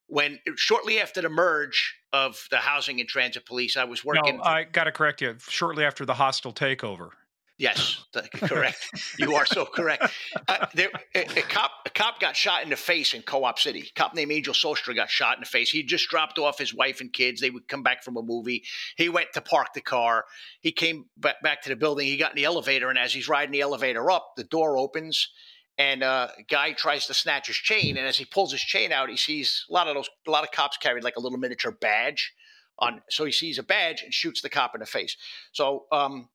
when 0.07 0.39
shortly 0.57 1.01
after 1.01 1.23
the 1.23 1.29
merge 1.29 1.97
of 2.13 2.47
the 2.51 2.59
housing 2.59 3.01
and 3.01 3.09
transit 3.09 3.47
police, 3.47 3.77
I 3.77 3.85
was 3.85 4.05
working. 4.05 4.37
No, 4.37 4.43
I 4.43 4.65
got 4.65 4.85
to 4.85 4.93
correct 4.93 5.21
you. 5.21 5.37
Shortly 5.49 5.85
after 5.85 6.05
the 6.05 6.15
hostile 6.15 6.53
takeover. 6.53 7.11
Yes, 7.57 8.05
correct. 8.35 9.15
you 9.17 9.37
are 9.37 9.47
so 9.47 9.65
correct. 9.65 10.11
Uh, 10.49 10.67
there, 10.75 10.91
a, 11.15 11.21
a, 11.21 11.43
cop, 11.43 11.71
a 11.87 11.91
cop 11.91 12.19
got 12.19 12.35
shot 12.35 12.65
in 12.65 12.71
the 12.71 12.77
face 12.77 13.15
in 13.15 13.23
Co-op 13.23 13.61
City. 13.61 13.85
A 13.89 13.99
cop 13.99 14.13
named 14.13 14.33
Angel 14.33 14.53
Sostra 14.53 14.93
got 14.95 15.09
shot 15.09 15.37
in 15.37 15.41
the 15.41 15.47
face. 15.47 15.71
He 15.71 15.85
just 15.85 16.09
dropped 16.09 16.39
off 16.41 16.59
his 16.59 16.75
wife 16.75 17.01
and 17.01 17.13
kids. 17.13 17.41
They 17.41 17.51
would 17.51 17.69
come 17.69 17.85
back 17.85 18.03
from 18.03 18.17
a 18.17 18.23
movie. 18.23 18.65
He 18.97 19.09
went 19.09 19.29
to 19.35 19.41
park 19.41 19.69
the 19.73 19.81
car. 19.81 20.25
He 20.63 20.73
came 20.73 21.05
back, 21.17 21.43
back 21.43 21.63
to 21.63 21.69
the 21.69 21.77
building. 21.77 22.09
He 22.09 22.17
got 22.17 22.33
in 22.33 22.37
the 22.37 22.45
elevator, 22.45 22.89
and 22.89 22.99
as 22.99 23.15
he's 23.15 23.29
riding 23.29 23.53
the 23.53 23.61
elevator 23.61 24.11
up, 24.11 24.33
the 24.37 24.45
door 24.45 24.77
opens 24.77 25.29
and 25.79 26.03
uh, 26.03 26.29
a 26.39 26.43
guy 26.43 26.73
tries 26.73 27.07
to 27.07 27.15
snatch 27.15 27.49
his 27.49 27.57
chain, 27.57 27.97
and 27.97 28.07
as 28.07 28.17
he 28.17 28.25
pulls 28.25 28.53
his 28.53 28.61
chain 28.61 28.93
out, 28.93 29.11
he 29.11 29.17
sees 29.17 29.65
a 29.69 29.73
lot 29.73 29.89
of 29.89 29.95
those. 29.95 30.09
A 30.27 30.31
lot 30.31 30.45
of 30.45 30.51
cops 30.51 30.77
carried 30.77 31.05
like 31.05 31.17
a 31.17 31.21
little 31.21 31.39
miniature 31.39 31.73
badge 31.73 32.33
on, 32.79 33.03
so 33.11 33.25
he 33.25 33.33
sees 33.33 33.59
a 33.59 33.63
badge 33.63 34.03
and 34.03 34.13
shoots 34.13 34.41
the 34.41 34.49
cop 34.49 34.75
in 34.75 34.81
the 34.81 34.87
face. 34.87 35.17
So 35.53 35.87
um, 35.91 36.29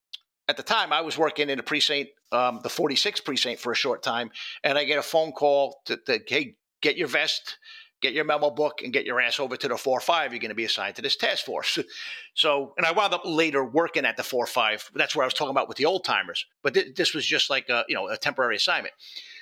at 0.47 0.57
the 0.57 0.63
time, 0.63 0.91
I 0.91 1.01
was 1.01 1.17
working 1.17 1.49
in 1.49 1.59
a 1.59 1.63
precinct, 1.63 2.11
um, 2.31 2.59
the 2.63 2.69
46th 2.69 3.23
precinct, 3.23 3.61
for 3.61 3.71
a 3.71 3.75
short 3.75 4.03
time, 4.03 4.31
and 4.63 4.77
I 4.77 4.83
get 4.83 4.97
a 4.97 5.03
phone 5.03 5.31
call 5.31 5.81
to, 5.85 5.97
to 5.97 6.19
hey, 6.27 6.55
get 6.81 6.97
your 6.97 7.07
vest. 7.07 7.57
Get 8.01 8.13
your 8.13 8.23
memo 8.23 8.49
book 8.49 8.81
and 8.83 8.93
get 8.93 9.05
your 9.05 9.19
ass 9.19 9.39
over 9.39 9.57
to 9.57 9.67
the 9.67 9.77
4 9.77 9.99
5. 9.99 10.31
You're 10.31 10.39
going 10.39 10.49
to 10.49 10.55
be 10.55 10.65
assigned 10.65 10.95
to 10.95 11.01
this 11.01 11.15
task 11.15 11.45
force. 11.45 11.77
so, 12.33 12.73
and 12.77 12.85
I 12.85 12.91
wound 12.91 13.13
up 13.13 13.23
later 13.25 13.63
working 13.63 14.05
at 14.05 14.17
the 14.17 14.23
4 14.23 14.45
5. 14.47 14.91
That's 14.95 15.15
where 15.15 15.23
I 15.23 15.27
was 15.27 15.33
talking 15.33 15.51
about 15.51 15.67
with 15.67 15.77
the 15.77 15.85
old 15.85 16.05
timers. 16.05 16.45
But 16.63 16.73
th- 16.73 16.95
this 16.95 17.13
was 17.13 17.25
just 17.25 17.49
like 17.49 17.69
a, 17.69 17.83
you 17.87 17.95
know, 17.95 18.07
a 18.07 18.17
temporary 18.17 18.55
assignment. 18.55 18.93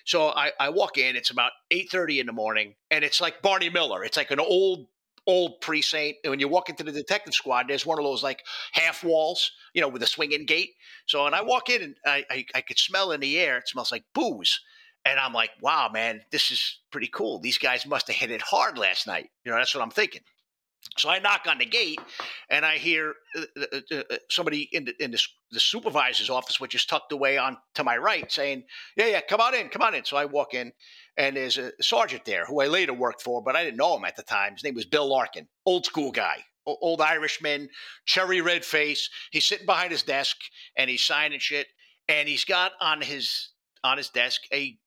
So 0.05 0.29
I, 0.29 0.51
I 0.59 0.69
walk 0.69 0.97
in. 0.97 1.15
It's 1.17 1.31
about 1.31 1.51
eight 1.69 1.91
thirty 1.91 2.21
in 2.21 2.27
the 2.27 2.31
morning, 2.31 2.75
and 2.89 3.03
it's 3.03 3.19
like 3.19 3.41
Barney 3.41 3.69
Miller. 3.69 4.05
It's 4.05 4.15
like 4.15 4.31
an 4.31 4.39
old 4.39 4.87
old 5.27 5.59
precinct. 5.59 6.19
And 6.23 6.31
when 6.31 6.39
you 6.39 6.47
walk 6.47 6.69
into 6.69 6.83
the 6.83 6.91
detective 6.91 7.33
squad, 7.33 7.65
there's 7.67 7.85
one 7.85 7.99
of 7.99 8.05
those 8.05 8.23
like 8.23 8.45
half 8.71 9.03
walls, 9.03 9.51
you 9.73 9.81
know, 9.81 9.89
with 9.89 10.01
a 10.01 10.07
swinging 10.07 10.45
gate. 10.45 10.71
So, 11.05 11.25
and 11.25 11.35
I 11.35 11.43
walk 11.43 11.69
in 11.69 11.83
and 11.83 11.95
I, 12.05 12.23
I, 12.29 12.45
I 12.55 12.61
could 12.61 12.79
smell 12.79 13.11
in 13.11 13.19
the 13.19 13.37
air. 13.37 13.57
It 13.57 13.67
smells 13.67 13.91
like 13.91 14.05
booze. 14.13 14.61
And 15.07 15.21
I'm 15.21 15.31
like, 15.31 15.51
wow, 15.61 15.89
man, 15.91 16.21
this 16.31 16.51
is 16.51 16.79
pretty 16.91 17.07
cool. 17.07 17.39
These 17.39 17.57
guys 17.57 17.85
must 17.85 18.07
have 18.07 18.15
hit 18.17 18.29
it 18.29 18.41
hard 18.41 18.77
last 18.77 19.07
night. 19.07 19.29
You 19.45 19.51
know, 19.51 19.57
that's 19.57 19.73
what 19.73 19.81
I'm 19.81 19.89
thinking. 19.89 20.21
So 20.97 21.09
I 21.09 21.19
knock 21.19 21.45
on 21.47 21.59
the 21.59 21.65
gate, 21.65 21.99
and 22.49 22.65
I 22.65 22.77
hear 22.77 23.13
uh, 23.37 23.63
uh, 23.73 23.95
uh, 23.97 24.15
somebody 24.29 24.69
in 24.71 24.85
the 24.85 25.03
in 25.03 25.11
the, 25.11 25.21
the, 25.51 25.59
supervisor's 25.59 26.29
office, 26.29 26.59
which 26.59 26.75
is 26.75 26.85
tucked 26.85 27.11
away 27.11 27.37
on 27.37 27.57
to 27.75 27.83
my 27.83 27.97
right, 27.97 28.31
saying, 28.31 28.63
"Yeah, 28.95 29.07
yeah, 29.07 29.21
come 29.21 29.39
on 29.39 29.55
in, 29.55 29.69
come 29.69 29.81
on 29.81 29.95
in." 29.95 30.05
So 30.05 30.17
I 30.17 30.25
walk 30.25 30.53
in, 30.53 30.71
and 31.17 31.35
there's 31.35 31.57
a 31.57 31.71
sergeant 31.81 32.25
there 32.25 32.45
who 32.45 32.61
I 32.61 32.67
later 32.67 32.93
worked 32.93 33.21
for, 33.21 33.41
but 33.43 33.55
I 33.55 33.63
didn't 33.63 33.77
know 33.77 33.95
him 33.95 34.05
at 34.05 34.15
the 34.15 34.23
time. 34.23 34.53
His 34.53 34.63
name 34.63 34.75
was 34.75 34.85
Bill 34.85 35.07
Larkin, 35.07 35.47
old 35.65 35.85
school 35.85 36.11
guy, 36.11 36.43
old 36.65 37.01
Irishman, 37.01 37.69
cherry 38.05 38.41
red 38.41 38.65
face. 38.65 39.09
He's 39.31 39.45
sitting 39.45 39.65
behind 39.65 39.91
his 39.91 40.03
desk 40.03 40.37
and 40.75 40.89
he's 40.89 41.03
signing 41.03 41.39
shit, 41.39 41.67
and 42.07 42.27
he's 42.27 42.45
got 42.45 42.73
on 42.81 43.01
his 43.01 43.49
on 43.83 43.97
his 43.97 44.09
desk 44.09 44.41
a 44.51 44.77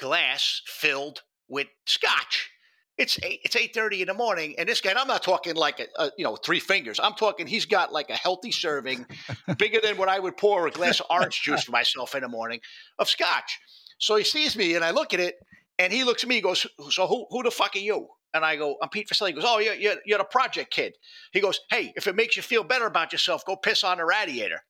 glass 0.00 0.62
filled 0.66 1.22
with 1.48 1.68
scotch. 1.86 2.50
It's 2.98 3.18
eight, 3.22 3.40
it's 3.44 3.56
eight 3.56 3.72
thirty 3.72 4.02
in 4.02 4.08
the 4.08 4.14
morning, 4.14 4.54
and 4.58 4.68
this 4.68 4.80
guy. 4.80 4.90
And 4.90 4.98
I'm 4.98 5.06
not 5.06 5.22
talking 5.22 5.54
like 5.54 5.80
a, 5.80 5.86
a, 6.02 6.10
you 6.18 6.24
know 6.24 6.36
three 6.36 6.60
fingers. 6.60 7.00
I'm 7.02 7.14
talking 7.14 7.46
he's 7.46 7.64
got 7.64 7.92
like 7.92 8.10
a 8.10 8.14
healthy 8.14 8.52
serving, 8.52 9.06
bigger 9.58 9.80
than 9.82 9.96
what 9.96 10.08
I 10.08 10.18
would 10.18 10.36
pour 10.36 10.66
a 10.66 10.70
glass 10.70 11.00
of 11.00 11.06
orange 11.08 11.40
juice 11.40 11.64
for 11.64 11.72
myself 11.72 12.14
in 12.14 12.22
the 12.22 12.28
morning 12.28 12.60
of 12.98 13.08
scotch. 13.08 13.58
So 13.98 14.16
he 14.16 14.24
sees 14.24 14.56
me, 14.56 14.74
and 14.74 14.84
I 14.84 14.90
look 14.90 15.14
at 15.14 15.20
it, 15.20 15.36
and 15.80 15.90
he 15.94 16.04
looks 16.04 16.22
at 16.22 16.28
me, 16.28 16.34
he 16.36 16.40
goes, 16.42 16.66
So 16.90 17.06
who, 17.06 17.26
who 17.30 17.42
the 17.42 17.50
fuck 17.50 17.74
are 17.74 17.78
you? 17.78 18.06
And 18.34 18.44
I 18.44 18.56
go, 18.56 18.76
I'm 18.82 18.90
Pete 18.90 19.08
Forcelli. 19.08 19.30
He 19.30 19.34
goes, 19.34 19.44
Oh, 19.46 19.58
you're, 19.58 19.74
you're, 19.74 19.96
you're 20.04 20.18
the 20.18 20.24
project 20.24 20.70
kid. 20.70 20.94
He 21.32 21.40
goes, 21.40 21.60
Hey, 21.70 21.94
if 21.96 22.06
it 22.06 22.14
makes 22.14 22.36
you 22.36 22.42
feel 22.42 22.62
better 22.62 22.84
about 22.84 23.12
yourself, 23.12 23.46
go 23.46 23.56
piss 23.56 23.82
on 23.82 23.96
the 23.96 24.04
radiator. 24.04 24.60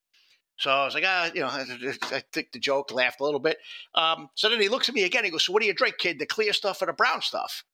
So 0.61 0.71
I 0.71 0.85
was 0.85 0.95
like, 0.95 1.05
ah, 1.07 1.31
you 1.35 1.41
know, 1.41 1.49
I 2.13 2.23
took 2.33 2.53
the 2.53 2.59
joke, 2.59 2.93
laughed 2.93 3.21
a 3.21 3.25
little 3.25 3.41
bit. 3.41 3.59
Um, 3.95 4.29
so 4.35 4.49
then 4.49 4.61
he 4.61 4.69
looks 4.69 4.89
at 4.89 4.95
me 4.95 5.05
again. 5.05 5.25
He 5.25 5.31
goes, 5.31 5.45
"So 5.45 5.53
what 5.53 5.63
do 5.63 5.67
you 5.67 5.75
drink, 5.75 5.97
kid? 5.99 6.19
The 6.19 6.27
clear 6.27 6.53
stuff 6.53 6.83
or 6.83 6.87
the 6.87 6.93
brown 6.93 7.23
stuff?" 7.23 7.65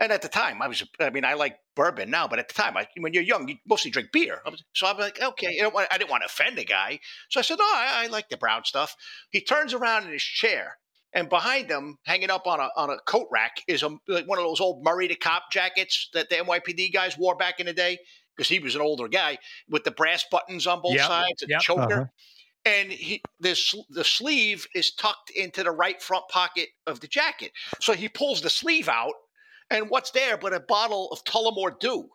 And 0.00 0.10
at 0.10 0.22
the 0.22 0.28
time, 0.28 0.60
I 0.60 0.66
was, 0.66 0.82
I 0.98 1.10
mean, 1.10 1.24
I 1.24 1.34
like 1.34 1.56
bourbon 1.76 2.10
now, 2.10 2.26
but 2.26 2.40
at 2.40 2.48
the 2.48 2.54
time, 2.54 2.76
I, 2.76 2.88
when 2.98 3.12
you're 3.12 3.22
young, 3.22 3.48
you 3.48 3.56
mostly 3.64 3.92
drink 3.92 4.10
beer. 4.12 4.42
So 4.74 4.88
I'm 4.88 4.98
like, 4.98 5.22
okay, 5.22 5.52
you 5.52 5.62
know, 5.62 5.70
I 5.76 5.96
didn't 5.96 6.10
want 6.10 6.22
to 6.22 6.26
offend 6.26 6.58
the 6.58 6.64
guy. 6.64 6.98
So 7.30 7.38
I 7.38 7.44
said, 7.44 7.58
no, 7.60 7.64
I, 7.64 8.02
I 8.02 8.06
like 8.08 8.28
the 8.28 8.36
brown 8.36 8.64
stuff. 8.64 8.96
He 9.30 9.40
turns 9.40 9.72
around 9.72 10.06
in 10.06 10.12
his 10.12 10.22
chair 10.22 10.78
and 11.14 11.28
behind 11.28 11.70
him, 11.70 11.98
hanging 12.04 12.30
up 12.30 12.48
on 12.48 12.58
a 12.58 12.68
on 12.76 12.90
a 12.90 12.98
coat 13.06 13.28
rack, 13.30 13.62
is 13.68 13.84
a 13.84 13.90
like 14.08 14.26
one 14.26 14.38
of 14.38 14.44
those 14.44 14.60
old 14.60 14.82
Murray 14.82 15.06
the 15.06 15.14
Cop 15.14 15.44
jackets 15.52 16.10
that 16.12 16.28
the 16.28 16.36
NYPD 16.36 16.92
guys 16.92 17.16
wore 17.16 17.36
back 17.36 17.60
in 17.60 17.66
the 17.66 17.72
day 17.72 17.98
because 18.36 18.48
he 18.48 18.58
was 18.58 18.74
an 18.74 18.80
older 18.80 19.08
guy 19.08 19.38
with 19.68 19.84
the 19.84 19.90
brass 19.90 20.24
buttons 20.30 20.66
on 20.66 20.80
both 20.82 20.94
yep. 20.94 21.06
sides 21.06 21.42
and 21.42 21.50
yep. 21.50 21.60
choker. 21.60 21.94
Uh-huh. 21.94 22.04
And 22.66 22.90
he 22.90 23.22
this 23.40 23.74
the 23.90 24.04
sleeve 24.04 24.66
is 24.74 24.92
tucked 24.92 25.30
into 25.30 25.62
the 25.62 25.70
right 25.70 26.00
front 26.00 26.24
pocket 26.30 26.68
of 26.86 27.00
the 27.00 27.06
jacket. 27.06 27.52
So 27.80 27.92
he 27.92 28.08
pulls 28.08 28.40
the 28.40 28.48
sleeve 28.48 28.88
out, 28.88 29.12
and 29.70 29.90
what's 29.90 30.12
there 30.12 30.38
but 30.38 30.54
a 30.54 30.60
bottle 30.60 31.08
of 31.12 31.24
Tullamore 31.24 31.78
Dew. 31.78 32.08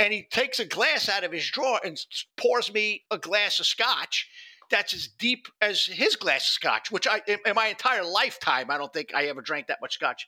And 0.00 0.12
he 0.12 0.26
takes 0.32 0.58
a 0.58 0.64
glass 0.64 1.08
out 1.08 1.22
of 1.22 1.30
his 1.30 1.48
drawer 1.48 1.78
and 1.84 1.96
pours 2.36 2.72
me 2.72 3.04
a 3.12 3.18
glass 3.18 3.60
of 3.60 3.66
scotch 3.66 4.28
that's 4.68 4.92
as 4.92 5.06
deep 5.06 5.46
as 5.60 5.84
his 5.84 6.16
glass 6.16 6.48
of 6.48 6.54
scotch, 6.54 6.90
which 6.90 7.06
I 7.06 7.22
in, 7.28 7.38
in 7.46 7.54
my 7.54 7.68
entire 7.68 8.04
lifetime 8.04 8.70
I 8.70 8.78
don't 8.78 8.92
think 8.92 9.14
I 9.14 9.26
ever 9.26 9.40
drank 9.40 9.68
that 9.68 9.80
much 9.80 9.94
scotch. 9.94 10.26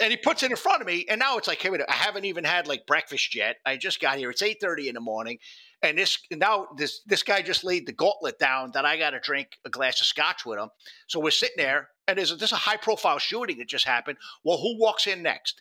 And 0.00 0.10
he 0.10 0.16
puts 0.16 0.42
it 0.42 0.50
in 0.50 0.56
front 0.56 0.80
of 0.80 0.86
me, 0.86 1.04
and 1.08 1.18
now 1.18 1.36
it's 1.36 1.46
like, 1.46 1.60
hey, 1.60 1.68
wait, 1.68 1.82
I 1.88 1.92
haven't 1.92 2.24
even 2.24 2.44
had 2.44 2.66
like 2.66 2.86
breakfast 2.86 3.34
yet. 3.34 3.56
I 3.66 3.76
just 3.76 4.00
got 4.00 4.16
here. 4.16 4.30
It's 4.30 4.42
eight 4.42 4.58
thirty 4.60 4.88
in 4.88 4.94
the 4.94 5.00
morning, 5.00 5.38
and 5.82 5.98
this 5.98 6.18
now 6.32 6.68
this 6.76 7.00
this 7.06 7.22
guy 7.22 7.42
just 7.42 7.64
laid 7.64 7.86
the 7.86 7.92
gauntlet 7.92 8.38
down 8.38 8.70
that 8.74 8.84
I 8.84 8.96
got 8.96 9.10
to 9.10 9.20
drink 9.20 9.58
a 9.64 9.70
glass 9.70 10.00
of 10.00 10.06
scotch 10.06 10.46
with 10.46 10.58
him. 10.58 10.70
So 11.06 11.20
we're 11.20 11.30
sitting 11.30 11.58
mm-hmm. 11.58 11.66
there, 11.66 11.88
and 12.08 12.18
there's 12.18 12.32
a, 12.32 12.36
there's 12.36 12.52
a 12.52 12.56
high 12.56 12.78
profile 12.78 13.18
shooting 13.18 13.58
that 13.58 13.68
just 13.68 13.84
happened. 13.84 14.18
Well, 14.44 14.58
who 14.58 14.78
walks 14.78 15.06
in 15.06 15.22
next? 15.22 15.60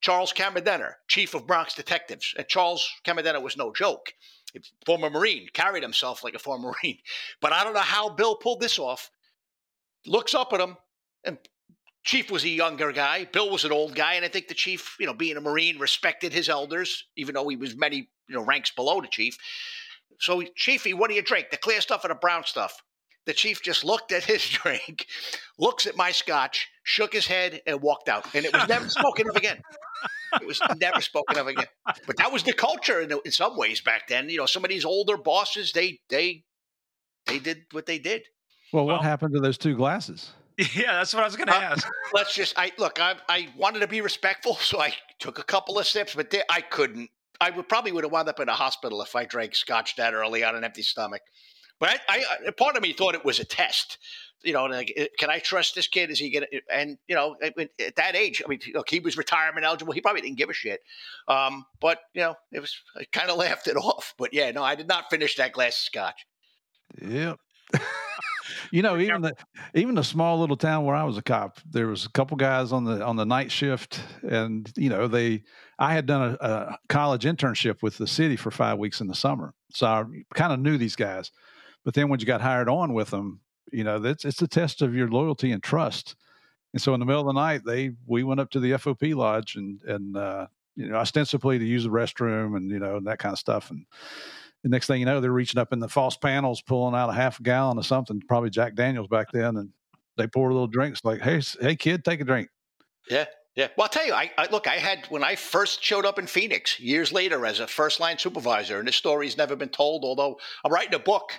Charles 0.00 0.32
Kammerdener, 0.32 0.92
chief 1.08 1.34
of 1.34 1.46
Bronx 1.46 1.74
detectives. 1.74 2.32
And 2.36 2.46
Charles 2.46 2.88
Kammerdener 3.04 3.42
was 3.42 3.56
no 3.56 3.72
joke 3.72 4.12
former 4.86 5.10
Marine, 5.10 5.48
carried 5.52 5.82
himself 5.82 6.24
like 6.24 6.34
a 6.34 6.38
former 6.38 6.72
Marine. 6.82 6.98
But 7.40 7.52
I 7.52 7.64
don't 7.64 7.74
know 7.74 7.80
how 7.80 8.10
Bill 8.10 8.36
pulled 8.36 8.60
this 8.60 8.78
off. 8.78 9.10
Looks 10.06 10.34
up 10.34 10.52
at 10.52 10.60
him, 10.60 10.76
and 11.24 11.38
Chief 12.08 12.30
was 12.30 12.42
a 12.42 12.48
younger 12.48 12.90
guy. 12.90 13.26
Bill 13.26 13.50
was 13.50 13.66
an 13.66 13.70
old 13.70 13.94
guy, 13.94 14.14
and 14.14 14.24
I 14.24 14.28
think 14.28 14.48
the 14.48 14.54
chief, 14.54 14.96
you 14.98 15.04
know, 15.04 15.12
being 15.12 15.36
a 15.36 15.42
Marine, 15.42 15.78
respected 15.78 16.32
his 16.32 16.48
elders, 16.48 17.04
even 17.16 17.34
though 17.34 17.46
he 17.48 17.56
was 17.56 17.76
many, 17.76 18.08
you 18.28 18.34
know, 18.34 18.42
ranks 18.42 18.70
below 18.70 19.02
the 19.02 19.08
chief. 19.08 19.36
So, 20.18 20.42
Chiefy, 20.56 20.94
what 20.94 21.10
do 21.10 21.16
you 21.16 21.20
drink? 21.20 21.50
The 21.50 21.58
clear 21.58 21.82
stuff 21.82 22.06
or 22.06 22.08
the 22.08 22.14
brown 22.14 22.44
stuff? 22.44 22.82
The 23.26 23.34
chief 23.34 23.60
just 23.60 23.84
looked 23.84 24.10
at 24.10 24.24
his 24.32 24.48
drink, 24.48 25.04
looks 25.58 25.86
at 25.86 25.98
my 25.98 26.10
scotch, 26.10 26.68
shook 26.82 27.12
his 27.12 27.26
head, 27.26 27.60
and 27.66 27.82
walked 27.82 28.08
out. 28.08 28.26
And 28.34 28.46
it 28.46 28.54
was 28.54 28.66
never 28.66 28.88
spoken 28.88 29.28
of 29.28 29.36
again. 29.36 29.60
It 30.40 30.46
was 30.46 30.62
never 30.80 31.02
spoken 31.02 31.36
of 31.36 31.46
again. 31.46 31.66
But 32.06 32.16
that 32.16 32.32
was 32.32 32.42
the 32.42 32.54
culture 32.54 33.02
in, 33.02 33.12
in 33.26 33.32
some 33.32 33.54
ways 33.54 33.82
back 33.82 34.08
then. 34.08 34.30
You 34.30 34.38
know, 34.38 34.46
some 34.46 34.64
of 34.64 34.70
these 34.70 34.86
older 34.86 35.18
bosses, 35.18 35.72
they 35.72 36.00
they 36.08 36.44
they 37.26 37.38
did 37.38 37.66
what 37.72 37.84
they 37.84 37.98
did. 37.98 38.22
Well, 38.72 38.86
what 38.86 39.02
happened 39.02 39.34
to 39.34 39.40
those 39.40 39.58
two 39.58 39.76
glasses? 39.76 40.32
Yeah, 40.74 40.94
that's 40.94 41.14
what 41.14 41.22
I 41.22 41.26
was 41.26 41.36
going 41.36 41.48
to 41.48 41.54
uh, 41.54 41.60
ask. 41.60 41.88
Let's 42.12 42.34
just, 42.34 42.58
I 42.58 42.72
look, 42.78 43.00
I, 43.00 43.14
I 43.28 43.48
wanted 43.56 43.80
to 43.80 43.86
be 43.86 44.00
respectful, 44.00 44.54
so 44.60 44.80
I 44.80 44.92
took 45.18 45.38
a 45.38 45.44
couple 45.44 45.78
of 45.78 45.86
sips, 45.86 46.14
but 46.14 46.30
they, 46.30 46.42
I 46.50 46.60
couldn't. 46.60 47.10
I 47.40 47.50
would 47.50 47.68
probably 47.68 47.92
would 47.92 48.02
have 48.02 48.12
wound 48.12 48.28
up 48.28 48.40
in 48.40 48.48
a 48.48 48.54
hospital 48.54 49.00
if 49.02 49.14
I 49.14 49.24
drank 49.24 49.54
scotch 49.54 49.94
that 49.96 50.12
early 50.12 50.42
on 50.42 50.56
an 50.56 50.64
empty 50.64 50.82
stomach. 50.82 51.22
But 51.78 52.00
I, 52.08 52.24
I, 52.48 52.50
part 52.50 52.76
of 52.76 52.82
me 52.82 52.92
thought 52.92 53.14
it 53.14 53.24
was 53.24 53.38
a 53.38 53.44
test 53.44 53.98
you 54.42 54.52
know, 54.52 54.64
like, 54.66 54.92
eh, 54.96 55.06
can 55.18 55.30
I 55.30 55.38
trust 55.38 55.74
this 55.74 55.88
kid? 55.88 56.10
Is 56.10 56.18
he 56.18 56.30
gonna? 56.30 56.46
And 56.72 56.98
you 57.08 57.14
know, 57.14 57.36
at 57.42 57.96
that 57.96 58.14
age, 58.14 58.42
I 58.44 58.48
mean, 58.48 58.60
look, 58.74 58.88
he 58.88 59.00
was 59.00 59.16
retirement 59.16 59.66
eligible. 59.66 59.92
He 59.92 60.00
probably 60.00 60.20
didn't 60.20 60.38
give 60.38 60.50
a 60.50 60.54
shit. 60.54 60.80
Um, 61.26 61.66
but 61.80 61.98
you 62.14 62.22
know, 62.22 62.34
it 62.52 62.60
was 62.60 62.76
I 62.96 63.04
kind 63.12 63.30
of 63.30 63.36
laughed 63.38 63.68
it 63.68 63.76
off. 63.76 64.14
But 64.18 64.32
yeah, 64.32 64.50
no, 64.50 64.62
I 64.62 64.74
did 64.74 64.88
not 64.88 65.10
finish 65.10 65.36
that 65.36 65.52
glass 65.52 65.74
of 65.74 65.84
scotch. 65.84 66.26
Yep. 67.02 67.38
You 68.70 68.82
know, 68.82 68.98
even 68.98 69.22
the 69.22 69.34
even 69.74 69.94
the 69.94 70.04
small 70.04 70.38
little 70.38 70.56
town 70.56 70.84
where 70.84 70.96
I 70.96 71.04
was 71.04 71.16
a 71.16 71.22
cop, 71.22 71.58
there 71.68 71.86
was 71.86 72.06
a 72.06 72.10
couple 72.10 72.36
guys 72.36 72.72
on 72.72 72.84
the 72.84 73.04
on 73.04 73.16
the 73.16 73.26
night 73.26 73.50
shift, 73.50 74.00
and 74.22 74.70
you 74.76 74.88
know, 74.88 75.08
they 75.08 75.42
I 75.78 75.92
had 75.94 76.06
done 76.06 76.36
a, 76.40 76.46
a 76.46 76.78
college 76.88 77.24
internship 77.24 77.82
with 77.82 77.98
the 77.98 78.06
city 78.06 78.36
for 78.36 78.50
five 78.50 78.78
weeks 78.78 79.00
in 79.00 79.06
the 79.06 79.14
summer, 79.14 79.54
so 79.70 79.86
I 79.86 80.04
kind 80.34 80.52
of 80.52 80.60
knew 80.60 80.78
these 80.78 80.96
guys. 80.96 81.30
But 81.84 81.94
then 81.94 82.08
when 82.08 82.20
you 82.20 82.26
got 82.26 82.40
hired 82.40 82.68
on 82.68 82.92
with 82.92 83.10
them, 83.10 83.40
you 83.72 83.84
know 83.84 83.98
that's 83.98 84.24
it's 84.24 84.42
a 84.42 84.48
test 84.48 84.82
of 84.82 84.94
your 84.94 85.08
loyalty 85.08 85.50
and 85.52 85.62
trust 85.62 86.16
and 86.72 86.82
so 86.82 86.94
in 86.94 87.00
the 87.00 87.06
middle 87.06 87.20
of 87.20 87.26
the 87.26 87.40
night 87.40 87.62
they 87.64 87.90
we 88.06 88.22
went 88.22 88.40
up 88.40 88.50
to 88.50 88.60
the 88.60 88.76
fop 88.76 89.02
lodge 89.14 89.56
and 89.56 89.82
and 89.82 90.16
uh, 90.16 90.46
you 90.76 90.88
know 90.88 90.96
ostensibly 90.96 91.58
to 91.58 91.64
use 91.64 91.84
the 91.84 91.90
restroom 91.90 92.56
and 92.56 92.70
you 92.70 92.78
know 92.78 92.96
and 92.96 93.06
that 93.06 93.18
kind 93.18 93.32
of 93.32 93.38
stuff 93.38 93.70
and 93.70 93.84
the 94.70 94.74
next 94.74 94.86
thing 94.86 95.00
you 95.00 95.06
know 95.06 95.20
they're 95.20 95.32
reaching 95.32 95.60
up 95.60 95.72
in 95.72 95.78
the 95.78 95.88
false 95.88 96.16
panels 96.16 96.60
pulling 96.60 96.94
out 96.94 97.08
a 97.08 97.12
half 97.12 97.40
a 97.40 97.42
gallon 97.42 97.78
of 97.78 97.86
something 97.86 98.20
probably 98.28 98.50
jack 98.50 98.74
daniels 98.74 99.08
back 99.08 99.30
then 99.32 99.56
and 99.56 99.70
they 100.16 100.26
pour 100.26 100.50
a 100.50 100.52
little 100.52 100.66
drinks 100.66 101.04
like 101.04 101.20
hey 101.20 101.40
hey 101.60 101.74
kid 101.76 102.04
take 102.04 102.20
a 102.20 102.24
drink 102.24 102.48
yeah 103.10 103.24
yeah. 103.56 103.66
Well, 103.76 103.86
I'll 103.86 103.88
tell 103.88 104.06
you, 104.06 104.12
I, 104.12 104.30
I, 104.38 104.46
look, 104.52 104.68
I 104.68 104.76
had 104.76 105.06
when 105.06 105.24
I 105.24 105.34
first 105.34 105.82
showed 105.82 106.06
up 106.06 106.16
in 106.20 106.28
Phoenix 106.28 106.78
years 106.78 107.12
later 107.12 107.44
as 107.44 107.58
a 107.58 107.66
first 107.66 107.98
line 107.98 108.16
supervisor, 108.16 108.78
and 108.78 108.86
this 108.86 108.94
story's 108.94 109.36
never 109.36 109.56
been 109.56 109.68
told, 109.68 110.04
although 110.04 110.38
I'm 110.64 110.72
writing 110.72 110.94
a 110.94 111.00
book 111.00 111.32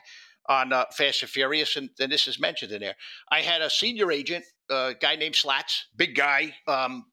on 0.49 0.73
uh, 0.73 0.83
Fast 0.91 1.21
and 1.21 1.31
Furious, 1.31 1.77
and, 1.77 1.89
and, 1.97 2.11
this 2.11 2.27
is 2.27 2.37
mentioned 2.37 2.73
in 2.73 2.81
there. 2.81 2.95
I 3.31 3.39
had 3.39 3.61
a 3.61 3.69
senior 3.69 4.11
agent, 4.11 4.43
a 4.69 4.73
uh, 4.73 4.93
guy 4.99 5.15
named 5.15 5.37
Slats, 5.37 5.85
big 5.95 6.13
guy, 6.13 6.53
um, 6.67 7.05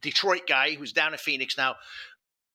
Detroit 0.00 0.42
guy 0.48 0.74
who's 0.74 0.92
down 0.92 1.12
in 1.12 1.18
Phoenix 1.18 1.56
now. 1.56 1.76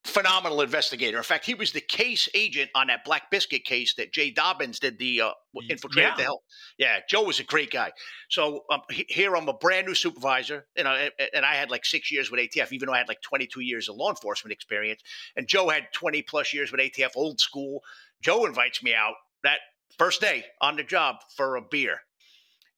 Phenomenal 0.06 0.62
investigator. 0.62 1.18
In 1.18 1.24
fact, 1.24 1.46
he 1.46 1.56
was 1.56 1.72
the 1.72 1.82
case 1.82 2.30
agent 2.36 2.70
on 2.76 2.88
that 2.88 3.04
Black 3.04 3.32
Biscuit 3.32 3.66
case 3.66 3.96
that 3.96 4.14
Jay 4.14 4.32
Dobyns 4.32 4.80
did 4.80 5.00
the 5.00 5.22
uh, 5.22 5.32
infiltrated 5.68 6.12
yeah. 6.12 6.16
the 6.16 6.24
hell. 6.24 6.44
Yeah, 6.78 7.00
Joe 7.10 7.24
was 7.24 7.40
a 7.40 7.44
great 7.44 7.72
guy. 7.72 7.92
So 8.30 8.62
um, 8.72 8.82
here 8.90 9.36
I'm 9.36 9.50
a 9.50 9.54
brand 9.54 9.88
new 9.88 9.96
supervisor, 9.96 10.68
you 10.78 10.84
know, 10.84 10.92
and, 10.92 11.12
and 11.34 11.44
I 11.44 11.56
had 11.56 11.72
like 11.72 11.86
six 11.86 12.12
years 12.12 12.30
with 12.30 12.40
ATF, 12.40 12.72
even 12.72 12.86
though 12.86 12.94
I 12.94 13.00
had 13.00 13.08
like 13.08 13.22
22 13.22 13.62
years 13.62 13.90
of 13.90 13.96
law 13.96 14.12
enforcement 14.12 14.54
experience. 14.54 15.02
And 15.36 15.48
Joe 15.48 15.70
had 15.70 15.88
20 15.94 16.22
plus 16.22 16.54
years 16.54 16.72
with 16.72 16.82
ATF, 16.82 17.12
old 17.16 17.40
school. 17.40 17.82
Joe 18.22 18.46
invites 18.46 18.84
me 18.84 18.94
out 18.94 19.16
that 19.44 19.60
first 19.98 20.22
day 20.22 20.46
on 20.62 20.76
the 20.76 20.84
job 20.84 21.16
for 21.36 21.56
a 21.56 21.62
beer. 21.62 22.02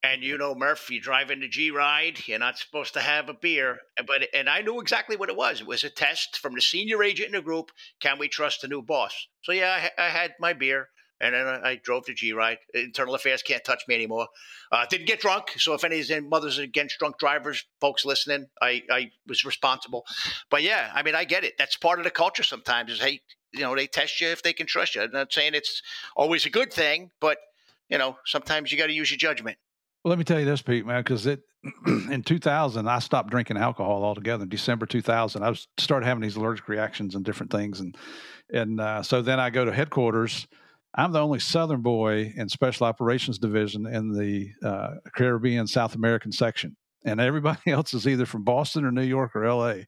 And 0.08 0.24
you 0.24 0.38
know, 0.38 0.56
Murph, 0.56 0.90
you 0.90 1.02
drive 1.02 1.32
in 1.32 1.42
the 1.42 1.50
G 1.50 1.70
ride, 1.70 2.20
you're 2.28 2.40
not 2.40 2.58
supposed 2.58 2.94
to 2.94 3.02
have 3.02 3.28
a 3.28 3.34
beer. 3.34 3.80
But 4.06 4.28
and 4.34 4.50
I 4.50 4.62
knew 4.62 4.80
exactly 4.80 5.18
what 5.18 5.30
it 5.30 5.36
was. 5.36 5.60
It 5.60 5.68
was 5.68 5.84
a 5.84 5.90
test 5.90 6.40
from 6.40 6.56
the 6.56 6.62
senior 6.62 7.04
agent 7.04 7.28
in 7.28 7.34
the 7.34 7.42
group. 7.42 7.72
Can 8.00 8.18
we 8.18 8.30
trust 8.30 8.62
the 8.62 8.70
new 8.70 8.82
boss? 8.82 9.28
So 9.44 9.52
yeah, 9.52 9.90
I, 9.98 10.06
I 10.06 10.10
had 10.10 10.36
my 10.40 10.54
beer. 10.54 10.90
And 11.20 11.34
then 11.34 11.48
I, 11.48 11.82
drove 11.84 12.06
to 12.06 12.14
G 12.14 12.32
Ride. 12.32 12.60
Internal 12.76 13.16
Affairs 13.16 13.42
can't 13.42 13.64
touch 13.64 13.82
me 13.88 13.96
anymore. 13.96 14.28
Uh, 14.72 14.86
didn't 14.86 15.08
get 15.08 15.20
drunk. 15.20 15.46
So 15.58 15.74
if 15.74 15.84
any 15.84 16.00
of 16.00 16.08
the 16.08 16.22
mothers 16.22 16.60
against 16.60 17.00
drunk 17.00 17.18
drivers, 17.18 17.66
folks 17.82 18.06
listening, 18.06 18.46
I, 18.62 18.84
I 18.92 19.10
was 19.28 19.44
responsible. 19.44 20.06
But 20.52 20.62
yeah, 20.62 20.92
I 20.94 21.02
mean, 21.02 21.16
I 21.16 21.26
get 21.26 21.44
it. 21.44 21.56
That's 21.58 21.76
part 21.76 21.98
of 21.98 22.06
the 22.06 22.12
culture 22.12 22.44
sometimes 22.44 22.92
is, 22.92 23.02
hey, 23.02 23.22
you 23.52 23.62
know, 23.62 23.76
they 23.76 23.88
test 23.88 24.22
you 24.22 24.28
if 24.28 24.44
they 24.44 24.54
can 24.54 24.68
trust 24.68 24.94
you. 24.94 25.02
I'm 25.02 25.12
not 25.12 25.34
saying 25.34 25.56
it's 25.56 25.82
always 26.16 26.46
a 26.46 26.52
good 26.52 26.72
thing, 26.72 27.10
but, 27.20 27.40
you 27.90 27.98
know, 27.98 28.18
sometimes 28.26 28.72
you 28.72 28.78
got 28.78 28.88
to 28.88 28.94
use 28.94 29.10
your 29.10 29.18
judgment. 29.18 29.58
Well, 30.08 30.12
let 30.12 30.20
me 30.20 30.24
tell 30.24 30.40
you 30.40 30.46
this, 30.46 30.62
Pete, 30.62 30.86
man, 30.86 31.02
because 31.02 31.26
it 31.26 31.42
in 31.86 32.24
2000 32.24 32.88
I 32.88 33.00
stopped 33.00 33.30
drinking 33.30 33.58
alcohol 33.58 34.06
altogether. 34.06 34.44
In 34.44 34.50
December 34.50 34.86
2000, 34.86 35.44
I 35.44 35.50
was 35.50 35.68
started 35.78 36.06
having 36.06 36.22
these 36.22 36.38
allergic 36.38 36.70
reactions 36.70 37.14
and 37.14 37.26
different 37.26 37.52
things, 37.52 37.82
and 37.82 37.98
and 38.54 38.80
uh, 38.80 39.04
so 39.04 39.22
then 39.22 39.42
I 39.42 39.50
go 39.50 39.66
to 39.66 39.74
headquarters. 39.74 40.48
I'm 40.96 41.12
the 41.12 41.20
only 41.20 41.40
Southern 41.40 41.82
boy 41.82 42.32
in 42.38 42.48
Special 42.48 42.88
Operations 42.88 43.38
Division 43.38 43.86
in 43.86 44.14
the 44.14 44.52
uh, 44.66 44.92
Caribbean 45.14 45.68
South 45.68 45.94
American 45.94 46.32
section, 46.32 46.78
and 47.04 47.20
everybody 47.20 47.60
else 47.70 47.94
is 47.94 48.08
either 48.08 48.26
from 48.26 48.46
Boston 48.46 48.86
or 48.86 48.94
New 48.94 49.02
York 49.02 49.36
or 49.36 49.44
L.A. 49.44 49.74
And 49.74 49.88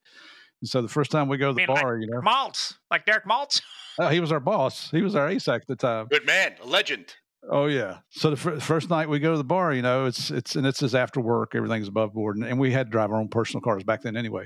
so 0.65 0.81
the 0.81 0.89
first 0.89 1.11
time 1.11 1.29
we 1.29 1.37
go 1.37 1.53
to 1.53 1.55
the 1.55 1.65
bar, 1.65 1.93
like 1.97 2.01
you 2.01 2.11
know, 2.11 2.19
Maltz, 2.19 2.73
like 2.91 3.05
Derek 3.05 3.23
Maltz. 3.23 3.61
Oh, 3.97 4.09
he 4.09 4.19
was 4.19 4.33
our 4.33 4.41
boss. 4.41 4.91
He 4.91 5.01
was 5.01 5.15
our 5.15 5.29
ASAC 5.29 5.61
at 5.61 5.67
the 5.67 5.77
time. 5.77 6.07
Good 6.07 6.25
man, 6.25 6.55
a 6.61 6.65
legend. 6.65 7.15
Oh 7.47 7.65
yeah. 7.67 7.99
So 8.09 8.31
the 8.31 8.37
first 8.59 8.89
night 8.89 9.09
we 9.09 9.19
go 9.19 9.31
to 9.31 9.37
the 9.37 9.43
bar, 9.43 9.73
you 9.73 9.81
know, 9.81 10.05
it's 10.05 10.29
it's 10.29 10.55
and 10.55 10.67
it's 10.67 10.79
just 10.79 10.95
after 10.95 11.21
work, 11.21 11.55
everything's 11.55 11.87
above 11.87 12.13
board, 12.13 12.35
and, 12.37 12.45
and 12.45 12.59
we 12.59 12.71
had 12.71 12.87
to 12.87 12.91
drive 12.91 13.11
our 13.11 13.17
own 13.17 13.29
personal 13.29 13.61
cars 13.61 13.83
back 13.83 14.01
then 14.01 14.17
anyway, 14.17 14.45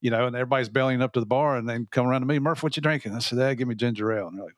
you 0.00 0.10
know, 0.10 0.26
and 0.26 0.34
everybody's 0.34 0.68
bellying 0.70 1.02
up 1.02 1.12
to 1.12 1.20
the 1.20 1.26
bar, 1.26 1.56
and 1.56 1.68
they 1.68 1.78
come 1.90 2.06
around 2.06 2.22
to 2.22 2.26
me, 2.26 2.38
Murph, 2.38 2.62
what 2.62 2.76
you 2.76 2.82
drinking? 2.82 3.14
I 3.14 3.18
said, 3.18 3.38
"Hey, 3.38 3.54
give 3.54 3.68
me 3.68 3.74
ginger 3.74 4.10
ale." 4.12 4.28
And 4.28 4.38
they're 4.38 4.46
like, 4.46 4.56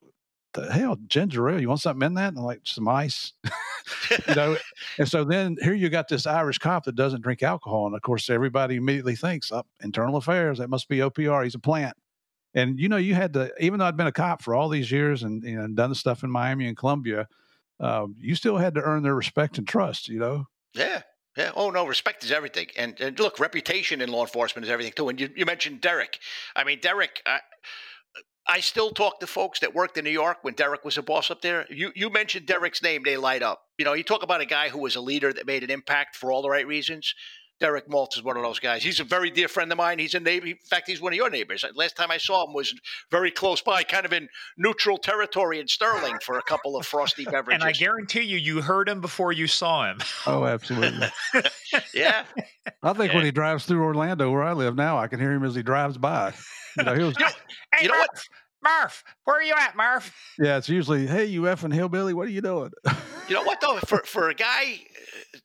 "The 0.55 0.73
hell, 0.73 0.97
ginger 1.09 1.49
ale? 1.51 1.61
You 1.61 1.69
want 1.69 1.81
something 1.81 2.07
in 2.07 2.15
that?" 2.15 2.29
And 2.29 2.39
I'm 2.39 2.45
like, 2.45 2.61
"Some 2.65 2.87
ice." 2.89 3.33
you 4.29 4.35
know, 4.37 4.57
and 4.99 5.09
so 5.09 5.25
then 5.25 5.57
here 5.61 5.75
you 5.75 5.89
got 5.89 6.07
this 6.09 6.27
Irish 6.27 6.59
cop 6.59 6.85
that 6.85 6.95
doesn't 6.95 7.23
drink 7.23 7.43
alcohol, 7.43 7.87
and 7.87 7.97
of 7.97 8.03
course 8.03 8.31
everybody 8.31 8.77
immediately 8.77 9.17
thinks, 9.17 9.51
"Up 9.51 9.67
oh, 9.69 9.85
internal 9.85 10.17
affairs, 10.17 10.59
that 10.59 10.71
must 10.71 10.89
be 10.89 10.99
OPR. 10.99 11.43
He's 11.43 11.57
a 11.57 11.59
plant." 11.59 11.97
And 12.55 12.79
you 12.79 12.89
know, 12.89 12.97
you 12.99 13.15
had 13.15 13.33
to, 13.35 13.51
even 13.61 13.79
though 13.81 13.87
I'd 13.87 13.97
been 13.97 14.07
a 14.07 14.13
cop 14.13 14.43
for 14.43 14.55
all 14.55 14.69
these 14.69 14.91
years 14.93 15.23
and, 15.25 15.43
you 15.43 15.57
know 15.57 15.67
done 15.69 15.91
the 15.91 15.97
stuff 15.97 16.23
in 16.23 16.31
Miami 16.31 16.69
and 16.69 16.77
Colombia, 16.77 17.29
um, 17.83 18.17
you 18.19 18.35
still 18.35 18.57
had 18.57 18.75
to 18.75 18.81
earn 18.81 19.03
their 19.03 19.15
respect 19.15 19.59
and 19.59 19.69
trust, 19.69 20.09
you 20.09 20.19
know? 20.19 20.47
Yeah. 20.75 21.03
Yeah. 21.37 21.51
Oh 21.55 21.71
no, 21.71 21.87
respect 21.87 22.25
is 22.25 22.31
everything, 22.31 22.67
and, 22.77 23.01
and 23.01 23.19
look, 23.19 23.41
reputation 23.41 24.03
in 24.03 24.11
law 24.11 24.21
enforcement 24.21 24.67
is 24.67 24.71
everything 24.71 24.93
too. 24.95 25.09
And 25.09 25.19
you, 25.19 25.31
you 25.35 25.47
mentioned 25.47 25.81
Derek. 25.81 26.19
I 26.55 26.65
mean, 26.65 26.79
Derek. 26.81 27.23
I, 27.27 27.41
I 28.47 28.61
still 28.61 28.91
talk 28.91 29.21
to 29.21 29.27
folks 29.27 29.61
that 29.61 29.75
worked 29.75 29.97
in 29.97 30.05
New 30.05 30.11
York 30.11 30.39
when 30.43 30.55
Derek 30.55 30.85
was 30.85 30.99
a 30.99 31.03
boss 31.03 31.31
up 31.31 31.41
there. 31.43 31.65
You 31.71 31.93
you 31.95 32.11
mentioned 32.11 32.47
Derek's 32.47 32.83
name, 32.83 33.03
they 33.03 33.17
light 33.17 33.43
up. 33.43 33.63
You 33.79 33.85
know, 33.85 33.95
you 33.95 34.03
talk 34.03 34.23
about 34.23 34.41
a 34.41 34.47
guy 34.47 34.69
who 34.69 34.81
was 34.81 34.97
a 34.97 35.01
leader 35.01 35.33
that 35.33 35.47
made 35.47 35.63
an 35.63 35.71
impact 35.71 36.17
for 36.17 36.31
all 36.31 36.43
the 36.43 36.51
right 36.51 36.67
reasons. 36.67 37.15
Derek 37.63 37.87
Maltz 37.87 38.17
is 38.17 38.25
one 38.25 38.37
of 38.37 38.43
those 38.43 38.59
guys. 38.59 38.83
He's 38.83 38.99
a 38.99 39.05
very 39.05 39.31
dear 39.31 39.47
friend 39.47 39.71
of 39.71 39.79
mine. 39.79 40.01
He's 40.01 40.15
a 40.15 40.21
neighbor. 40.21 40.47
In 40.47 40.57
fact, 40.69 40.89
he's 40.89 41.01
one 41.01 41.13
of 41.13 41.17
your 41.17 41.31
neighbors. 41.31 41.65
Last 41.77 41.95
time 41.95 42.11
I 42.11 42.19
saw 42.19 42.45
him 42.45 42.53
was 42.53 42.75
very 43.09 43.31
close 43.31 43.61
by, 43.63 43.85
kind 43.85 44.05
of 44.05 44.13
in 44.13 44.29
neutral 44.59 44.99
territory 44.99 45.61
in 45.61 45.69
Sterling 45.69 46.17
for 46.25 46.39
a 46.39 46.43
couple 46.43 46.77
of 46.77 46.85
frosty 46.85 47.25
beverages. 47.25 47.53
And 47.53 47.63
I 47.63 47.71
guarantee 47.71 48.23
you, 48.23 48.37
you 48.37 48.63
heard 48.63 48.89
him 48.89 49.01
before 49.01 49.31
you 49.31 49.47
saw 49.47 49.89
him. 49.89 49.99
Oh, 50.27 50.45
absolutely. 50.45 51.09
yeah. 51.95 52.25
I 52.83 52.93
think 52.95 53.13
yeah. 53.13 53.17
when 53.17 53.25
he 53.25 53.31
drives 53.31 53.65
through 53.65 53.83
Orlando, 53.83 54.31
where 54.31 54.43
I 54.43 54.53
live 54.55 54.75
now, 54.75 54.99
I 54.99 55.07
can 55.07 55.21
hear 55.21 55.33
him 55.33 55.45
as 55.45 55.55
he 55.55 55.63
drives 55.63 55.99
by. 55.99 56.33
You 56.77 56.85
know, 56.85 56.95
he 56.95 57.03
was. 57.05 57.17
hey, 57.17 57.83
you 57.83 57.89
know 57.89 57.95
Murph, 57.95 58.09
what? 58.63 58.73
Murph, 58.83 59.05
where 59.25 59.37
are 59.37 59.43
you 59.43 59.55
at, 59.57 59.77
Murph? 59.77 60.15
Yeah, 60.39 60.57
it's 60.57 60.69
usually, 60.69 61.07
hey, 61.07 61.27
you 61.27 61.43
effing 61.43 61.73
hillbilly, 61.73 62.15
what 62.15 62.27
are 62.27 62.31
you 62.31 62.41
doing? 62.41 62.71
you 63.29 63.35
know 63.35 63.43
what 63.45 63.61
though? 63.61 63.79
For 63.87 63.99
for 64.05 64.31
a 64.31 64.35
guy 64.35 64.81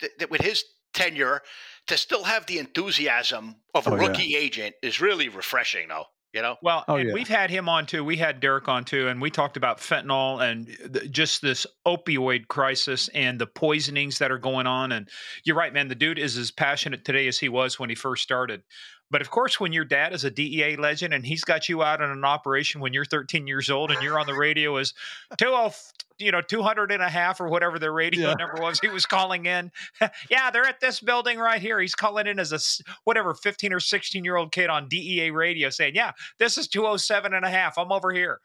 uh, 0.04 0.08
that 0.20 0.32
with 0.32 0.42
his 0.42 0.64
tenure 0.94 1.42
to 1.88 1.98
still 1.98 2.24
have 2.24 2.46
the 2.46 2.60
enthusiasm 2.60 3.56
of 3.74 3.88
a 3.88 3.92
oh, 3.92 3.96
rookie 3.96 4.24
yeah. 4.24 4.40
agent 4.40 4.76
is 4.82 5.02
really 5.02 5.30
refreshing, 5.30 5.88
though. 5.88 6.06
You 6.34 6.42
know? 6.42 6.58
Well, 6.62 6.84
oh, 6.88 6.98
yeah. 6.98 7.14
we've 7.14 7.28
had 7.28 7.50
him 7.50 7.68
on 7.70 7.86
too. 7.86 8.04
We 8.04 8.18
had 8.18 8.42
Derek 8.42 8.68
on 8.68 8.84
too, 8.84 9.08
and 9.08 9.22
we 9.22 9.32
talked 9.32 9.58
about 9.58 9.80
fentanyl 9.80 10.42
and 10.42 10.68
th- 10.68 11.10
just 11.10 11.42
this 11.42 11.66
opioid 11.88 12.48
crisis 12.48 13.08
and 13.16 13.40
the 13.40 13.48
poisonings 13.48 14.20
that 14.20 14.30
are 14.30 14.38
going 14.38 14.68
on. 14.68 14.92
And 14.92 15.10
you're 15.46 15.56
right, 15.56 15.74
man. 15.74 15.88
The 15.88 15.96
dude 15.96 16.20
is 16.20 16.38
as 16.38 16.52
passionate 16.52 17.06
today 17.06 17.28
as 17.28 17.40
he 17.40 17.50
was 17.50 17.80
when 17.80 17.90
he 17.90 17.96
first 17.96 18.24
started. 18.24 18.62
But 19.10 19.22
of 19.22 19.30
course, 19.30 19.60
when 19.60 19.72
your 19.72 19.86
dad 19.86 20.14
is 20.14 20.24
a 20.26 20.32
DEA 20.32 20.76
legend 20.76 21.14
and 21.14 21.26
he's 21.26 21.44
got 21.44 21.70
you 21.70 21.82
out 21.82 22.02
on 22.02 22.12
an 22.12 22.26
operation 22.26 22.82
when 22.82 22.94
you're 22.94 23.06
13 23.06 23.48
years 23.48 23.70
old 23.70 23.92
and 23.92 24.02
you're 24.02 24.20
on 24.20 24.28
the 24.28 24.34
radio 24.34 24.76
as 24.76 24.94
20, 25.38 25.74
you 26.20 26.32
know, 26.32 26.42
200 26.42 26.92
and 26.92 27.02
a 27.02 27.10
half 27.10 27.40
or 27.40 27.48
whatever 27.48 27.80
the 27.80 27.92
radio 27.92 28.30
yeah. 28.30 28.34
number 28.34 28.62
was, 28.62 28.80
he 28.80 28.88
was 28.88 29.06
calling 29.06 29.46
in. 29.46 29.72
yeah, 30.30 30.52
they're 30.52 30.66
at 30.66 30.80
this 30.80 31.00
building 31.00 31.38
right 31.38 31.62
here. 31.62 31.80
He's 31.80 31.96
calling 31.96 32.28
in 32.28 32.40
as 32.40 32.52
a 32.52 32.60
whatever 33.06 33.34
15 33.34 33.72
or 33.72 33.80
16 33.80 34.24
year 34.24 34.36
old 34.36 34.52
kid 34.52 34.70
on 34.70 34.88
DEA 34.90 35.32
radio 35.32 35.70
saying, 35.70 35.96
yeah, 35.96 36.12
this 36.40 36.58
is 36.58 36.68
207 36.68 37.34
and 37.34 37.46
a 37.46 37.50
half. 37.50 37.78
I'm 37.78 37.92
over 37.92 38.12
here. 38.12 38.40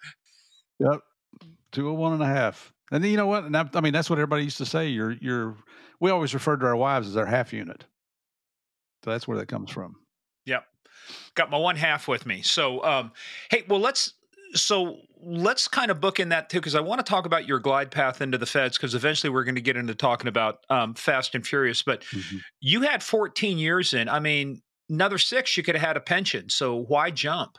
Yep. 0.78 1.00
201 1.72 2.12
and 2.12 2.22
a 2.22 2.26
half. 2.26 2.72
And 2.92 3.02
then, 3.02 3.10
you 3.10 3.16
know 3.16 3.26
what? 3.26 3.44
And 3.44 3.56
I, 3.56 3.68
I 3.74 3.80
mean, 3.80 3.94
that's 3.94 4.10
what 4.10 4.18
everybody 4.18 4.44
used 4.44 4.58
to 4.58 4.66
say. 4.66 4.88
You're, 4.88 5.12
you're, 5.12 5.56
we 5.98 6.10
always 6.10 6.34
referred 6.34 6.60
to 6.60 6.66
our 6.66 6.76
wives 6.76 7.08
as 7.08 7.16
our 7.16 7.26
half 7.26 7.52
unit. 7.52 7.86
So 9.02 9.10
that's 9.10 9.26
where 9.26 9.38
that 9.38 9.48
comes 9.48 9.70
from. 9.70 9.96
Got 11.34 11.50
my 11.50 11.58
one 11.58 11.76
half 11.76 12.08
with 12.08 12.26
me. 12.26 12.42
So, 12.42 12.82
um, 12.84 13.12
hey, 13.50 13.64
well, 13.68 13.80
let's 13.80 14.14
so 14.54 14.98
let's 15.22 15.68
kind 15.68 15.90
of 15.90 16.00
book 16.00 16.20
in 16.20 16.30
that 16.30 16.50
too, 16.50 16.58
because 16.58 16.74
I 16.74 16.80
want 16.80 17.04
to 17.04 17.08
talk 17.08 17.26
about 17.26 17.46
your 17.46 17.58
glide 17.58 17.90
path 17.90 18.20
into 18.20 18.38
the 18.38 18.46
feds, 18.46 18.76
because 18.76 18.94
eventually 18.94 19.30
we're 19.30 19.44
going 19.44 19.54
to 19.54 19.60
get 19.60 19.76
into 19.76 19.94
talking 19.94 20.28
about 20.28 20.58
um, 20.68 20.94
Fast 20.94 21.34
and 21.34 21.46
Furious. 21.46 21.82
But 21.82 22.02
mm-hmm. 22.04 22.38
you 22.60 22.82
had 22.82 23.02
14 23.02 23.58
years 23.58 23.94
in. 23.94 24.08
I 24.08 24.20
mean, 24.20 24.62
another 24.90 25.18
six, 25.18 25.56
you 25.56 25.62
could 25.62 25.74
have 25.74 25.86
had 25.86 25.96
a 25.96 26.00
pension. 26.00 26.48
So 26.48 26.76
why 26.76 27.10
jump? 27.10 27.58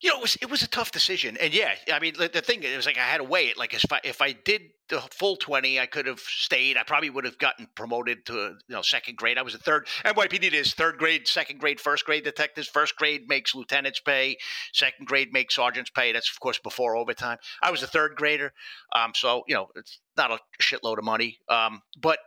You 0.00 0.10
know, 0.10 0.18
it 0.18 0.22
was 0.22 0.36
it 0.42 0.50
was 0.50 0.62
a 0.62 0.68
tough 0.68 0.90
decision, 0.90 1.38
and 1.40 1.54
yeah, 1.54 1.74
I 1.90 1.98
mean, 1.98 2.14
the, 2.18 2.28
the 2.28 2.42
thing 2.42 2.62
it 2.62 2.76
was 2.76 2.84
like 2.84 2.98
I 2.98 3.02
had 3.02 3.18
to 3.18 3.24
weigh 3.24 3.46
it. 3.46 3.56
Like 3.56 3.72
if 3.72 3.90
I 3.90 4.00
if 4.04 4.20
I 4.20 4.32
did 4.32 4.62
the 4.88 5.00
full 5.10 5.36
twenty, 5.36 5.80
I 5.80 5.86
could 5.86 6.06
have 6.06 6.20
stayed. 6.20 6.76
I 6.76 6.82
probably 6.82 7.10
would 7.10 7.24
have 7.24 7.38
gotten 7.38 7.68
promoted 7.74 8.26
to 8.26 8.34
you 8.34 8.74
know 8.74 8.82
second 8.82 9.16
grade. 9.16 9.38
I 9.38 9.42
was 9.42 9.54
a 9.54 9.58
third. 9.58 9.86
NYPD 10.04 10.52
is 10.52 10.74
third 10.74 10.98
grade, 10.98 11.26
second 11.26 11.60
grade, 11.60 11.80
first 11.80 12.04
grade 12.04 12.24
detectives. 12.24 12.68
First 12.68 12.96
grade 12.96 13.28
makes 13.28 13.54
lieutenants 13.54 14.00
pay. 14.00 14.36
Second 14.72 15.06
grade 15.06 15.32
makes 15.32 15.54
sergeants 15.54 15.90
pay. 15.90 16.12
That's 16.12 16.30
of 16.30 16.40
course 16.40 16.58
before 16.58 16.96
overtime. 16.96 17.38
I 17.62 17.70
was 17.70 17.82
a 17.82 17.86
third 17.86 18.16
grader, 18.16 18.52
um, 18.94 19.12
so 19.14 19.44
you 19.48 19.54
know 19.54 19.68
it's 19.74 20.00
not 20.16 20.30
a 20.30 20.38
shitload 20.60 20.98
of 20.98 21.04
money. 21.04 21.38
Um, 21.48 21.82
but 22.00 22.18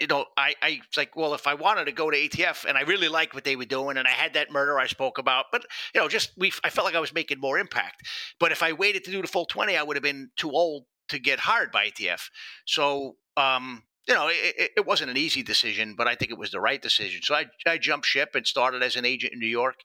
you 0.00 0.06
know, 0.06 0.24
I, 0.36 0.54
I 0.62 0.80
was 0.88 0.96
like, 0.96 1.14
well, 1.14 1.34
if 1.34 1.46
I 1.46 1.54
wanted 1.54 1.84
to 1.84 1.92
go 1.92 2.10
to 2.10 2.16
ATF 2.16 2.64
and 2.64 2.78
I 2.78 2.82
really 2.82 3.08
liked 3.08 3.34
what 3.34 3.44
they 3.44 3.54
were 3.54 3.66
doing 3.66 3.98
and 3.98 4.08
I 4.08 4.12
had 4.12 4.32
that 4.32 4.50
murder 4.50 4.78
I 4.78 4.86
spoke 4.86 5.18
about, 5.18 5.46
but, 5.52 5.62
you 5.94 6.00
know, 6.00 6.08
just 6.08 6.32
we, 6.38 6.52
I 6.64 6.70
felt 6.70 6.86
like 6.86 6.94
I 6.94 7.00
was 7.00 7.12
making 7.12 7.38
more 7.38 7.58
impact. 7.58 8.02
But 8.38 8.50
if 8.50 8.62
I 8.62 8.72
waited 8.72 9.04
to 9.04 9.10
do 9.10 9.20
the 9.20 9.28
full 9.28 9.44
20, 9.44 9.76
I 9.76 9.82
would 9.82 9.96
have 9.96 10.02
been 10.02 10.30
too 10.36 10.50
old 10.50 10.86
to 11.10 11.18
get 11.18 11.40
hired 11.40 11.70
by 11.70 11.86
ATF. 11.86 12.30
So, 12.66 13.16
um, 13.36 13.84
you 14.08 14.14
know, 14.14 14.28
it, 14.28 14.72
it, 14.76 14.86
wasn't 14.86 15.10
an 15.10 15.16
easy 15.16 15.42
decision, 15.42 15.94
but 15.96 16.08
I 16.08 16.14
think 16.14 16.30
it 16.30 16.38
was 16.38 16.50
the 16.50 16.60
right 16.60 16.80
decision. 16.80 17.20
So 17.22 17.34
I, 17.34 17.46
I 17.66 17.78
jumped 17.78 18.06
ship 18.06 18.30
and 18.34 18.46
started 18.46 18.82
as 18.82 18.96
an 18.96 19.04
agent 19.04 19.32
in 19.34 19.38
New 19.38 19.46
York. 19.46 19.76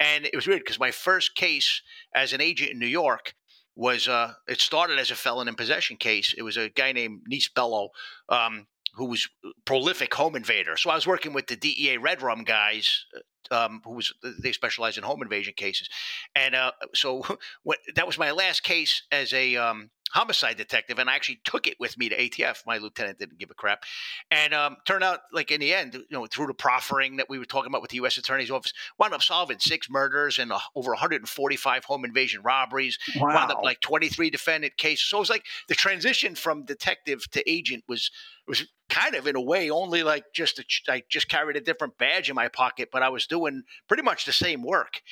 And 0.00 0.24
it 0.24 0.34
was 0.34 0.46
weird 0.46 0.60
because 0.60 0.80
my 0.80 0.90
first 0.90 1.36
case 1.36 1.82
as 2.14 2.32
an 2.32 2.40
agent 2.40 2.70
in 2.70 2.78
New 2.78 2.86
York 2.86 3.34
was 3.76 4.08
uh, 4.08 4.32
it 4.48 4.60
started 4.60 4.98
as 4.98 5.10
a 5.10 5.14
felon 5.14 5.46
in 5.46 5.54
possession 5.54 5.96
case. 5.96 6.34
It 6.36 6.42
was 6.42 6.56
a 6.56 6.68
guy 6.70 6.92
named 6.92 7.22
Nice 7.28 7.48
Bello. 7.48 7.90
Um, 8.28 8.66
who 8.98 9.06
was 9.06 9.28
prolific 9.64 10.12
home 10.12 10.34
invader. 10.34 10.76
So 10.76 10.90
I 10.90 10.96
was 10.96 11.06
working 11.06 11.32
with 11.32 11.46
the 11.46 11.56
DEA 11.56 11.98
Red 11.98 12.20
Rum 12.20 12.42
guys, 12.42 13.04
uh, 13.50 13.66
um, 13.66 13.80
who 13.84 13.92
was 13.92 14.12
they 14.42 14.52
specialize 14.52 14.98
in 14.98 15.04
home 15.04 15.22
invasion 15.22 15.54
cases, 15.56 15.88
and 16.34 16.54
uh, 16.54 16.72
so 16.94 17.22
that 17.94 18.06
was 18.06 18.18
my 18.18 18.32
last 18.32 18.62
case 18.64 19.04
as 19.12 19.32
a 19.32 19.56
um, 19.56 19.90
homicide 20.12 20.56
detective, 20.56 20.98
and 20.98 21.08
I 21.08 21.14
actually 21.14 21.40
took 21.44 21.66
it 21.66 21.76
with 21.78 21.96
me 21.98 22.08
to 22.08 22.16
ATF. 22.16 22.64
My 22.66 22.78
lieutenant 22.78 23.18
didn't 23.18 23.38
give 23.38 23.50
a 23.50 23.54
crap, 23.54 23.84
and 24.30 24.54
um, 24.54 24.76
turned 24.84 25.04
out 25.04 25.20
like 25.32 25.50
in 25.50 25.60
the 25.60 25.74
end, 25.74 25.94
you 25.94 26.04
know, 26.10 26.26
through 26.26 26.46
the 26.46 26.54
proffering 26.54 27.16
that 27.16 27.28
we 27.28 27.38
were 27.38 27.44
talking 27.44 27.70
about 27.70 27.82
with 27.82 27.90
the 27.90 27.96
U.S. 27.96 28.18
Attorney's 28.18 28.50
Office, 28.50 28.72
wound 28.98 29.14
up 29.14 29.22
solving 29.22 29.58
six 29.58 29.88
murders 29.90 30.38
and 30.38 30.52
uh, 30.52 30.58
over 30.74 30.90
145 30.90 31.84
home 31.84 32.04
invasion 32.04 32.42
robberies. 32.42 32.98
Wow. 33.16 33.34
Wound 33.34 33.52
up 33.52 33.62
like 33.62 33.80
23 33.80 34.30
defendant 34.30 34.76
cases. 34.76 35.08
So 35.08 35.18
it 35.18 35.20
was 35.20 35.30
like 35.30 35.44
the 35.68 35.74
transition 35.74 36.34
from 36.34 36.64
detective 36.64 37.30
to 37.30 37.50
agent 37.50 37.84
was 37.88 38.10
was 38.46 38.66
kind 38.88 39.14
of 39.14 39.26
in 39.26 39.36
a 39.36 39.40
way 39.40 39.70
only 39.70 40.02
like 40.02 40.24
just 40.34 40.58
a, 40.58 40.64
I 40.90 41.02
just 41.08 41.28
carried 41.28 41.56
a 41.56 41.60
different 41.60 41.98
badge 41.98 42.30
in 42.30 42.34
my 42.34 42.48
pocket, 42.48 42.88
but 42.90 43.02
I 43.02 43.10
was 43.10 43.26
doing 43.26 43.62
pretty 43.86 44.02
much 44.02 44.24
the 44.24 44.32
same 44.32 44.62
work. 44.62 45.02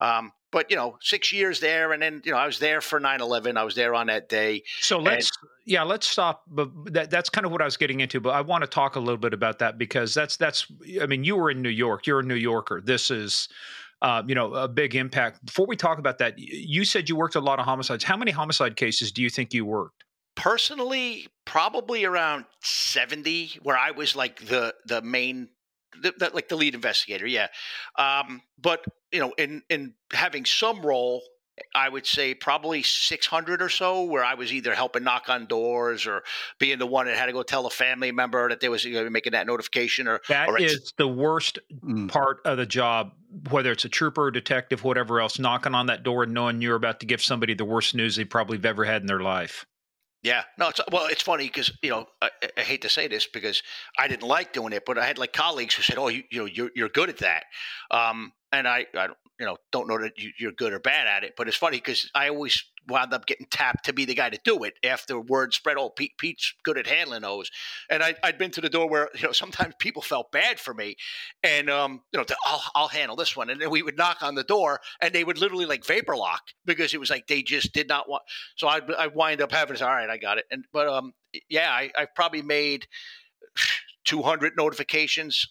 Um, 0.00 0.32
but 0.56 0.70
you 0.70 0.76
know, 0.76 0.96
six 1.02 1.34
years 1.34 1.60
there, 1.60 1.92
and 1.92 2.00
then 2.00 2.22
you 2.24 2.32
know, 2.32 2.38
I 2.38 2.46
was 2.46 2.58
there 2.58 2.80
for 2.80 2.98
9-11. 2.98 3.58
I 3.58 3.62
was 3.62 3.74
there 3.74 3.94
on 3.94 4.06
that 4.06 4.30
day. 4.30 4.62
So 4.80 4.98
let's, 4.98 5.30
and, 5.42 5.50
yeah, 5.66 5.82
let's 5.82 6.08
stop. 6.08 6.44
But 6.48 6.70
that, 6.94 7.10
that's 7.10 7.28
kind 7.28 7.44
of 7.44 7.52
what 7.52 7.60
I 7.60 7.66
was 7.66 7.76
getting 7.76 8.00
into. 8.00 8.20
But 8.20 8.30
I 8.30 8.40
want 8.40 8.62
to 8.62 8.66
talk 8.66 8.96
a 8.96 8.98
little 8.98 9.18
bit 9.18 9.34
about 9.34 9.58
that 9.58 9.76
because 9.76 10.14
that's 10.14 10.38
that's. 10.38 10.66
I 10.98 11.04
mean, 11.04 11.24
you 11.24 11.36
were 11.36 11.50
in 11.50 11.60
New 11.60 11.68
York. 11.68 12.06
You're 12.06 12.20
a 12.20 12.22
New 12.22 12.36
Yorker. 12.36 12.80
This 12.82 13.10
is. 13.10 13.50
Uh, 14.02 14.22
you 14.26 14.34
know, 14.34 14.52
a 14.52 14.68
big 14.68 14.94
impact. 14.94 15.42
Before 15.44 15.66
we 15.66 15.74
talk 15.74 15.98
about 15.98 16.18
that, 16.18 16.34
you 16.36 16.84
said 16.84 17.08
you 17.08 17.16
worked 17.16 17.34
a 17.34 17.40
lot 17.40 17.58
of 17.58 17.64
homicides. 17.64 18.04
How 18.04 18.14
many 18.14 18.30
homicide 18.30 18.76
cases 18.76 19.10
do 19.10 19.22
you 19.22 19.30
think 19.30 19.54
you 19.54 19.64
worked? 19.64 20.04
personally, 20.36 21.26
probably 21.44 22.04
around 22.04 22.44
seventy, 22.60 23.52
where 23.62 23.76
I 23.76 23.90
was 23.90 24.14
like 24.14 24.46
the 24.46 24.74
the 24.86 25.02
main 25.02 25.48
the, 26.02 26.14
the, 26.18 26.30
like 26.32 26.48
the 26.48 26.56
lead 26.56 26.74
investigator, 26.74 27.26
yeah. 27.26 27.48
Um, 27.98 28.42
but 28.60 28.84
you 29.12 29.20
know, 29.20 29.32
in 29.38 29.62
in 29.68 29.94
having 30.12 30.44
some 30.44 30.84
role 30.84 31.22
I 31.74 31.88
would 31.88 32.06
say 32.06 32.34
probably 32.34 32.82
600 32.82 33.62
or 33.62 33.68
so, 33.68 34.02
where 34.04 34.24
I 34.24 34.34
was 34.34 34.52
either 34.52 34.74
helping 34.74 35.04
knock 35.04 35.28
on 35.28 35.46
doors 35.46 36.06
or 36.06 36.22
being 36.58 36.78
the 36.78 36.86
one 36.86 37.06
that 37.06 37.16
had 37.16 37.26
to 37.26 37.32
go 37.32 37.42
tell 37.42 37.66
a 37.66 37.70
family 37.70 38.12
member 38.12 38.48
that 38.48 38.60
they 38.60 38.68
was 38.68 38.84
you 38.84 39.02
know, 39.02 39.08
making 39.08 39.32
that 39.32 39.46
notification. 39.46 40.06
Or 40.06 40.20
that 40.28 40.48
or 40.48 40.60
is 40.60 40.92
the 40.98 41.08
worst 41.08 41.58
mm. 41.82 42.08
part 42.08 42.40
of 42.44 42.58
the 42.58 42.66
job, 42.66 43.12
whether 43.50 43.72
it's 43.72 43.86
a 43.86 43.88
trooper, 43.88 44.24
or 44.24 44.30
detective, 44.30 44.84
whatever 44.84 45.20
else, 45.20 45.38
knocking 45.38 45.74
on 45.74 45.86
that 45.86 46.02
door 46.02 46.24
and 46.24 46.34
knowing 46.34 46.60
you're 46.60 46.76
about 46.76 47.00
to 47.00 47.06
give 47.06 47.22
somebody 47.22 47.54
the 47.54 47.64
worst 47.64 47.94
news 47.94 48.16
they 48.16 48.24
probably 48.24 48.58
have 48.58 48.66
ever 48.66 48.84
had 48.84 49.00
in 49.00 49.06
their 49.06 49.20
life. 49.20 49.64
Yeah, 50.26 50.42
no, 50.58 50.70
it's 50.70 50.80
well, 50.90 51.06
it's 51.06 51.22
funny 51.22 51.44
because 51.44 51.70
you 51.82 51.90
know 51.90 52.08
I, 52.20 52.30
I, 52.58 52.62
hate 52.62 52.82
to 52.82 52.88
say 52.88 53.06
this 53.06 53.28
because 53.28 53.62
I 53.96 54.08
didn't 54.08 54.26
like 54.26 54.52
doing 54.52 54.72
it, 54.72 54.82
but 54.84 54.98
I 54.98 55.06
had 55.06 55.18
like 55.18 55.32
colleagues 55.32 55.76
who 55.76 55.82
said, 55.82 55.98
"Oh, 55.98 56.08
you, 56.08 56.24
you 56.32 56.40
know, 56.40 56.46
you're 56.46 56.70
you're 56.74 56.88
good 56.88 57.08
at 57.08 57.18
that," 57.18 57.44
um, 57.92 58.32
and 58.52 58.66
I, 58.66 58.86
I 58.94 59.08
you 59.38 59.44
know, 59.44 59.56
don't 59.70 59.88
know 59.88 59.98
that 59.98 60.12
you, 60.16 60.48
are 60.48 60.52
good 60.52 60.72
or 60.72 60.78
bad 60.78 61.06
at 61.06 61.24
it. 61.24 61.34
But 61.36 61.48
it's 61.48 61.56
funny 61.56 61.76
because 61.76 62.10
I 62.14 62.28
always 62.28 62.62
wound 62.88 63.12
up 63.12 63.26
getting 63.26 63.46
tapped 63.50 63.84
to 63.84 63.92
be 63.92 64.04
the 64.04 64.14
guy 64.14 64.30
to 64.30 64.38
do 64.44 64.64
it 64.64 64.74
after 64.82 65.20
word 65.20 65.52
spread. 65.52 65.76
Oh, 65.78 65.90
Pete, 65.90 66.16
Pete's 66.16 66.54
good 66.64 66.78
at 66.78 66.86
handling 66.86 67.22
those. 67.22 67.50
And 67.90 68.02
I, 68.02 68.14
had 68.22 68.38
been 68.38 68.50
to 68.52 68.60
the 68.60 68.70
door 68.70 68.88
where, 68.88 69.10
you 69.14 69.24
know, 69.24 69.32
sometimes 69.32 69.74
people 69.78 70.00
felt 70.00 70.32
bad 70.32 70.58
for 70.58 70.72
me 70.72 70.96
and, 71.42 71.68
um, 71.68 72.00
you 72.12 72.18
know, 72.18 72.24
I'll, 72.46 72.62
I'll 72.74 72.88
handle 72.88 73.16
this 73.16 73.36
one. 73.36 73.50
And 73.50 73.60
then 73.60 73.70
we 73.70 73.82
would 73.82 73.98
knock 73.98 74.22
on 74.22 74.34
the 74.34 74.44
door 74.44 74.80
and 75.02 75.12
they 75.12 75.24
would 75.24 75.38
literally 75.38 75.66
like 75.66 75.84
vapor 75.84 76.16
lock 76.16 76.42
because 76.64 76.94
it 76.94 77.00
was 77.00 77.10
like 77.10 77.26
they 77.26 77.42
just 77.42 77.74
did 77.74 77.88
not 77.88 78.08
want. 78.08 78.22
So 78.56 78.68
I'd, 78.68 78.90
I'd 78.92 79.14
wind 79.14 79.42
up 79.42 79.52
having 79.52 79.76
to 79.76 79.86
all 79.86 79.94
right, 79.94 80.08
I 80.08 80.16
got 80.16 80.38
it. 80.38 80.46
And, 80.50 80.64
but, 80.72 80.88
um, 80.88 81.12
yeah, 81.50 81.70
I, 81.70 81.90
I've 81.98 82.14
probably 82.14 82.42
made 82.42 82.86
200 84.04 84.52
notifications 84.56 85.46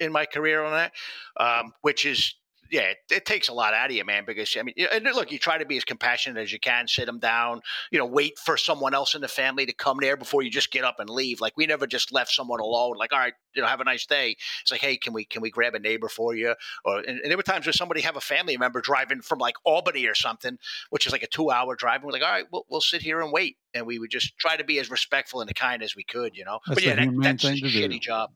in 0.00 0.12
my 0.12 0.26
career 0.26 0.62
on 0.62 0.72
that, 0.72 0.92
um, 1.38 1.72
which 1.82 2.06
is 2.06 2.34
yeah, 2.72 2.84
it, 2.84 2.96
it, 3.10 3.26
takes 3.26 3.50
a 3.50 3.52
lot 3.52 3.74
out 3.74 3.90
of 3.90 3.96
you, 3.96 4.02
man. 4.04 4.24
Because 4.26 4.56
I 4.58 4.62
mean, 4.62 4.74
and 4.90 5.04
look, 5.04 5.30
you 5.30 5.38
try 5.38 5.58
to 5.58 5.66
be 5.66 5.76
as 5.76 5.84
compassionate 5.84 6.42
as 6.42 6.52
you 6.52 6.58
can, 6.58 6.88
sit 6.88 7.04
them 7.04 7.18
down, 7.18 7.60
you 7.90 7.98
know, 7.98 8.06
wait 8.06 8.38
for 8.38 8.56
someone 8.56 8.94
else 8.94 9.14
in 9.14 9.20
the 9.20 9.28
family 9.28 9.66
to 9.66 9.74
come 9.74 9.98
there 10.00 10.16
before 10.16 10.42
you 10.42 10.50
just 10.50 10.72
get 10.72 10.82
up 10.82 10.98
and 10.98 11.10
leave. 11.10 11.42
Like 11.42 11.52
we 11.54 11.66
never 11.66 11.86
just 11.86 12.12
left 12.12 12.32
someone 12.32 12.60
alone. 12.60 12.96
Like, 12.96 13.12
all 13.12 13.18
right, 13.18 13.34
you 13.54 13.60
know, 13.60 13.68
have 13.68 13.80
a 13.80 13.84
nice 13.84 14.06
day. 14.06 14.36
It's 14.62 14.70
like, 14.70 14.80
hey, 14.80 14.96
can 14.96 15.12
we 15.12 15.26
can 15.26 15.42
we 15.42 15.50
grab 15.50 15.74
a 15.74 15.78
neighbor 15.78 16.08
for 16.08 16.34
you? 16.34 16.54
Or 16.86 17.00
and, 17.00 17.20
and 17.20 17.30
there 17.30 17.36
were 17.36 17.42
times 17.42 17.66
where 17.66 17.74
somebody 17.74 18.00
have 18.00 18.16
a 18.16 18.22
family 18.22 18.56
member 18.56 18.80
driving 18.80 19.20
from 19.20 19.38
like 19.38 19.56
Albany 19.64 20.06
or 20.06 20.14
something, 20.14 20.56
which 20.88 21.04
is 21.04 21.12
like 21.12 21.22
a 21.22 21.28
two 21.28 21.50
hour 21.50 21.76
drive. 21.76 21.96
And 21.96 22.04
we're 22.04 22.12
like, 22.12 22.22
all 22.22 22.32
right, 22.32 22.46
we'll 22.50 22.64
we'll 22.70 22.80
sit 22.80 23.02
here 23.02 23.20
and 23.20 23.32
wait, 23.32 23.58
and 23.74 23.86
we 23.86 23.98
would 23.98 24.10
just 24.10 24.38
try 24.38 24.56
to 24.56 24.64
be 24.64 24.78
as 24.78 24.90
respectful 24.90 25.42
and 25.42 25.54
kind 25.54 25.82
as 25.82 25.94
we 25.94 26.04
could, 26.04 26.38
you 26.38 26.46
know. 26.46 26.60
That's 26.66 26.80
but 26.80 26.84
yeah, 26.86 26.94
that, 26.94 27.14
that's 27.20 27.44
a 27.44 27.52
shitty 27.52 27.90
do. 27.90 27.98
job. 27.98 28.30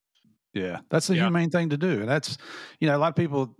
Yeah, 0.57 0.80
that's 0.88 1.07
the 1.07 1.14
yeah. 1.16 1.24
humane 1.24 1.50
thing 1.50 1.68
to 1.68 1.76
do, 1.76 2.00
and 2.00 2.09
that's 2.09 2.38
you 2.80 2.88
know 2.88 2.96
a 2.96 2.98
lot 2.98 3.11
of 3.11 3.16
people. 3.16 3.54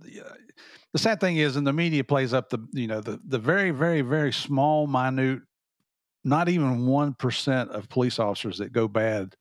The 0.95 0.99
sad 0.99 1.21
thing 1.21 1.37
is, 1.37 1.57
and 1.57 1.67
the 1.67 1.73
media 1.73 2.03
plays 2.03 2.33
up 2.33 2.49
the 2.49 2.59
you 2.73 2.87
know 2.87 3.03
the 3.03 3.21
the 3.29 3.39
very 3.39 3.71
very 3.71 4.01
very 4.01 4.33
small 4.33 4.87
minute, 4.87 5.41
not 6.25 6.49
even 6.49 6.87
one 6.87 7.13
percent 7.13 7.71
of 7.71 7.91
police 7.91 8.19
officers 8.19 8.57
that 8.59 8.73
go 8.73 8.89
bad. 8.89 9.37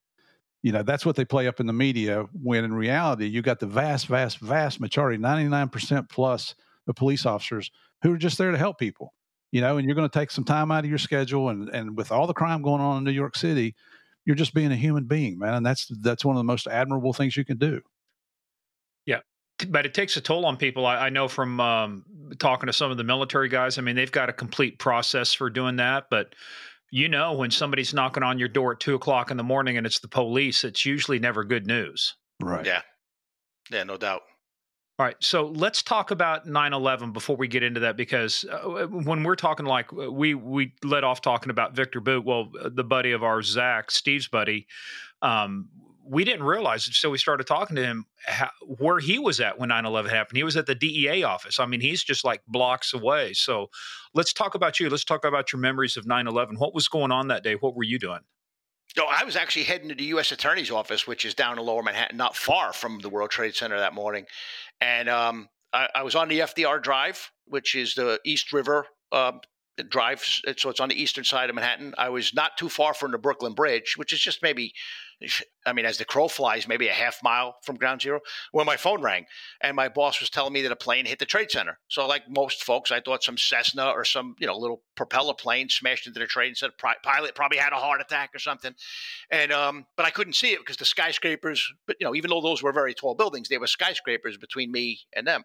You 0.64 0.74
know 0.74 0.84
that's 0.84 1.06
what 1.06 1.16
they 1.16 1.24
play 1.24 1.47
up 1.47 1.62
in 1.62 1.66
the 1.66 1.74
media. 1.74 2.26
When 2.34 2.66
in 2.66 2.74
reality, 2.74 3.28
you 3.28 3.41
got 3.41 3.62
the 3.62 3.68
vast 3.68 4.08
vast 4.08 4.39
vast 4.39 4.82
majority, 4.82 5.18
ninety 5.18 5.47
nine 5.47 5.70
percent 5.70 6.10
plus 6.10 6.56
of 6.88 6.95
police 6.95 7.26
officers 7.26 7.72
who 8.03 8.14
are 8.14 8.18
just 8.18 8.38
there 8.38 8.51
to 8.51 8.58
help 8.58 8.78
people. 8.78 9.14
You 9.51 9.62
know, 9.62 9.78
and 9.78 9.88
you're 9.88 9.95
going 9.95 10.10
to 10.10 10.20
take 10.20 10.32
some 10.32 10.43
time 10.43 10.72
out 10.72 10.84
of 10.84 10.89
your 10.89 10.99
schedule, 10.99 11.47
and 11.47 11.70
and 11.70 11.95
with 11.95 12.12
all 12.12 12.28
the 12.28 12.34
crime 12.34 12.62
going 12.62 12.82
on 12.82 12.97
in 12.97 13.06
New 13.06 13.12
York 13.12 13.38
City, 13.38 13.76
you're 14.26 14.36
just 14.36 14.54
being 14.54 14.72
a 14.72 14.76
human 14.76 15.06
being, 15.06 15.38
man. 15.40 15.54
And 15.54 15.66
that's 15.66 15.88
that's 16.02 16.26
one 16.26 16.36
of 16.36 16.40
the 16.40 16.46
most 16.46 16.68
admirable 16.68 17.14
things 17.14 17.38
you 17.38 17.46
can 17.46 17.58
do. 17.58 17.82
Yeah, 19.06 19.20
but 19.68 19.86
it 19.86 19.94
takes 19.94 20.18
a 20.18 20.22
toll 20.22 20.46
on 20.46 20.58
people. 20.58 20.86
I, 20.86 21.08
I 21.08 21.10
know 21.10 21.28
from 21.28 21.60
um, 21.60 22.06
talking 22.40 22.68
to 22.68 22.74
some 22.74 22.92
of 22.92 22.98
the 22.98 23.04
military 23.04 23.50
guys. 23.50 23.78
I 23.78 23.82
mean, 23.82 23.96
they've 23.96 24.12
got 24.12 24.30
a 24.30 24.34
complete 24.34 24.80
process 24.80 25.34
for 25.34 25.50
doing 25.50 25.78
that, 25.78 26.06
but 26.10 26.34
you 26.92 27.10
know, 27.10 27.34
when 27.34 27.52
somebody's 27.52 27.94
knocking 27.94 28.24
on 28.24 28.40
your 28.40 28.48
door 28.48 28.74
at 28.74 28.80
two 28.80 28.96
o'clock 28.96 29.32
in 29.32 29.38
the 29.38 29.44
morning 29.44 29.78
and 29.78 29.86
it's 29.86 30.00
the 30.00 30.08
police, 30.08 30.64
it's 30.64 30.86
usually 30.86 31.20
never 31.20 31.44
good 31.44 31.68
news. 31.68 32.16
Right. 32.42 32.66
Yeah. 32.66 32.82
Yeah, 33.72 33.84
no 33.84 33.98
doubt. 33.98 34.22
All 34.98 35.06
right, 35.06 35.18
so 35.20 35.48
let's 35.48 35.84
talk 35.84 36.12
about 36.12 36.48
9/11 36.48 37.12
before 37.12 37.36
we 37.36 37.50
get 37.50 37.64
into 37.64 37.82
that 37.82 37.98
because 37.98 38.46
uh, 38.46 38.88
when 38.88 39.24
we're 39.24 39.36
talking 39.36 39.66
like 39.66 39.91
uh, 39.91 40.10
we 40.10 40.36
we 40.36 40.72
let 40.86 41.04
off 41.04 41.20
talking 41.20 41.50
about 41.50 41.76
Viktor 41.76 42.00
Bout, 42.00 42.24
well, 42.24 42.50
uh, 42.62 42.70
the 42.74 42.84
buddy 42.84 43.12
of 43.12 43.22
ours, 43.22 43.48
Zach, 43.48 43.91
Steve's 43.91 44.30
buddy, 44.30 44.68
um, 45.22 45.68
we 46.06 46.24
didn't 46.24 46.43
realize 46.43 46.88
it, 46.88 46.93
so 46.93 47.10
we 47.10 47.18
started 47.18 47.46
talking 47.46 47.76
to 47.76 47.84
him 47.84 48.06
how, 48.26 48.52
where 48.62 49.00
he 49.00 49.20
was 49.20 49.41
at 49.41 49.60
when 49.60 49.68
9/11 49.68 50.10
happened. 50.10 50.38
He 50.38 50.46
was 50.46 50.56
at 50.56 50.66
the 50.66 50.76
DEA 50.76 51.24
office. 51.24 51.60
I 51.60 51.66
mean, 51.66 51.82
he's 51.82 52.02
just 52.02 52.24
like 52.24 52.41
blocks 52.48 52.93
away. 52.93 53.34
So 53.34 53.70
let's 54.14 54.32
talk 54.32 54.56
about 54.56 54.80
you. 54.80 54.89
Let's 54.89 55.04
talk 55.04 55.26
about 55.26 55.52
your 55.52 55.60
memories 55.60 55.98
of 55.98 56.06
9/11. 56.06 56.58
What 56.58 56.74
was 56.74 56.88
going 56.88 57.12
on 57.12 57.28
that 57.28 57.43
day? 57.43 57.56
What 57.56 57.76
were 57.76 57.84
you 57.84 58.00
doing? 58.00 58.22
No, 58.98 59.08
I 59.10 59.26
was 59.26 59.36
actually 59.36 59.64
heading 59.64 59.89
to 59.89 59.96
the 59.96 60.06
U.S. 60.06 60.32
Attorney's 60.32 60.72
office, 60.72 61.06
which 61.06 61.26
is 61.26 61.34
down 61.34 61.60
in 61.60 61.66
Lower 61.66 61.84
Manhattan, 61.84 62.16
not 62.16 62.36
far 62.36 62.72
from 62.72 63.00
the 63.00 63.10
World 63.10 63.30
Trade 63.30 63.54
Center 63.54 63.78
that 63.78 63.93
morning. 63.93 64.26
And 64.82 65.10
um, 65.10 65.50
I, 65.74 65.88
I, 65.96 66.04
was 66.04 66.16
on 66.16 66.28
the 66.28 66.40
FDR 66.40 66.82
Drive, 66.82 67.32
which 67.46 67.76
is 67.76 67.96
the 67.96 68.20
East 68.26 68.52
River 68.54 68.88
Drive. 69.90 70.22
So 70.58 70.70
it's 70.70 70.80
on 70.80 70.90
the 70.90 71.02
eastern 71.02 71.24
side 71.24 71.50
of 71.50 71.56
Manhattan. 71.56 71.94
I 71.98 72.10
was 72.10 72.34
not 72.34 72.58
too 72.58 72.70
far 72.70 72.94
from 72.94 73.12
the 73.12 73.18
Brooklyn 73.18 73.54
Bridge, 73.54 73.96
which 73.98 74.14
is 74.14 74.20
just 74.20 74.42
maybe 74.42 74.74
I 75.66 75.74
mean, 75.74 75.86
as 75.86 75.98
the 75.98 76.06
crow 76.06 76.28
flies, 76.28 76.68
maybe 76.68 76.88
a 76.88 76.94
half 76.94 77.24
mile 77.24 77.56
from 77.64 77.78
ground 77.78 78.02
zero, 78.02 78.20
when 78.52 78.66
my 78.66 78.76
phone 78.76 79.02
rang 79.02 79.26
and 79.62 79.76
my 79.76 79.88
boss 79.88 80.20
was 80.20 80.30
telling 80.30 80.54
me 80.54 80.62
that 80.64 80.72
a 80.72 80.76
plane 80.76 81.06
hit 81.06 81.20
the 81.20 81.26
trade 81.26 81.50
center. 81.50 81.80
So, 81.88 82.06
like 82.06 82.24
most 82.30 82.64
folks, 82.64 82.92
I 82.92 83.00
thought 83.00 83.24
some 83.24 83.38
Cessna 83.38 83.88
or 83.88 84.04
some 84.04 84.36
you 84.40 84.48
know 84.48 84.58
little 84.58 84.82
propeller 84.96 85.34
plane 85.34 85.70
smashed 85.70 86.06
into 86.06 86.20
the 86.20 86.28
trade 86.28 86.58
center. 86.58 86.74
Pilot 87.04 87.34
probably 87.34 87.58
had 87.58 87.74
a 87.74 87.78
heart 87.78 88.02
attack 88.02 88.32
or 88.36 88.40
something, 88.40 88.76
and 89.32 89.52
um, 89.52 89.86
but 89.96 90.06
I 90.06 90.10
couldn't 90.10 90.34
see 90.34 90.52
it 90.52 90.60
because 90.60 90.78
the 90.78 90.86
skyscrapers. 90.86 91.72
But 91.88 91.96
you 92.00 92.06
know, 92.06 92.16
even 92.16 92.30
though 92.30 92.42
those 92.42 92.62
were 92.62 92.74
very 92.74 92.94
tall 92.94 93.16
buildings, 93.16 93.48
there 93.48 93.60
were 93.60 93.68
skyscrapers 93.68 94.38
between 94.38 94.72
me 94.72 95.00
and 95.16 95.26
them. 95.26 95.44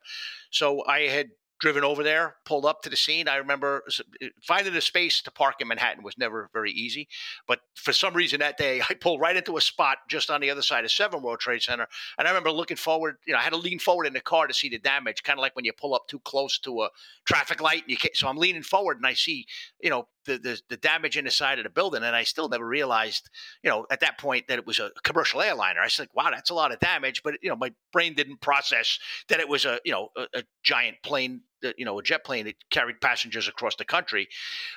So 0.51 0.85
I 0.85 1.03
had 1.03 1.29
driven 1.61 1.85
over 1.85 2.03
there, 2.03 2.37
pulled 2.45 2.65
up 2.65 2.83
to 2.83 2.91
the 2.91 2.97
scene. 2.97 3.29
I 3.29 3.37
remember 3.37 3.83
uh, 3.87 4.27
finding 4.43 4.75
a 4.75 4.81
space 4.81 5.21
to 5.23 5.31
park 5.31 5.57
in 5.61 5.69
Manhattan 5.69 6.03
was 6.03 6.17
never 6.19 6.49
very 6.53 6.73
easy. 6.73 7.09
But 7.47 7.61
for 7.75 7.93
some 7.93 8.15
reason 8.15 8.41
that 8.41 8.57
day, 8.57 8.81
I 8.91 8.95
pulled 8.95 9.21
right 9.21 9.37
into 9.37 9.57
a 9.57 9.61
spot 9.61 9.99
just 10.09 10.31
on 10.31 10.41
the 10.41 10.51
other 10.51 10.63
side 10.63 10.85
of 10.85 10.91
Seven 10.91 11.23
World 11.23 11.41
Trade 11.41 11.63
Center. 11.63 11.87
And 12.19 12.27
I 12.27 12.31
remember 12.31 12.51
looking 12.51 12.77
forward, 12.77 13.17
you 13.27 13.33
know, 13.33 13.39
I 13.39 13.43
had 13.43 13.53
to 13.53 13.59
lean 13.59 13.79
forward 13.79 14.07
in 14.07 14.15
the 14.15 14.21
car 14.21 14.47
to 14.47 14.55
see 14.55 14.69
the 14.69 14.79
damage, 14.79 15.23
kind 15.23 15.39
of 15.39 15.43
like 15.43 15.55
when 15.55 15.65
you 15.65 15.73
pull 15.73 15.95
up 15.95 16.09
too 16.09 16.21
close 16.21 16.59
to 16.61 16.83
a 16.83 16.89
traffic 17.27 17.61
light. 17.61 17.83
And 17.83 17.91
you 17.91 17.97
so 18.15 18.29
I'm 18.29 18.39
leaning 18.39 18.63
forward 18.63 18.97
and 18.97 19.07
I 19.07 19.15
see, 19.15 19.47
you 19.81 19.91
know, 19.91 20.09
the, 20.27 20.39
the, 20.39 20.61
the 20.69 20.77
damage 20.77 21.17
in 21.17 21.25
the 21.25 21.31
side 21.31 21.59
of 21.59 21.65
the 21.65 21.71
building, 21.71 22.03
and 22.03 22.15
I 22.15 22.25
still 22.25 22.49
never 22.49 22.67
realized, 22.67 23.31
you 23.63 23.71
know, 23.71 23.87
at 23.91 24.01
that 24.01 24.19
point 24.19 24.49
that 24.49 24.59
it 24.59 24.67
was 24.67 24.79
a 24.79 24.91
commercial 25.03 25.41
airliner. 25.41 25.81
I 25.81 25.85
was 25.85 25.99
like, 25.99 26.15
wow, 26.15 26.31
that's 26.31 26.51
a 26.51 26.55
lot 26.55 26.73
of 26.73 26.81
damage, 26.81 27.23
but 27.23 27.35
you 27.43 27.49
know, 27.49 27.57
my 27.57 27.73
brain 27.93 28.15
didn't 28.15 28.41
process 28.41 28.99
that 29.29 29.41
it 29.41 29.49
was 29.49 29.65
a 29.65 29.81
you 29.85 29.93
know 29.93 30.09
a, 30.17 30.27
a 30.35 30.43
giant 30.63 30.97
plane, 31.03 31.43
you 31.77 31.85
know, 31.85 31.99
a 31.99 32.03
jet 32.03 32.25
plane 32.25 32.45
that 32.47 32.57
carried 32.71 33.01
passengers 33.01 33.49
across 33.49 33.77
the 33.77 33.85
country. 33.85 34.29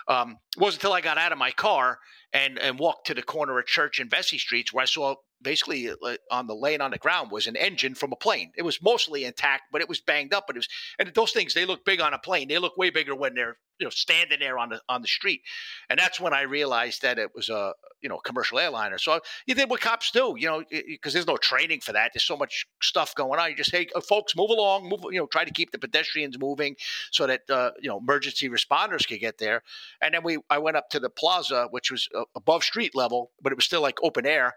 Um, 0.07 0.37
it 0.55 0.61
wasn't 0.61 0.83
until 0.83 0.93
I 0.93 1.01
got 1.01 1.17
out 1.17 1.31
of 1.31 1.37
my 1.37 1.51
car 1.51 1.99
and 2.31 2.59
and 2.59 2.79
walked 2.79 3.07
to 3.07 3.13
the 3.13 3.23
corner 3.23 3.59
of 3.59 3.65
Church 3.65 3.99
and 3.99 4.09
Vesey 4.09 4.37
Streets 4.37 4.73
where 4.73 4.83
I 4.83 4.85
saw 4.85 5.15
basically 5.43 5.89
uh, 5.89 6.15
on 6.31 6.47
the 6.47 6.55
laying 6.55 6.81
on 6.81 6.91
the 6.91 6.97
ground 6.97 7.31
was 7.31 7.47
an 7.47 7.55
engine 7.55 7.95
from 7.95 8.11
a 8.11 8.15
plane. 8.15 8.51
It 8.57 8.63
was 8.63 8.81
mostly 8.81 9.25
intact, 9.25 9.63
but 9.71 9.81
it 9.81 9.89
was 9.89 10.01
banged 10.01 10.33
up. 10.33 10.45
But 10.47 10.55
it 10.55 10.59
was, 10.59 10.69
and 10.99 11.13
those 11.13 11.31
things 11.31 11.53
they 11.53 11.65
look 11.65 11.85
big 11.85 12.01
on 12.01 12.13
a 12.13 12.19
plane. 12.19 12.47
They 12.47 12.57
look 12.57 12.77
way 12.77 12.89
bigger 12.89 13.15
when 13.15 13.35
they're 13.35 13.57
you 13.79 13.85
know 13.85 13.89
standing 13.89 14.39
there 14.39 14.57
on 14.57 14.69
the 14.69 14.81
on 14.89 15.01
the 15.01 15.07
street. 15.07 15.41
And 15.89 15.99
that's 15.99 16.19
when 16.19 16.33
I 16.33 16.41
realized 16.41 17.01
that 17.01 17.19
it 17.19 17.31
was 17.35 17.49
a 17.49 17.73
you 18.01 18.09
know 18.09 18.17
commercial 18.17 18.59
airliner. 18.59 18.97
So 18.97 19.19
you 19.45 19.55
did 19.55 19.69
what 19.69 19.81
cops 19.81 20.11
do, 20.11 20.35
you 20.37 20.47
know, 20.47 20.63
because 20.69 21.13
there's 21.13 21.27
no 21.27 21.37
training 21.37 21.81
for 21.81 21.93
that. 21.93 22.11
There's 22.13 22.23
so 22.23 22.37
much 22.37 22.65
stuff 22.81 23.15
going 23.15 23.39
on. 23.39 23.49
You 23.49 23.55
just 23.55 23.71
hey, 23.71 23.87
uh, 23.95 24.01
folks, 24.01 24.35
move 24.35 24.49
along, 24.49 24.89
move. 24.89 25.01
You 25.11 25.19
know, 25.19 25.27
try 25.27 25.43
to 25.43 25.51
keep 25.51 25.71
the 25.71 25.79
pedestrians 25.79 26.37
moving 26.37 26.75
so 27.11 27.27
that 27.27 27.41
uh, 27.49 27.71
you 27.81 27.89
know 27.89 27.97
emergency 27.97 28.49
responders 28.49 29.07
could 29.07 29.19
get 29.19 29.37
there. 29.37 29.63
And 30.01 30.13
then 30.13 30.23
we 30.23 30.37
I 30.49 30.59
went 30.59 30.77
up 30.77 30.89
to 30.91 30.99
the 30.99 31.09
plaza, 31.09 31.67
which 31.71 31.91
was 31.91 32.07
uh, 32.15 32.23
above 32.35 32.63
street 32.63 32.95
level, 32.95 33.31
but 33.41 33.51
it 33.51 33.55
was 33.55 33.65
still 33.65 33.81
like 33.81 33.97
open 34.03 34.25
air. 34.25 34.53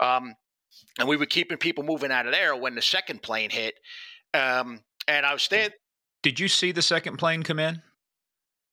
Um, 0.00 0.25
and 0.98 1.08
we 1.08 1.16
were 1.16 1.26
keeping 1.26 1.58
people 1.58 1.84
moving 1.84 2.10
out 2.10 2.26
of 2.26 2.32
there 2.32 2.54
when 2.56 2.74
the 2.74 2.82
second 2.82 3.22
plane 3.22 3.50
hit. 3.50 3.74
Um, 4.34 4.80
and 5.08 5.24
I 5.24 5.32
was 5.32 5.42
standing. 5.42 5.76
Did 6.22 6.40
you 6.40 6.48
see 6.48 6.72
the 6.72 6.82
second 6.82 7.18
plane 7.18 7.42
come 7.42 7.58
in? 7.58 7.82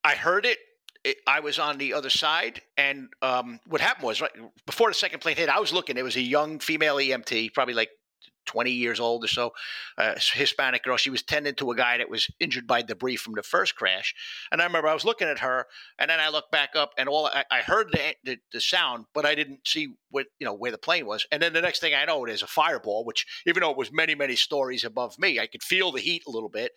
I 0.03 0.15
heard 0.15 0.45
it. 0.45 0.57
it 1.03 1.17
I 1.27 1.39
was 1.39 1.59
on 1.59 1.77
the 1.77 1.93
other 1.93 2.09
side, 2.09 2.61
and 2.77 3.09
um, 3.21 3.59
what 3.67 3.81
happened 3.81 4.05
was 4.05 4.21
right 4.21 4.31
before 4.65 4.89
the 4.89 4.95
second 4.95 5.19
plane 5.19 5.35
hit, 5.35 5.49
I 5.49 5.59
was 5.59 5.71
looking. 5.71 5.97
It 5.97 6.03
was 6.03 6.15
a 6.15 6.21
young 6.21 6.59
female 6.59 6.95
EMT, 6.95 7.53
probably 7.53 7.73
like 7.73 7.89
20 8.45 8.71
years 8.71 8.99
old 8.99 9.23
or 9.23 9.27
so, 9.27 9.53
uh, 9.97 10.15
Hispanic 10.33 10.83
girl. 10.83 10.97
She 10.97 11.09
was 11.09 11.23
tending 11.23 11.55
to 11.55 11.71
a 11.71 11.75
guy 11.75 11.97
that 11.97 12.09
was 12.09 12.27
injured 12.39 12.67
by 12.67 12.81
debris 12.81 13.15
from 13.17 13.33
the 13.33 13.43
first 13.43 13.75
crash. 13.75 14.13
And 14.51 14.61
I 14.61 14.65
remember 14.65 14.87
I 14.87 14.93
was 14.93 15.05
looking 15.05 15.27
at 15.27 15.39
her, 15.39 15.65
and 15.99 16.09
then 16.09 16.19
I 16.19 16.29
looked 16.29 16.51
back 16.51 16.71
up, 16.75 16.91
and 16.97 17.07
all 17.07 17.27
I, 17.27 17.45
I 17.51 17.59
heard 17.59 17.91
the, 17.91 18.15
the, 18.23 18.37
the 18.51 18.61
sound, 18.61 19.05
but 19.13 19.25
I 19.25 19.35
didn't 19.35 19.67
see 19.67 19.93
what 20.13 20.27
you 20.39 20.45
know 20.45 20.53
where 20.53 20.71
the 20.71 20.77
plane 20.77 21.05
was. 21.05 21.25
And 21.31 21.41
then 21.41 21.53
the 21.53 21.61
next 21.61 21.79
thing 21.79 21.93
I 21.93 22.05
know, 22.05 22.25
there's 22.25 22.43
a 22.43 22.47
fireball, 22.47 23.03
which 23.03 23.25
even 23.45 23.61
though 23.61 23.71
it 23.71 23.77
was 23.77 23.91
many 23.91 24.15
many 24.15 24.35
stories 24.35 24.83
above 24.83 25.17
me, 25.17 25.39
I 25.39 25.47
could 25.47 25.63
feel 25.63 25.91
the 25.91 25.99
heat 25.99 26.23
a 26.27 26.31
little 26.31 26.49
bit, 26.49 26.71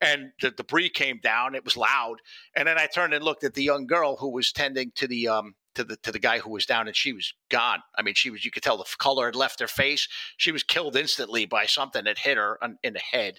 and 0.00 0.30
the 0.40 0.50
debris 0.50 0.90
came 0.90 1.20
down. 1.22 1.54
It 1.54 1.64
was 1.64 1.76
loud, 1.76 2.16
and 2.56 2.66
then 2.66 2.78
I 2.78 2.86
turned 2.86 3.14
and 3.14 3.24
looked 3.24 3.44
at 3.44 3.54
the 3.54 3.62
young 3.62 3.86
girl 3.86 4.16
who 4.16 4.32
was 4.32 4.52
tending 4.52 4.92
to 4.96 5.06
the 5.06 5.28
um, 5.28 5.54
to 5.74 5.84
the 5.84 5.96
to 5.98 6.12
the 6.12 6.18
guy 6.18 6.38
who 6.38 6.50
was 6.50 6.66
down, 6.66 6.86
and 6.86 6.96
she 6.96 7.12
was 7.12 7.32
gone. 7.50 7.80
I 7.96 8.02
mean, 8.02 8.14
she 8.14 8.30
was 8.30 8.44
you 8.44 8.50
could 8.50 8.62
tell 8.62 8.78
the 8.78 8.86
color 8.98 9.26
had 9.26 9.36
left 9.36 9.60
her 9.60 9.68
face. 9.68 10.08
She 10.36 10.52
was 10.52 10.62
killed 10.62 10.96
instantly 10.96 11.44
by 11.46 11.66
something 11.66 12.04
that 12.04 12.18
hit 12.18 12.36
her 12.36 12.58
in 12.82 12.94
the 12.94 12.98
head. 12.98 13.38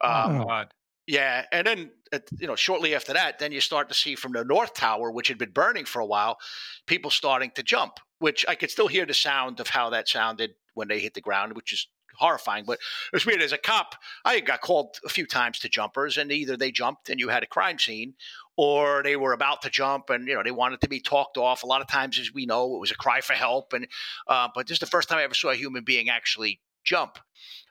Um, 0.00 0.44
oh, 0.48 0.64
yeah, 1.06 1.44
and 1.50 1.66
then 1.66 1.90
you 2.38 2.46
know 2.46 2.56
shortly 2.56 2.94
after 2.94 3.12
that, 3.12 3.38
then 3.40 3.52
you 3.52 3.60
start 3.60 3.88
to 3.88 3.94
see 3.94 4.14
from 4.14 4.32
the 4.32 4.44
north 4.44 4.74
tower, 4.74 5.10
which 5.10 5.28
had 5.28 5.38
been 5.38 5.50
burning 5.50 5.84
for 5.84 6.00
a 6.00 6.06
while, 6.06 6.38
people 6.86 7.10
starting 7.10 7.50
to 7.56 7.62
jump. 7.62 7.94
Which 8.20 8.46
I 8.48 8.54
could 8.54 8.70
still 8.70 8.88
hear 8.88 9.04
the 9.04 9.14
sound 9.14 9.60
of 9.60 9.68
how 9.68 9.90
that 9.90 10.08
sounded 10.08 10.52
when 10.74 10.88
they 10.88 11.00
hit 11.00 11.14
the 11.14 11.20
ground, 11.20 11.54
which 11.54 11.72
is 11.72 11.88
horrifying. 12.16 12.64
But 12.64 12.74
it 12.74 13.14
was 13.14 13.26
weird. 13.26 13.42
As 13.42 13.52
a 13.52 13.58
cop, 13.58 13.96
I 14.24 14.40
got 14.40 14.60
called 14.60 14.96
a 15.04 15.08
few 15.08 15.26
times 15.26 15.58
to 15.60 15.68
jumpers, 15.68 16.18
and 16.18 16.30
either 16.30 16.56
they 16.56 16.70
jumped 16.70 17.08
and 17.08 17.18
you 17.18 17.28
had 17.28 17.42
a 17.42 17.46
crime 17.46 17.78
scene, 17.78 18.14
or 18.56 19.02
they 19.02 19.16
were 19.16 19.32
about 19.32 19.62
to 19.62 19.70
jump 19.70 20.10
and 20.10 20.28
you 20.28 20.34
know 20.34 20.42
they 20.42 20.50
wanted 20.50 20.80
to 20.82 20.88
be 20.88 21.00
talked 21.00 21.36
off. 21.36 21.62
A 21.62 21.66
lot 21.66 21.80
of 21.80 21.88
times, 21.88 22.18
as 22.18 22.32
we 22.32 22.46
know, 22.46 22.76
it 22.76 22.80
was 22.80 22.90
a 22.90 22.96
cry 22.96 23.20
for 23.20 23.32
help. 23.32 23.72
And 23.72 23.88
uh, 24.28 24.48
but 24.54 24.66
this 24.66 24.76
is 24.76 24.80
the 24.80 24.86
first 24.86 25.08
time 25.08 25.18
I 25.18 25.24
ever 25.24 25.34
saw 25.34 25.50
a 25.50 25.56
human 25.56 25.82
being 25.82 26.08
actually 26.08 26.60
jump, 26.84 27.18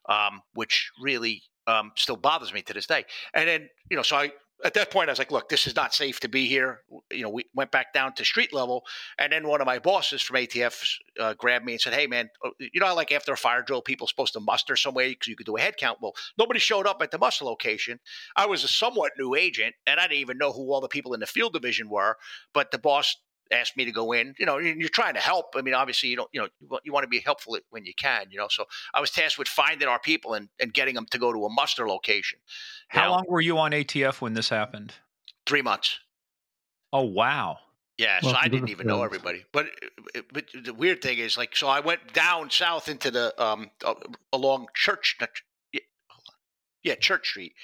um, 0.08 0.42
which 0.54 0.92
really 1.00 1.44
um, 1.68 1.92
still 1.96 2.18
bothers 2.18 2.54
me 2.54 2.62
to 2.64 2.74
this 2.74 2.88
day. 2.88 3.06
And 3.34 3.48
then 3.48 3.70
you 3.90 3.98
know, 3.98 4.04
so 4.04 4.18
I 4.18 4.32
at 4.64 4.74
that 4.74 4.92
point, 4.92 5.10
I 5.10 5.14
was 5.14 5.20
like, 5.20 5.32
look, 5.32 5.50
this 5.50 5.68
is 5.68 5.76
not 5.76 5.94
safe 5.94 6.20
to 6.22 6.28
be 6.28 6.48
here. 6.48 6.82
You 7.12 7.24
know, 7.24 7.30
we 7.30 7.46
went 7.54 7.72
back 7.72 7.94
down 7.94 8.14
to 8.16 8.26
street 8.26 8.54
level. 8.54 8.84
And 9.18 9.32
then 9.32 9.48
one 9.48 9.62
of 9.62 9.68
my 9.68 9.80
bosses 9.80 10.22
from 10.22 10.36
ATF 10.38 10.98
uh, 11.20 11.34
grabbed 11.36 11.66
me 11.66 11.74
and 11.74 11.82
said, 11.82 11.94
hey, 11.94 12.08
man, 12.08 12.30
uh, 12.44 12.50
you 12.60 12.80
know, 12.80 12.94
like 12.94 13.12
after 13.12 13.32
a 13.32 13.38
fire 13.38 13.62
drill, 13.62 13.82
people 13.82 14.06
are 14.06 14.10
supposed 14.10 14.34
to 14.34 14.40
muster 14.40 14.76
somewhere 14.76 15.08
because 15.10 15.28
you 15.28 15.36
could 15.36 15.46
do 15.46 15.56
a 15.56 15.62
head 15.62 15.78
count. 15.78 16.00
Well, 16.02 16.14
nobody 16.38 16.60
showed 16.60 16.88
up 16.88 17.02
at 17.02 17.12
the 17.12 17.18
muster 17.18 17.46
location. 17.46 18.00
I 18.36 18.48
was 18.48 18.64
a 18.64 18.68
somewhat 18.68 19.14
new 19.18 19.36
agent, 19.36 19.76
and 19.88 20.00
I 20.00 20.04
didn't 20.04 20.22
even 20.22 20.38
know 20.38 20.52
who 20.52 20.72
all 20.74 20.82
the 20.82 20.88
people 20.88 21.14
in 21.14 21.22
the 21.22 21.26
field 21.26 21.54
division 21.54 21.90
were. 21.90 22.18
But 22.54 22.72
the 22.72 22.80
boss 22.80 23.16
asked 23.52 23.78
me 23.78 23.86
to 23.86 23.92
go 23.92 24.12
in. 24.12 24.36
You 24.38 24.46
know, 24.46 24.58
you're 24.58 24.90
trying 24.90 25.16
to 25.16 25.20
help. 25.20 25.54
I 25.56 25.62
mean, 25.62 25.74
obviously, 25.74 26.10
you 26.10 26.16
don't, 26.16 26.30
you 26.32 26.42
know, 26.42 26.80
you 26.84 26.94
want 26.94 27.04
to 27.04 27.10
be 27.10 27.20
helpful 27.20 27.58
when 27.70 27.86
you 27.86 27.94
can. 27.96 28.28
You 28.32 28.38
know, 28.38 28.48
so 28.50 28.66
I 28.94 29.02
was 29.02 29.12
tasked 29.12 29.38
with 29.38 29.48
finding 29.48 29.88
our 29.88 30.00
people 30.00 30.34
and, 30.34 30.50
and 30.60 30.74
getting 30.74 30.96
them 30.96 31.06
to 31.12 31.18
go 31.18 31.34
to 31.34 31.46
a 31.46 31.50
muster 31.50 31.88
location. 31.88 32.40
How 32.90 33.02
now, 33.02 33.12
long 33.12 33.26
were 33.28 33.42
you 33.42 33.58
on 33.58 33.72
ATF 33.72 34.22
when 34.22 34.34
this 34.34 34.50
happened? 34.50 34.94
Three 35.46 35.62
months. 35.62 36.00
Oh 36.92 37.04
wow. 37.04 37.58
Yeah, 38.00 38.22
so 38.22 38.30
I 38.30 38.48
didn't 38.48 38.70
even 38.70 38.88
know 38.88 39.04
everybody. 39.04 39.44
But 39.52 39.68
but 40.32 40.46
the 40.64 40.74
weird 40.74 41.02
thing 41.02 41.18
is, 41.18 41.38
like, 41.38 41.54
so 41.54 41.68
I 41.68 41.82
went 41.82 42.14
down 42.14 42.50
south 42.50 42.88
into 42.88 43.12
the 43.12 43.34
um 43.44 43.72
uh, 43.84 43.96
along 44.32 44.68
Church, 44.74 45.18
yeah. 45.74 45.82
yeah, 46.82 46.96
Church 46.96 47.28
Street, 47.28 47.56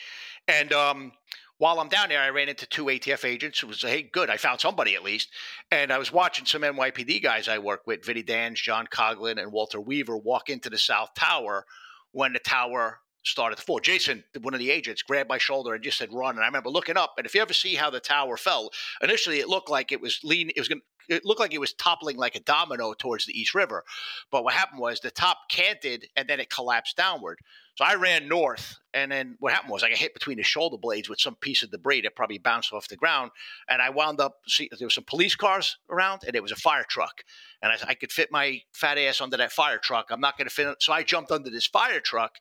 and 0.50 0.74
um 0.74 1.14
while 1.58 1.80
I'm 1.80 1.90
down 1.90 2.10
there, 2.10 2.22
I 2.22 2.30
ran 2.30 2.50
into 2.50 2.66
two 2.66 2.86
ATF 2.86 3.24
agents 3.24 3.60
who 3.60 3.68
was, 3.68 3.82
hey, 3.82 4.04
good, 4.04 4.30
I 4.30 4.38
found 4.38 4.60
somebody 4.60 4.96
at 4.96 5.04
least. 5.04 5.30
And 5.72 5.92
I 5.92 5.98
was 5.98 6.12
watching 6.12 6.46
some 6.46 6.64
NYPD 6.64 7.24
guys 7.24 7.48
I 7.48 7.60
work 7.60 7.88
with, 7.88 8.06
Vinnie 8.06 8.24
Danz, 8.24 8.56
John 8.56 8.88
Coughlin, 8.88 9.42
and 9.42 9.52
Walter 9.52 9.80
Weaver, 9.80 10.18
walk 10.18 10.50
into 10.50 10.70
the 10.70 10.78
South 10.78 11.14
Tower 11.16 11.66
when 12.12 12.34
the 12.34 12.40
tower 12.40 13.00
started 13.24 13.56
to 13.58 13.62
fall. 13.62 13.80
Jason, 13.80 14.24
one 14.42 14.54
of 14.54 14.60
the 14.60 14.70
agents, 14.70 15.02
grabbed 15.02 15.30
my 15.30 15.38
shoulder 15.38 15.74
and 15.74 15.84
just 15.84 15.98
said, 15.98 16.14
"Run!" 16.14 16.36
And 16.36 16.44
I 16.44 16.48
remember 16.48 16.70
looking 16.70 16.98
up, 16.98 17.16
and 17.18 17.26
if 17.26 17.34
you 17.34 17.42
ever 17.42 17.54
see 17.54 17.76
how 17.76 17.90
the 17.90 18.00
tower 18.00 18.38
fell, 18.38 18.72
initially 19.02 19.40
it 19.40 19.50
looked 19.50 19.70
like 19.70 19.92
it 19.92 20.00
was 20.00 20.20
lean. 20.24 20.50
It 20.56 20.60
was 20.60 20.68
gonna. 20.68 20.82
It 21.08 21.26
looked 21.26 21.40
like 21.40 21.54
it 21.54 21.60
was 21.60 21.74
toppling 21.74 22.18
like 22.18 22.36
a 22.36 22.40
domino 22.40 22.94
towards 22.94 23.26
the 23.26 23.40
East 23.40 23.54
River, 23.54 23.84
but 24.32 24.44
what 24.44 24.54
happened 24.54 24.80
was 24.80 25.00
the 25.00 25.12
top 25.12 25.38
canted 25.50 26.08
and 26.16 26.28
then 26.28 26.40
it 26.40 26.50
collapsed 26.50 26.98
downward. 26.98 27.40
So 27.76 27.84
I 27.84 27.96
ran 27.96 28.30
north, 28.30 28.80
and 28.94 29.12
then 29.12 29.36
what 29.40 29.52
happened 29.52 29.74
was 29.74 29.84
I 29.84 29.90
got 29.90 29.98
hit 29.98 30.14
between 30.14 30.38
the 30.38 30.44
shoulder 30.44 30.78
blades 30.78 31.10
with 31.10 31.20
some 31.20 31.36
piece 31.36 31.62
of 31.62 31.72
debris 31.72 32.02
that 32.02 32.16
probably 32.16 32.38
bounced 32.38 32.72
off 32.72 32.88
the 32.88 32.96
ground, 32.96 33.32
and 33.68 33.82
I 33.82 33.90
wound 33.90 34.22
up. 34.22 34.38
See, 34.48 34.70
there 34.80 34.86
were 34.86 34.90
some 34.90 35.04
police 35.04 35.36
cars 35.36 35.78
around, 35.90 36.22
and 36.26 36.38
it 36.38 36.42
was 36.42 36.54
a 36.54 36.56
fire 36.56 36.86
truck, 36.88 37.26
and 37.62 37.74
I, 37.74 37.90
I 37.90 37.94
could 37.96 38.14
fit 38.14 38.32
my 38.32 38.62
fat 38.72 38.98
ass 38.98 39.20
under 39.20 39.36
that 39.36 39.52
fire 39.52 39.78
truck. 39.78 40.08
I'm 40.10 40.22
not 40.22 40.38
going 40.38 40.48
to 40.48 40.54
fit, 40.54 40.78
so 40.80 40.94
I 40.94 41.04
jumped 41.04 41.32
under 41.32 41.50
this 41.50 41.68
fire 41.68 42.00
truck 42.00 42.38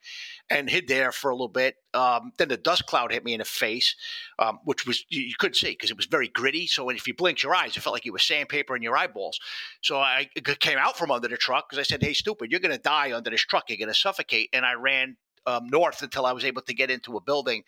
and 0.49 0.71
hid 0.71 0.87
there 0.87 1.11
for 1.11 1.33
a 1.33 1.35
little 1.35 1.49
bit. 1.49 1.75
Um, 1.95 2.31
then 2.39 2.49
the 2.49 2.57
dust 2.57 2.87
cloud 2.87 3.11
hit 3.11 3.25
me 3.25 3.35
in 3.35 3.39
the 3.39 3.45
face, 3.45 3.97
um, 4.39 4.61
which 4.65 4.87
was 4.87 5.05
you, 5.09 5.23
you 5.23 5.35
couldn't 5.37 5.57
see 5.57 5.71
because 5.71 5.91
it 5.91 5.97
was 5.97 6.07
very 6.07 6.29
gritty. 6.29 6.69
So 6.69 6.89
if 6.91 7.09
you 7.09 7.15
blinked 7.15 7.43
your 7.43 7.57
eyes, 7.57 7.77
it 7.77 7.81
felt 7.81 7.95
like 7.95 8.07
it 8.07 8.13
was 8.13 8.23
sandpaper 8.23 8.77
in 8.77 8.83
your 8.83 8.97
eyeballs. 8.97 9.41
So 9.83 9.99
I 9.99 10.29
came 10.61 10.79
out 10.79 10.97
from 10.97 11.11
under 11.11 11.27
the 11.27 11.37
truck 11.37 11.69
because 11.69 11.81
I 11.81 11.89
said, 11.89 12.05
"Hey, 12.05 12.13
stupid, 12.13 12.53
you're 12.53 12.61
going 12.61 12.77
to 12.77 12.81
die 12.81 13.13
under 13.13 13.31
this 13.31 13.43
truck. 13.43 13.65
You're 13.69 13.79
going 13.79 13.89
to 13.89 13.95
suffocate." 13.95 14.51
And 14.53 14.65
I 14.65 14.75
ran 14.75 15.17
um, 15.47 15.67
north 15.69 16.03
until 16.03 16.27
I 16.27 16.33
was 16.33 16.45
able 16.45 16.63
to 16.63 16.75
get 16.75 16.91
into 16.91 17.17
a 17.17 17.21
building 17.21 17.65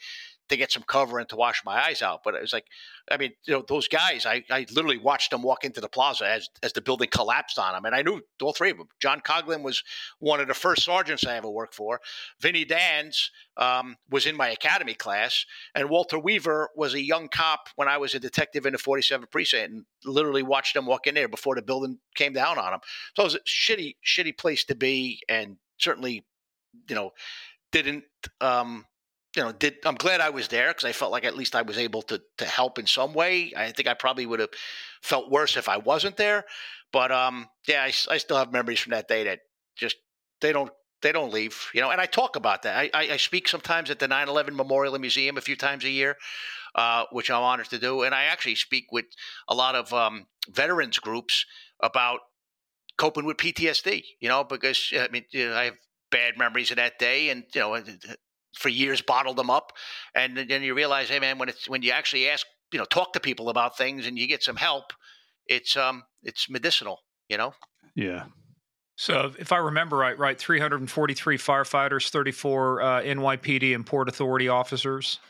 to 0.48 0.56
get 0.56 0.70
some 0.70 0.84
cover 0.84 1.18
and 1.18 1.28
to 1.28 1.36
wash 1.36 1.62
my 1.64 1.84
eyes 1.86 2.02
out. 2.02 2.22
But 2.22 2.34
it 2.34 2.40
was 2.40 2.52
like, 2.52 2.66
I 3.10 3.16
mean, 3.16 3.32
you 3.46 3.54
know, 3.54 3.64
those 3.66 3.88
guys, 3.88 4.26
I, 4.26 4.44
I 4.50 4.66
literally 4.72 4.98
watched 4.98 5.30
them 5.30 5.42
walk 5.42 5.64
into 5.64 5.80
the 5.80 5.88
plaza 5.88 6.28
as, 6.28 6.48
as 6.62 6.72
the 6.72 6.80
building 6.80 7.08
collapsed 7.10 7.58
on 7.58 7.74
them. 7.74 7.84
And 7.84 7.94
I 7.94 8.02
knew 8.02 8.20
all 8.40 8.52
three 8.52 8.70
of 8.70 8.78
them. 8.78 8.88
John 9.00 9.20
Coughlin 9.20 9.62
was 9.62 9.82
one 10.18 10.40
of 10.40 10.48
the 10.48 10.54
first 10.54 10.84
sergeants 10.84 11.26
I 11.26 11.36
ever 11.36 11.50
worked 11.50 11.74
for. 11.74 12.00
Vinny 12.40 12.64
Danz 12.64 13.30
um, 13.56 13.96
was 14.10 14.26
in 14.26 14.36
my 14.36 14.48
academy 14.50 14.94
class. 14.94 15.44
And 15.74 15.90
Walter 15.90 16.18
Weaver 16.18 16.70
was 16.76 16.94
a 16.94 17.02
young 17.02 17.28
cop 17.28 17.68
when 17.76 17.88
I 17.88 17.96
was 17.96 18.14
a 18.14 18.20
detective 18.20 18.66
in 18.66 18.72
the 18.72 18.78
47th 18.78 19.30
precinct 19.30 19.72
and 19.72 19.84
literally 20.04 20.42
watched 20.42 20.74
them 20.74 20.86
walk 20.86 21.06
in 21.06 21.14
there 21.14 21.28
before 21.28 21.56
the 21.56 21.62
building 21.62 21.98
came 22.14 22.32
down 22.32 22.58
on 22.58 22.70
them. 22.70 22.80
So 23.14 23.22
it 23.22 23.26
was 23.26 23.34
a 23.34 23.40
shitty, 23.40 23.96
shitty 24.04 24.38
place 24.38 24.64
to 24.64 24.76
be. 24.76 25.22
And 25.28 25.56
certainly, 25.78 26.24
you 26.88 26.94
know, 26.94 27.12
didn't 27.72 28.04
um, 28.40 28.84
you 29.36 29.42
know 29.42 29.52
did 29.52 29.76
i'm 29.84 29.94
glad 29.94 30.20
i 30.20 30.30
was 30.30 30.48
there 30.48 30.68
because 30.68 30.84
i 30.84 30.92
felt 30.92 31.12
like 31.12 31.24
at 31.24 31.36
least 31.36 31.54
i 31.54 31.62
was 31.62 31.78
able 31.78 32.02
to 32.02 32.20
to 32.38 32.44
help 32.44 32.78
in 32.78 32.86
some 32.86 33.12
way. 33.12 33.52
I 33.56 33.70
think 33.70 33.86
i 33.86 33.94
probably 33.94 34.26
would 34.26 34.40
have 34.40 34.50
felt 35.02 35.30
worse 35.30 35.56
if 35.56 35.68
i 35.68 35.76
wasn't 35.76 36.16
there 36.16 36.44
but 36.92 37.12
um 37.12 37.46
yeah 37.68 37.82
I, 37.82 37.92
I 38.10 38.16
still 38.18 38.38
have 38.38 38.52
memories 38.52 38.80
from 38.80 38.92
that 38.92 39.08
day 39.08 39.24
that 39.24 39.40
just 39.76 39.96
they 40.40 40.52
don't 40.52 40.70
they 41.02 41.12
don't 41.12 41.32
leave 41.32 41.68
you 41.74 41.80
know 41.82 41.90
and 41.90 42.00
i 42.00 42.06
talk 42.06 42.36
about 42.36 42.62
that. 42.62 42.76
I 42.76 42.90
i, 42.94 43.12
I 43.12 43.16
speak 43.18 43.46
sometimes 43.46 43.90
at 43.90 43.98
the 43.98 44.08
9-11 44.08 44.54
memorial 44.54 44.98
museum 44.98 45.36
a 45.36 45.42
few 45.42 45.56
times 45.56 45.84
a 45.84 45.90
year 45.90 46.16
uh, 46.74 47.04
which 47.12 47.30
i'm 47.30 47.42
honored 47.42 47.70
to 47.70 47.78
do 47.78 48.02
and 48.02 48.14
i 48.14 48.24
actually 48.24 48.54
speak 48.54 48.86
with 48.90 49.06
a 49.48 49.54
lot 49.54 49.74
of 49.74 49.92
um, 49.92 50.26
veterans 50.48 50.98
groups 50.98 51.44
about 51.82 52.20
coping 52.96 53.26
with 53.26 53.36
ptsd 53.36 54.02
you 54.20 54.28
know 54.28 54.42
because 54.44 54.92
i 54.98 55.08
mean 55.08 55.24
you 55.30 55.48
know, 55.48 55.54
i 55.54 55.64
have 55.64 55.76
bad 56.16 56.38
memories 56.38 56.70
of 56.70 56.76
that 56.76 56.98
day, 56.98 57.28
and 57.28 57.44
you 57.54 57.60
know, 57.60 57.78
for 58.56 58.70
years 58.70 59.02
bottled 59.02 59.36
them 59.36 59.50
up, 59.50 59.72
and 60.14 60.36
then 60.36 60.62
you 60.62 60.74
realize, 60.74 61.08
hey 61.08 61.20
man, 61.20 61.38
when 61.38 61.48
it's 61.48 61.68
when 61.68 61.82
you 61.82 61.90
actually 61.90 62.28
ask, 62.28 62.46
you 62.72 62.78
know, 62.78 62.86
talk 62.86 63.12
to 63.12 63.20
people 63.20 63.50
about 63.50 63.76
things 63.76 64.06
and 64.06 64.18
you 64.18 64.26
get 64.26 64.42
some 64.42 64.56
help, 64.56 64.92
it's 65.46 65.76
um, 65.76 66.04
it's 66.22 66.48
medicinal, 66.48 67.00
you 67.28 67.36
know. 67.36 67.52
Yeah. 67.94 68.24
So, 68.98 69.32
if 69.38 69.52
I 69.52 69.58
remember 69.58 69.98
right, 69.98 70.18
right, 70.18 70.38
343 70.38 71.36
firefighters, 71.36 72.08
34 72.08 72.80
uh, 72.80 73.02
NYPD 73.02 73.74
and 73.74 73.84
Port 73.84 74.08
Authority 74.08 74.48
officers. 74.48 75.20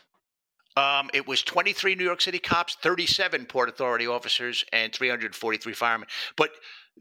Um, 0.77 1.09
it 1.13 1.27
was 1.27 1.41
23 1.43 1.95
New 1.95 2.05
York 2.05 2.21
City 2.21 2.39
cops, 2.39 2.77
37 2.81 3.45
Port 3.47 3.67
Authority 3.67 4.07
officers, 4.07 4.63
and 4.71 4.93
343 4.93 5.73
firemen. 5.73 6.07
But 6.37 6.51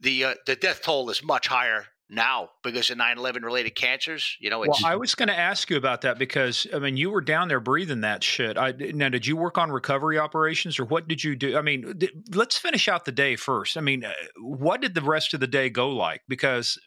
the 0.00 0.24
uh, 0.24 0.34
the 0.46 0.56
death 0.56 0.82
toll 0.82 1.08
is 1.08 1.22
much 1.22 1.46
higher 1.46 1.86
now 2.08 2.50
because 2.62 2.88
of 2.88 2.98
9-11 2.98 3.42
related 3.42 3.74
cancers 3.74 4.36
you 4.40 4.48
know 4.48 4.60
well 4.60 4.78
i 4.84 4.94
was 4.94 5.16
going 5.16 5.28
to 5.28 5.36
ask 5.36 5.68
you 5.70 5.76
about 5.76 6.02
that 6.02 6.18
because 6.18 6.66
i 6.72 6.78
mean 6.78 6.96
you 6.96 7.10
were 7.10 7.20
down 7.20 7.48
there 7.48 7.58
breathing 7.58 8.00
that 8.02 8.22
shit. 8.22 8.56
I, 8.56 8.72
now 8.72 9.08
did 9.08 9.26
you 9.26 9.36
work 9.36 9.58
on 9.58 9.70
recovery 9.70 10.18
operations 10.18 10.78
or 10.78 10.84
what 10.84 11.08
did 11.08 11.22
you 11.22 11.36
do? 11.36 11.56
I 11.56 11.62
mean 11.62 11.98
th- 11.98 12.12
let's 12.34 12.56
finish 12.56 12.88
out 12.88 13.04
the 13.04 13.12
day 13.12 13.36
first. 13.36 13.76
I 13.76 13.80
mean 13.80 14.04
what 14.38 14.80
did 14.80 14.94
the 14.94 15.02
rest 15.02 15.34
of 15.34 15.40
the 15.40 15.46
day 15.46 15.68
go 15.68 15.90
like? 15.90 16.22
Because 16.28 16.78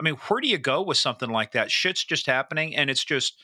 i 0.00 0.02
mean 0.02 0.14
where 0.14 0.40
do 0.40 0.48
you 0.48 0.58
go 0.58 0.82
with 0.82 0.98
something 0.98 1.30
like 1.30 1.52
that? 1.52 1.70
Shit's 1.70 2.04
just 2.04 2.26
happening 2.26 2.76
and 2.76 2.90
it's 2.90 3.04
just 3.04 3.40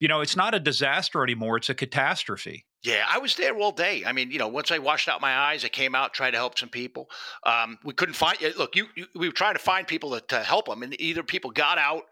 you 0.00 0.08
know 0.08 0.20
it's 0.20 0.36
not 0.36 0.54
a 0.54 0.60
disaster 0.60 1.22
anymore 1.22 1.56
it's 1.56 1.70
a 1.70 1.74
catastrophe 1.74 2.66
yeah, 2.86 3.04
I 3.08 3.18
was 3.18 3.34
there 3.34 3.56
all 3.56 3.72
day. 3.72 4.04
I 4.06 4.12
mean, 4.12 4.30
you 4.30 4.38
know, 4.38 4.46
once 4.46 4.70
I 4.70 4.78
washed 4.78 5.08
out 5.08 5.20
my 5.20 5.36
eyes, 5.36 5.64
I 5.64 5.68
came 5.68 5.96
out, 5.96 6.14
tried 6.14 6.30
to 6.30 6.36
help 6.36 6.56
some 6.56 6.68
people. 6.68 7.10
Um, 7.44 7.78
we 7.84 7.92
couldn't 7.92 8.14
find. 8.14 8.38
Look, 8.56 8.76
you, 8.76 8.86
you, 8.94 9.06
we 9.16 9.28
were 9.28 9.34
trying 9.34 9.54
to 9.54 9.60
find 9.60 9.88
people 9.88 10.12
to, 10.12 10.20
to 10.28 10.38
help 10.38 10.66
them, 10.66 10.84
and 10.84 10.98
either 11.00 11.24
people 11.24 11.50
got 11.50 11.78
out 11.78 12.04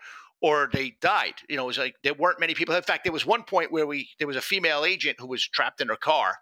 or 0.42 0.68
they 0.72 0.96
died. 1.00 1.34
You 1.48 1.56
know, 1.56 1.62
it 1.62 1.66
was 1.68 1.78
like 1.78 1.94
there 2.02 2.14
weren't 2.14 2.40
many 2.40 2.54
people. 2.54 2.74
In 2.74 2.82
fact, 2.82 3.04
there 3.04 3.12
was 3.12 3.24
one 3.24 3.44
point 3.44 3.70
where 3.70 3.86
we 3.86 4.08
there 4.18 4.26
was 4.26 4.36
a 4.36 4.40
female 4.40 4.84
agent 4.84 5.20
who 5.20 5.28
was 5.28 5.46
trapped 5.46 5.80
in 5.80 5.86
her 5.86 5.96
car 5.96 6.34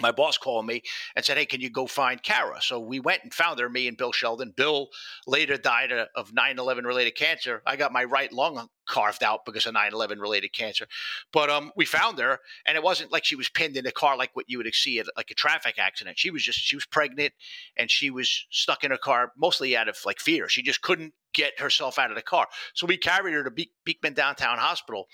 my 0.00 0.12
boss 0.12 0.38
called 0.38 0.66
me 0.66 0.82
and 1.16 1.24
said, 1.24 1.36
Hey, 1.36 1.46
can 1.46 1.60
you 1.60 1.70
go 1.70 1.86
find 1.86 2.22
Kara? 2.22 2.60
So 2.60 2.80
we 2.80 3.00
went 3.00 3.22
and 3.22 3.32
found 3.32 3.60
her, 3.60 3.68
me 3.68 3.88
and 3.88 3.96
Bill 3.96 4.12
Sheldon. 4.12 4.52
Bill 4.56 4.88
later 5.26 5.56
died 5.56 5.92
of 5.92 6.32
9 6.32 6.58
11 6.58 6.84
related 6.84 7.16
cancer. 7.16 7.62
I 7.66 7.76
got 7.76 7.92
my 7.92 8.04
right 8.04 8.32
lung 8.32 8.68
carved 8.88 9.22
out 9.22 9.44
because 9.46 9.66
of 9.66 9.74
9 9.74 9.92
11 9.92 10.18
related 10.18 10.52
cancer. 10.52 10.86
But 11.32 11.48
um, 11.50 11.72
we 11.76 11.84
found 11.84 12.18
her, 12.18 12.38
and 12.66 12.76
it 12.76 12.82
wasn't 12.82 13.12
like 13.12 13.24
she 13.24 13.36
was 13.36 13.48
pinned 13.48 13.76
in 13.76 13.86
a 13.86 13.92
car 13.92 14.16
like 14.16 14.30
what 14.34 14.46
you 14.48 14.58
would 14.58 14.74
see 14.74 14.98
at 14.98 15.06
like 15.16 15.30
a 15.30 15.34
traffic 15.34 15.76
accident. 15.78 16.18
She 16.18 16.30
was 16.30 16.42
just, 16.42 16.58
she 16.58 16.76
was 16.76 16.86
pregnant 16.86 17.32
and 17.76 17.90
she 17.90 18.10
was 18.10 18.46
stuck 18.50 18.84
in 18.84 18.92
a 18.92 18.98
car 18.98 19.32
mostly 19.36 19.76
out 19.76 19.88
of 19.88 19.96
like 20.04 20.20
fear. 20.20 20.48
She 20.48 20.62
just 20.62 20.82
couldn't 20.82 21.14
get 21.34 21.58
herself 21.60 21.98
out 21.98 22.10
of 22.10 22.16
the 22.16 22.22
car. 22.22 22.46
So 22.74 22.86
we 22.86 22.96
carried 22.96 23.34
her 23.34 23.44
to 23.44 23.50
Be- 23.50 23.72
Beekman 23.84 24.14
Downtown 24.14 24.58
Hospital. 24.58 25.06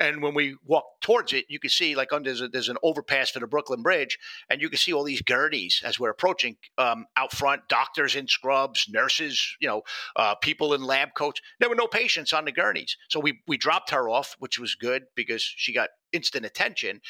And 0.00 0.22
when 0.22 0.34
we 0.34 0.56
walked 0.64 1.02
towards 1.02 1.32
it, 1.32 1.44
you 1.48 1.60
could 1.60 1.70
see 1.70 1.94
like 1.94 2.12
under 2.12 2.30
there's, 2.30 2.40
a, 2.40 2.48
there's 2.48 2.68
an 2.68 2.76
overpass 2.82 3.30
for 3.30 3.40
the 3.40 3.46
Brooklyn 3.46 3.82
Bridge, 3.82 4.18
and 4.50 4.60
you 4.60 4.68
can 4.68 4.78
see 4.78 4.92
all 4.92 5.04
these 5.04 5.22
gurneys 5.22 5.82
as 5.84 6.00
we're 6.00 6.10
approaching 6.10 6.56
um, 6.78 7.06
out 7.16 7.32
front, 7.32 7.68
doctors 7.68 8.16
in 8.16 8.26
scrubs, 8.26 8.86
nurses, 8.88 9.56
you 9.60 9.68
know, 9.68 9.82
uh, 10.16 10.34
people 10.34 10.74
in 10.74 10.82
lab 10.82 11.14
coats. 11.14 11.40
There 11.60 11.68
were 11.68 11.74
no 11.74 11.86
patients 11.86 12.32
on 12.32 12.44
the 12.44 12.52
gurneys. 12.52 12.96
So 13.08 13.20
we, 13.20 13.40
we 13.46 13.56
dropped 13.56 13.90
her 13.90 14.08
off, 14.08 14.34
which 14.38 14.58
was 14.58 14.74
good 14.74 15.04
because 15.14 15.42
she 15.42 15.72
got 15.72 15.90
instant 16.14 16.46
attention. 16.46 17.00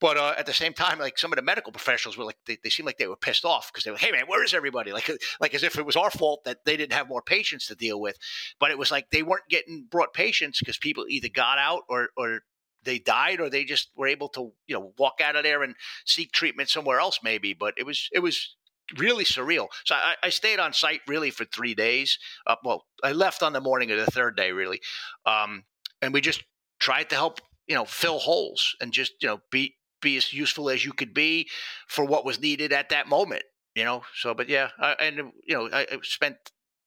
But 0.00 0.16
uh, 0.16 0.34
at 0.36 0.46
the 0.46 0.52
same 0.52 0.72
time, 0.72 0.98
like 0.98 1.18
some 1.18 1.32
of 1.32 1.36
the 1.36 1.42
medical 1.42 1.70
professionals 1.70 2.16
were 2.16 2.24
like, 2.24 2.38
they, 2.46 2.58
they 2.64 2.70
seemed 2.70 2.86
like 2.86 2.98
they 2.98 3.06
were 3.06 3.16
pissed 3.16 3.44
off 3.44 3.70
because 3.70 3.84
they 3.84 3.90
were, 3.90 3.98
hey 3.98 4.10
man, 4.10 4.24
where 4.26 4.42
is 4.42 4.54
everybody? 4.54 4.92
Like, 4.92 5.10
like 5.40 5.54
as 5.54 5.62
if 5.62 5.78
it 5.78 5.86
was 5.86 5.96
our 5.96 6.10
fault 6.10 6.44
that 6.44 6.64
they 6.64 6.76
didn't 6.76 6.94
have 6.94 7.08
more 7.08 7.22
patients 7.22 7.66
to 7.68 7.74
deal 7.74 8.00
with. 8.00 8.16
But 8.58 8.70
it 8.70 8.78
was 8.78 8.90
like 8.90 9.10
they 9.10 9.22
weren't 9.22 9.48
getting 9.48 9.86
brought 9.88 10.14
patients 10.14 10.58
because 10.58 10.78
people 10.78 11.04
either 11.08 11.28
got 11.28 11.58
out 11.58 11.82
or 11.88 12.08
or 12.16 12.40
they 12.84 12.98
died 12.98 13.40
or 13.40 13.50
they 13.50 13.64
just 13.64 13.90
were 13.96 14.06
able 14.06 14.28
to 14.30 14.52
you 14.66 14.74
know 14.74 14.92
walk 14.98 15.20
out 15.22 15.36
of 15.36 15.42
there 15.42 15.62
and 15.62 15.74
seek 16.04 16.32
treatment 16.32 16.68
somewhere 16.68 17.00
else 17.00 17.20
maybe. 17.22 17.54
But 17.54 17.74
it 17.76 17.86
was 17.86 18.08
it 18.12 18.20
was 18.20 18.56
really 18.98 19.24
surreal. 19.24 19.68
So 19.84 19.94
I, 19.94 20.14
I, 20.22 20.28
stayed 20.28 20.58
on 20.58 20.74
site 20.74 21.00
really 21.08 21.30
for 21.30 21.46
three 21.46 21.74
days. 21.74 22.18
Uh, 22.46 22.56
well, 22.62 22.84
I 23.02 23.12
left 23.12 23.42
on 23.42 23.54
the 23.54 23.60
morning 23.60 23.90
of 23.90 23.98
the 23.98 24.10
third 24.10 24.36
day, 24.36 24.52
really, 24.52 24.78
um, 25.24 25.64
and 26.02 26.12
we 26.12 26.20
just 26.20 26.44
tried 26.78 27.08
to 27.08 27.16
help 27.16 27.40
you 27.66 27.74
know 27.74 27.84
fill 27.84 28.18
holes 28.18 28.76
and 28.80 28.92
just 28.92 29.12
you 29.20 29.28
know 29.28 29.40
be 29.50 29.76
be 30.00 30.16
as 30.16 30.32
useful 30.32 30.68
as 30.68 30.84
you 30.84 30.92
could 30.92 31.14
be 31.14 31.48
for 31.88 32.04
what 32.04 32.24
was 32.24 32.40
needed 32.40 32.72
at 32.72 32.90
that 32.90 33.08
moment 33.08 33.42
you 33.74 33.84
know 33.84 34.02
so 34.14 34.34
but 34.34 34.48
yeah 34.48 34.68
I, 34.78 34.92
and 35.00 35.32
you 35.46 35.54
know 35.54 35.68
I, 35.72 35.86
I 35.90 35.98
spent 36.02 36.36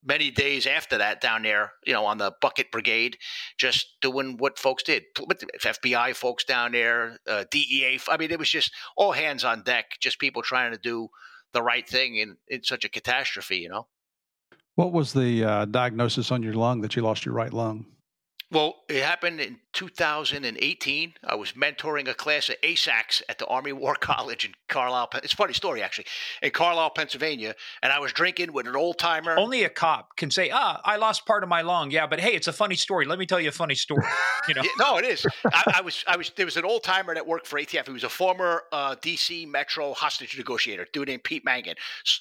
many 0.04 0.32
days 0.32 0.66
after 0.66 0.98
that 0.98 1.22
down 1.22 1.44
there 1.44 1.74
you 1.86 1.94
know 1.94 2.06
on 2.06 2.18
the 2.18 2.32
bucket 2.42 2.72
brigade 2.72 3.18
just 3.58 3.96
doing 4.02 4.38
what 4.38 4.60
folks 4.60 4.84
did 4.84 5.04
fbi 5.16 6.16
folks 6.16 6.44
down 6.44 6.72
there 6.72 7.18
uh, 7.28 7.44
dea 7.52 8.00
i 8.08 8.18
mean 8.18 8.32
it 8.32 8.40
was 8.40 8.50
just 8.50 8.72
all 8.96 9.12
hands 9.12 9.44
on 9.44 9.64
deck 9.64 9.86
just 10.00 10.20
people 10.20 10.42
trying 10.42 10.72
to 10.72 10.78
do 10.78 11.08
the 11.54 11.62
right 11.62 11.88
thing 11.88 12.18
in, 12.18 12.38
in 12.48 12.64
such 12.64 12.86
a 12.86 12.90
catastrophe 12.90 13.58
you 13.58 13.70
know? 13.70 13.88
What 14.76 14.94
was 14.94 15.12
the 15.12 15.44
uh, 15.44 15.66
diagnosis 15.66 16.32
on 16.32 16.44
your 16.44 16.54
lung 16.54 16.82
that 16.82 16.96
you 16.96 17.02
lost 17.02 17.26
your 17.26 17.34
right 17.34 17.52
lung 17.52 17.88
well, 18.50 18.76
it 18.88 19.04
happened 19.04 19.42
in 19.42 19.60
2018. 19.74 21.14
I 21.26 21.36
was 21.36 21.52
mentoring 21.52 22.08
a 22.08 22.14
class 22.14 22.50
at 22.50 22.62
ASACS 22.62 23.22
at 23.28 23.40
the 23.40 23.46
Army 23.48 23.74
War 23.74 23.94
College 24.00 24.46
in 24.46 24.54
Carlisle. 24.70 25.10
It's 25.16 25.34
a 25.34 25.36
funny 25.36 25.54
story, 25.54 25.84
actually, 25.84 26.06
in 26.42 26.52
Carlisle, 26.52 26.92
Pennsylvania. 26.92 27.56
And 27.84 27.92
I 27.92 28.00
was 28.00 28.14
drinking 28.14 28.54
with 28.54 28.66
an 28.66 28.76
old 28.76 29.00
timer. 29.00 29.38
Only 29.38 29.64
a 29.64 29.70
cop 29.70 30.16
can 30.16 30.32
say, 30.32 30.50
ah, 30.50 30.80
I 30.86 30.96
lost 30.96 31.26
part 31.26 31.44
of 31.44 31.50
my 31.50 31.62
lung. 31.62 31.92
Yeah, 31.92 32.08
but 32.08 32.22
hey, 32.22 32.36
it's 32.36 32.48
a 32.48 32.54
funny 32.54 32.76
story. 32.76 33.06
Let 33.06 33.20
me 33.20 33.26
tell 33.26 33.40
you 33.42 33.50
a 33.50 33.52
funny 33.52 33.76
story. 33.76 34.06
You 34.48 34.54
know? 34.54 34.62
yeah, 34.64 34.70
no, 34.80 34.98
it 34.98 35.06
is. 35.06 35.26
I, 35.46 35.74
I, 35.80 35.82
was, 35.82 36.06
I 36.08 36.16
was, 36.16 36.32
there 36.38 36.46
was 36.46 36.56
an 36.56 36.64
old 36.64 36.84
timer 36.84 37.14
that 37.14 37.28
worked 37.28 37.48
for 37.48 37.60
ATF. 37.60 37.86
He 37.86 37.92
was 37.92 38.06
a 38.06 38.10
former 38.10 38.64
uh, 38.72 38.96
DC 38.96 39.46
Metro 39.46 39.94
hostage 39.94 40.38
negotiator, 40.38 40.88
dude 40.94 41.10
named 41.10 41.24
Pete 41.24 41.44
Mangan. 41.44 41.76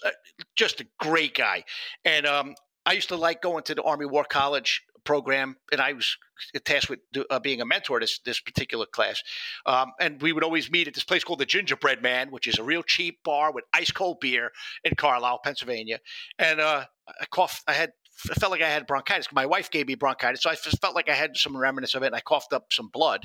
Uh, 0.04 0.10
just 0.56 0.80
a 0.80 0.86
great 0.98 1.34
guy. 1.34 1.62
And 2.04 2.26
um, 2.26 2.56
I 2.84 2.94
used 2.94 3.10
to 3.10 3.16
like 3.16 3.42
going 3.42 3.62
to 3.64 3.76
the 3.76 3.82
Army 3.82 4.06
War 4.06 4.24
College 4.24 4.82
program, 5.06 5.56
and 5.72 5.80
I 5.80 5.94
was 5.94 6.18
tasked 6.64 6.90
with 6.90 7.00
uh, 7.30 7.38
being 7.38 7.60
a 7.60 7.64
mentor 7.64 8.00
this 8.00 8.18
this 8.18 8.40
particular 8.40 8.86
class. 8.86 9.22
Um, 9.64 9.92
and 9.98 10.20
we 10.20 10.32
would 10.32 10.44
always 10.44 10.70
meet 10.70 10.88
at 10.88 10.94
this 10.94 11.04
place 11.04 11.24
called 11.24 11.38
the 11.38 11.46
Gingerbread 11.46 12.02
Man, 12.02 12.30
which 12.30 12.46
is 12.46 12.58
a 12.58 12.64
real 12.64 12.82
cheap 12.82 13.22
bar 13.24 13.52
with 13.52 13.64
ice 13.72 13.90
cold 13.90 14.20
beer 14.20 14.52
in 14.84 14.94
Carlisle, 14.96 15.40
Pennsylvania. 15.42 16.00
And 16.38 16.60
uh, 16.60 16.84
I 17.08 17.24
coughed. 17.30 17.62
I 17.66 17.72
had 17.72 17.92
I 18.30 18.34
felt 18.34 18.50
like 18.50 18.62
I 18.62 18.68
had 18.68 18.86
bronchitis. 18.86 19.28
My 19.32 19.46
wife 19.46 19.70
gave 19.70 19.86
me 19.86 19.94
bronchitis, 19.94 20.42
so 20.42 20.50
I 20.50 20.54
just 20.54 20.80
felt 20.80 20.94
like 20.94 21.08
I 21.10 21.14
had 21.14 21.36
some 21.36 21.56
remnants 21.56 21.94
of 21.94 22.02
it. 22.02 22.06
And 22.06 22.16
I 22.16 22.20
coughed 22.20 22.52
up 22.52 22.72
some 22.72 22.88
blood 22.88 23.24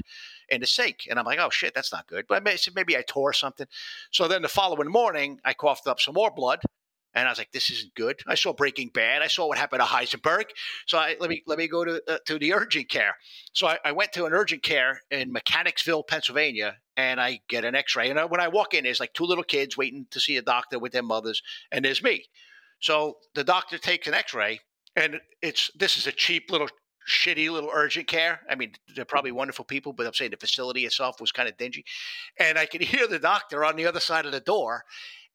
in 0.49 0.61
the 0.61 0.67
sink, 0.67 1.07
and 1.09 1.17
I'm 1.17 1.25
like, 1.25 1.39
"Oh 1.39 1.49
shit, 1.49 1.73
that's 1.73 1.91
not 1.91 2.07
good." 2.07 2.25
But 2.27 2.43
maybe 2.43 2.97
I 2.97 3.03
tore 3.07 3.33
something. 3.33 3.67
So 4.11 4.27
then 4.27 4.41
the 4.41 4.49
following 4.49 4.89
morning, 4.89 5.39
I 5.45 5.53
coughed 5.53 5.87
up 5.87 5.99
some 5.99 6.13
more 6.13 6.31
blood, 6.31 6.59
and 7.13 7.27
I 7.27 7.31
was 7.31 7.37
like, 7.37 7.51
"This 7.51 7.69
isn't 7.69 7.93
good." 7.95 8.21
I 8.27 8.35
saw 8.35 8.53
Breaking 8.53 8.89
Bad. 8.89 9.21
I 9.21 9.27
saw 9.27 9.47
what 9.47 9.57
happened 9.57 9.81
to 9.81 9.87
Heisenberg. 9.87 10.45
So 10.85 10.97
I, 10.97 11.15
let 11.19 11.29
me 11.29 11.43
let 11.45 11.57
me 11.57 11.67
go 11.67 11.83
to 11.83 12.01
uh, 12.07 12.17
to 12.25 12.39
the 12.39 12.53
urgent 12.53 12.89
care. 12.89 13.15
So 13.53 13.67
I, 13.67 13.79
I, 13.83 13.91
went 13.91 14.13
to 14.13 14.25
an 14.25 14.33
urgent 14.33 14.63
care 14.63 15.01
in 15.11 15.31
Mechanicsville, 15.31 16.03
Pennsylvania, 16.03 16.77
and 16.95 17.19
I 17.19 17.41
get 17.47 17.65
an 17.65 17.75
X-ray. 17.75 18.09
And 18.09 18.19
when 18.29 18.39
I 18.39 18.47
walk 18.47 18.73
in, 18.73 18.83
there's 18.83 18.99
like 18.99 19.13
two 19.13 19.25
little 19.25 19.43
kids 19.43 19.77
waiting 19.77 20.07
to 20.11 20.19
see 20.19 20.37
a 20.37 20.41
doctor 20.41 20.79
with 20.79 20.93
their 20.93 21.03
mothers, 21.03 21.41
and 21.71 21.83
there's 21.83 22.03
me. 22.03 22.25
So 22.79 23.17
the 23.35 23.43
doctor 23.43 23.77
takes 23.77 24.07
an 24.07 24.13
X-ray, 24.13 24.59
and 24.95 25.19
it's 25.41 25.71
this 25.75 25.97
is 25.97 26.07
a 26.07 26.11
cheap 26.11 26.51
little 26.51 26.69
shitty 27.07 27.49
little 27.49 27.69
urgent 27.73 28.07
care. 28.07 28.41
I 28.49 28.55
mean, 28.55 28.73
they're 28.95 29.05
probably 29.05 29.31
wonderful 29.31 29.65
people, 29.65 29.93
but 29.93 30.05
I'm 30.05 30.13
saying 30.13 30.31
the 30.31 30.37
facility 30.37 30.85
itself 30.85 31.19
was 31.19 31.31
kind 31.31 31.49
of 31.49 31.57
dingy. 31.57 31.83
And 32.39 32.57
I 32.57 32.65
could 32.65 32.81
hear 32.81 33.07
the 33.07 33.19
doctor 33.19 33.65
on 33.65 33.75
the 33.75 33.87
other 33.87 33.99
side 33.99 34.25
of 34.25 34.31
the 34.31 34.39
door 34.39 34.83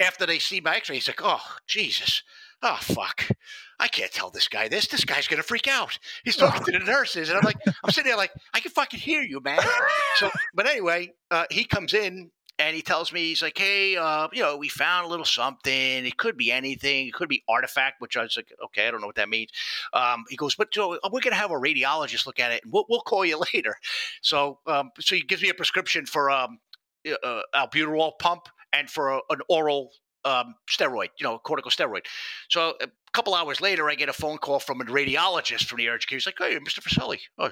after 0.00 0.26
they 0.26 0.38
see 0.38 0.60
my 0.60 0.76
x-ray, 0.76 0.96
he's 0.96 1.08
like, 1.08 1.20
oh, 1.22 1.40
Jesus. 1.66 2.22
Oh, 2.62 2.78
fuck. 2.80 3.28
I 3.78 3.88
can't 3.88 4.10
tell 4.10 4.30
this 4.30 4.48
guy 4.48 4.68
this. 4.68 4.86
This 4.86 5.04
guy's 5.04 5.28
going 5.28 5.40
to 5.40 5.46
freak 5.46 5.68
out. 5.68 5.98
He's 6.24 6.36
talking 6.36 6.64
to 6.64 6.72
the 6.72 6.78
nurses. 6.84 7.28
And 7.28 7.38
I'm 7.38 7.44
like, 7.44 7.58
I'm 7.66 7.90
sitting 7.90 8.08
there 8.08 8.16
like, 8.16 8.32
I 8.54 8.60
can 8.60 8.70
fucking 8.70 9.00
hear 9.00 9.20
you, 9.22 9.40
man. 9.40 9.60
So, 10.16 10.30
but 10.54 10.66
anyway, 10.66 11.12
uh, 11.30 11.44
he 11.50 11.64
comes 11.64 11.92
in 11.92 12.30
and 12.58 12.74
he 12.74 12.80
tells 12.80 13.12
me, 13.12 13.20
he's 13.20 13.42
like, 13.42 13.58
hey, 13.58 13.96
uh, 13.96 14.28
you 14.32 14.42
know, 14.42 14.56
we 14.56 14.68
found 14.68 15.06
a 15.06 15.08
little 15.10 15.26
something. 15.26 16.06
It 16.06 16.16
could 16.16 16.38
be 16.38 16.50
anything. 16.50 17.06
It 17.06 17.12
could 17.12 17.28
be 17.28 17.44
artifact, 17.48 18.00
which 18.00 18.16
I 18.16 18.22
was 18.22 18.36
like, 18.36 18.50
okay, 18.66 18.88
I 18.88 18.90
don't 18.90 19.02
know 19.02 19.06
what 19.06 19.16
that 19.16 19.28
means. 19.28 19.50
Um, 19.92 20.24
he 20.30 20.36
goes, 20.36 20.54
but 20.54 20.74
you 20.74 20.82
know, 20.82 20.98
we're 21.04 21.20
going 21.20 21.32
to 21.32 21.34
have 21.34 21.50
a 21.50 21.54
radiologist 21.54 22.24
look 22.24 22.40
at 22.40 22.52
it 22.52 22.64
and 22.64 22.72
we'll, 22.72 22.86
we'll 22.88 23.02
call 23.02 23.26
you 23.26 23.38
later. 23.54 23.76
So, 24.22 24.60
um, 24.66 24.90
so 24.98 25.14
he 25.14 25.22
gives 25.22 25.42
me 25.42 25.50
a 25.50 25.54
prescription 25.54 26.06
for 26.06 26.30
um, 26.30 26.58
uh, 27.22 27.42
albuterol 27.54 28.12
pump 28.18 28.48
and 28.72 28.90
for 28.90 29.10
a, 29.10 29.20
an 29.30 29.40
oral 29.48 29.92
um, 30.26 30.56
steroid, 30.68 31.08
you 31.18 31.24
know, 31.24 31.40
corticosteroid. 31.44 32.04
So 32.48 32.74
a 32.82 32.88
couple 33.12 33.34
hours 33.34 33.60
later, 33.60 33.88
I 33.88 33.94
get 33.94 34.08
a 34.08 34.12
phone 34.12 34.38
call 34.38 34.58
from 34.58 34.80
a 34.80 34.84
radiologist 34.84 35.66
from 35.66 35.78
the 35.78 35.84
care. 35.84 35.98
He's 36.08 36.26
like, 36.26 36.36
"Hey, 36.36 36.58
Mr. 36.58 36.82
Forcelli, 36.82 37.20
oh, 37.38 37.50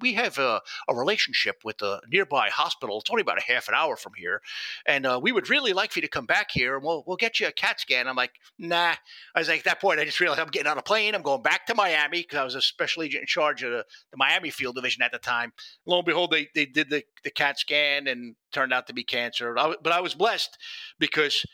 we 0.00 0.14
have 0.14 0.38
a, 0.38 0.62
a, 0.88 0.94
relationship 0.94 1.56
with 1.64 1.82
a 1.82 2.00
nearby 2.08 2.48
hospital. 2.48 3.00
It's 3.00 3.10
only 3.10 3.22
about 3.22 3.38
a 3.38 3.52
half 3.52 3.68
an 3.68 3.74
hour 3.74 3.96
from 3.96 4.12
here, 4.16 4.40
and 4.86 5.04
uh, 5.04 5.18
we 5.20 5.32
would 5.32 5.50
really 5.50 5.72
like 5.72 5.90
for 5.90 5.98
you 5.98 6.02
to 6.02 6.08
come 6.08 6.26
back 6.26 6.50
here, 6.52 6.76
and 6.76 6.84
we'll 6.84 7.02
we'll 7.06 7.16
get 7.16 7.40
you 7.40 7.48
a 7.48 7.52
CAT 7.52 7.80
scan." 7.80 8.06
I'm 8.06 8.16
like, 8.16 8.32
"Nah." 8.58 8.94
I 9.34 9.40
was 9.40 9.48
like, 9.48 9.58
at 9.60 9.64
that 9.64 9.80
point, 9.80 9.98
I 9.98 10.04
just 10.04 10.20
realized 10.20 10.40
I'm 10.40 10.48
getting 10.48 10.70
on 10.70 10.78
a 10.78 10.82
plane. 10.82 11.14
I'm 11.14 11.22
going 11.22 11.42
back 11.42 11.66
to 11.66 11.74
Miami 11.74 12.22
because 12.22 12.38
I 12.38 12.44
was 12.44 12.54
a 12.54 12.62
special 12.62 13.02
agent 13.02 13.22
in 13.22 13.26
charge 13.26 13.62
of 13.62 13.72
the, 13.72 13.84
the, 14.10 14.16
Miami 14.16 14.50
field 14.50 14.76
division 14.76 15.02
at 15.02 15.10
the 15.10 15.18
time. 15.18 15.52
Lo 15.86 15.98
and 15.98 16.06
behold, 16.06 16.30
they 16.30 16.48
they 16.54 16.66
did 16.66 16.88
the 16.88 17.02
the 17.24 17.30
CAT 17.30 17.58
scan 17.58 18.06
and 18.06 18.36
turned 18.52 18.72
out 18.72 18.86
to 18.86 18.94
be 18.94 19.02
cancer. 19.02 19.58
I, 19.58 19.74
but 19.82 19.92
I 19.92 20.00
was 20.00 20.14
blessed 20.14 20.56
because 20.98 21.44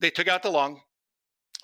they 0.00 0.10
took 0.10 0.28
out 0.28 0.42
the 0.42 0.50
lung. 0.50 0.80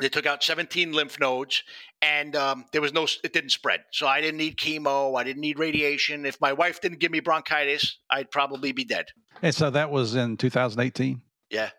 They 0.01 0.09
took 0.09 0.27
out 0.27 0.43
17 0.43 0.93
lymph 0.93 1.21
nodes, 1.21 1.63
and 2.01 2.35
um, 2.35 2.65
there 2.73 2.81
was 2.81 2.93
no, 2.93 3.07
it 3.23 3.33
didn't 3.33 3.51
spread. 3.51 3.85
So 3.93 4.07
I 4.07 4.21
didn't 4.21 4.39
need 4.39 4.57
chemo. 4.57 5.19
I 5.19 5.23
didn't 5.23 5.43
need 5.43 5.59
radiation. 5.59 6.25
If 6.25 6.41
my 6.41 6.53
wife 6.53 6.81
didn't 6.81 6.99
give 6.99 7.13
me 7.13 7.21
bronchitis, 7.21 7.99
I'd 8.11 8.31
probably 8.31 8.73
be 8.73 8.85
dead. 8.85 9.07
And 9.43 9.55
so 9.55 9.71
that 9.71 9.91
was 9.91 10.15
in 10.15 10.39
2018? 10.39 11.21
Yeah. 11.51 11.71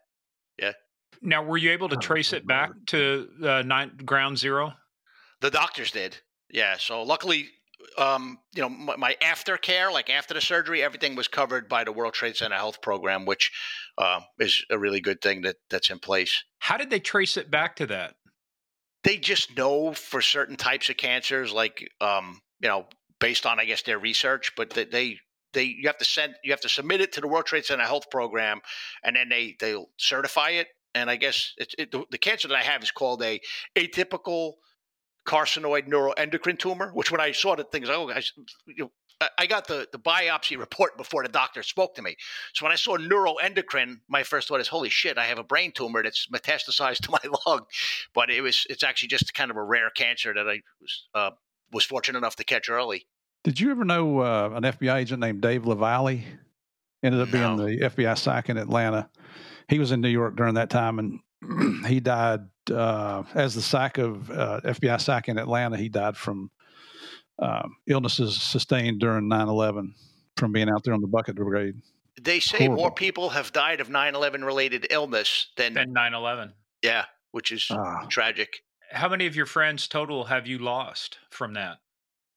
Yeah. 0.60 0.74
Now, 1.22 1.44
were 1.44 1.58
you 1.58 1.72
able 1.72 1.90
to 1.90 1.98
trace 1.98 2.34
it 2.34 2.46
back 2.46 2.72
to 2.88 3.28
uh, 3.44 3.62
nine, 3.64 3.98
ground 4.06 4.38
zero? 4.38 4.74
The 5.42 5.50
doctors 5.50 5.92
did. 5.92 6.18
Yeah. 6.50 6.76
So 6.78 7.02
luckily, 7.02 7.50
um, 7.98 8.40
you 8.54 8.62
know, 8.62 8.70
my, 8.70 8.96
my, 8.96 9.16
aftercare, 9.22 9.92
like 9.92 10.10
after 10.10 10.34
the 10.34 10.42
surgery, 10.42 10.84
everything 10.84 11.16
was 11.16 11.28
covered 11.28 11.70
by 11.70 11.84
the 11.84 11.92
World 11.92 12.14
Trade 12.14 12.36
Center 12.36 12.56
Health 12.56 12.82
Program, 12.82 13.26
which 13.26 13.52
uh, 13.98 14.22
is 14.40 14.66
a 14.70 14.78
really 14.78 15.02
good 15.02 15.22
thing 15.22 15.42
that 15.42 15.58
that's 15.70 15.90
in 15.90 16.00
place. 16.00 16.44
How 16.60 16.78
did 16.78 16.90
they 16.90 17.00
trace 17.00 17.38
it 17.38 17.52
back 17.52 17.76
to 17.78 17.86
that? 17.88 18.16
They 19.04 19.18
just 19.18 19.58
know 19.58 19.94
for 19.94 20.22
certain 20.22 20.56
types 20.56 20.90
of 20.90 20.98
cancers, 20.98 21.52
like 21.52 21.88
um, 22.02 22.42
you 22.62 22.70
know, 22.70 22.86
based 23.20 23.46
on 23.46 23.60
I 23.60 23.66
guess 23.66 23.82
their 23.82 24.00
research, 24.00 24.54
but 24.56 24.72
they, 24.72 24.86
they 24.86 25.18
they 25.54 25.64
you 25.64 25.88
have 25.88 25.98
to 25.98 26.06
send 26.06 26.36
you 26.44 26.52
have 26.52 26.62
to 26.62 26.70
submit 26.70 27.02
it 27.02 27.12
to 27.14 27.22
the 27.22 27.28
World 27.28 27.46
Trade 27.46 27.66
Center 27.66 27.84
Health 27.84 28.10
Program, 28.10 28.62
and 29.04 29.16
then 29.16 29.30
they 29.30 29.56
they'll 29.60 29.90
certify 29.98 30.50
it. 30.50 30.68
And 30.96 31.10
I 31.10 31.16
guess 31.16 31.54
it, 31.58 31.92
the, 31.92 32.04
the 32.12 32.20
cancer 32.20 32.48
that 32.48 32.58
I 32.58 32.62
have 32.62 32.84
is 32.84 32.92
called 32.92 33.24
a 33.24 33.40
atypical 33.76 34.54
carcinoid 35.26 35.88
neuroendocrine 35.88 36.60
tumor, 36.60 36.92
which 36.94 37.12
when 37.12 37.22
I 37.22 37.32
saw 37.32 37.56
the 37.56 37.64
things, 37.64 37.90
oh, 37.90 38.08
guys, 38.08 38.34
you 38.66 38.86
know, 38.86 38.92
I 39.38 39.46
got 39.46 39.68
the, 39.68 39.88
the 39.92 40.00
biopsy 40.00 40.58
report 40.58 40.98
before 40.98 41.24
the 41.24 41.30
doctor 41.30 41.64
spoke 41.64 41.96
to 41.96 42.02
me. 42.02 42.16
So 42.54 42.66
when 42.66 42.72
I 42.72 42.76
saw 42.76 42.98
neuroendocrine, 42.98 44.00
my 44.10 44.24
first 44.24 44.48
thought 44.48 44.60
is, 44.60 44.68
holy 44.68 44.90
shit, 44.90 45.18
I 45.18 45.26
have 45.26 45.40
a 45.40 45.44
brain 45.44 45.72
tumor 45.72 46.04
that's 46.04 46.28
metastasized 46.28 47.02
to 47.04 47.12
my 47.24 47.38
lung. 47.46 47.62
But 48.14 48.30
it 48.30 48.42
was 48.42 48.66
it's 48.70 48.84
actually 48.84 49.10
just 49.10 49.34
kind 49.34 49.52
of 49.52 49.58
a 49.58 49.64
rare 49.64 49.90
cancer 49.90 50.34
that 50.34 50.48
I 50.50 50.62
was 50.82 51.08
uh, 51.14 51.32
was 51.72 51.86
fortunate 51.86 52.18
enough 52.18 52.36
to 52.38 52.44
catch 52.44 52.70
early. 52.70 53.06
Did 53.44 53.60
you 53.60 53.72
ever 53.72 53.84
know 53.84 54.20
uh, 54.20 54.52
an 54.54 54.64
FBI 54.64 54.96
agent 54.96 55.20
named 55.20 55.42
Dave 55.42 55.64
LeValley? 55.64 56.24
Ended 57.04 57.22
up 57.22 57.34
no. 57.34 57.58
being 57.58 57.80
the 57.80 57.90
FBI 57.90 58.18
SAC 58.18 58.50
in 58.50 58.58
Atlanta. 58.58 59.10
He 59.68 59.80
was 59.80 59.92
in 59.92 60.02
New 60.02 60.10
York 60.10 60.36
during 60.36 60.56
that 60.56 60.70
time, 60.70 61.00
and 61.00 61.20
he 61.88 62.00
died 62.00 62.42
uh, 62.72 63.24
as 63.34 63.56
the 63.56 63.62
SAC 63.62 63.98
of 63.98 64.30
uh, 64.32 64.62
FBI 64.64 65.00
SAC 65.00 65.30
in 65.30 65.38
Atlanta. 65.38 65.78
He 65.78 65.90
died 65.90 66.18
from 66.18 66.52
um, 67.40 67.76
illnesses 67.88 68.42
sustained 68.42 69.00
during 69.00 69.30
9/11 69.30 69.94
from 70.38 70.52
being 70.52 70.70
out 70.70 70.84
there 70.84 70.94
on 70.94 71.02
the 71.02 71.08
bucket 71.08 71.36
brigade. 71.36 71.76
They 72.22 72.40
say 72.40 72.60
Horrible. 72.60 72.76
more 72.78 72.92
people 72.92 73.30
have 73.30 73.52
died 73.52 73.82
of 73.82 73.90
9/11 73.90 74.46
related 74.46 74.88
illness 74.90 75.48
than 75.58 75.74
than 75.74 75.94
9/11. 75.94 76.54
Yeah, 76.82 77.06
which 77.32 77.52
is 77.52 77.68
ah. 77.72 78.06
tragic. 78.10 78.62
How 78.92 79.10
many 79.10 79.26
of 79.26 79.36
your 79.36 79.48
friends 79.48 79.88
total 79.88 80.26
have 80.26 80.46
you 80.46 80.60
lost 80.60 81.18
from 81.32 81.54
that? 81.54 81.80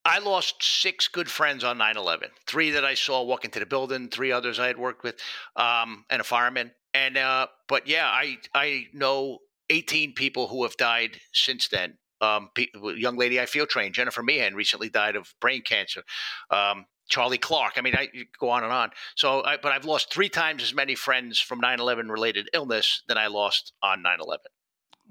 I 0.06 0.20
lost 0.20 0.62
six 0.62 1.08
good 1.08 1.28
friends 1.28 1.64
on 1.64 1.78
9 1.78 1.96
11. 1.96 2.30
Three 2.46 2.70
that 2.70 2.84
I 2.84 2.94
saw 2.94 3.22
walk 3.24 3.44
into 3.44 3.58
the 3.58 3.66
building, 3.66 4.08
three 4.08 4.30
others 4.30 4.60
I 4.60 4.68
had 4.68 4.78
worked 4.78 5.02
with, 5.02 5.16
um, 5.56 6.04
and 6.08 6.20
a 6.20 6.24
fireman. 6.24 6.70
And, 6.96 7.18
uh, 7.18 7.48
but 7.68 7.86
yeah, 7.86 8.06
I, 8.06 8.38
I 8.54 8.86
know 8.94 9.38
18 9.68 10.14
people 10.14 10.48
who 10.48 10.62
have 10.62 10.76
died 10.76 11.20
since 11.32 11.68
then. 11.68 11.98
Um, 12.22 12.48
young 12.96 13.16
lady 13.18 13.38
I 13.38 13.44
feel 13.44 13.66
trained, 13.66 13.94
Jennifer 13.94 14.22
Meehan, 14.22 14.54
recently 14.54 14.88
died 14.88 15.16
of 15.16 15.34
brain 15.38 15.60
cancer. 15.60 16.02
Um, 16.50 16.86
Charlie 17.08 17.38
Clark. 17.38 17.74
I 17.76 17.82
mean, 17.82 17.94
I 17.94 18.08
go 18.40 18.48
on 18.48 18.64
and 18.64 18.72
on. 18.72 18.90
So, 19.14 19.44
I, 19.44 19.58
but 19.62 19.72
I've 19.72 19.84
lost 19.84 20.12
three 20.12 20.30
times 20.30 20.62
as 20.62 20.74
many 20.74 20.94
friends 20.94 21.38
from 21.38 21.60
9 21.60 21.78
11 21.78 22.08
related 22.08 22.48
illness 22.54 23.02
than 23.06 23.18
I 23.18 23.26
lost 23.26 23.74
on 23.82 24.02
9 24.02 24.18
11. 24.20 24.44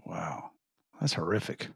Wow. 0.04 0.50
That's 1.00 1.14
horrific. 1.14 1.70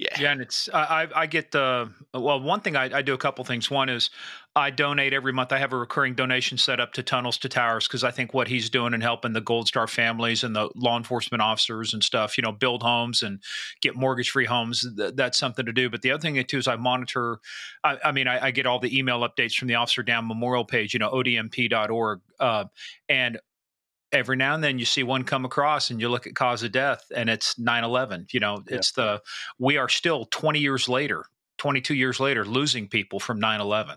Yeah, 0.00 0.18
yeah, 0.18 0.32
and 0.32 0.40
it's 0.40 0.66
I 0.72 1.08
I 1.14 1.26
get 1.26 1.50
the 1.50 1.90
well. 2.14 2.40
One 2.40 2.60
thing 2.60 2.74
I, 2.74 2.84
I 2.84 3.02
do 3.02 3.12
a 3.12 3.18
couple 3.18 3.44
things. 3.44 3.70
One 3.70 3.90
is 3.90 4.08
I 4.56 4.70
donate 4.70 5.12
every 5.12 5.34
month. 5.34 5.52
I 5.52 5.58
have 5.58 5.74
a 5.74 5.76
recurring 5.76 6.14
donation 6.14 6.56
set 6.56 6.80
up 6.80 6.94
to 6.94 7.02
Tunnels 7.02 7.36
to 7.36 7.50
Towers 7.50 7.86
because 7.86 8.02
I 8.02 8.10
think 8.10 8.32
what 8.32 8.48
he's 8.48 8.70
doing 8.70 8.94
and 8.94 9.02
helping 9.02 9.34
the 9.34 9.42
Gold 9.42 9.68
Star 9.68 9.86
families 9.86 10.42
and 10.42 10.56
the 10.56 10.70
law 10.74 10.96
enforcement 10.96 11.42
officers 11.42 11.92
and 11.92 12.02
stuff, 12.02 12.38
you 12.38 12.42
know, 12.42 12.50
build 12.50 12.82
homes 12.82 13.22
and 13.22 13.40
get 13.82 13.94
mortgage 13.94 14.30
free 14.30 14.46
homes. 14.46 14.88
Th- 14.96 15.12
that's 15.14 15.36
something 15.36 15.66
to 15.66 15.72
do. 15.72 15.90
But 15.90 16.00
the 16.00 16.12
other 16.12 16.22
thing 16.22 16.42
too 16.46 16.56
is 16.56 16.66
I 16.66 16.76
monitor. 16.76 17.38
I, 17.84 17.98
I 18.02 18.12
mean, 18.12 18.26
I, 18.26 18.46
I, 18.46 18.50
get 18.52 18.64
all 18.64 18.78
the 18.78 18.98
email 18.98 19.20
updates 19.20 19.54
from 19.54 19.68
the 19.68 19.74
Officer 19.74 20.02
Down 20.02 20.26
Memorial 20.26 20.64
page, 20.64 20.94
you 20.94 20.98
know, 20.98 21.10
odmp.org, 21.10 22.20
uh, 22.40 22.64
and 23.10 23.38
every 24.12 24.36
now 24.36 24.54
and 24.54 24.62
then 24.62 24.78
you 24.78 24.84
see 24.84 25.02
one 25.02 25.24
come 25.24 25.44
across 25.44 25.90
and 25.90 26.00
you 26.00 26.08
look 26.08 26.26
at 26.26 26.34
cause 26.34 26.62
of 26.62 26.72
death 26.72 27.04
and 27.14 27.28
it's 27.28 27.54
9-11 27.54 28.32
you 28.32 28.40
know 28.40 28.62
yeah. 28.68 28.76
it's 28.76 28.92
the 28.92 29.20
we 29.58 29.76
are 29.76 29.88
still 29.88 30.26
20 30.26 30.58
years 30.58 30.88
later 30.88 31.24
22 31.58 31.94
years 31.94 32.20
later 32.20 32.44
losing 32.44 32.88
people 32.88 33.20
from 33.20 33.40
9-11 33.40 33.96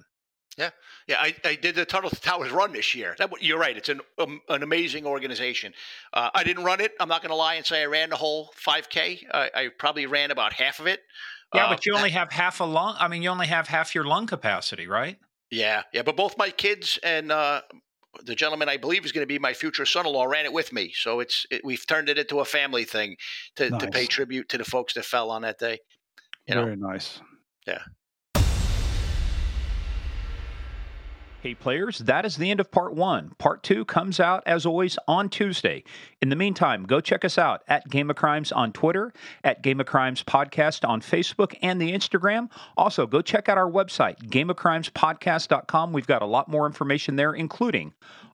yeah. 0.57 0.69
Yeah 1.07 1.17
i, 1.19 1.35
I 1.43 1.55
did 1.55 1.75
the 1.75 1.85
tunnel 1.85 2.09
towers 2.09 2.51
run 2.51 2.73
this 2.73 2.93
year. 2.93 3.15
That, 3.17 3.31
you're 3.41 3.59
right 3.59 3.75
it's 3.75 3.89
an, 3.89 4.01
um, 4.19 4.41
an 4.49 4.63
amazing 4.63 5.05
organization. 5.05 5.73
Uh, 6.13 6.29
i 6.33 6.43
didn't 6.43 6.63
run 6.63 6.81
it 6.81 6.93
i'm 6.99 7.09
not 7.09 7.21
going 7.21 7.31
to 7.31 7.35
lie 7.35 7.55
and 7.55 7.65
say 7.65 7.81
i 7.81 7.85
ran 7.85 8.09
the 8.09 8.15
whole 8.15 8.51
5k 8.63 9.23
I, 9.33 9.49
I 9.53 9.67
probably 9.77 10.05
ran 10.05 10.31
about 10.31 10.53
half 10.53 10.79
of 10.79 10.87
it. 10.87 11.01
Yeah 11.53 11.65
uh, 11.65 11.69
but 11.69 11.85
you 11.85 11.95
only 11.95 12.11
have 12.11 12.31
half 12.31 12.59
a 12.59 12.65
lung 12.65 12.95
i 12.99 13.07
mean 13.07 13.23
you 13.23 13.29
only 13.29 13.47
have 13.47 13.67
half 13.67 13.95
your 13.95 14.03
lung 14.03 14.27
capacity 14.27 14.87
right? 14.87 15.17
Yeah, 15.53 15.83
yeah, 15.93 16.01
but 16.01 16.17
both 16.17 16.35
my 16.35 16.49
kids 16.49 16.97
and 17.03 17.31
uh, 17.31 17.61
the 18.21 18.35
gentleman 18.35 18.69
I 18.69 18.77
believe 18.77 19.05
is 19.05 19.11
going 19.11 19.23
to 19.23 19.27
be 19.27 19.39
my 19.39 19.53
future 19.53 19.85
son-in-law 19.85 20.25
ran 20.25 20.45
it 20.45 20.53
with 20.53 20.71
me. 20.71 20.93
So 20.95 21.19
it's 21.19 21.45
it, 21.49 21.61
we've 21.63 21.85
turned 21.87 22.09
it 22.09 22.17
into 22.17 22.39
a 22.39 22.45
family 22.45 22.83
thing 22.83 23.15
to, 23.55 23.69
nice. 23.69 23.81
to 23.81 23.87
pay 23.89 24.05
tribute 24.05 24.49
to 24.49 24.57
the 24.57 24.65
folks 24.65 24.93
that 24.93 25.05
fell 25.05 25.31
on 25.31 25.41
that 25.41 25.59
day. 25.59 25.79
You 26.47 26.55
Very 26.55 26.75
know? 26.75 26.89
nice. 26.89 27.19
Yeah. 27.65 27.81
Hey, 31.43 31.55
players, 31.55 31.97
that 31.97 32.23
is 32.23 32.37
the 32.37 32.49
end 32.51 32.61
of 32.61 32.71
part 32.71 32.93
one. 32.93 33.31
Part 33.37 33.63
two 33.63 33.83
comes 33.83 34.21
out, 34.21 34.43
as 34.45 34.65
always, 34.65 34.97
on 35.09 35.27
Tuesday. 35.27 35.83
In 36.21 36.29
the 36.29 36.37
meantime, 36.37 36.85
go 36.85 37.01
check 37.01 37.25
us 37.25 37.37
out 37.37 37.63
at 37.67 37.89
Game 37.89 38.09
of 38.09 38.15
Crimes 38.15 38.53
on 38.53 38.71
Twitter, 38.71 39.11
at 39.43 39.61
Game 39.61 39.81
of 39.81 39.85
Crimes 39.85 40.23
Podcast 40.23 40.87
on 40.87 41.01
Facebook 41.01 41.53
and 41.61 41.81
the 41.81 41.91
Instagram. 41.91 42.49
Also, 42.77 43.05
go 43.05 43.21
check 43.21 43.49
out 43.49 43.57
our 43.57 43.69
website, 43.69 44.19
gameofcrimespodcast.com. 44.29 45.91
We've 45.91 46.07
got 46.07 46.21
a 46.21 46.25
lot 46.25 46.47
more 46.47 46.65
information 46.65 47.17
there, 47.17 47.33
including 47.33 47.91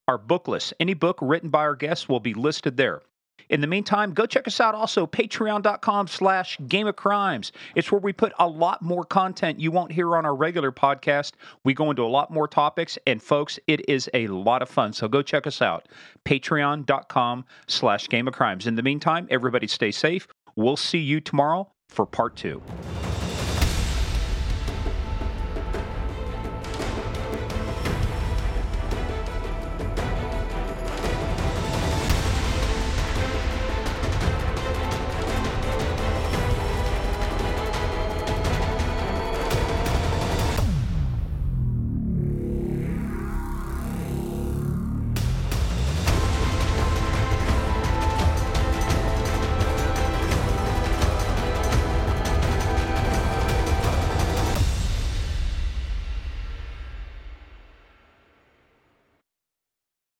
our 0.07 0.19
book 0.19 0.47
list. 0.47 0.75
Any 0.79 0.93
book 0.93 1.17
written 1.19 1.49
by 1.49 1.61
our 1.61 1.75
guests 1.75 2.07
will 2.07 2.19
be 2.19 2.35
listed 2.35 2.77
there. 2.77 3.01
In 3.49 3.61
the 3.61 3.67
meantime, 3.67 4.13
go 4.13 4.25
check 4.25 4.47
us 4.47 4.59
out 4.59 4.75
also, 4.75 5.07
patreon.com 5.07 6.07
slash 6.07 6.57
game 6.67 6.87
of 6.87 6.95
crimes. 6.95 7.51
It's 7.75 7.91
where 7.91 7.99
we 7.99 8.13
put 8.13 8.31
a 8.37 8.47
lot 8.47 8.81
more 8.81 9.03
content 9.03 9.59
you 9.59 9.71
won't 9.71 9.91
hear 9.91 10.15
on 10.15 10.25
our 10.25 10.35
regular 10.35 10.71
podcast. 10.71 11.33
We 11.63 11.73
go 11.73 11.89
into 11.89 12.03
a 12.03 12.07
lot 12.07 12.31
more 12.31 12.47
topics, 12.47 12.97
and 13.07 13.21
folks, 13.21 13.59
it 13.67 13.87
is 13.89 14.09
a 14.13 14.27
lot 14.27 14.61
of 14.61 14.69
fun. 14.69 14.93
So 14.93 15.07
go 15.07 15.21
check 15.21 15.47
us 15.47 15.61
out, 15.61 15.87
patreon.com 16.25 17.45
slash 17.67 18.07
game 18.07 18.27
of 18.27 18.33
crimes. 18.33 18.67
In 18.67 18.75
the 18.75 18.83
meantime, 18.83 19.27
everybody 19.31 19.67
stay 19.67 19.91
safe. 19.91 20.27
We'll 20.55 20.77
see 20.77 20.99
you 20.99 21.19
tomorrow 21.19 21.71
for 21.87 22.05
part 22.05 22.35
two. 22.35 22.61